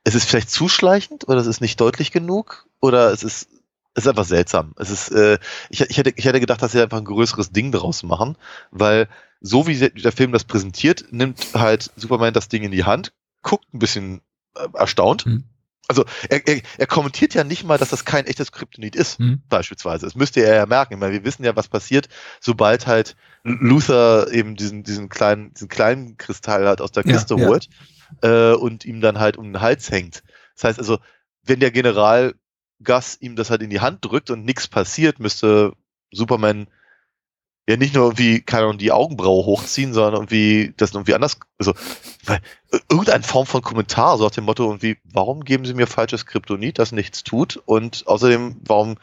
es 0.05 0.14
ist 0.14 0.28
vielleicht 0.28 0.51
zu 0.51 0.68
schleichend 0.68 1.28
oder 1.28 1.41
es 1.41 1.47
ist 1.49 1.61
nicht 1.61 1.80
deutlich 1.80 2.12
genug 2.12 2.66
oder 2.80 3.11
es 3.12 3.24
ist, 3.24 3.49
es 3.95 4.05
ist 4.05 4.09
einfach 4.09 4.24
seltsam. 4.26 4.74
Es 4.78 4.91
ist, 4.91 5.11
äh, 5.11 5.39
ich, 5.70 5.80
ich, 5.80 5.97
hätte, 5.99 6.12
ich 6.14 6.24
hätte 6.24 6.39
gedacht, 6.39 6.62
dass 6.62 6.72
sie 6.72 6.80
einfach 6.82 6.99
ein 6.99 7.05
größeres 7.05 7.51
Ding 7.51 7.72
daraus 7.72 8.03
machen, 8.05 8.37
weil 8.70 9.09
so 9.41 9.66
wie 9.66 9.76
der- 9.76 10.12
Film 10.12 10.30
das 10.32 10.45
präsentiert, 10.45 11.07
nimmt 11.11 11.49
halt 11.55 11.91
Superman 11.97 12.32
das 12.32 12.49
Ding 12.49 12.62
in 12.62 12.70
die 12.70 12.84
Hand, 12.84 13.12
guckt 13.43 13.66
ein 13.74 13.78
bisschen 13.80 14.18
äh, 14.18 14.20
erstaunt. 14.74 15.26
Mhm. 15.26 15.44
Also 15.88 16.04
er, 16.28 16.46
er, 16.48 16.61
er 16.78 16.86
kommentiert 16.88 17.34
ja 17.34 17.44
nicht 17.44 17.62
mal, 17.62 17.78
dass 17.78 17.90
das 17.90 18.04
kein 18.04 18.26
echtes 18.26 18.50
Kryptonit 18.50 18.96
ist 18.96 19.20
Mhm. 19.20 19.42
beispielsweise. 19.48 20.04
Das 20.04 20.16
müsste 20.16 20.40
er 20.40 20.57
ja 20.57 20.66
merken, 20.66 21.00
weil 21.00 21.12
wir 21.12 21.24
wissen 21.24 21.44
ja, 21.44 21.54
was 21.54 21.68
passiert, 21.68 22.09
sobald 22.40 22.86
halt 22.88 23.14
Luther 23.44 24.32
eben 24.32 24.57
diesen, 24.57 24.82
diesen 24.82 25.09
kleinen, 25.09 25.54
diesen 25.54 25.68
kleinen 25.68 26.16
Kristall 26.16 26.66
halt 26.66 26.80
aus 26.80 26.90
der 26.90 27.04
Ja, 27.07 27.12
Kiste 27.12 27.36
ja. 27.36 27.46
holt 27.46 27.68
äh, 28.22 28.52
und 28.52 28.84
ihm 28.84 29.00
dann 29.00 29.20
halt 29.20 29.36
um 29.36 29.44
den 29.44 29.61
Hals 29.61 29.90
hängt. 29.90 30.24
Das 30.57 30.64
heißt 30.64 30.78
also, 30.80 30.98
wenn 31.44 31.61
der 31.61 31.70
General 31.70 32.34
Gus 32.82 33.16
ihm 33.20 33.36
das 33.36 33.50
halt 33.50 33.62
in 33.62 33.70
die 33.70 33.80
Hand 33.80 34.04
drückt 34.04 34.30
und 34.30 34.44
nichts 34.44 34.66
passiert, 34.66 35.20
müsste 35.20 35.72
Superman 36.11 36.66
ja 37.68 37.76
nicht 37.76 37.94
nur 37.94 38.04
irgendwie, 38.04 38.40
keine 38.42 38.64
Ahnung, 38.64 38.78
die 38.78 38.92
Augenbraue 38.92 39.44
hochziehen, 39.44 39.92
sondern 39.92 40.14
irgendwie 40.14 40.72
das 40.76 40.92
irgendwie 40.92 41.14
anders, 41.14 41.38
also 41.58 41.74
weil, 42.24 42.40
äh, 42.70 42.78
irgendeine 42.88 43.24
Form 43.24 43.46
von 43.46 43.62
Kommentar, 43.62 44.18
so 44.18 44.24
nach 44.24 44.30
dem 44.30 44.44
Motto 44.44 44.64
irgendwie, 44.64 44.98
warum 45.04 45.44
geben 45.44 45.64
sie 45.64 45.74
mir 45.74 45.86
falsches 45.86 46.26
Kryptonit, 46.26 46.78
das 46.78 46.92
nichts 46.92 47.24
tut 47.24 47.56
und 47.64 48.06
außerdem, 48.06 48.60
warum 48.64 48.96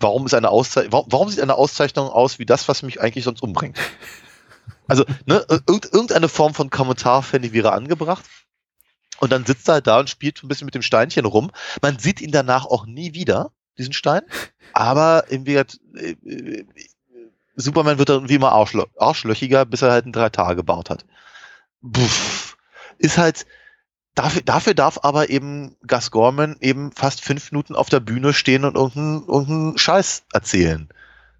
warum 0.00 0.26
ist 0.26 0.34
eine 0.34 0.50
Auszeichnung, 0.50 0.92
warum, 0.92 1.06
warum 1.10 1.28
sieht 1.30 1.40
eine 1.40 1.54
Auszeichnung 1.54 2.08
aus 2.08 2.38
wie 2.38 2.46
das, 2.46 2.68
was 2.68 2.82
mich 2.82 3.00
eigentlich 3.00 3.24
sonst 3.24 3.42
umbringt? 3.42 3.78
Also, 4.86 5.04
ne, 5.24 5.44
irgend, 5.48 5.86
irgendeine 5.86 6.28
Form 6.28 6.52
von 6.52 6.68
Kommentar 6.68 7.22
fände 7.22 7.48
ich 7.48 7.54
wäre 7.54 7.72
angebracht. 7.72 8.24
Und 9.18 9.32
dann 9.32 9.46
sitzt 9.46 9.68
er 9.68 9.74
halt 9.74 9.86
da 9.86 10.00
und 10.00 10.10
spielt 10.10 10.42
ein 10.42 10.48
bisschen 10.48 10.66
mit 10.66 10.74
dem 10.74 10.82
Steinchen 10.82 11.24
rum. 11.24 11.50
Man 11.80 11.98
sieht 11.98 12.20
ihn 12.20 12.32
danach 12.32 12.66
auch 12.66 12.84
nie 12.84 13.14
wieder, 13.14 13.52
diesen 13.78 13.92
Stein. 13.92 14.22
Aber 14.72 15.24
im 15.28 15.46
Wert, 15.46 15.78
äh, 15.94 16.16
äh, 16.26 16.66
Superman 17.56 17.98
wird 17.98 18.08
dann 18.08 18.28
wie 18.28 18.34
immer 18.34 18.52
arschlö 18.52 18.84
arschlöchiger, 18.98 19.64
bis 19.64 19.82
er 19.82 19.92
halt 19.92 20.04
einen 20.04 20.12
Drei-Tage-Bart 20.12 20.90
hat. 20.90 21.04
Puff. 21.82 22.56
Ist 22.98 23.18
halt, 23.18 23.46
Dafür, 24.14 24.42
dafür 24.42 24.74
darf 24.74 25.00
aber 25.02 25.28
eben 25.28 25.76
Gus 25.86 26.12
Gorman 26.12 26.56
eben 26.60 26.92
fast 26.92 27.20
fünf 27.20 27.50
Minuten 27.50 27.74
auf 27.74 27.88
der 27.88 27.98
Bühne 27.98 28.32
stehen 28.32 28.64
und 28.64 28.76
irgendeinen 28.76 29.26
irgendeinen 29.26 29.78
Scheiß 29.78 30.24
erzählen. 30.32 30.88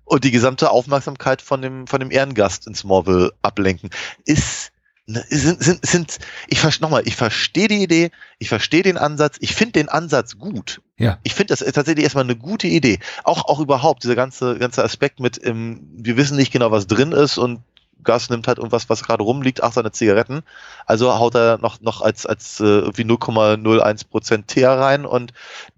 Und 0.04 0.24
die 0.24 0.32
gesamte 0.32 0.70
Aufmerksamkeit 0.70 1.40
von 1.40 1.62
dem, 1.62 1.86
von 1.86 2.00
dem 2.00 2.10
Ehrengast 2.10 2.66
in 2.66 2.74
Smallville 2.74 3.32
ablenken. 3.42 3.90
Ist, 4.24 4.72
sind, 5.07 5.62
sind, 5.62 5.86
sind, 5.86 6.18
ich 6.48 6.80
nochmal, 6.80 7.02
ich 7.07 7.16
verstehe 7.16 7.68
die 7.68 7.82
Idee, 7.82 8.11
ich 8.38 8.48
verstehe 8.48 8.82
den 8.82 8.96
Ansatz, 8.96 9.36
ich 9.40 9.55
finde 9.55 9.72
den 9.72 9.88
Ansatz 9.88 10.38
gut. 10.38 10.80
Ja. 10.96 11.18
Ich 11.24 11.34
finde 11.34 11.55
das 11.55 11.61
tatsächlich 11.72 12.05
erstmal 12.05 12.24
eine 12.24 12.36
gute 12.36 12.68
Idee. 12.68 12.98
Auch, 13.22 13.44
auch 13.44 13.61
überhaupt, 13.61 14.05
dieser 14.05 14.14
ganze, 14.14 14.59
ganze 14.59 14.82
Aspekt 14.82 15.20
mit, 15.20 15.44
ähm, 15.44 15.80
wir 15.94 16.16
wissen 16.16 16.36
nicht 16.36 16.52
genau, 16.52 16.70
was 16.70 16.86
drin 16.86 17.12
ist 17.12 17.36
und 17.36 17.61
Gas, 18.02 18.28
nimmt 18.28 18.46
halt 18.46 18.59
irgendwas, 18.59 18.88
was 18.90 19.02
gerade 19.02 19.22
rumliegt, 19.22 19.62
ach, 19.62 19.72
seine 19.72 19.90
Zigaretten. 19.90 20.42
Also 20.86 21.14
haut 21.18 21.34
er 21.34 21.59
noch, 21.59 21.80
noch 21.80 22.02
als, 22.02 22.26
als 22.26 22.61
äh, 22.61 22.64
irgendwie 22.64 23.02
0,01 23.02 24.09
Prozent 24.09 24.48
Teer 24.48 24.70
rein 24.70 25.07
und 25.07 25.32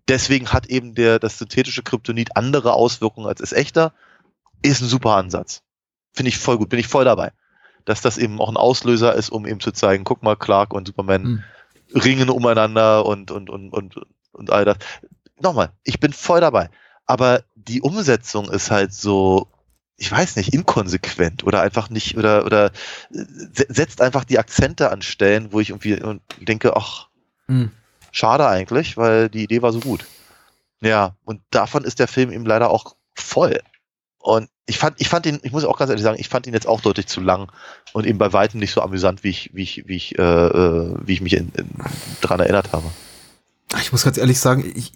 deswegen 0.09 0.53
hat 0.53 0.67
eben 0.67 0.95
der, 0.95 1.19
das 1.19 1.39
synthetische 1.39 1.83
Kryptonit 1.83 2.37
andere 2.37 2.73
Auswirkungen 2.73 3.29
als 3.29 3.41
das 3.41 3.53
echte. 3.53 3.93
Ist 4.63 4.83
ein 4.83 4.89
super 4.89 5.13
Ansatz. 5.17 5.63
Finde 6.13 6.31
ich 6.31 6.39
voll 6.39 6.59
gut, 6.59 6.69
bin 6.69 6.81
ich 6.81 6.89
voll 6.89 7.05
dabei. 7.05 7.33
Dass 7.87 8.03
das 8.03 8.19
eben 8.19 8.41
auch 8.41 8.51
ein 8.51 8.59
Auslöser 8.59 9.15
ist, 9.15 9.31
um 9.31 9.47
eben 9.47 9.61
zu 9.61 9.73
zeigen, 9.73 10.05
guck 10.05 10.23
mal, 10.23 10.37
Clark 10.37 10.75
und 10.75 10.87
Superman 10.87 11.25
Hm. 11.25 11.45
ringen 11.95 12.29
umeinander 12.29 13.07
und, 13.07 13.31
und, 13.31 13.49
und, 13.49 13.73
und, 13.73 13.95
und 14.33 14.51
all 14.51 14.65
das. 14.67 14.77
Nochmal, 15.41 15.71
ich 15.85 15.99
bin 16.01 16.13
voll 16.13 16.41
dabei. 16.41 16.69
Aber 17.07 17.45
die 17.55 17.81
Umsetzung 17.81 18.51
ist 18.51 18.71
halt 18.71 18.93
so, 18.93 19.49
ich 19.97 20.11
weiß 20.11 20.37
nicht, 20.37 20.53
inkonsequent 20.53 21.45
oder 21.45 21.63
einfach 21.63 21.89
nicht, 21.89 22.17
oder, 22.19 22.45
oder 22.45 22.73
se- 23.11 23.67
setzt 23.69 24.03
einfach 24.03 24.25
die 24.25 24.39
Akzente 24.39 24.91
an 24.91 25.01
Stellen, 25.03 25.53
wo 25.53 25.61
ich 25.61 25.71
irgendwie 25.71 26.03
und 26.03 26.21
denke, 26.41 26.77
ach, 26.77 27.09
Hm. 27.49 27.71
schade 28.11 28.49
eigentlich, 28.49 28.97
weil 28.97 29.29
die 29.29 29.45
Idee 29.45 29.63
war 29.63 29.73
so 29.73 29.81
gut. 29.81 30.07
Ja, 30.81 31.15
und 31.25 31.41
davon 31.51 31.85
ist 31.85 32.01
der 32.01 32.09
Film 32.09 32.33
eben 32.33 32.45
leider 32.45 32.71
auch 32.71 32.97
voll. 33.15 33.61
Und 34.27 34.49
ich 34.67 34.77
fand, 34.77 35.01
ich 35.01 35.09
fand 35.09 35.25
ihn, 35.27 35.39
ich 35.45 35.53
muss 35.53 35.65
auch 35.65 35.79
ganz 35.79 35.89
ehrlich 35.89 36.03
sagen, 36.03 36.19
ich 36.19 36.29
fand 36.29 36.49
ihn 36.49 36.53
jetzt 36.53 36.67
auch 36.67 36.81
deutlich 36.81 37.07
zu 37.07 37.21
lang 37.21 37.53
und 37.93 38.09
eben 38.09 38.19
bei 38.19 38.33
weitem 38.33 38.59
nicht 38.59 38.73
so 38.73 38.81
amüsant, 38.81 39.23
wie 39.23 39.29
ich, 39.29 39.51
wie 39.55 39.63
ich, 39.63 39.85
wie 39.87 39.95
ich, 39.95 40.19
äh, 40.19 40.23
äh, 40.23 40.97
wie 41.01 41.13
ich 41.13 41.21
mich 41.21 41.35
in, 41.35 41.53
in, 41.57 41.71
dran 42.23 42.41
erinnert 42.41 42.73
habe. 42.73 42.91
Ich 43.81 43.93
muss 43.93 44.03
ganz 44.03 44.19
ehrlich 44.19 44.41
sagen, 44.41 44.65
ich 44.75 44.95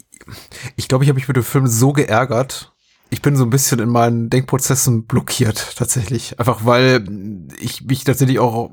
ich, 0.75 0.89
glaube, 0.89 1.05
ich 1.05 1.11
habe 1.11 1.15
mich 1.15 1.29
mit 1.29 1.37
dem 1.37 1.45
Film 1.45 1.69
so 1.69 1.93
geärgert. 1.93 2.73
Ich 3.13 3.23
bin 3.23 3.35
so 3.37 3.43
ein 3.45 3.51
bisschen 3.51 3.81
in 3.81 3.89
meinen 3.89 4.31
Denkprozessen 4.31 5.05
blockiert, 5.05 5.75
tatsächlich. 5.77 6.39
Einfach 6.39 6.65
weil 6.65 7.05
ich 7.61 7.85
mich 7.85 8.05
tatsächlich 8.05 8.39
auch 8.39 8.71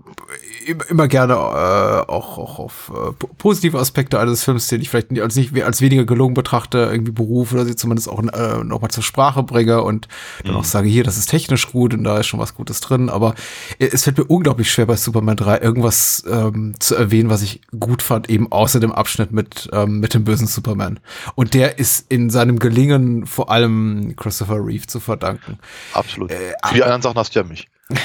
immer, 0.90 1.08
gerne 1.08 1.34
äh, 1.34 2.12
auch, 2.12 2.38
auch 2.38 2.60
auf 2.60 2.92
äh, 2.94 3.14
po- 3.14 3.30
positive 3.38 3.80
Aspekte 3.80 4.20
eines 4.20 4.44
Films, 4.44 4.68
den 4.68 4.82
ich 4.82 4.90
vielleicht 4.90 5.18
als, 5.20 5.36
nicht 5.38 5.64
als 5.64 5.82
weniger 5.82 6.06
gelungen 6.06 6.34
betrachte, 6.34 6.90
irgendwie 6.92 7.14
berufe 7.14 7.56
oder 7.56 7.66
sie 7.66 7.76
zumindest 7.76 8.10
auch 8.10 8.22
äh, 8.22 8.64
nochmal 8.64 8.92
zur 8.92 9.04
Sprache 9.04 9.44
bringe 9.44 9.82
und 9.82 10.08
dann 10.44 10.56
auch 10.56 10.66
sage, 10.66 10.90
hier, 10.90 11.04
das 11.04 11.18
ist 11.18 11.30
technisch 11.30 11.72
gut 11.72 11.94
und 11.94 12.04
da 12.04 12.20
ist 12.20 12.28
schon 12.28 12.40
was 12.40 12.54
Gutes 12.54 12.82
drin. 12.82 13.10
Aber 13.10 13.34
es 13.80 14.04
fällt 14.04 14.18
mir 14.18 14.26
unglaublich 14.26 14.72
schwer 14.72 14.86
bei 14.86 14.98
Superman 14.98 15.38
3 15.38 15.60
irgendwas 15.60 16.24
ähm, 16.30 16.74
zu 16.80 16.96
erwähnen, 16.96 17.30
was 17.30 17.42
ich 17.42 17.62
gut 17.80 18.02
fand, 18.02 18.30
eben 18.30 18.52
außer 18.52 18.80
dem 18.80 18.92
Abschnitt 18.92 19.32
mit, 19.32 19.70
ähm, 19.72 20.00
mit 20.00 20.14
dem 20.14 20.26
bösen 20.26 20.48
Superman. 20.48 21.00
Und 21.36 21.54
der 21.54 21.80
ist 21.80 22.06
in 22.10 22.30
seinem 22.30 22.60
Gelingen 22.60 23.26
vor 23.26 23.50
allem 23.50 24.16
Christopher 24.28 24.58
Reeve 24.66 24.86
zu 24.88 25.00
verdanken. 25.00 25.58
Absolut. 25.94 26.32
Äh, 26.32 26.54
Für 26.66 26.74
die 26.76 26.84
anderen 26.84 27.02
Sachen 27.02 27.18
hast 27.18 27.34
du 27.36 27.40
ja 27.40 27.46
mich. 27.46 27.68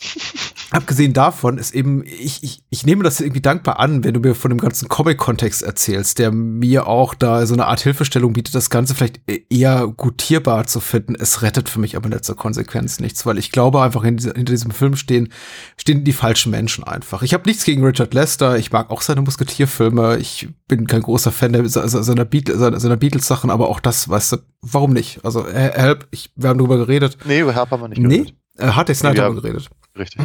Abgesehen 0.70 1.14
davon 1.14 1.56
ist 1.56 1.74
eben, 1.74 2.04
ich, 2.04 2.42
ich, 2.42 2.62
ich 2.68 2.84
nehme 2.84 3.02
das 3.02 3.20
irgendwie 3.20 3.40
dankbar 3.40 3.78
an, 3.80 4.04
wenn 4.04 4.12
du 4.12 4.20
mir 4.20 4.34
von 4.34 4.50
dem 4.50 4.58
ganzen 4.58 4.86
Comic-Kontext 4.88 5.62
erzählst, 5.62 6.18
der 6.18 6.30
mir 6.30 6.86
auch 6.86 7.14
da 7.14 7.46
so 7.46 7.54
eine 7.54 7.66
Art 7.66 7.80
Hilfestellung 7.80 8.34
bietet, 8.34 8.54
das 8.54 8.68
Ganze 8.68 8.94
vielleicht 8.94 9.20
eher 9.48 9.86
gutierbar 9.86 10.66
zu 10.66 10.80
finden. 10.80 11.14
Es 11.14 11.40
rettet 11.40 11.70
für 11.70 11.80
mich 11.80 11.96
aber 11.96 12.06
in 12.06 12.12
letzter 12.12 12.34
Konsequenz 12.34 13.00
nichts, 13.00 13.24
weil 13.24 13.38
ich 13.38 13.50
glaube 13.50 13.80
einfach, 13.80 14.04
hinter 14.04 14.32
diesem 14.34 14.70
Film 14.70 14.94
stehen, 14.96 15.32
stehen 15.78 16.04
die 16.04 16.12
falschen 16.12 16.50
Menschen 16.50 16.84
einfach. 16.84 17.22
Ich 17.22 17.32
habe 17.32 17.48
nichts 17.48 17.64
gegen 17.64 17.82
Richard 17.82 18.12
Lester, 18.12 18.58
ich 18.58 18.70
mag 18.70 18.90
auch 18.90 19.00
seine 19.00 19.22
Musketierfilme, 19.22 20.18
ich 20.18 20.48
bin 20.68 20.86
kein 20.86 21.00
großer 21.00 21.32
Fan 21.32 21.54
der, 21.54 21.66
seiner, 21.66 22.26
Beatles, 22.26 22.58
seiner, 22.58 22.96
Beatles-Sachen, 22.98 23.48
aber 23.48 23.68
auch 23.70 23.80
das, 23.80 24.08
weißt 24.10 24.32
du, 24.32 24.36
warum 24.60 24.92
nicht? 24.92 25.24
Also, 25.24 25.46
äh, 25.46 25.72
Help, 25.74 26.06
ich, 26.10 26.30
wir 26.36 26.50
haben 26.50 26.58
drüber 26.58 26.76
geredet. 26.76 27.16
Nee, 27.24 27.40
über 27.40 27.54
Herb 27.54 27.70
haben 27.70 27.80
wir 27.80 27.88
nicht 27.88 28.00
Nee, 28.02 28.18
geredet. 28.18 28.34
äh, 28.58 28.66
Hard 28.68 28.88
Day 28.90 28.96
Night 29.02 29.16
Ja. 29.16 29.24
haben 29.24 29.36
wir 29.36 29.42
geredet. 29.42 29.70
Richtig. 29.96 30.20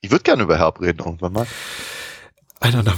Ich 0.00 0.10
würde 0.10 0.22
gerne 0.22 0.44
über 0.44 0.58
Herb 0.58 0.80
reden 0.80 1.00
irgendwann 1.04 1.32
mal. 1.32 1.46
Einer 2.60 2.82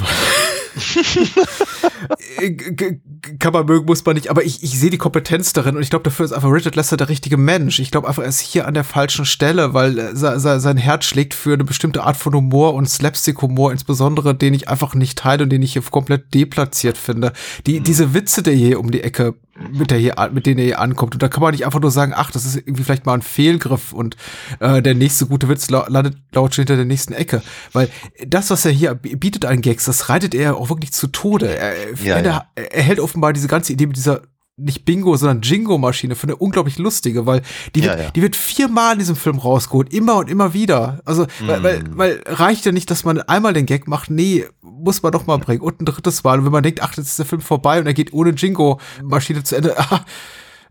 g- 2.38 3.00
Kann 3.38 3.52
man 3.52 3.66
mögen, 3.66 3.86
muss 3.86 4.04
man 4.04 4.14
nicht, 4.14 4.30
aber 4.30 4.44
ich, 4.44 4.62
ich 4.62 4.78
sehe 4.78 4.90
die 4.90 4.98
Kompetenz 4.98 5.52
darin 5.52 5.76
und 5.76 5.82
ich 5.82 5.90
glaube, 5.90 6.04
dafür 6.04 6.24
ist 6.24 6.32
einfach 6.32 6.50
Richard 6.50 6.76
Lester 6.76 6.96
der 6.96 7.08
richtige 7.08 7.36
Mensch. 7.36 7.78
Ich 7.80 7.90
glaube 7.90 8.08
einfach, 8.08 8.22
er 8.22 8.28
ist 8.28 8.40
hier 8.40 8.66
an 8.66 8.74
der 8.74 8.84
falschen 8.84 9.24
Stelle, 9.24 9.74
weil 9.74 9.98
äh, 9.98 10.14
se- 10.16 10.38
se- 10.38 10.60
sein 10.60 10.76
Herz 10.76 11.04
schlägt 11.06 11.34
für 11.34 11.54
eine 11.54 11.64
bestimmte 11.64 12.02
Art 12.04 12.16
von 12.16 12.34
Humor 12.34 12.74
und 12.74 12.88
Slapstick-Humor, 12.88 13.72
insbesondere 13.72 14.34
den 14.34 14.54
ich 14.54 14.68
einfach 14.68 14.94
nicht 14.94 15.18
teile 15.18 15.44
und 15.44 15.50
den 15.50 15.62
ich 15.62 15.72
hier 15.72 15.82
komplett 15.82 16.32
deplatziert 16.34 16.98
finde. 16.98 17.32
Die, 17.66 17.80
diese 17.80 18.14
Witze, 18.14 18.42
der 18.42 18.54
hier 18.54 18.80
um 18.80 18.90
die 18.90 19.02
Ecke 19.02 19.34
mit 19.72 19.90
der 19.90 19.98
hier, 19.98 20.14
mit 20.32 20.46
denen 20.46 20.58
er 20.58 20.64
hier 20.64 20.80
ankommt. 20.80 21.14
Und 21.14 21.22
da 21.22 21.28
kann 21.28 21.42
man 21.42 21.52
nicht 21.52 21.64
einfach 21.66 21.80
nur 21.80 21.90
sagen, 21.90 22.12
ach, 22.14 22.30
das 22.30 22.44
ist 22.44 22.56
irgendwie 22.56 22.84
vielleicht 22.84 23.06
mal 23.06 23.14
ein 23.14 23.22
Fehlgriff 23.22 23.92
und 23.92 24.16
äh, 24.60 24.82
der 24.82 24.94
nächste 24.94 25.26
gute 25.26 25.48
Witz 25.48 25.70
landet 25.70 26.16
laut 26.32 26.54
schon 26.54 26.62
hinter 26.62 26.76
der 26.76 26.84
nächsten 26.84 27.12
Ecke. 27.12 27.42
Weil 27.72 27.88
das, 28.26 28.50
was 28.50 28.64
er 28.64 28.72
hier 28.72 28.94
bietet 28.94 29.44
an 29.44 29.60
Gags, 29.60 29.84
das 29.84 30.08
reitet 30.08 30.34
er 30.34 30.56
auch 30.56 30.68
wirklich 30.68 30.92
zu 30.92 31.08
Tode. 31.08 31.56
Er, 31.56 31.94
Ja, 32.02 32.16
er, 32.16 32.24
ja. 32.24 32.46
er 32.54 32.82
hält 32.82 33.00
offenbar 33.00 33.32
diese 33.32 33.48
ganze 33.48 33.72
Idee 33.72 33.86
mit 33.86 33.96
dieser 33.96 34.22
nicht 34.58 34.84
Bingo, 34.84 35.16
sondern 35.16 35.40
Jingo-Maschine 35.42 36.14
für 36.16 36.24
eine 36.26 36.36
unglaublich 36.36 36.78
lustige, 36.78 37.26
weil 37.26 37.42
die, 37.74 37.80
Ja, 37.80 37.92
wird, 37.92 38.00
ja. 38.00 38.10
die 38.10 38.22
wird 38.22 38.36
viermal 38.36 38.94
in 38.94 38.98
diesem 38.98 39.16
Film 39.16 39.38
rausgeholt, 39.38 39.92
immer 39.94 40.16
und 40.16 40.28
immer 40.28 40.52
wieder. 40.52 41.00
Also, 41.04 41.26
weil, 41.46 41.62
weil, 41.62 41.78
Mm. 41.84 41.96
weil 41.96 42.22
reicht 42.26 42.66
ja 42.66 42.72
nicht, 42.72 42.90
dass 42.90 43.04
man 43.04 43.20
einmal 43.22 43.52
den 43.52 43.66
Gag 43.66 43.86
macht, 43.86 44.10
nee, 44.10 44.44
muss 44.62 45.02
man 45.02 45.12
doch 45.12 45.26
mal 45.26 45.38
bringen. 45.38 45.60
Und 45.60 45.80
ein 45.80 45.84
drittes 45.84 46.24
Mal. 46.24 46.38
Und 46.40 46.44
wenn 46.44 46.52
man 46.52 46.62
denkt, 46.62 46.82
ach, 46.82 46.96
jetzt 46.96 47.06
ist 47.08 47.18
der 47.18 47.26
Film 47.26 47.40
vorbei 47.40 47.78
und 47.80 47.86
er 47.86 47.94
geht 47.94 48.12
ohne 48.12 48.30
Jingo-Maschine 48.30 49.44
zu 49.44 49.56
Ende, 49.56 49.78
ah, 49.90 50.04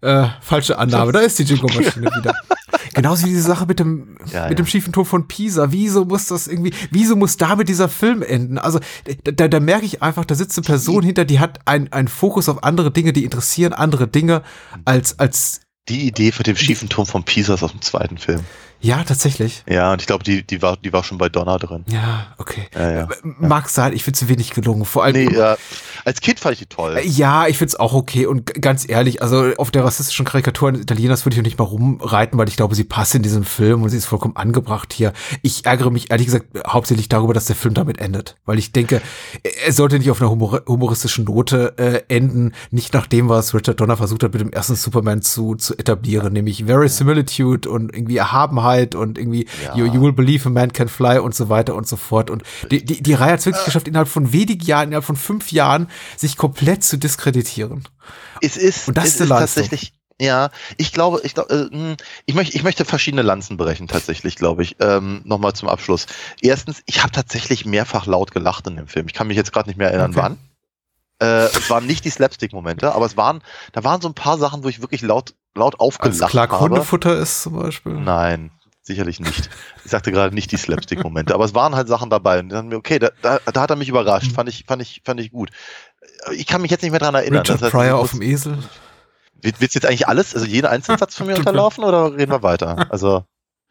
äh, 0.01 0.27
falsche 0.41 0.77
Annahme, 0.77 1.11
da 1.11 1.19
ist 1.19 1.39
die 1.39 1.43
Jingo-Maschine 1.43 2.09
wieder. 2.15 2.35
Genauso 2.93 3.25
wie 3.25 3.29
diese 3.29 3.41
Sache 3.43 3.65
mit 3.65 3.79
dem, 3.79 4.17
Ja, 4.31 4.43
mit 4.43 4.51
ja. 4.51 4.55
dem 4.55 4.65
schiefen 4.65 4.91
Turm 4.93 5.05
von 5.05 5.27
Pisa. 5.27 5.71
Wieso 5.71 6.05
muss 6.05 6.27
das 6.27 6.47
irgendwie, 6.47 6.73
wieso 6.91 7.15
muss 7.15 7.37
damit 7.37 7.69
dieser 7.69 7.89
Film 7.89 8.21
enden? 8.23 8.57
Also, 8.57 8.79
da, 9.23 9.31
da, 9.31 9.47
da 9.47 9.59
merke 9.59 9.85
ich 9.85 10.01
einfach, 10.01 10.25
da 10.25 10.35
sitzt 10.35 10.57
eine 10.57 10.65
Person 10.65 11.03
hinter, 11.03 11.25
die 11.25 11.39
hat 11.39 11.59
ein- 11.65 11.91
einen 11.93 12.07
Fokus 12.07 12.49
auf 12.49 12.63
andere 12.63 12.91
Dinge, 12.91 13.13
die 13.13 13.23
interessieren 13.23 13.73
andere 13.73 14.07
Dinge 14.07 14.41
als, 14.85 15.19
als, 15.19 15.61
Die 15.89 16.07
Idee 16.07 16.31
für 16.31 16.43
den 16.43 16.55
schiefen 16.55 16.89
Turm 16.89 17.05
von 17.05 17.23
Pisa 17.23 17.53
ist 17.53 17.63
aus 17.63 17.71
dem 17.71 17.81
zweiten 17.81 18.17
Film. 18.17 18.41
Ja, 18.79 19.03
tatsächlich. 19.03 19.63
Ja, 19.67 19.91
und 19.91 20.01
ich 20.01 20.07
glaube, 20.07 20.23
die, 20.23 20.43
die, 20.43 20.61
war, 20.61 20.77
die 20.77 20.93
war 20.93 21.03
schon 21.03 21.17
bei 21.17 21.29
Donner 21.29 21.57
drin. 21.57 21.83
Ja, 21.87 22.27
okay. 22.37 22.67
Ja, 22.75 22.91
ja. 22.91 23.07
Mag 23.23 23.69
sein, 23.69 23.93
ich 23.93 24.03
finde 24.03 24.19
zu 24.19 24.29
wenig 24.29 24.51
gelungen. 24.51 24.85
Vor 24.85 25.03
allem, 25.03 25.15
Nee, 25.15 25.35
ja, 25.35 25.57
als 26.05 26.21
Kind 26.21 26.39
fand 26.39 26.53
ich 26.53 26.59
die 26.59 26.65
toll. 26.67 26.99
Ja, 27.03 27.47
ich 27.47 27.57
find's 27.57 27.75
auch 27.75 27.93
okay 27.93 28.25
und 28.27 28.61
ganz 28.61 28.87
ehrlich, 28.87 29.21
also 29.21 29.51
auf 29.57 29.71
der 29.71 29.83
rassistischen 29.83 30.25
Karikatur 30.25 30.69
eines 30.69 30.81
Italieners 30.81 31.25
würde 31.25 31.35
ich 31.35 31.39
auch 31.41 31.45
nicht 31.45 31.57
mal 31.57 31.65
rumreiten, 31.65 32.37
weil 32.37 32.47
ich 32.47 32.55
glaube, 32.55 32.75
sie 32.75 32.83
passt 32.83 33.15
in 33.15 33.23
diesen 33.23 33.43
Film 33.43 33.83
und 33.83 33.89
sie 33.89 33.97
ist 33.97 34.05
vollkommen 34.05 34.35
angebracht 34.35 34.93
hier. 34.93 35.13
Ich 35.41 35.65
ärgere 35.65 35.89
mich 35.89 36.11
ehrlich 36.11 36.27
gesagt 36.27 36.45
hauptsächlich 36.67 37.09
darüber, 37.09 37.33
dass 37.33 37.45
der 37.45 37.55
Film 37.55 37.73
damit 37.73 37.99
endet, 37.99 38.35
weil 38.45 38.59
ich 38.59 38.71
denke, 38.71 39.01
er 39.65 39.73
sollte 39.73 39.97
nicht 39.97 40.11
auf 40.11 40.21
einer 40.21 40.29
humor 40.29 40.61
humoristischen 40.67 41.25
Note 41.25 41.73
äh, 41.77 42.13
enden, 42.13 42.53
nicht 42.71 42.93
nach 42.93 43.07
dem, 43.07 43.27
was 43.29 43.53
Richard 43.53 43.79
Donner 43.79 43.97
versucht 43.97 44.23
hat, 44.23 44.33
mit 44.33 44.41
dem 44.41 44.51
ersten 44.51 44.75
Superman 44.75 45.21
zu, 45.21 45.55
zu 45.55 45.77
etablieren, 45.77 46.33
nämlich 46.33 46.65
Verisimilitude 46.65 47.69
und 47.69 47.93
irgendwie 47.93 48.17
Erhabenheit 48.17 48.66
und 48.95 49.17
irgendwie 49.17 49.47
Ja. 49.63 49.75
you, 49.75 49.85
you 49.85 50.01
will 50.01 50.13
believe 50.13 50.47
a 50.47 50.51
man 50.51 50.71
can 50.73 50.87
fly 50.87 51.19
und 51.19 51.33
so 51.35 51.49
weiter 51.49 51.75
und 51.75 51.87
so 51.87 51.95
fort. 51.95 52.29
Und 52.29 52.43
die, 52.71 52.83
die, 52.83 53.01
die 53.01 53.13
Reihe 53.13 53.33
hat 53.33 53.39
es 53.39 53.45
wirklich 53.45 53.65
geschafft, 53.65 53.87
innerhalb 53.87 54.07
von 54.07 54.31
wenigen 54.33 54.63
Jahren, 54.65 54.89
innerhalb 54.89 55.05
von 55.05 55.15
fünf 55.15 55.51
Jahren, 55.51 55.89
sich 56.15 56.37
komplett 56.37 56.83
zu 56.83 56.97
diskreditieren. 56.97 57.87
Es 58.41 58.57
ist, 58.57 58.87
Und 58.87 58.97
das 58.97 59.05
es 59.05 59.13
ist 59.21 59.29
Leistung. 59.29 59.39
tatsächlich, 59.63 59.93
ja, 60.19 60.49
ich 60.77 60.93
glaube, 60.93 61.21
ich 61.23 61.33
glaube, 61.35 61.69
äh, 61.71 61.75
mh, 61.75 61.97
ich 62.25 62.33
möchte, 62.35 62.55
ich 62.55 62.63
möchte 62.63 62.85
verschiedene 62.85 63.21
Lanzen 63.21 63.57
brechen, 63.57 63.87
tatsächlich, 63.87 64.35
glaube 64.35 64.63
ich. 64.63 64.75
Ähm, 64.79 65.21
Nochmal 65.25 65.53
zum 65.53 65.69
Abschluss. 65.69 66.07
Erstens, 66.41 66.81
ich 66.85 67.01
habe 67.03 67.11
tatsächlich 67.11 67.65
mehrfach 67.65 68.05
laut 68.07 68.31
gelacht 68.31 68.65
in 68.67 68.75
dem 68.77 68.87
Film. 68.87 69.05
Ich 69.07 69.13
kann 69.13 69.27
mich 69.27 69.37
jetzt 69.37 69.53
gerade 69.53 69.69
nicht 69.69 69.77
mehr 69.77 69.89
erinnern, 69.89 70.11
Okay. 70.11 70.21
wann. 70.21 70.37
Äh, 71.19 71.45
es 71.45 71.69
waren 71.71 71.85
nicht 71.87 72.05
die 72.05 72.11
Slapstick-Momente, 72.11 72.93
aber 72.93 73.05
es 73.05 73.17
waren, 73.17 73.41
da 73.73 73.83
waren 73.83 74.01
so 74.01 74.07
ein 74.07 74.13
paar 74.13 74.37
Sachen, 74.37 74.63
wo 74.63 74.69
ich 74.69 74.81
wirklich 74.81 75.01
laut, 75.01 75.33
laut 75.55 75.73
Als 75.75 75.79
aufgelacht 75.79 76.29
Clark 76.31 76.51
habe. 76.51 76.63
Hundefutter 76.65 77.17
ist 77.17 77.41
zum 77.41 77.53
Beispiel. 77.53 77.93
Nein, 77.93 78.51
sicherlich 78.87 79.19
nicht. 79.19 79.49
Ich 79.85 79.91
sagte 79.91 80.11
gerade 80.11 80.33
nicht 80.33 80.51
die 80.51 80.57
Slapstick-Momente, 80.57 81.33
aber 81.33 81.45
es 81.45 81.53
waren 81.53 81.75
halt 81.75 81.87
Sachen 81.87 82.09
dabei. 82.09 82.39
Und 82.39 82.49
dann, 82.49 82.73
okay, 82.73 82.99
da, 82.99 83.11
da, 83.21 83.39
da 83.39 83.61
hat 83.61 83.69
er 83.69 83.75
mich 83.75 83.89
überrascht. 83.89 84.31
Mhm. 84.31 84.35
Fand 84.35 84.49
ich, 84.49 84.63
fand 84.65 84.81
ich, 84.81 85.01
fand 85.05 85.19
ich 85.19 85.31
gut. 85.31 85.51
Ich 86.31 86.47
kann 86.47 86.61
mich 86.61 86.71
jetzt 86.71 86.81
nicht 86.81 86.91
mehr 86.91 86.99
dran 86.99 87.15
erinnern. 87.15 87.41
Richard 87.41 87.57
Das 87.57 87.63
heißt, 87.63 87.73
Pryor 87.73 87.99
auf 87.99 88.11
dem 88.11 88.21
Esel. 88.21 88.57
Wird 89.41 89.61
willst 89.61 89.75
du 89.75 89.79
jetzt 89.79 89.85
eigentlich 89.85 90.07
alles, 90.07 90.33
also 90.33 90.47
jeden 90.47 90.65
einzelnen 90.65 90.97
Satz 90.97 91.15
von 91.15 91.27
mir 91.27 91.35
unterlaufen 91.37 91.83
oder 91.83 92.15
reden 92.15 92.31
wir 92.31 92.41
weiter? 92.43 92.91
Also, 92.91 93.25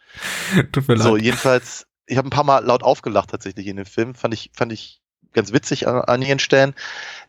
Tut 0.72 0.88
mir 0.88 0.98
so, 0.98 1.16
leid. 1.16 1.24
jedenfalls, 1.24 1.86
ich 2.06 2.16
habe 2.16 2.28
ein 2.28 2.30
paar 2.30 2.44
Mal 2.44 2.64
laut 2.64 2.82
aufgelacht 2.82 3.30
tatsächlich 3.30 3.66
in 3.66 3.76
dem 3.76 3.86
Film. 3.86 4.14
Fand 4.14 4.32
ich, 4.34 4.50
fand 4.54 4.72
ich 4.72 5.00
ganz 5.32 5.52
witzig 5.52 5.88
an, 5.88 5.96
an 5.96 6.22
ihren 6.22 6.38
Stellen. 6.38 6.74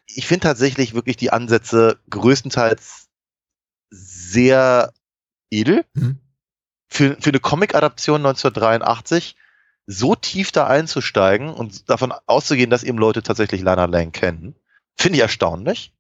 Ich 0.06 0.28
finde 0.28 0.44
tatsächlich 0.44 0.94
wirklich 0.94 1.18
die 1.18 1.32
Ansätze 1.32 2.00
größtenteils 2.10 3.08
sehr 3.90 4.94
edel. 5.50 5.86
Mhm. 5.94 6.20
Für, 6.88 7.18
für 7.20 7.30
eine 7.30 7.40
Comic-Adaption 7.40 8.26
1983 8.26 9.36
so 9.86 10.16
tief 10.16 10.52
da 10.52 10.68
einzusteigen 10.68 11.50
und 11.50 11.90
davon 11.90 12.14
auszugehen, 12.26 12.70
dass 12.70 12.84
eben 12.84 12.98
Leute 12.98 13.24
tatsächlich 13.24 13.62
Lana 13.62 13.86
Lang 13.86 14.12
kennen, 14.12 14.56
finde 14.96 15.18
ich 15.18 15.22
erstaunlich. 15.22 15.94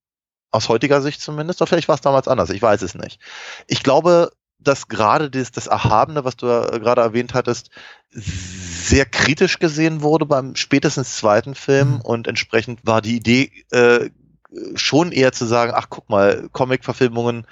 Aus 0.51 0.69
heutiger 0.69 1.01
Sicht 1.01 1.21
zumindest. 1.21 1.61
Oder 1.61 1.67
vielleicht 1.67 1.87
war 1.87 1.95
es 1.95 2.01
damals 2.01 2.27
anders. 2.27 2.49
Ich 2.49 2.61
weiß 2.61 2.81
es 2.81 2.95
nicht. 2.95 3.19
Ich 3.67 3.83
glaube, 3.83 4.31
dass 4.59 4.87
gerade 4.87 5.29
das, 5.29 5.51
das 5.51 5.67
Erhabene, 5.67 6.25
was 6.25 6.35
du 6.37 6.47
ja 6.47 6.61
gerade 6.77 7.01
erwähnt 7.01 7.33
hattest, 7.33 7.69
sehr 8.11 9.05
kritisch 9.05 9.59
gesehen 9.59 10.01
wurde 10.01 10.25
beim 10.25 10.55
spätestens 10.55 11.17
zweiten 11.17 11.53
Film 11.53 11.95
Mhm. 11.95 12.01
und 12.01 12.27
entsprechend 12.27 12.85
war 12.85 13.01
die 13.01 13.17
Idee 13.17 13.51
äh, 13.71 14.09
schon 14.75 15.11
eher 15.11 15.33
zu 15.33 15.45
sagen, 15.45 15.73
ach 15.75 15.87
guck 15.89 16.09
mal, 16.09 16.47
Comic-Verfilmungen, 16.53 17.45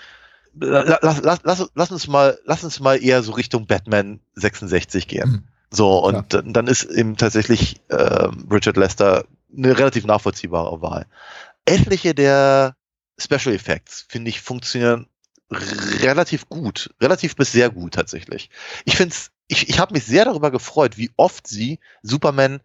lass, 0.59 1.21
lass, 1.21 1.39
lass, 1.43 1.69
lass 1.73 1.91
uns 1.91 2.07
mal, 2.07 2.39
lass 2.45 2.63
uns 2.63 2.79
mal 2.79 3.03
eher 3.03 3.23
so 3.23 3.33
Richtung 3.33 3.67
Batman 3.67 4.19
66 4.35 5.07
gehen. 5.07 5.29
Mhm. 5.29 5.43
So, 5.71 5.99
und 5.99 6.29
Klar. 6.29 6.43
dann, 6.43 6.67
ist 6.67 6.85
eben 6.85 7.17
tatsächlich 7.17 7.81
ähm, 7.89 8.47
Richard 8.49 8.77
Lester 8.77 9.25
eine 9.55 9.77
relativ 9.77 10.05
nachvollziehbare 10.05 10.81
Wahl. 10.81 11.05
Etliche 11.65 12.13
der 12.13 12.75
Special 13.17 13.53
Effects, 13.53 14.05
finde 14.07 14.29
ich, 14.29 14.41
funktionieren 14.41 15.07
relativ 15.51 16.49
gut, 16.49 16.93
relativ 16.99 17.35
bis 17.35 17.51
sehr 17.51 17.69
gut 17.69 17.93
tatsächlich. 17.93 18.49
Ich 18.85 18.97
finde 18.97 19.15
ich, 19.47 19.69
ich 19.69 19.79
habe 19.79 19.93
mich 19.93 20.05
sehr 20.05 20.25
darüber 20.25 20.49
gefreut, 20.51 20.97
wie 20.97 21.11
oft 21.17 21.47
sie 21.47 21.79
Superman 22.01 22.61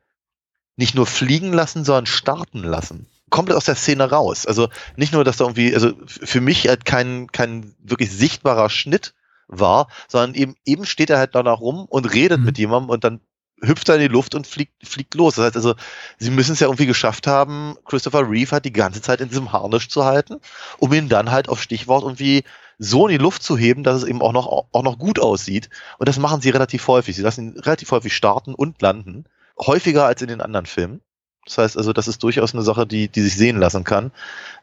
nicht 0.77 0.95
nur 0.95 1.07
fliegen 1.07 1.53
lassen, 1.53 1.85
sondern 1.85 2.07
starten 2.07 2.63
lassen. 2.63 3.07
Komplett 3.31 3.57
aus 3.57 3.65
der 3.65 3.77
Szene 3.77 4.11
raus. 4.11 4.47
Also 4.47 4.69
nicht 4.97 5.13
nur, 5.13 5.25
dass 5.25 5.37
da 5.39 5.45
irgendwie, 5.45 5.73
also 5.75 5.93
für 6.07 6.41
mich 6.41 6.69
halt 6.69 6.85
kein, 6.85 7.29
kein 7.33 7.75
wirklich 7.83 8.11
sichtbarer 8.11 8.71
Schnitt 8.71 9.15
war, 9.49 9.89
sondern 10.09 10.35
eben, 10.35 10.55
eben 10.65 10.85
steht 10.87 11.11
er 11.11 11.19
halt 11.19 11.35
da 11.35 11.43
noch 11.43 11.61
rum 11.61 11.87
und 11.89 12.13
redet 12.13 12.41
Mhm. 12.41 12.45
mit 12.47 12.59
jemandem 12.59 12.91
und 12.91 13.05
dann 13.05 13.21
hüpft 13.63 13.89
er 13.89 13.97
in 13.97 14.01
die 14.01 14.09
Luft 14.09 14.35
und 14.35 14.47
fliegt, 14.47 14.87
fliegt 14.87 15.15
los. 15.15 15.35
Das 15.35 15.47
heißt 15.47 15.57
also, 15.57 15.75
sie 16.19 16.31
müssen 16.31 16.53
es 16.53 16.61
ja 16.61 16.67
irgendwie 16.67 16.87
geschafft 16.87 17.27
haben, 17.27 17.77
Christopher 17.85 18.29
Reeve 18.29 18.53
halt 18.53 18.65
die 18.65 18.73
ganze 18.73 19.03
Zeit 19.03 19.21
in 19.21 19.29
diesem 19.29 19.53
Harnisch 19.53 19.89
zu 19.89 20.05
halten, 20.05 20.37
um 20.79 20.93
ihn 20.93 21.09
dann 21.09 21.31
halt 21.31 21.49
auf 21.49 21.61
Stichwort 21.63 22.03
irgendwie 22.03 22.45
so 22.79 23.07
in 23.07 23.13
die 23.13 23.23
Luft 23.23 23.43
zu 23.43 23.59
heben, 23.59 23.83
dass 23.83 23.97
es 24.03 24.09
eben 24.09 24.23
auch 24.23 24.33
noch, 24.33 24.47
auch 24.73 24.83
noch 24.83 24.99
gut 24.99 25.19
aussieht. 25.19 25.69
Und 25.99 26.09
das 26.09 26.19
machen 26.19 26.41
sie 26.41 26.49
relativ 26.49 26.89
häufig. 26.89 27.15
Sie 27.15 27.23
lassen 27.23 27.53
ihn 27.53 27.61
relativ 27.61 27.91
häufig 27.91 28.17
starten 28.17 28.55
und 28.55 28.81
landen. 28.81 29.25
Häufiger 29.59 30.07
als 30.07 30.23
in 30.23 30.29
den 30.29 30.41
anderen 30.41 30.65
Filmen. 30.65 31.03
Das 31.47 31.59
heißt 31.59 31.77
also, 31.77 31.93
das 31.93 32.09
ist 32.09 32.23
durchaus 32.23 32.55
eine 32.55 32.63
Sache, 32.63 32.87
die, 32.87 33.09
die 33.09 33.23
sich 33.23 33.37
sehen 33.37 33.59
lassen 33.59 33.85
kann. 33.85 34.13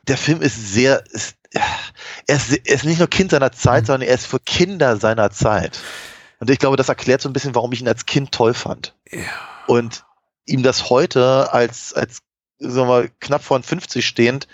Der 0.08 0.18
Film 0.18 0.41
ist 0.41 0.74
sehr, 0.74 1.04
ist, 1.12 1.36
er, 1.52 2.36
ist, 2.36 2.52
er 2.52 2.76
ist 2.76 2.86
nicht 2.86 2.99
nur 2.99 3.10
Kind 3.10 3.32
seiner 3.32 3.52
Zeit, 3.52 3.88
sondern 3.88 4.08
er 4.08 4.16
ist 4.16 4.28
für 4.28 4.40
Kinder 4.40 4.98
seiner 4.98 5.32
Zeit. 5.32 5.80
Und 6.40 6.49
ich 6.49 6.60
glaube, 6.60 6.78
das 6.78 6.90
erklärt 6.90 7.22
so 7.22 7.30
ein 7.30 7.34
bisschen, 7.34 7.56
warum 7.56 7.72
ich 7.72 7.82
ihn 7.82 7.88
als 7.88 8.06
Kind 8.06 8.32
toll 8.32 8.54
fand. 8.54 8.95
Und 9.66 10.06
ihm 10.45 10.64
das 10.64 10.90
heute 10.90 11.52
als, 11.52 11.94
als 11.94 12.20
sagen 12.60 12.76
wir, 12.76 12.86
mal, 12.86 13.10
knapp 13.20 13.44
vor 13.44 13.62
50 13.62 14.06
stehend 14.06 14.48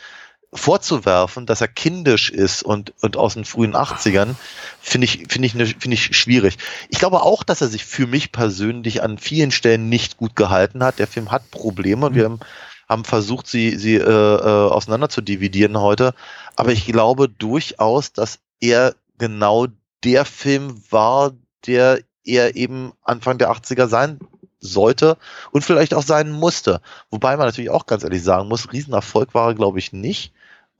vorzuwerfen, 0.53 1.45
dass 1.45 1.61
er 1.61 1.67
kindisch 1.67 2.29
ist 2.29 2.63
und, 2.63 2.93
und 3.01 3.17
aus 3.17 3.33
den 3.33 3.45
frühen 3.45 3.75
80ern, 3.75 4.35
finde 4.81 5.05
ich, 5.05 5.25
finde 5.29 5.45
ich, 5.47 5.55
ne- 5.55 5.65
finde 5.65 5.95
ich 5.95 6.15
schwierig. 6.15 6.57
Ich 6.89 6.99
glaube 6.99 7.21
auch, 7.21 7.43
dass 7.43 7.61
er 7.61 7.67
sich 7.67 7.85
für 7.85 8.07
mich 8.07 8.31
persönlich 8.31 9.01
an 9.03 9.17
vielen 9.17 9.51
Stellen 9.51 9.89
nicht 9.89 10.17
gut 10.17 10.35
gehalten 10.35 10.83
hat. 10.83 10.99
Der 10.99 11.07
Film 11.07 11.31
hat 11.31 11.49
Probleme 11.51 12.07
und 12.07 12.15
wir 12.15 12.25
haben, 12.25 12.39
haben 12.87 13.05
versucht, 13.05 13.47
sie, 13.47 13.77
sie 13.77 13.95
äh, 13.95 14.01
äh, 14.01 14.69
auseinander 14.69 15.09
zu 15.09 15.21
dividieren 15.21 15.79
heute. 15.79 16.13
Aber 16.55 16.71
ich 16.71 16.85
glaube 16.85 17.29
durchaus, 17.29 18.13
dass 18.13 18.39
er 18.59 18.95
genau 19.17 19.67
der 20.03 20.25
Film 20.25 20.81
war, 20.89 21.31
der 21.65 21.99
er 22.25 22.55
eben 22.55 22.93
Anfang 23.03 23.37
der 23.37 23.51
80er 23.51 23.87
sein 23.87 24.19
sollte 24.59 25.17
und 25.51 25.63
vielleicht 25.63 25.93
auch 25.93 26.03
sein 26.03 26.31
musste. 26.31 26.81
Wobei 27.09 27.35
man 27.35 27.47
natürlich 27.47 27.69
auch 27.69 27.85
ganz 27.85 28.03
ehrlich 28.03 28.23
sagen 28.23 28.47
muss, 28.47 28.71
Riesenerfolg 28.71 29.33
war 29.33 29.49
er, 29.49 29.55
glaube 29.55 29.79
ich, 29.79 29.91
nicht. 29.91 30.31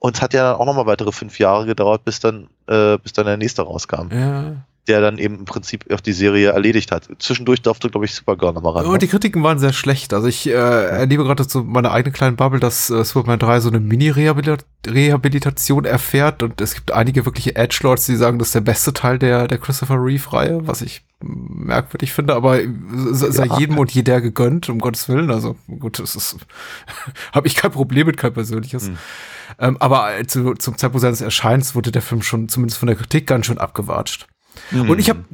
Und 0.04 0.16
es 0.16 0.20
hat 0.20 0.34
ja 0.34 0.52
dann 0.52 0.60
auch 0.60 0.66
nochmal 0.66 0.84
weitere 0.84 1.12
fünf 1.12 1.38
Jahre 1.38 1.64
gedauert, 1.64 2.04
bis 2.04 2.20
dann, 2.20 2.48
äh, 2.66 2.98
bis 2.98 3.14
dann 3.14 3.24
der 3.24 3.38
nächste 3.38 3.62
rauskam, 3.62 4.08
Ja. 4.12 4.56
der 4.86 5.00
dann 5.00 5.16
eben 5.16 5.38
im 5.38 5.44
Prinzip 5.46 5.90
auch 5.90 6.00
die 6.00 6.12
Serie 6.12 6.50
erledigt 6.50 6.92
hat. 6.92 7.08
Zwischendurch 7.20 7.62
durfte, 7.62 7.88
glaube 7.88 8.04
ich, 8.04 8.14
Supergirl 8.14 8.52
nochmal 8.52 8.74
ran. 8.74 8.84
Und 8.84 8.92
ne? 8.92 8.98
die 8.98 9.08
Kritiken 9.08 9.42
waren 9.42 9.58
sehr 9.58 9.72
schlecht. 9.72 10.12
Also 10.12 10.28
ich 10.28 10.46
äh, 10.46 10.50
erlebe 10.52 11.24
gerade 11.24 11.42
so 11.44 11.64
meine 11.64 11.90
eigene 11.90 12.12
kleine 12.12 12.36
Bubble, 12.36 12.60
dass 12.60 12.90
äh, 12.90 13.02
Superman 13.02 13.38
3 13.38 13.60
so 13.60 13.70
eine 13.70 13.80
Mini-Rehabilitation 13.80 15.86
erfährt 15.86 16.42
und 16.42 16.60
es 16.60 16.74
gibt 16.74 16.92
einige 16.92 17.24
wirkliche 17.24 17.56
Edgelords, 17.56 18.04
die 18.04 18.16
sagen, 18.16 18.38
das 18.38 18.48
ist 18.48 18.54
der 18.56 18.60
beste 18.60 18.92
Teil 18.92 19.18
der, 19.18 19.48
der 19.48 19.56
Christopher 19.56 19.96
Reeve-Reihe, 20.04 20.66
was 20.66 20.82
ich 20.82 21.02
merkwürdig 21.22 22.12
finde, 22.12 22.34
aber 22.34 22.58
sei 23.12 23.30
sei 23.30 23.46
Ja. 23.46 23.58
jedem 23.58 23.78
und 23.78 23.90
jeder 23.92 24.20
gegönnt, 24.20 24.68
um 24.68 24.80
Gottes 24.80 25.08
Willen. 25.08 25.30
Also 25.30 25.56
gut, 25.78 25.98
das 25.98 26.14
ist, 26.14 26.36
habe 27.32 27.46
ich 27.46 27.54
kein 27.54 27.70
Problem 27.70 28.06
mit, 28.06 28.18
kein 28.18 28.34
persönliches. 28.34 28.88
Hm. 28.88 28.98
Ähm, 29.58 29.76
aber 29.78 30.18
äh, 30.18 30.26
zu, 30.26 30.54
zum 30.54 30.76
Zeitpunkt 30.78 31.02
seines 31.02 31.20
Erscheinens 31.20 31.74
wurde 31.74 31.92
der 31.92 32.02
Film 32.02 32.22
schon 32.22 32.48
zumindest 32.48 32.78
von 32.78 32.86
der 32.86 32.96
Kritik 32.96 33.26
ganz 33.26 33.46
schön 33.46 33.58
abgewatscht. 33.58 34.26
Und 34.72 34.98
ich 34.98 35.10
habe 35.10 35.24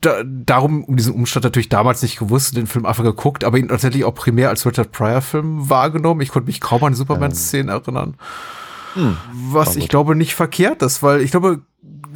da, 0.00 0.22
darum 0.24 0.84
um 0.84 0.96
diesen 0.96 1.14
Umstand 1.14 1.44
natürlich 1.44 1.68
damals 1.68 2.02
nicht 2.02 2.18
gewusst, 2.18 2.56
den 2.56 2.66
Film 2.66 2.86
einfach 2.86 3.04
geguckt, 3.04 3.44
aber 3.44 3.58
ihn 3.58 3.68
tatsächlich 3.68 4.04
auch 4.04 4.14
primär 4.14 4.48
als 4.48 4.66
Richard 4.66 4.92
Pryor-Film 4.92 5.70
wahrgenommen. 5.70 6.20
Ich 6.20 6.30
konnte 6.30 6.48
mich 6.48 6.60
kaum 6.60 6.82
an 6.84 6.94
Superman-Szenen 6.94 7.68
erinnern. 7.68 8.16
Was 9.32 9.76
ich 9.76 9.88
glaube 9.88 10.14
nicht 10.16 10.34
verkehrt 10.34 10.82
ist, 10.82 11.02
weil 11.02 11.20
ich 11.20 11.30
glaube, 11.30 11.62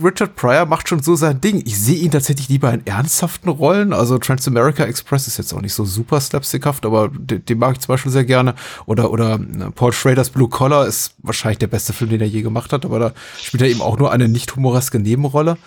Richard 0.02 0.36
Pryor 0.36 0.66
macht 0.66 0.88
schon 0.88 1.02
so 1.02 1.16
sein 1.16 1.40
Ding. 1.40 1.62
Ich 1.66 1.78
sehe 1.78 1.96
ihn 1.96 2.10
tatsächlich 2.10 2.48
lieber 2.48 2.72
in 2.72 2.86
ernsthaften 2.86 3.48
Rollen. 3.48 3.92
Also 3.92 4.18
Transamerica 4.18 4.84
Express 4.84 5.26
ist 5.26 5.38
jetzt 5.38 5.52
auch 5.52 5.60
nicht 5.60 5.74
so 5.74 5.84
super 5.84 6.20
slapstickhaft, 6.20 6.86
aber 6.86 7.08
den, 7.08 7.44
den 7.44 7.58
mag 7.58 7.72
ich 7.72 7.80
zum 7.80 7.94
Beispiel 7.94 8.12
sehr 8.12 8.24
gerne. 8.24 8.54
Oder, 8.86 9.10
oder 9.10 9.34
äh, 9.34 9.70
Paul 9.74 9.92
Schraders 9.92 10.30
Blue 10.30 10.48
Collar 10.48 10.86
ist 10.86 11.14
wahrscheinlich 11.18 11.58
der 11.58 11.66
beste 11.66 11.92
Film, 11.92 12.10
den 12.10 12.20
er 12.20 12.28
je 12.28 12.42
gemacht 12.42 12.72
hat, 12.72 12.84
aber 12.84 12.98
da 12.98 13.12
spielt 13.40 13.62
er 13.62 13.68
eben 13.68 13.82
auch 13.82 13.98
nur 13.98 14.12
eine 14.12 14.28
nicht 14.28 14.54
humoreske 14.54 15.00
Nebenrolle. 15.00 15.58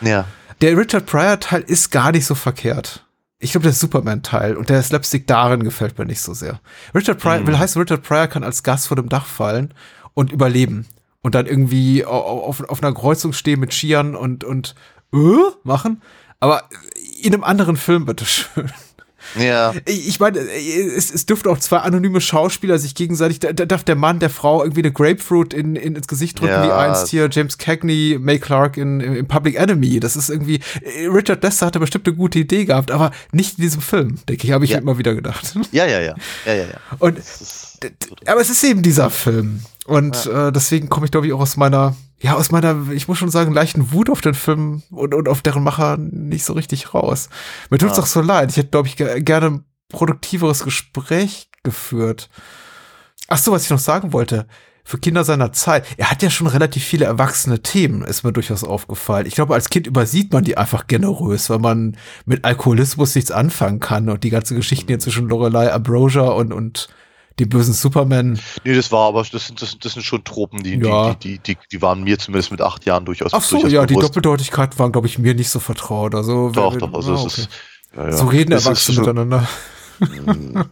Ja. 0.00 0.24
Der 0.60 0.76
Richard 0.76 1.06
Pryor-Teil 1.06 1.62
ist 1.62 1.90
gar 1.90 2.12
nicht 2.12 2.26
so 2.26 2.34
verkehrt. 2.34 3.04
Ich 3.38 3.52
glaube, 3.52 3.64
der 3.64 3.74
Superman-Teil 3.74 4.56
und 4.56 4.70
der 4.70 4.82
Slapstick 4.82 5.26
darin 5.26 5.62
gefällt 5.62 5.98
mir 5.98 6.06
nicht 6.06 6.22
so 6.22 6.32
sehr. 6.32 6.58
Richard 6.94 7.18
Pryor, 7.18 7.46
will 7.46 7.58
heißen, 7.58 7.80
Richard 7.80 8.02
Pryor 8.02 8.26
kann 8.28 8.42
als 8.42 8.62
Gast 8.62 8.88
vor 8.88 8.96
dem 8.96 9.10
Dach 9.10 9.26
fallen 9.26 9.74
und 10.16 10.32
überleben. 10.32 10.86
Und 11.22 11.34
dann 11.34 11.46
irgendwie 11.46 12.04
au- 12.04 12.10
au- 12.10 12.42
auf, 12.44 12.60
auf 12.68 12.82
einer 12.82 12.94
Kreuzung 12.94 13.32
stehen 13.32 13.60
mit 13.60 13.72
Skiern 13.72 14.14
und, 14.16 14.42
und 14.44 14.74
äh, 15.12 15.16
machen. 15.64 16.00
Aber 16.40 16.64
in 17.22 17.34
einem 17.34 17.44
anderen 17.44 17.76
Film, 17.76 18.06
bitteschön. 18.06 18.70
Ja. 19.36 19.74
Ich 19.86 20.20
meine, 20.20 20.38
es, 20.38 21.12
es 21.12 21.26
dürften 21.26 21.48
auch 21.48 21.58
zwei 21.58 21.78
anonyme 21.78 22.20
Schauspieler 22.20 22.78
sich 22.78 22.94
gegenseitig, 22.94 23.40
da, 23.40 23.52
da 23.52 23.64
darf 23.66 23.82
der 23.82 23.96
Mann 23.96 24.20
der 24.20 24.30
Frau 24.30 24.62
irgendwie 24.62 24.82
eine 24.82 24.92
Grapefruit 24.92 25.52
in, 25.52 25.74
in, 25.74 25.96
ins 25.96 26.06
Gesicht 26.06 26.38
drücken, 26.38 26.52
Ja. 26.52 26.64
wie 26.64 26.70
einst 26.70 27.08
hier 27.08 27.28
James 27.32 27.58
Cagney, 27.58 28.18
May 28.20 28.38
Clark 28.38 28.76
in, 28.76 29.00
in, 29.00 29.26
Public 29.26 29.56
Enemy. 29.56 29.98
Das 29.98 30.14
ist 30.14 30.30
irgendwie, 30.30 30.60
Richard 31.12 31.42
Lester 31.42 31.66
hatte 31.66 31.80
bestimmt 31.80 32.06
eine 32.06 32.14
gute 32.16 32.38
Idee 32.38 32.66
gehabt, 32.66 32.92
aber 32.92 33.10
nicht 33.32 33.58
in 33.58 33.62
diesem 33.62 33.82
Film, 33.82 34.18
denke 34.28 34.46
ich, 34.46 34.52
habe 34.52 34.64
ich 34.64 34.70
Ja. 34.70 34.78
immer 34.78 34.96
wieder 34.96 35.16
gedacht. 35.16 35.54
Ja, 35.72 35.86
ja, 35.86 36.00
ja. 36.00 36.14
Ja, 36.44 36.54
ja, 36.54 36.64
ja. 36.66 36.80
Und, 37.00 37.18
aber 38.26 38.40
es 38.40 38.50
ist 38.50 38.62
eben 38.62 38.82
dieser 38.82 39.10
Film. 39.10 39.62
Und 39.86 40.26
äh, 40.26 40.50
deswegen 40.52 40.88
komme 40.88 41.06
ich, 41.06 41.12
glaube 41.12 41.26
ich, 41.26 41.32
auch 41.32 41.40
aus 41.40 41.56
meiner, 41.56 41.94
ja, 42.20 42.34
aus 42.34 42.50
meiner, 42.50 42.90
ich 42.90 43.08
muss 43.08 43.18
schon 43.18 43.30
sagen, 43.30 43.52
leichten 43.52 43.92
Wut 43.92 44.10
auf 44.10 44.20
den 44.20 44.34
Film 44.34 44.82
und, 44.90 45.14
und 45.14 45.28
auf 45.28 45.42
deren 45.42 45.62
Macher 45.62 45.96
nicht 45.96 46.44
so 46.44 46.54
richtig 46.54 46.92
raus. 46.94 47.28
Mir 47.70 47.78
tut's 47.78 47.96
Ja. 47.96 48.02
auch 48.02 48.06
so 48.06 48.20
leid. 48.20 48.50
Ich 48.50 48.56
hätte, 48.56 48.70
glaube 48.70 48.88
ich, 48.88 48.96
ge 48.96 49.20
gerne 49.20 49.46
ein 49.46 49.64
produktiveres 49.88 50.64
Gespräch 50.64 51.48
geführt. 51.62 52.28
Ach 53.28 53.38
so, 53.38 53.52
was 53.52 53.64
ich 53.64 53.70
noch 53.70 53.78
sagen 53.78 54.12
wollte. 54.12 54.46
Für 54.84 54.98
Kinder 54.98 55.24
seiner 55.24 55.52
Zeit. 55.52 55.84
Er 55.96 56.10
hat 56.12 56.22
ja 56.22 56.30
schon 56.30 56.46
relativ 56.46 56.84
viele 56.84 57.06
erwachsene 57.06 57.60
Themen, 57.60 58.02
ist 58.02 58.22
mir 58.22 58.32
durchaus 58.32 58.62
aufgefallen. 58.62 59.26
Ich 59.26 59.34
glaube, 59.34 59.54
als 59.54 59.68
Kind 59.68 59.88
übersieht 59.88 60.32
man 60.32 60.44
die 60.44 60.56
einfach 60.56 60.86
generös, 60.86 61.50
weil 61.50 61.58
man 61.58 61.96
mit 62.24 62.44
Alkoholismus 62.44 63.16
nichts 63.16 63.32
anfangen 63.32 63.80
kann 63.80 64.08
und 64.08 64.22
die 64.22 64.30
ganze 64.30 64.54
Geschichte 64.54 64.86
hier 64.86 65.00
zwischen 65.00 65.28
Lorelei 65.28 65.72
Ambrosia 65.72 66.22
und, 66.28 66.52
und 66.52 66.88
dem 67.38 67.48
bösen 67.48 67.74
Superman. 67.74 68.40
Nee, 68.64 68.74
das 68.74 68.90
war 68.92 69.08
aber, 69.08 69.22
das 69.30 69.46
sind, 69.46 69.60
das, 69.60 69.70
sind- 69.72 69.84
das 69.84 69.92
sind 69.92 70.02
schon 70.02 70.24
Tropen, 70.24 70.62
die, 70.62 70.74
Ja. 70.76 71.14
die, 71.14 71.38
die, 71.38 71.54
die, 71.54 71.58
die 71.72 71.82
waren 71.82 72.02
mir 72.04 72.18
zumindest 72.18 72.50
mit 72.50 72.60
acht 72.62 72.86
Jahren 72.86 73.04
durchaus 73.04 73.34
Ach 73.34 73.42
so, 73.42 73.56
durchaus 73.56 73.72
ja, 73.72 73.84
die 73.86 73.94
bewusst. 73.94 74.08
Doppeldeutigkeiten 74.08 74.78
waren, 74.78 74.92
glaube 74.92 75.06
ich, 75.06 75.18
mir 75.18 75.34
nicht 75.34 75.50
so 75.50 75.60
vertraut. 75.60 76.14
Also, 76.14 76.50
Doch, 76.50 76.76
doch, 76.76 76.92
also 76.94 77.12
ah, 77.12 77.14
es 77.16 77.20
okay. 77.22 77.40
ist, 77.42 77.48
ja, 77.96 78.04
ja. 78.06 78.12
So 78.12 78.26
reden 78.26 78.52
ist 78.52 78.64
Erwachsene 78.66 79.00
miteinander. 79.00 79.48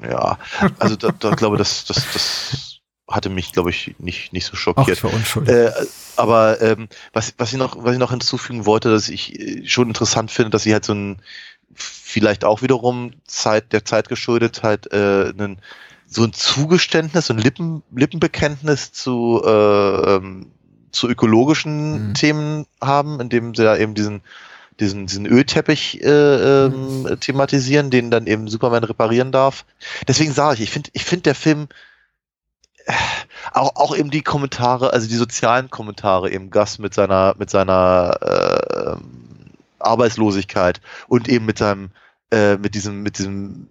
Ja, 0.02 0.38
also 0.78 0.96
da, 0.96 1.10
da 1.12 1.30
glaube 1.34 1.56
das, 1.56 1.84
das, 1.86 1.96
das 2.12 2.80
hatte 3.08 3.30
mich, 3.30 3.52
glaube 3.52 3.70
ich, 3.70 3.94
nicht, 3.98 4.32
nicht 4.32 4.46
so 4.46 4.52
Ach, 4.54 4.58
schockiert. 4.58 4.98
ich 4.98 5.04
war 5.04 5.12
unschuldig. 5.12 5.54
Äh, 5.54 5.70
aber 6.16 6.60
ähm, 6.60 6.88
was, 7.12 7.34
was, 7.38 7.52
ich 7.52 7.58
noch, 7.58 7.82
was 7.82 7.92
ich 7.94 7.98
noch 7.98 8.10
hinzufügen 8.10 8.66
wollte, 8.66 8.90
dass 8.90 9.08
ich 9.08 9.38
äh, 9.38 9.66
schon 9.66 9.88
interessant 9.88 10.30
finde, 10.30 10.50
dass 10.50 10.62
sie 10.64 10.72
halt 10.72 10.84
so 10.84 10.94
ein, 10.94 11.22
vielleicht 11.74 12.44
auch 12.44 12.62
wiederum 12.62 13.12
Zeit, 13.26 13.72
der 13.72 13.84
Zeit 13.84 14.08
geschuldet, 14.08 14.62
halt 14.62 14.92
äh, 14.92 15.32
einen, 15.36 15.58
so 16.14 16.22
ein 16.22 16.32
Zugeständnis, 16.32 17.26
so 17.26 17.34
ein 17.34 17.38
Lippen, 17.38 17.82
Lippenbekenntnis 17.94 18.92
zu, 18.92 19.42
äh, 19.44 20.14
ähm, 20.14 20.52
zu 20.92 21.08
ökologischen 21.08 22.08
Mhm. 22.08 22.14
Themen 22.14 22.66
haben, 22.80 23.20
indem 23.20 23.54
sie 23.54 23.64
da 23.64 23.76
eben 23.76 23.94
diesen, 23.94 24.22
diesen, 24.78 25.06
diesen 25.06 25.26
Ölteppich 25.26 26.02
äh, 26.02 26.66
ähm, 26.66 27.16
thematisieren, 27.20 27.90
den 27.90 28.10
dann 28.10 28.26
eben 28.26 28.46
Superman 28.48 28.84
reparieren 28.84 29.32
darf. 29.32 29.64
Deswegen 30.06 30.32
sage 30.32 30.54
ich, 30.54 30.62
ich 30.62 30.70
finde, 30.70 30.90
ich 30.92 31.04
finde 31.04 31.22
der 31.22 31.34
Film 31.34 31.68
äh, 32.86 32.92
auch, 33.52 33.74
auch 33.74 33.96
eben 33.96 34.10
die 34.10 34.22
Kommentare, 34.22 34.92
also 34.92 35.08
die 35.08 35.16
sozialen 35.16 35.68
Kommentare, 35.68 36.30
eben 36.30 36.50
Gus 36.50 36.78
mit 36.78 36.94
seiner, 36.94 37.34
mit 37.38 37.50
seiner 37.50 38.18
äh, 38.20 38.92
ähm, 38.92 39.50
Arbeitslosigkeit 39.80 40.80
und 41.08 41.28
eben 41.28 41.44
mit 41.44 41.58
seinem, 41.58 41.90
äh, 42.30 42.56
mit 42.56 42.76
diesem, 42.76 43.02
mit 43.02 43.18
diesem 43.18 43.68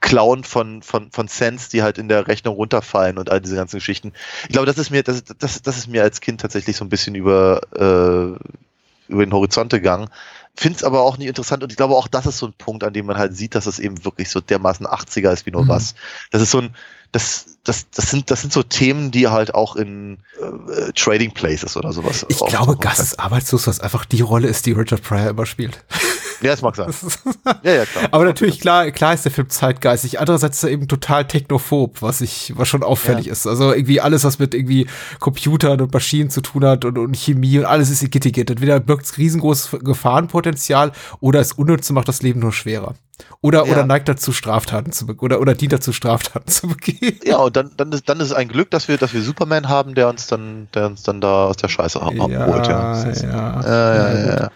Clown 0.00 0.44
von, 0.44 0.82
von, 0.82 1.10
von 1.10 1.28
Cents, 1.28 1.68
die 1.68 1.82
halt 1.82 1.98
in 1.98 2.08
der 2.08 2.26
Rechnung 2.26 2.54
runterfallen 2.54 3.18
und 3.18 3.30
all 3.30 3.40
diese 3.40 3.56
ganzen 3.56 3.76
Geschichten. 3.76 4.12
Ich 4.44 4.52
glaube, 4.52 4.66
das 4.66 4.78
ist 4.78 4.90
mir, 4.90 5.02
das, 5.02 5.22
das, 5.38 5.62
das 5.62 5.76
ist 5.76 5.88
mir 5.88 6.02
als 6.02 6.20
Kind 6.20 6.40
tatsächlich 6.40 6.76
so 6.76 6.84
ein 6.84 6.88
bisschen 6.88 7.14
über, 7.14 7.60
äh, 7.74 9.12
über 9.12 9.24
den 9.26 9.32
Horizont 9.32 9.70
gegangen. 9.72 10.08
Finde 10.56 10.78
es 10.78 10.84
aber 10.84 11.02
auch 11.02 11.16
nicht 11.16 11.28
interessant 11.28 11.62
und 11.62 11.70
ich 11.70 11.76
glaube 11.76 11.94
auch, 11.94 12.08
das 12.08 12.26
ist 12.26 12.38
so 12.38 12.46
ein 12.46 12.54
Punkt, 12.54 12.82
an 12.82 12.92
dem 12.92 13.06
man 13.06 13.18
halt 13.18 13.36
sieht, 13.36 13.54
dass 13.54 13.66
es 13.66 13.78
eben 13.78 14.04
wirklich 14.04 14.30
so 14.30 14.40
dermaßen 14.40 14.86
80er 14.86 15.32
ist 15.32 15.46
wie 15.46 15.52
nur 15.52 15.64
Mhm. 15.64 15.68
was. 15.68 15.94
Das 16.30 16.42
ist 16.42 16.50
so 16.50 16.58
ein, 16.58 16.74
das, 17.12 17.58
das, 17.64 17.90
das 17.90 18.10
sind, 18.10 18.30
das 18.30 18.40
sind 18.40 18.52
so 18.52 18.62
Themen, 18.62 19.10
die 19.10 19.28
halt 19.28 19.54
auch 19.54 19.76
in 19.76 20.18
äh, 20.40 20.92
Trading 20.92 21.32
Places 21.32 21.76
oder 21.76 21.92
sowas. 21.92 22.24
Ich 22.28 22.38
glaube, 22.38 22.76
Gus 22.76 22.98
ist 22.98 23.20
arbeitslos, 23.20 23.66
was 23.66 23.80
einfach 23.80 24.04
die 24.04 24.20
Rolle 24.22 24.48
ist, 24.48 24.66
die 24.66 24.72
Richard 24.72 25.02
Pryor 25.02 25.30
immer 25.30 25.46
spielt. 25.46 25.84
Ja, 26.40 26.50
das 26.50 26.62
mag 26.62 26.76
sein. 26.76 26.92
Ja, 27.62 27.72
ja, 27.72 27.84
klar. 27.84 28.08
Aber 28.12 28.24
natürlich, 28.24 28.60
klar, 28.60 28.90
klar 28.90 29.12
ist 29.12 29.24
der 29.24 29.32
Film 29.32 29.50
zeitgeistig. 29.50 30.20
Andererseits 30.20 30.58
ist 30.58 30.64
er 30.64 30.70
eben 30.70 30.88
total 30.88 31.26
technophob, 31.26 32.00
was 32.00 32.20
ich, 32.20 32.52
was 32.56 32.68
schon 32.68 32.82
auffällig 32.82 33.28
ist. 33.28 33.46
Also 33.46 33.72
irgendwie 33.72 34.00
alles, 34.00 34.24
was 34.24 34.38
mit 34.38 34.54
irgendwie 34.54 34.86
Computern 35.18 35.80
und 35.80 35.92
Maschinen 35.92 36.30
zu 36.30 36.40
tun 36.40 36.64
hat 36.64 36.84
und, 36.84 36.96
und 36.96 37.16
Chemie 37.16 37.58
und 37.58 37.64
alles 37.64 37.90
ist 37.90 38.02
Igitt. 38.02 38.50
Entweder 38.50 38.80
birgt 38.80 39.04
es 39.04 39.18
riesengroßes 39.18 39.80
Gefahrenpotenzial 39.82 40.92
oder 41.20 41.40
es 41.40 41.52
unnütz 41.52 41.90
und 41.90 41.94
macht 41.94 42.08
das 42.08 42.22
Leben 42.22 42.40
nur 42.40 42.52
schwerer. 42.52 42.94
Oder, 43.42 43.64
Ja. 43.66 43.72
oder 43.72 43.86
neigt 43.86 44.08
dazu, 44.08 44.32
Straftaten 44.32 44.92
zu 44.92 45.06
begehen, 45.06 45.24
oder, 45.24 45.40
oder 45.40 45.54
dient 45.54 45.72
dazu, 45.72 45.92
Straftaten 45.92 46.48
zu 46.50 46.68
begehen. 46.68 47.18
Ja, 47.24 47.38
und 47.38 47.56
dann, 47.56 47.70
dann, 47.76 47.92
ist, 47.92 48.08
dann 48.08 48.20
ist 48.20 48.26
es 48.26 48.32
ein 48.32 48.48
Glück, 48.48 48.70
dass 48.70 48.88
wir, 48.88 48.98
dass 48.98 49.14
wir 49.14 49.22
Superman 49.22 49.68
haben, 49.68 49.94
der 49.94 50.08
uns 50.08 50.26
dann, 50.26 50.68
der 50.74 50.86
uns 50.86 51.02
dann 51.02 51.20
da 51.20 51.46
aus 51.46 51.56
der 51.56 51.68
Scheiße 51.68 52.00
abholt. 52.00 52.30
Ja, 52.32 52.46
Das 52.92 53.04
ist- 53.04 53.22
ja. 53.22 53.30
Ja, 53.30 53.94
ja, 53.94 54.12
ja, 54.18 54.34
ja. 54.42 54.50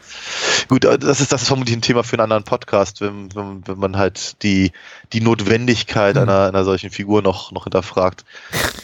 Gut, 0.69 0.85
äh, 0.85 0.99
das 0.99 1.21
ist, 1.21 1.33
das 1.33 1.43
ist 1.43 1.49
vermutlich 1.49 1.77
ein 1.77 1.83
Thema 1.83 2.03
für 2.05 2.15
einen 2.15 2.23
anderen 2.23 2.45
Podcast, 2.45 3.01
wenn, 3.01 3.35
wenn, 3.35 3.67
wenn 3.67 3.79
man 3.79 3.97
halt 3.97 4.43
die, 4.43 4.73
die 5.13 5.21
Notwendigkeit 5.21 6.17
einer, 6.17 6.47
einer 6.49 6.65
solchen 6.65 6.91
Figur 6.91 7.23
noch, 7.23 7.53
noch 7.53 7.65
hinterfragt. 7.65 8.25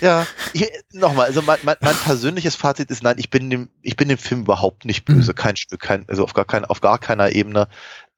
Ja, 0.01 0.27
nochmal, 0.93 1.27
also 1.27 1.43
mein, 1.43 1.59
mein, 1.63 1.77
mein 1.81 1.97
persönliches 1.97 2.57
Fazit 2.57 2.91
ist, 2.91 3.03
nein, 3.03 3.17
ich 3.19 3.31
bin 3.31 3.51
dem, 3.51 3.69
ich 3.83 3.97
bin 3.97 4.09
dem 4.09 4.19
Film 4.19 4.43
überhaupt 4.43 4.85
nicht 4.85 5.05
böse, 5.05 5.35
kein 5.35 5.57
Stück, 5.57 5.81
kein, 5.81 6.05
also 6.09 6.25
auf 6.25 6.33
gar 6.35 6.45
kein, 6.45 6.65
auf 6.65 6.81
gar 6.81 6.99
keiner 6.99 7.33
Ebene. 7.33 7.69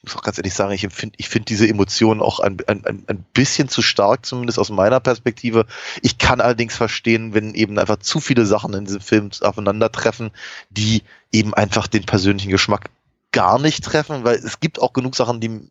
Ich 0.05 0.11
muss 0.11 0.17
auch 0.17 0.25
ganz 0.25 0.37
ehrlich 0.37 0.55
sagen, 0.55 0.73
ich 0.73 0.89
finde, 0.89 1.15
ich 1.17 1.29
finde 1.29 1.45
diese 1.45 1.69
Emotionen 1.69 2.21
auch 2.21 2.41
ein, 2.41 2.57
ein, 2.67 3.05
ein, 3.07 3.25
bisschen 3.35 3.69
zu 3.69 3.83
stark, 3.83 4.27
zumindest 4.27 4.59
aus 4.59 4.69
meiner 4.69 4.99
Perspektive. 4.99 5.65
Ich 6.03 6.19
kann 6.19 6.41
allerdings 6.41 6.75
verstehen, 6.77 7.35
wenn 7.35 7.55
eben 7.55 7.79
einfach 7.79 7.99
zu 7.99 8.19
viele 8.19 8.45
Sachen 8.45 8.75
in 8.75 8.85
diesem 8.85 9.01
Film 9.01 9.31
aufeinandertreffen, 9.41 10.33
die 10.71 11.05
eben 11.31 11.55
einfach 11.55 11.87
den 11.87 12.05
persönlichen 12.05 12.51
Geschmack 12.51 12.91
gar 13.31 13.61
nicht 13.61 13.85
treffen, 13.85 14.25
weil 14.25 14.35
es 14.35 14.59
gibt 14.59 14.81
auch 14.81 14.93
genug 14.93 15.15
Sachen, 15.15 15.41
die, 15.41 15.71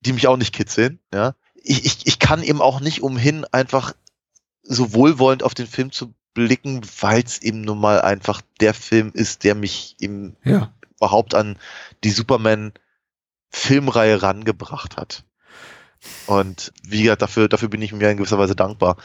die 0.00 0.12
mich 0.12 0.26
auch 0.26 0.36
nicht 0.36 0.52
kitzeln. 0.52 0.98
Ja? 1.14 1.36
Ich, 1.54 1.84
ich, 1.84 2.06
ich 2.06 2.18
kann 2.18 2.42
eben 2.42 2.60
auch 2.60 2.80
nicht 2.80 3.00
umhin, 3.00 3.44
einfach 3.52 3.94
so 4.62 4.92
wohlwollend 4.92 5.44
auf 5.44 5.54
den 5.54 5.68
Film 5.68 5.92
zu 5.92 6.12
blicken, 6.34 6.82
weil 7.00 7.22
es 7.22 7.40
eben 7.40 7.60
nun 7.62 7.78
mal 7.78 8.00
einfach 8.02 8.42
der 8.60 8.74
Film 8.74 9.12
ist, 9.14 9.44
der 9.44 9.54
mich 9.54 9.96
eben 10.00 10.36
Ja. 10.44 10.72
überhaupt 10.96 11.34
an 11.34 11.58
die 12.04 12.10
Superman-Filmreihe 13.52 14.22
rangebracht 14.22 14.96
hat. 14.96 15.24
Und 16.26 16.72
wie 16.86 17.02
gesagt, 17.02 17.22
dafür, 17.22 17.48
dafür 17.48 17.68
bin 17.68 17.82
ich 17.82 17.92
mir 17.92 18.10
in 18.10 18.16
gewisser 18.16 18.38
Weise 18.38 18.54
dankbar. 18.54 18.96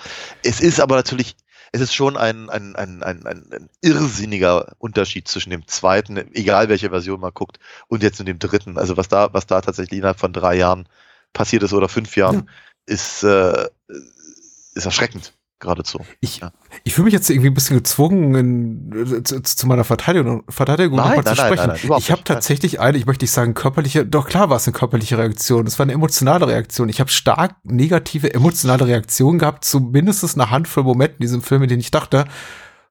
Es 0.43 0.59
ist 0.59 0.79
aber 0.79 0.95
natürlich, 0.95 1.35
es 1.71 1.81
ist 1.81 1.93
schon 1.93 2.17
ein, 2.17 2.49
ein, 2.49 2.75
ein, 2.75 3.01
ein, 3.01 3.25
ein, 3.25 3.69
irrsinniger 3.81 4.75
Unterschied 4.77 5.27
zwischen 5.27 5.49
dem 5.49 5.67
zweiten, 5.67 6.17
egal 6.35 6.69
welche 6.69 6.89
Version 6.89 7.19
man 7.19 7.33
guckt, 7.33 7.59
und 7.87 8.03
jetzt 8.03 8.19
in 8.19 8.25
dem 8.25 8.39
dritten. 8.39 8.77
Also 8.77 8.97
was 8.97 9.07
da, 9.07 9.33
was 9.33 9.47
da 9.47 9.61
tatsächlich 9.61 9.99
innerhalb 9.99 10.19
von 10.19 10.33
drei 10.33 10.55
Jahren 10.55 10.87
passiert 11.33 11.63
ist 11.63 11.73
oder 11.73 11.89
fünf 11.89 12.15
Jahren, 12.17 12.49
ist, 12.85 13.23
äh, 13.23 13.69
ist 14.75 14.85
erschreckend 14.85 15.33
geradezu. 15.61 15.99
Ich, 16.19 16.39
Ja. 16.39 16.51
ich 16.83 16.93
fühle 16.93 17.05
mich 17.05 17.13
jetzt 17.13 17.29
irgendwie 17.29 17.49
ein 17.49 17.53
bisschen 17.53 17.77
gezwungen, 17.77 18.35
in, 18.35 19.23
zu, 19.23 19.41
zu 19.41 19.67
meiner 19.67 19.83
Verteidigung, 19.85 20.43
Verteidigung 20.49 20.97
Nein, 20.97 21.15
nochmal 21.17 21.23
zu 21.23 21.29
nein, 21.29 21.37
nein, 21.37 21.47
sprechen. 21.47 21.67
nein, 21.69 21.79
nein, 21.89 21.99
ich 21.99 22.11
habe 22.11 22.23
tatsächlich 22.25 22.79
eine, 22.81 22.97
ich 22.97 23.05
möchte 23.05 23.23
nicht 23.23 23.31
sagen 23.31 23.53
körperliche, 23.53 24.05
doch 24.05 24.27
klar 24.27 24.49
war 24.49 24.57
es 24.57 24.67
eine 24.67 24.73
körperliche 24.73 25.17
Reaktion. 25.17 25.65
Es 25.67 25.79
war 25.79 25.85
eine 25.85 25.93
emotionale 25.93 26.47
Reaktion. 26.47 26.89
Ich 26.89 26.99
habe 26.99 27.09
stark 27.09 27.55
negative 27.63 28.33
emotionale 28.33 28.87
Reaktionen 28.87 29.39
gehabt 29.39 29.63
zu 29.63 29.79
mindestens 29.79 30.35
einer 30.35 30.49
Handvoll 30.49 30.83
Momenten 30.83 31.17
in 31.19 31.21
diesem 31.21 31.41
Film, 31.41 31.63
in 31.63 31.69
denen 31.69 31.81
ich 31.81 31.91
dachte, 31.91 32.25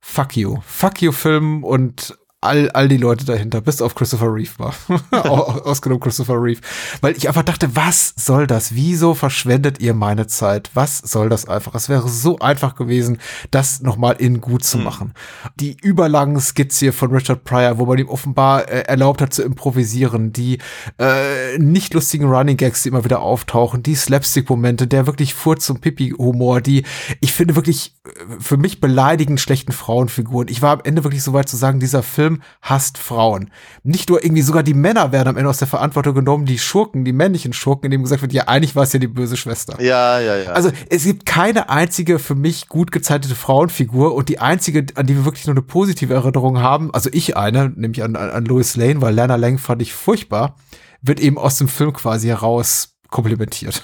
fuck 0.01 0.37
you, 0.37 0.59
fuck 0.67 1.03
you 1.03 1.13
Film 1.13 1.63
und 1.65 2.17
all, 2.43 2.71
all 2.71 2.89
die 2.89 2.97
Leute 2.97 3.25
dahinter, 3.27 3.61
bis 3.61 3.83
auf 3.83 3.95
Christopher 3.95 4.33
Reeve 4.35 4.51
war. 4.59 4.75
Au- 5.11 5.61
Ausgenommen 5.63 6.01
Christopher 6.01 6.43
Reeve. 6.43 6.61
Weil 7.03 7.17
ich 7.17 7.29
einfach 7.29 7.43
dachte, 7.43 7.77
was 7.77 8.15
soll 8.17 8.47
das? 8.47 8.75
Wieso 8.75 9.15
verschwendet 9.15 9.81
ihr 9.81 9.93
meine 9.93 10.27
Zeit? 10.27 10.71
Was 10.75 10.99
soll 10.99 11.29
das 11.29 11.47
einfach? 11.49 11.75
Es 11.75 11.89
wäre 11.91 12.09
so 12.09 12.39
einfach 12.39 12.77
gewesen, 12.77 13.19
das 13.51 13.83
nochmal 13.83 14.17
in 14.19 14.41
gut 14.41 14.65
zu 14.65 14.79
machen. 14.79 15.13
Die 15.57 15.77
überlangen 15.83 16.41
Skizze 16.41 16.93
von 16.93 17.11
Richard 17.13 17.45
Pryor, 17.45 17.79
wo 17.79 17.85
man 17.85 17.99
ihm 17.99 18.09
offenbar 18.09 18.69
äh, 18.69 18.83
erlaubt 18.83 19.21
hat 19.21 19.35
zu 19.35 19.43
improvisieren, 19.43 20.33
die 20.33 20.59
äh, 20.99 21.59
nicht 21.59 21.93
lustigen 21.93 22.25
Running 22.25 22.57
Gags, 22.57 22.83
die 22.83 22.89
immer 22.89 23.05
wieder 23.05 23.21
auftauchen, 23.21 23.83
die 23.83 23.95
Slapstick-Momente, 23.95 24.87
der 24.87 25.07
wirklich 25.07 25.35
Furz- 25.35 25.69
und 25.69 25.81
Pipi-Humor, 25.83 26.61
die 26.63 26.85
ich 27.21 27.33
finde 27.33 27.55
wirklich 27.57 27.95
äh, 28.07 28.11
für 28.41 28.57
mich 28.57 28.81
beleidigend 28.81 29.41
schlechten 29.41 29.73
Frauenfiguren. 29.73 30.49
Ich 30.49 30.63
war 30.63 30.73
am 30.73 30.81
Ende 30.85 31.05
wirklich 31.05 31.23
so 31.23 31.35
weit 31.35 31.49
zu 31.49 31.57
sagen, 31.59 31.81
dieser 31.81 32.03
Film 32.03 32.30
hasst 32.63 32.99
Frauen. 32.99 33.51
Nicht 33.83 34.09
nur 34.09 34.23
irgendwie, 34.25 34.43
sogar 34.43 34.63
die 34.63 34.75
Männer 34.75 35.13
werden 35.13 35.29
am 35.29 35.37
Ende 35.37 35.51
aus 35.51 35.59
der 35.59 35.69
Verantwortung 35.69 36.15
genommen, 36.15 36.47
die 36.47 36.59
Schurken, 36.59 37.05
die 37.05 37.13
männlichen 37.13 37.53
Schurken, 37.53 37.87
in 37.87 37.91
dem 37.91 38.03
gesagt 38.03 38.23
wird, 38.23 38.33
ja, 38.33 38.49
eigentlich 38.49 38.77
war 38.77 38.85
es 38.85 38.93
ja 38.93 38.99
die 38.99 39.09
böse 39.09 39.37
Schwester. 39.37 39.81
Ja, 39.81 40.21
ja, 40.21 40.37
ja. 40.37 40.53
Also 40.53 40.71
es 40.89 41.05
gibt 41.05 41.27
keine 41.27 41.69
einzige 41.69 42.19
für 42.19 42.35
mich 42.35 42.69
gut 42.69 42.93
gezeichnete 42.93 43.35
Frauenfigur 43.35 44.15
und 44.15 44.29
die 44.29 44.39
einzige, 44.39 44.87
an 44.95 45.07
die 45.07 45.17
wir 45.17 45.25
wirklich 45.25 45.47
nur 45.47 45.55
eine 45.55 45.63
positive 45.63 46.15
Erinnerung 46.15 46.61
haben, 46.61 46.93
also 46.93 47.11
ich 47.13 47.37
eine, 47.37 47.71
nämlich 47.75 48.03
an, 48.03 48.17
an 48.17 48.45
Lois 48.45 48.77
Lane, 48.77 49.01
weil 49.01 49.15
Lana 49.15 49.37
Lang 49.37 49.59
fand 49.59 49.83
ich 49.83 49.93
furchtbar, 49.93 50.57
wird 51.03 51.21
eben 51.21 51.39
aus 51.39 51.59
dem 51.59 51.69
Film 51.69 51.93
quasi 51.93 52.29
heraus 52.29 52.97
komplimentiert. 53.11 53.83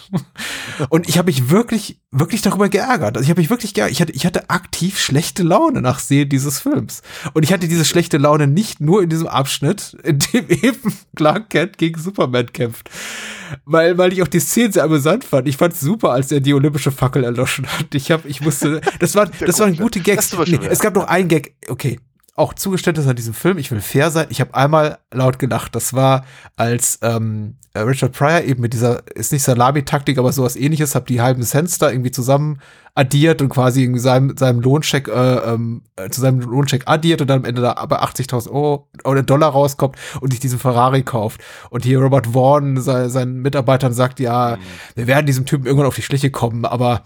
Und 0.89 1.09
ich 1.09 1.19
habe 1.19 1.27
mich 1.27 1.51
wirklich, 1.51 2.01
wirklich 2.11 2.43
darüber 2.43 2.69
geärgert. 2.69 3.17
Also 3.17 3.25
ich 3.25 3.31
habe 3.31 3.41
mich 3.41 3.51
wirklich 3.51 3.75
geärgert. 3.75 3.93
Ich 3.93 4.01
hatte, 4.01 4.13
ich 4.13 4.27
hatte 4.27 4.51
aktiv 4.51 4.99
schlechte 4.99 5.43
Laune 5.43 5.83
nach 5.83 5.99
Sehen 5.99 6.29
dieses 6.29 6.61
Films. 6.61 7.03
Und 7.35 7.43
ich 7.43 7.53
hatte 7.53 7.69
diese 7.69 7.85
schlechte 7.85 8.19
Laune 8.19 8.47
nicht 8.47 8.81
nur 8.81 9.03
in 9.03 9.09
diesem 9.09 9.27
Abschnitt, 9.27 9.97
in 10.03 10.19
dem 10.19 10.49
eben 10.49 10.95
Clark 11.15 11.51
Kent 11.51 11.79
gegen 11.79 12.01
Superman 12.01 12.53
kämpft. 12.53 12.91
Weil, 13.65 13.99
weil 13.99 14.13
ich 14.13 14.23
auch 14.23 14.29
die 14.29 14.41
Szene 14.41 14.73
sehr 14.73 14.85
amüsant 14.85 15.25
fand. 15.25 15.49
Ich 15.49 15.57
fand 15.57 15.75
es 15.75 15.81
super, 15.81 16.11
als 16.11 16.33
er 16.33 16.41
die 16.41 16.55
olympische 16.55 16.93
Fackel 16.93 17.25
erloschen 17.25 17.67
hat. 17.67 17.95
Ich 17.95 18.11
habe, 18.11 18.29
ich 18.29 18.41
musste, 18.41 18.81
das 19.01 19.15
waren, 19.15 19.31
das 19.41 19.59
waren 19.59 19.77
gute 19.77 20.01
Gags. 20.01 20.37
Nee, 20.47 20.61
es 20.69 20.81
gab 20.81 20.95
noch 20.95 21.07
einen 21.07 21.29
Gag, 21.29 21.55
okay. 21.69 21.99
Auch 22.39 22.53
Zugeständnis 22.53 23.07
an 23.07 23.17
diesem 23.17 23.33
Film, 23.33 23.57
ich 23.57 23.71
will 23.71 23.81
fair 23.81 24.11
sein. 24.11 24.27
Ich 24.29 24.43
habe 24.43 24.55
einmal 24.55 24.99
laut 25.11 25.39
gelacht. 25.39 25.75
Das 25.75 25.95
war, 25.95 26.27
als 26.55 26.99
ähm, 27.01 27.57
äh, 27.73 27.81
Richard 27.81 28.13
Pryor 28.13 28.43
eben 28.43 28.61
mit 28.61 28.75
dieser, 28.75 29.03
ist 29.15 29.33
nicht 29.33 29.43
Salami-Taktik, 29.43 30.19
aber 30.19 30.31
sowas 30.33 30.55
ähnliches, 30.55 30.95
hab 30.95 31.07
die 31.07 31.23
halben 31.23 31.43
Cents 31.43 31.79
da 31.79 31.91
irgendwie 31.91 32.11
zusammen 32.11 32.61
addiert 32.95 33.41
und 33.41 33.49
quasi 33.49 33.83
irgendwie 33.83 34.01
seinem, 34.01 34.37
seinem 34.37 34.61
Lohncheck, 34.61 35.09
äh, 35.09 35.13
ähm, 35.13 35.83
äh, 35.97 36.11
zu 36.11 36.21
seinem 36.21 36.41
Lohncheck 36.41 36.83
addiert 36.85 37.23
und 37.23 37.29
dann 37.29 37.39
am 37.41 37.45
Ende 37.47 37.63
da 37.63 37.73
bei 37.87 38.01
80.000 38.01 38.51
Euro 38.51 38.89
oder 39.05 39.23
Dollar 39.23 39.49
rauskommt 39.51 39.97
und 40.21 40.31
sich 40.31 40.41
diesen 40.41 40.59
Ferrari 40.59 41.05
kauft. 41.05 41.41
Und 41.71 41.85
hier 41.85 42.01
Robert 42.01 42.29
Vaughn 42.29 42.79
sei, 42.83 43.09
seinen 43.09 43.41
Mitarbeitern 43.41 43.95
sagt, 43.95 44.21
ja, 44.21 44.59
wir 44.95 45.07
werden 45.07 45.25
diesem 45.25 45.47
Typen 45.47 45.65
irgendwann 45.65 45.89
auf 45.89 45.97
die 45.97 46.03
Schliche 46.03 46.31
kommen, 46.31 46.67
aber 46.67 47.03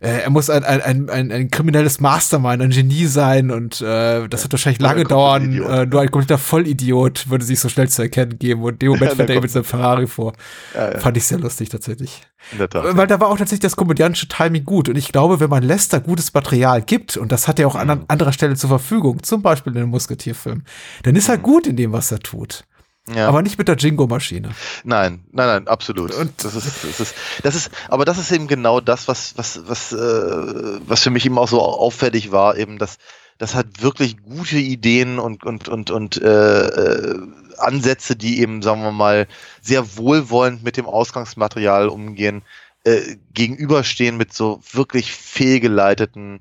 äh, 0.00 0.22
er 0.22 0.30
muss 0.30 0.50
ein, 0.50 0.64
ein, 0.64 1.08
ein, 1.10 1.30
ein, 1.32 1.50
kriminelles 1.50 2.00
Mastermind, 2.00 2.62
ein 2.62 2.70
Genie 2.70 3.06
sein 3.06 3.50
und 3.50 3.80
äh, 3.80 4.28
das 4.28 4.42
wird 4.44 4.52
wahrscheinlich 4.52 4.80
lange 4.80 5.04
dauern. 5.04 5.52
Äh, 5.52 5.86
nur 5.86 6.00
ein 6.00 6.10
kompletter 6.10 6.38
Vollidiot 6.38 7.28
würde 7.30 7.44
sich 7.44 7.60
so 7.60 7.68
schnell 7.68 7.88
zu 7.88 8.02
erkennen 8.02 8.38
geben 8.38 8.62
und 8.62 8.72
in 8.72 8.78
dem 8.78 8.88
Moment 8.92 9.10
Ja, 9.10 9.16
fährt 9.16 9.28
er 9.30 9.36
eben 9.36 9.42
mit 9.42 9.50
seinem 9.50 9.64
Ferrari 9.64 10.06
vor. 10.06 10.32
Ja, 10.74 10.92
ja. 10.92 10.98
Fand 10.98 11.16
ich 11.16 11.24
sehr 11.26 11.38
lustig 11.38 11.68
tatsächlich. 11.68 12.22
Tat. 12.58 12.74
Weil 12.74 13.06
da 13.06 13.20
war 13.20 13.28
auch 13.28 13.36
tatsächlich 13.36 13.60
das 13.60 13.76
komödiantische 13.76 14.26
Timing 14.28 14.64
gut. 14.64 14.88
Und 14.88 14.96
ich 14.96 15.12
glaube, 15.12 15.40
wenn 15.40 15.50
man 15.50 15.62
Lester 15.62 16.00
gutes 16.00 16.32
Material 16.32 16.80
gibt, 16.80 17.18
und 17.18 17.30
das 17.32 17.46
hat 17.48 17.58
er 17.58 17.68
auch 17.68 17.74
Mhm. 17.74 17.90
an 17.90 18.04
anderer 18.08 18.32
Stelle 18.32 18.56
zur 18.56 18.68
Verfügung, 18.70 19.22
zum 19.22 19.42
Beispiel 19.42 19.74
in 19.74 19.80
dem 19.80 19.90
Musketierfilm, 19.90 20.62
dann 21.02 21.16
ist 21.16 21.28
er 21.28 21.36
Mhm. 21.36 21.42
gut 21.42 21.66
in 21.66 21.76
dem, 21.76 21.92
was 21.92 22.10
er 22.10 22.20
tut. 22.20 22.64
Ja. 23.08 23.28
Aber 23.28 23.42
nicht 23.42 23.58
mit 23.58 23.68
der 23.68 23.76
Jingo-Maschine. 23.76 24.50
Nein, 24.84 25.24
nein, 25.32 25.46
nein, 25.46 25.68
absolut. 25.68 26.14
Und- 26.14 26.32
das 26.44 26.54
ist, 26.54 26.84
das 26.84 27.00
ist, 27.00 27.14
das 27.42 27.54
ist, 27.54 27.70
aber 27.88 28.04
das 28.04 28.18
ist 28.18 28.30
eben 28.30 28.46
genau 28.46 28.80
das, 28.80 29.08
was, 29.08 29.36
was, 29.36 29.60
was, 29.66 29.92
äh, 29.92 30.80
was 30.86 31.02
für 31.02 31.10
mich 31.10 31.26
eben 31.26 31.38
auch 31.38 31.48
so 31.48 31.60
auffällig 31.60 32.30
war, 32.30 32.56
eben, 32.56 32.78
dass, 32.78 32.98
das 33.38 33.54
hat 33.54 33.82
wirklich 33.82 34.22
gute 34.22 34.58
Ideen 34.58 35.18
und, 35.18 35.44
und, 35.44 35.68
und, 35.68 35.90
und 35.90 36.20
äh, 36.20 36.66
äh, 36.66 37.18
Ansätze, 37.58 38.16
die 38.16 38.40
eben, 38.40 38.62
sagen 38.62 38.82
wir 38.82 38.92
mal, 38.92 39.26
sehr 39.60 39.96
wohlwollend 39.96 40.62
mit 40.62 40.76
dem 40.76 40.86
Ausgangsmaterial 40.86 41.88
umgehen, 41.88 42.42
äh, 42.84 43.16
gegenüberstehen 43.32 44.16
mit 44.16 44.32
so 44.32 44.60
wirklich 44.72 45.12
fehlgeleiteten, 45.12 46.40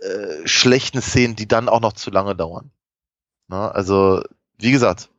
äh, 0.00 0.46
schlechten 0.46 1.00
Szenen, 1.00 1.36
die 1.36 1.48
dann 1.48 1.68
auch 1.68 1.80
noch 1.80 1.92
zu 1.92 2.10
lange 2.10 2.34
dauern. 2.34 2.70
Na, 3.48 3.70
also, 3.70 4.22
wie 4.58 4.72
gesagt, 4.72 5.10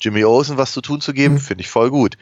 Jimmy 0.00 0.24
Olsen 0.24 0.56
was 0.56 0.72
zu 0.72 0.80
tun 0.80 1.00
zu 1.00 1.12
geben, 1.12 1.38
finde 1.38 1.62
ich 1.62 1.68
voll 1.70 1.90
gut. 1.90 2.16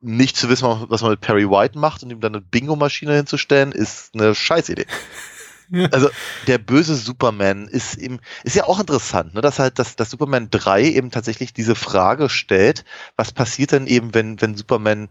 Nicht 0.00 0.36
zu 0.36 0.48
wissen, 0.48 0.86
was 0.88 1.02
man 1.02 1.12
mit 1.12 1.20
Perry 1.20 1.48
White 1.48 1.78
macht 1.78 2.02
und 2.02 2.10
ihm 2.10 2.20
dann 2.20 2.34
eine 2.34 2.44
Bingo-Maschine 2.44 3.14
hinzustellen, 3.14 3.72
ist 3.72 4.14
eine 4.14 4.34
Scheißidee. 4.34 4.86
Also 5.90 6.08
der 6.46 6.56
böse 6.56 6.94
Superman 6.94 7.68
ist 7.68 7.96
eben, 7.98 8.20
ist 8.42 8.56
ja 8.56 8.64
auch 8.64 8.80
interessant, 8.80 9.34
ne, 9.34 9.42
dass 9.42 9.58
halt, 9.58 9.78
dass, 9.78 9.96
dass 9.96 10.08
Superman 10.08 10.48
3 10.48 10.84
eben 10.84 11.10
tatsächlich 11.10 11.52
diese 11.52 11.74
Frage 11.74 12.30
stellt, 12.30 12.86
was 13.16 13.32
passiert 13.32 13.72
denn 13.72 13.86
eben, 13.86 14.14
wenn, 14.14 14.40
wenn 14.40 14.56
Superman 14.56 15.10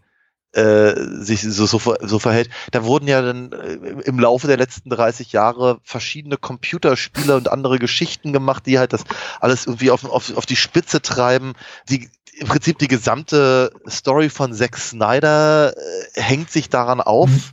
äh, 0.54 0.94
sich 1.22 1.42
so, 1.42 1.66
so, 1.66 1.96
so 2.02 2.20
verhält. 2.20 2.50
Da 2.72 2.84
wurden 2.84 3.08
ja 3.08 3.22
dann 3.22 3.52
äh, 3.52 4.02
im 4.06 4.20
Laufe 4.20 4.48
der 4.48 4.58
letzten 4.58 4.90
30 4.90 5.32
Jahre 5.32 5.80
verschiedene 5.84 6.38
Computerspiele 6.38 7.36
und 7.36 7.52
andere 7.52 7.80
Geschichten 7.80 8.34
gemacht, 8.34 8.66
die 8.66 8.80
halt 8.80 8.94
das 8.94 9.04
alles 9.40 9.66
irgendwie 9.66 9.92
auf, 9.92 10.06
auf, 10.06 10.36
auf 10.36 10.46
die 10.46 10.56
Spitze 10.56 11.02
treiben. 11.02 11.54
Die, 11.90 12.10
im 12.34 12.48
Prinzip 12.48 12.78
die 12.78 12.88
gesamte 12.88 13.72
Story 13.88 14.30
von 14.30 14.54
Zack 14.54 14.78
Snyder 14.78 15.76
äh, 15.76 16.22
hängt 16.22 16.52
sich 16.52 16.70
daran 16.70 17.02
auf. 17.02 17.30
Mhm 17.30 17.44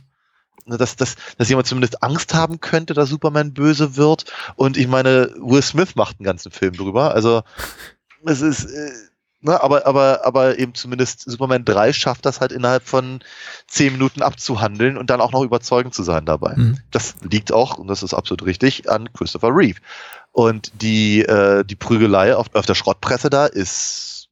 Ne, 0.67 0.77
dass, 0.77 0.95
dass, 0.95 1.15
dass 1.37 1.47
jemand 1.47 1.67
zumindest 1.67 2.01
Angst 2.01 2.33
haben 2.33 2.59
könnte, 2.59 2.95
dass 2.95 3.09
Superman 3.09 3.53
böse 3.53 3.97
wird. 3.97 4.25
Und 4.55 4.77
ich 4.77 4.87
meine, 4.87 5.31
Will 5.37 5.61
Smith 5.61 5.95
macht 5.95 6.19
einen 6.19 6.25
ganzen 6.25 6.51
Film 6.51 6.73
drüber. 6.75 7.13
Also 7.13 7.43
es 8.25 8.41
ist, 8.41 8.65
äh, 8.65 8.91
ne, 9.45 9.61
aber, 9.61 9.85
aber, 9.85 10.25
aber 10.25 10.59
eben 10.59 10.73
zumindest 10.73 11.21
Superman 11.21 11.65
3 11.65 11.93
schafft 11.93 12.25
das 12.25 12.41
halt 12.41 12.51
innerhalb 12.51 12.83
von 12.83 13.19
zehn 13.67 13.93
Minuten 13.93 14.21
abzuhandeln 14.21 14.97
und 14.97 15.09
dann 15.09 15.21
auch 15.21 15.31
noch 15.31 15.43
überzeugend 15.43 15.93
zu 15.93 16.03
sein 16.03 16.25
dabei. 16.25 16.55
Mhm. 16.55 16.79
Das 16.91 17.15
liegt 17.21 17.51
auch, 17.51 17.77
und 17.77 17.87
das 17.87 18.03
ist 18.03 18.13
absolut 18.13 18.45
richtig, 18.45 18.89
an 18.89 19.11
Christopher 19.13 19.49
Reeve. 19.49 19.79
Und 20.31 20.71
die, 20.81 21.21
äh, 21.21 21.63
die 21.63 21.75
Prügelei 21.75 22.35
auf, 22.35 22.53
auf 22.53 22.65
der 22.65 22.75
Schrottpresse 22.75 23.29
da 23.29 23.45
ist 23.45 24.27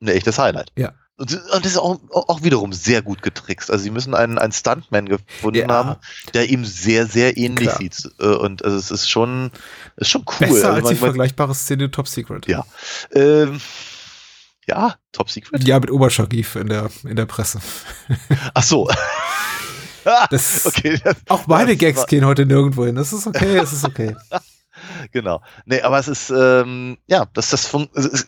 ein 0.00 0.08
echtes 0.08 0.38
Highlight. 0.38 0.72
Ja. 0.76 0.92
Und, 1.16 1.32
das 1.32 1.66
ist 1.66 1.78
auch, 1.78 2.00
auch 2.10 2.42
wiederum 2.42 2.72
sehr 2.72 3.00
gut 3.00 3.22
getrickst. 3.22 3.70
Also 3.70 3.84
sie 3.84 3.90
müssen 3.90 4.14
einen, 4.14 4.36
einen 4.36 4.52
Stuntman 4.52 5.06
gefunden 5.06 5.68
ja. 5.68 5.68
haben, 5.68 5.96
der 6.32 6.48
ihm 6.48 6.64
sehr, 6.64 7.06
sehr 7.06 7.36
ähnlich 7.36 7.68
Klar. 7.68 7.78
sieht. 7.78 8.10
Äh, 8.18 8.26
und 8.26 8.64
also 8.64 8.76
es 8.76 8.90
ist 8.90 9.08
schon, 9.08 9.52
ist 9.96 10.08
schon 10.08 10.24
cool. 10.26 10.48
Besser 10.48 10.72
also 10.72 10.88
als 10.88 10.88
die 10.88 10.96
vergleichbare 10.96 11.54
Szene 11.54 11.90
Top 11.90 12.08
Secret. 12.08 12.48
Ja. 12.48 12.64
Ähm, 13.12 13.60
ja, 14.66 14.96
Top 15.12 15.30
Secret. 15.30 15.66
Ja, 15.66 15.78
mit 15.80 15.90
Oberscharif 15.90 16.56
in 16.56 16.68
der, 16.68 16.90
in 17.04 17.16
der 17.16 17.26
Presse. 17.26 17.60
Ach 18.54 18.62
so. 18.62 18.88
das, 20.30 20.66
okay, 20.66 21.00
das, 21.02 21.16
auch 21.28 21.46
meine 21.46 21.76
Gags 21.76 21.98
war, 21.98 22.06
gehen 22.06 22.24
heute 22.24 22.46
nirgendwo 22.46 22.84
hin. 22.84 22.94
Das 22.94 23.12
ist 23.12 23.26
okay, 23.26 23.56
es 23.56 23.72
ist 23.72 23.84
okay. 23.84 24.16
genau. 25.12 25.42
Nee, 25.64 25.80
aber 25.82 25.98
es 25.98 26.08
ist, 26.08 26.30
ähm, 26.30 26.98
ja, 27.06 27.26
dass 27.32 27.50
das, 27.50 27.70
das 27.70 28.26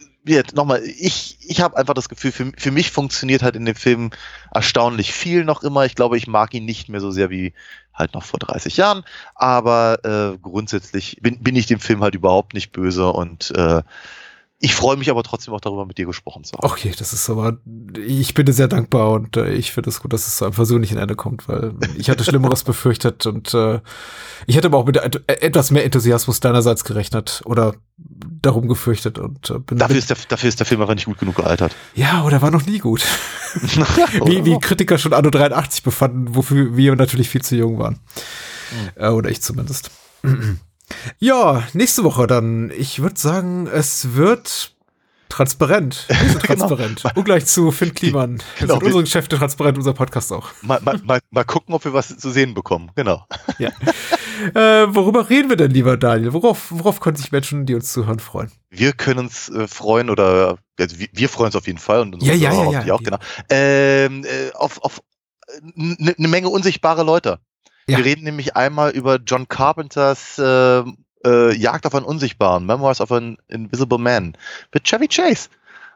nochmal, 0.54 0.82
ich, 0.82 1.38
ich 1.42 1.60
habe 1.60 1.76
einfach 1.76 1.94
das 1.94 2.08
Gefühl, 2.08 2.32
für, 2.32 2.52
für 2.56 2.70
mich 2.70 2.90
funktioniert 2.90 3.42
halt 3.42 3.56
in 3.56 3.64
dem 3.64 3.76
Film 3.76 4.10
erstaunlich 4.52 5.12
viel 5.12 5.44
noch 5.44 5.62
immer. 5.62 5.84
Ich 5.84 5.94
glaube, 5.94 6.16
ich 6.16 6.26
mag 6.26 6.54
ihn 6.54 6.64
nicht 6.64 6.88
mehr 6.88 7.00
so 7.00 7.10
sehr 7.10 7.30
wie 7.30 7.52
halt 7.94 8.14
noch 8.14 8.24
vor 8.24 8.38
30 8.38 8.76
Jahren, 8.76 9.04
aber 9.34 10.04
äh, 10.04 10.38
grundsätzlich 10.38 11.18
bin, 11.22 11.42
bin 11.42 11.56
ich 11.56 11.66
dem 11.66 11.80
Film 11.80 12.02
halt 12.02 12.14
überhaupt 12.14 12.52
nicht 12.52 12.72
böse 12.72 13.10
und 13.10 13.50
äh, 13.52 13.82
ich 14.58 14.74
freue 14.74 14.96
mich 14.96 15.10
aber 15.10 15.22
trotzdem 15.22 15.52
auch 15.52 15.60
darüber, 15.60 15.84
mit 15.84 15.98
dir 15.98 16.06
gesprochen 16.06 16.42
zu 16.42 16.56
haben. 16.56 16.64
Okay, 16.64 16.92
das 16.98 17.12
ist 17.12 17.28
aber, 17.28 17.58
ich 17.94 18.32
bin 18.32 18.46
dir 18.46 18.54
sehr 18.54 18.68
dankbar 18.68 19.10
und 19.10 19.36
äh, 19.36 19.52
ich 19.52 19.72
finde 19.72 19.90
es 19.90 20.00
gut, 20.00 20.14
dass 20.14 20.26
es 20.26 20.36
zu 20.36 20.46
einem 20.46 20.54
versöhnlichen 20.54 20.96
Ende 20.96 21.14
kommt, 21.14 21.46
weil 21.46 21.74
ich 21.98 22.08
hatte 22.08 22.24
Schlimmeres 22.24 22.64
befürchtet 22.64 23.26
und 23.26 23.52
äh, 23.52 23.80
ich 24.46 24.56
hätte 24.56 24.68
aber 24.68 24.78
auch 24.78 24.86
mit 24.86 24.96
et 24.96 25.22
etwas 25.26 25.70
mehr 25.70 25.84
Enthusiasmus 25.84 26.40
deinerseits 26.40 26.84
gerechnet 26.84 27.42
oder 27.44 27.74
darum 27.98 28.66
gefürchtet 28.66 29.18
und 29.18 29.50
äh, 29.50 29.58
bin, 29.58 29.76
dafür, 29.76 29.96
ist 29.96 30.08
der, 30.08 30.16
dafür 30.28 30.48
ist 30.48 30.58
der 30.58 30.66
Film 30.66 30.80
einfach 30.80 30.94
nicht 30.94 31.06
gut 31.06 31.18
genug 31.18 31.36
gealtert. 31.36 31.76
Ja, 31.94 32.24
oder 32.24 32.40
war 32.40 32.50
noch 32.50 32.64
nie 32.64 32.78
gut. 32.78 33.02
wie, 34.24 34.44
wie 34.46 34.58
Kritiker 34.58 34.96
schon 34.96 35.12
Anno 35.12 35.28
83 35.28 35.82
befanden, 35.82 36.34
wofür 36.34 36.76
wir 36.76 36.96
natürlich 36.96 37.28
viel 37.28 37.42
zu 37.42 37.56
jung 37.56 37.78
waren. 37.78 38.00
Mhm. 38.72 39.02
Äh, 39.02 39.08
oder 39.08 39.28
ich 39.28 39.42
zumindest. 39.42 39.90
Ja, 41.18 41.62
nächste 41.72 42.04
Woche 42.04 42.26
dann. 42.26 42.70
Ich 42.76 43.02
würde 43.02 43.18
sagen, 43.18 43.66
es 43.66 44.14
wird 44.14 44.76
transparent. 45.28 46.06
Sind 46.08 46.18
genau. 46.42 46.66
transparent. 46.68 47.02
genau. 47.02 47.14
Ungleich 47.16 47.46
zu 47.46 47.70
Finn 47.70 47.94
Kliman. 47.94 48.42
Genau. 48.58 48.74
Sind 48.74 48.84
unsere 48.84 49.02
Geschäfte 49.02 49.36
transparent, 49.36 49.76
unser 49.76 49.92
Podcast 49.92 50.32
auch. 50.32 50.50
Mal, 50.62 50.80
mal, 50.80 50.98
mal, 51.04 51.20
mal 51.30 51.44
gucken, 51.44 51.74
ob 51.74 51.84
wir 51.84 51.92
was 51.92 52.16
zu 52.16 52.30
sehen 52.30 52.54
bekommen. 52.54 52.90
Genau. 52.94 53.24
Ja. 53.58 53.70
äh, 54.54 54.94
worüber 54.94 55.30
reden 55.30 55.48
wir 55.48 55.56
denn, 55.56 55.70
lieber 55.70 55.96
Daniel? 55.96 56.34
Worauf, 56.34 56.66
worauf 56.68 57.00
können 57.00 57.16
sich 57.16 57.32
Menschen, 57.32 57.64
die 57.64 57.74
uns 57.74 57.90
zuhören, 57.90 58.18
freuen? 58.18 58.52
Wir 58.68 58.92
können 58.92 59.20
uns 59.20 59.48
äh, 59.48 59.66
freuen 59.66 60.10
oder 60.10 60.58
also 60.78 60.98
wir, 60.98 61.08
wir, 61.10 61.28
freuen 61.30 61.46
uns 61.46 61.56
auf 61.56 61.66
jeden 61.66 61.78
Fall 61.78 62.02
und 62.02 62.14
unsere 62.14 62.36
ja, 62.36 62.52
ja, 62.52 62.70
ja, 62.70 62.82
ja, 62.82 62.94
auch, 62.94 63.02
genau. 63.02 63.16
Ähm, 63.48 64.24
äh, 64.24 64.52
auf, 64.52 64.82
auf 64.82 65.00
eine 65.74 66.14
ne 66.18 66.28
Menge 66.28 66.50
unsichtbare 66.50 67.02
Leute. 67.02 67.38
Ja. 67.88 67.98
Wir 67.98 68.04
reden 68.04 68.24
nämlich 68.24 68.56
einmal 68.56 68.90
über 68.90 69.20
John 69.24 69.46
Carpenters 69.48 70.38
äh, 70.38 70.82
äh, 71.24 71.56
Jagd 71.56 71.86
auf 71.86 71.94
einen 71.94 72.04
Unsichtbaren, 72.04 72.66
Memoirs 72.66 73.00
of 73.00 73.12
an 73.12 73.36
Invisible 73.48 73.98
Man 73.98 74.36
mit 74.74 74.84
Chevy 74.84 75.08
Chase. 75.08 75.48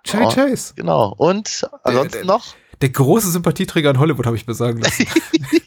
Chevy 0.04 0.24
oh, 0.24 0.30
Chase. 0.30 0.72
Genau. 0.76 1.14
Und 1.16 1.68
ansonsten 1.82 2.12
der, 2.12 2.20
der, 2.20 2.24
noch? 2.24 2.54
Der 2.80 2.88
große 2.90 3.30
Sympathieträger 3.30 3.90
in 3.90 3.98
Hollywood, 3.98 4.26
habe 4.26 4.36
ich 4.36 4.46
mir 4.46 4.54
sagen 4.54 4.80
lassen. 4.80 5.06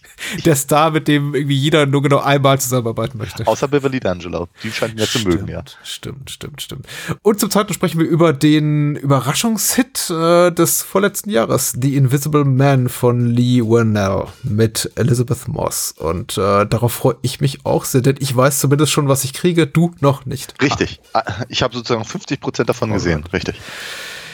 der 0.46 0.56
Star, 0.56 0.92
mit 0.92 1.08
dem 1.08 1.34
irgendwie 1.34 1.56
jeder 1.56 1.86
nur 1.86 2.02
genau 2.02 2.20
einmal 2.20 2.60
zusammenarbeiten 2.60 3.18
möchte. 3.18 3.46
Außer 3.48 3.68
Beverly 3.68 3.98
D'Angelo. 3.98 4.48
Die 4.64 4.72
scheint 4.72 4.96
mir 4.96 5.06
zu 5.06 5.20
mögen, 5.20 5.48
ja. 5.48 5.64
Stimmt, 5.84 6.32
stimmt, 6.32 6.62
stimmt. 6.62 6.88
Und 7.22 7.40
zum 7.40 7.50
zweiten 7.50 7.74
sprechen 7.74 8.00
wir 8.00 8.08
über 8.08 8.34
den 8.34 8.96
Überraschungshit 8.96 10.10
äh, 10.10 10.52
des 10.52 10.82
vorletzten 10.82 11.30
Jahres, 11.30 11.74
The 11.80 11.96
Invisible 11.96 12.46
Man 12.46 12.90
von 12.90 13.28
Lee 13.28 13.62
Whannell 13.62 14.26
mit 14.44 14.92
Elizabeth 14.96 15.48
Moss. 15.48 15.94
Und 15.98 16.38
äh, 16.38 16.66
darauf 16.66 16.94
freue 16.94 17.16
ich 17.22 17.42
mich 17.42 17.66
auch 17.66 17.86
sehr, 17.86 18.02
denn 18.02 18.16
ich 18.20 18.36
weiß 18.36 18.60
zumindest 18.60 18.92
schon, 18.92 19.08
was 19.08 19.24
ich 19.24 19.34
kriege, 19.34 19.68
du 19.68 19.94
noch 20.00 20.26
nicht. 20.26 20.62
Richtig. 20.62 21.00
Ah. 21.14 21.44
Ich 21.50 21.64
habe 21.64 21.76
sozusagen 21.76 22.06
50 22.06 22.40
Prozent 22.40 22.70
davon 22.70 22.92
oh, 22.92 22.96
gesehen. 22.96 23.24
Richtig. 23.32 23.56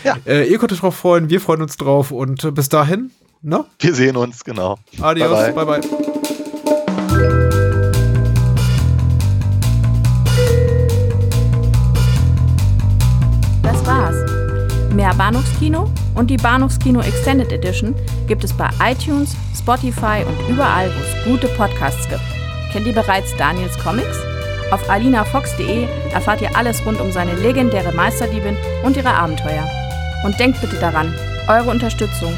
Ja. 0.03 0.17
Äh, 0.26 0.49
ihr 0.49 0.57
könnt 0.59 0.71
euch 0.71 0.80
drauf 0.80 0.95
freuen, 0.95 1.30
wir 1.30 1.41
freuen 1.41 1.61
uns 1.61 1.77
drauf 1.77 2.11
und 2.11 2.43
äh, 2.43 2.51
bis 2.51 2.69
dahin, 2.69 3.11
ne? 3.41 3.65
Wir 3.79 3.93
sehen 3.93 4.15
uns, 4.15 4.43
genau. 4.43 4.77
Adios, 5.01 5.29
bye 5.29 5.53
bye. 5.53 5.65
bye, 5.65 5.79
bye. 5.79 5.89
Das 13.63 13.85
war's. 13.85 14.15
Mehr 14.93 15.13
Bahnhofskino 15.13 15.89
und 16.15 16.29
die 16.29 16.37
Bahnhofskino 16.37 17.01
Extended 17.01 17.51
Edition 17.51 17.95
gibt 18.27 18.43
es 18.43 18.51
bei 18.53 18.69
iTunes, 18.83 19.35
Spotify 19.57 20.23
und 20.27 20.53
überall, 20.53 20.89
wo 20.89 20.99
es 21.01 21.25
gute 21.25 21.47
Podcasts 21.55 22.07
gibt. 22.09 22.21
Kennt 22.71 22.87
ihr 22.87 22.93
bereits 22.93 23.35
Daniels 23.37 23.77
Comics? 23.79 24.17
Auf 24.71 24.87
alinafox.de 24.89 25.87
erfahrt 26.11 26.41
ihr 26.41 26.55
alles 26.55 26.85
rund 26.85 26.99
um 27.01 27.11
seine 27.11 27.33
legendäre 27.35 27.91
Meisterdiebin 27.91 28.55
und 28.83 28.97
ihre 28.97 29.13
Abenteuer. 29.13 29.67
Und 30.25 30.39
denkt 30.39 30.61
bitte 30.61 30.75
daran, 30.75 31.13
eure 31.47 31.71
Unterstützung 31.71 32.37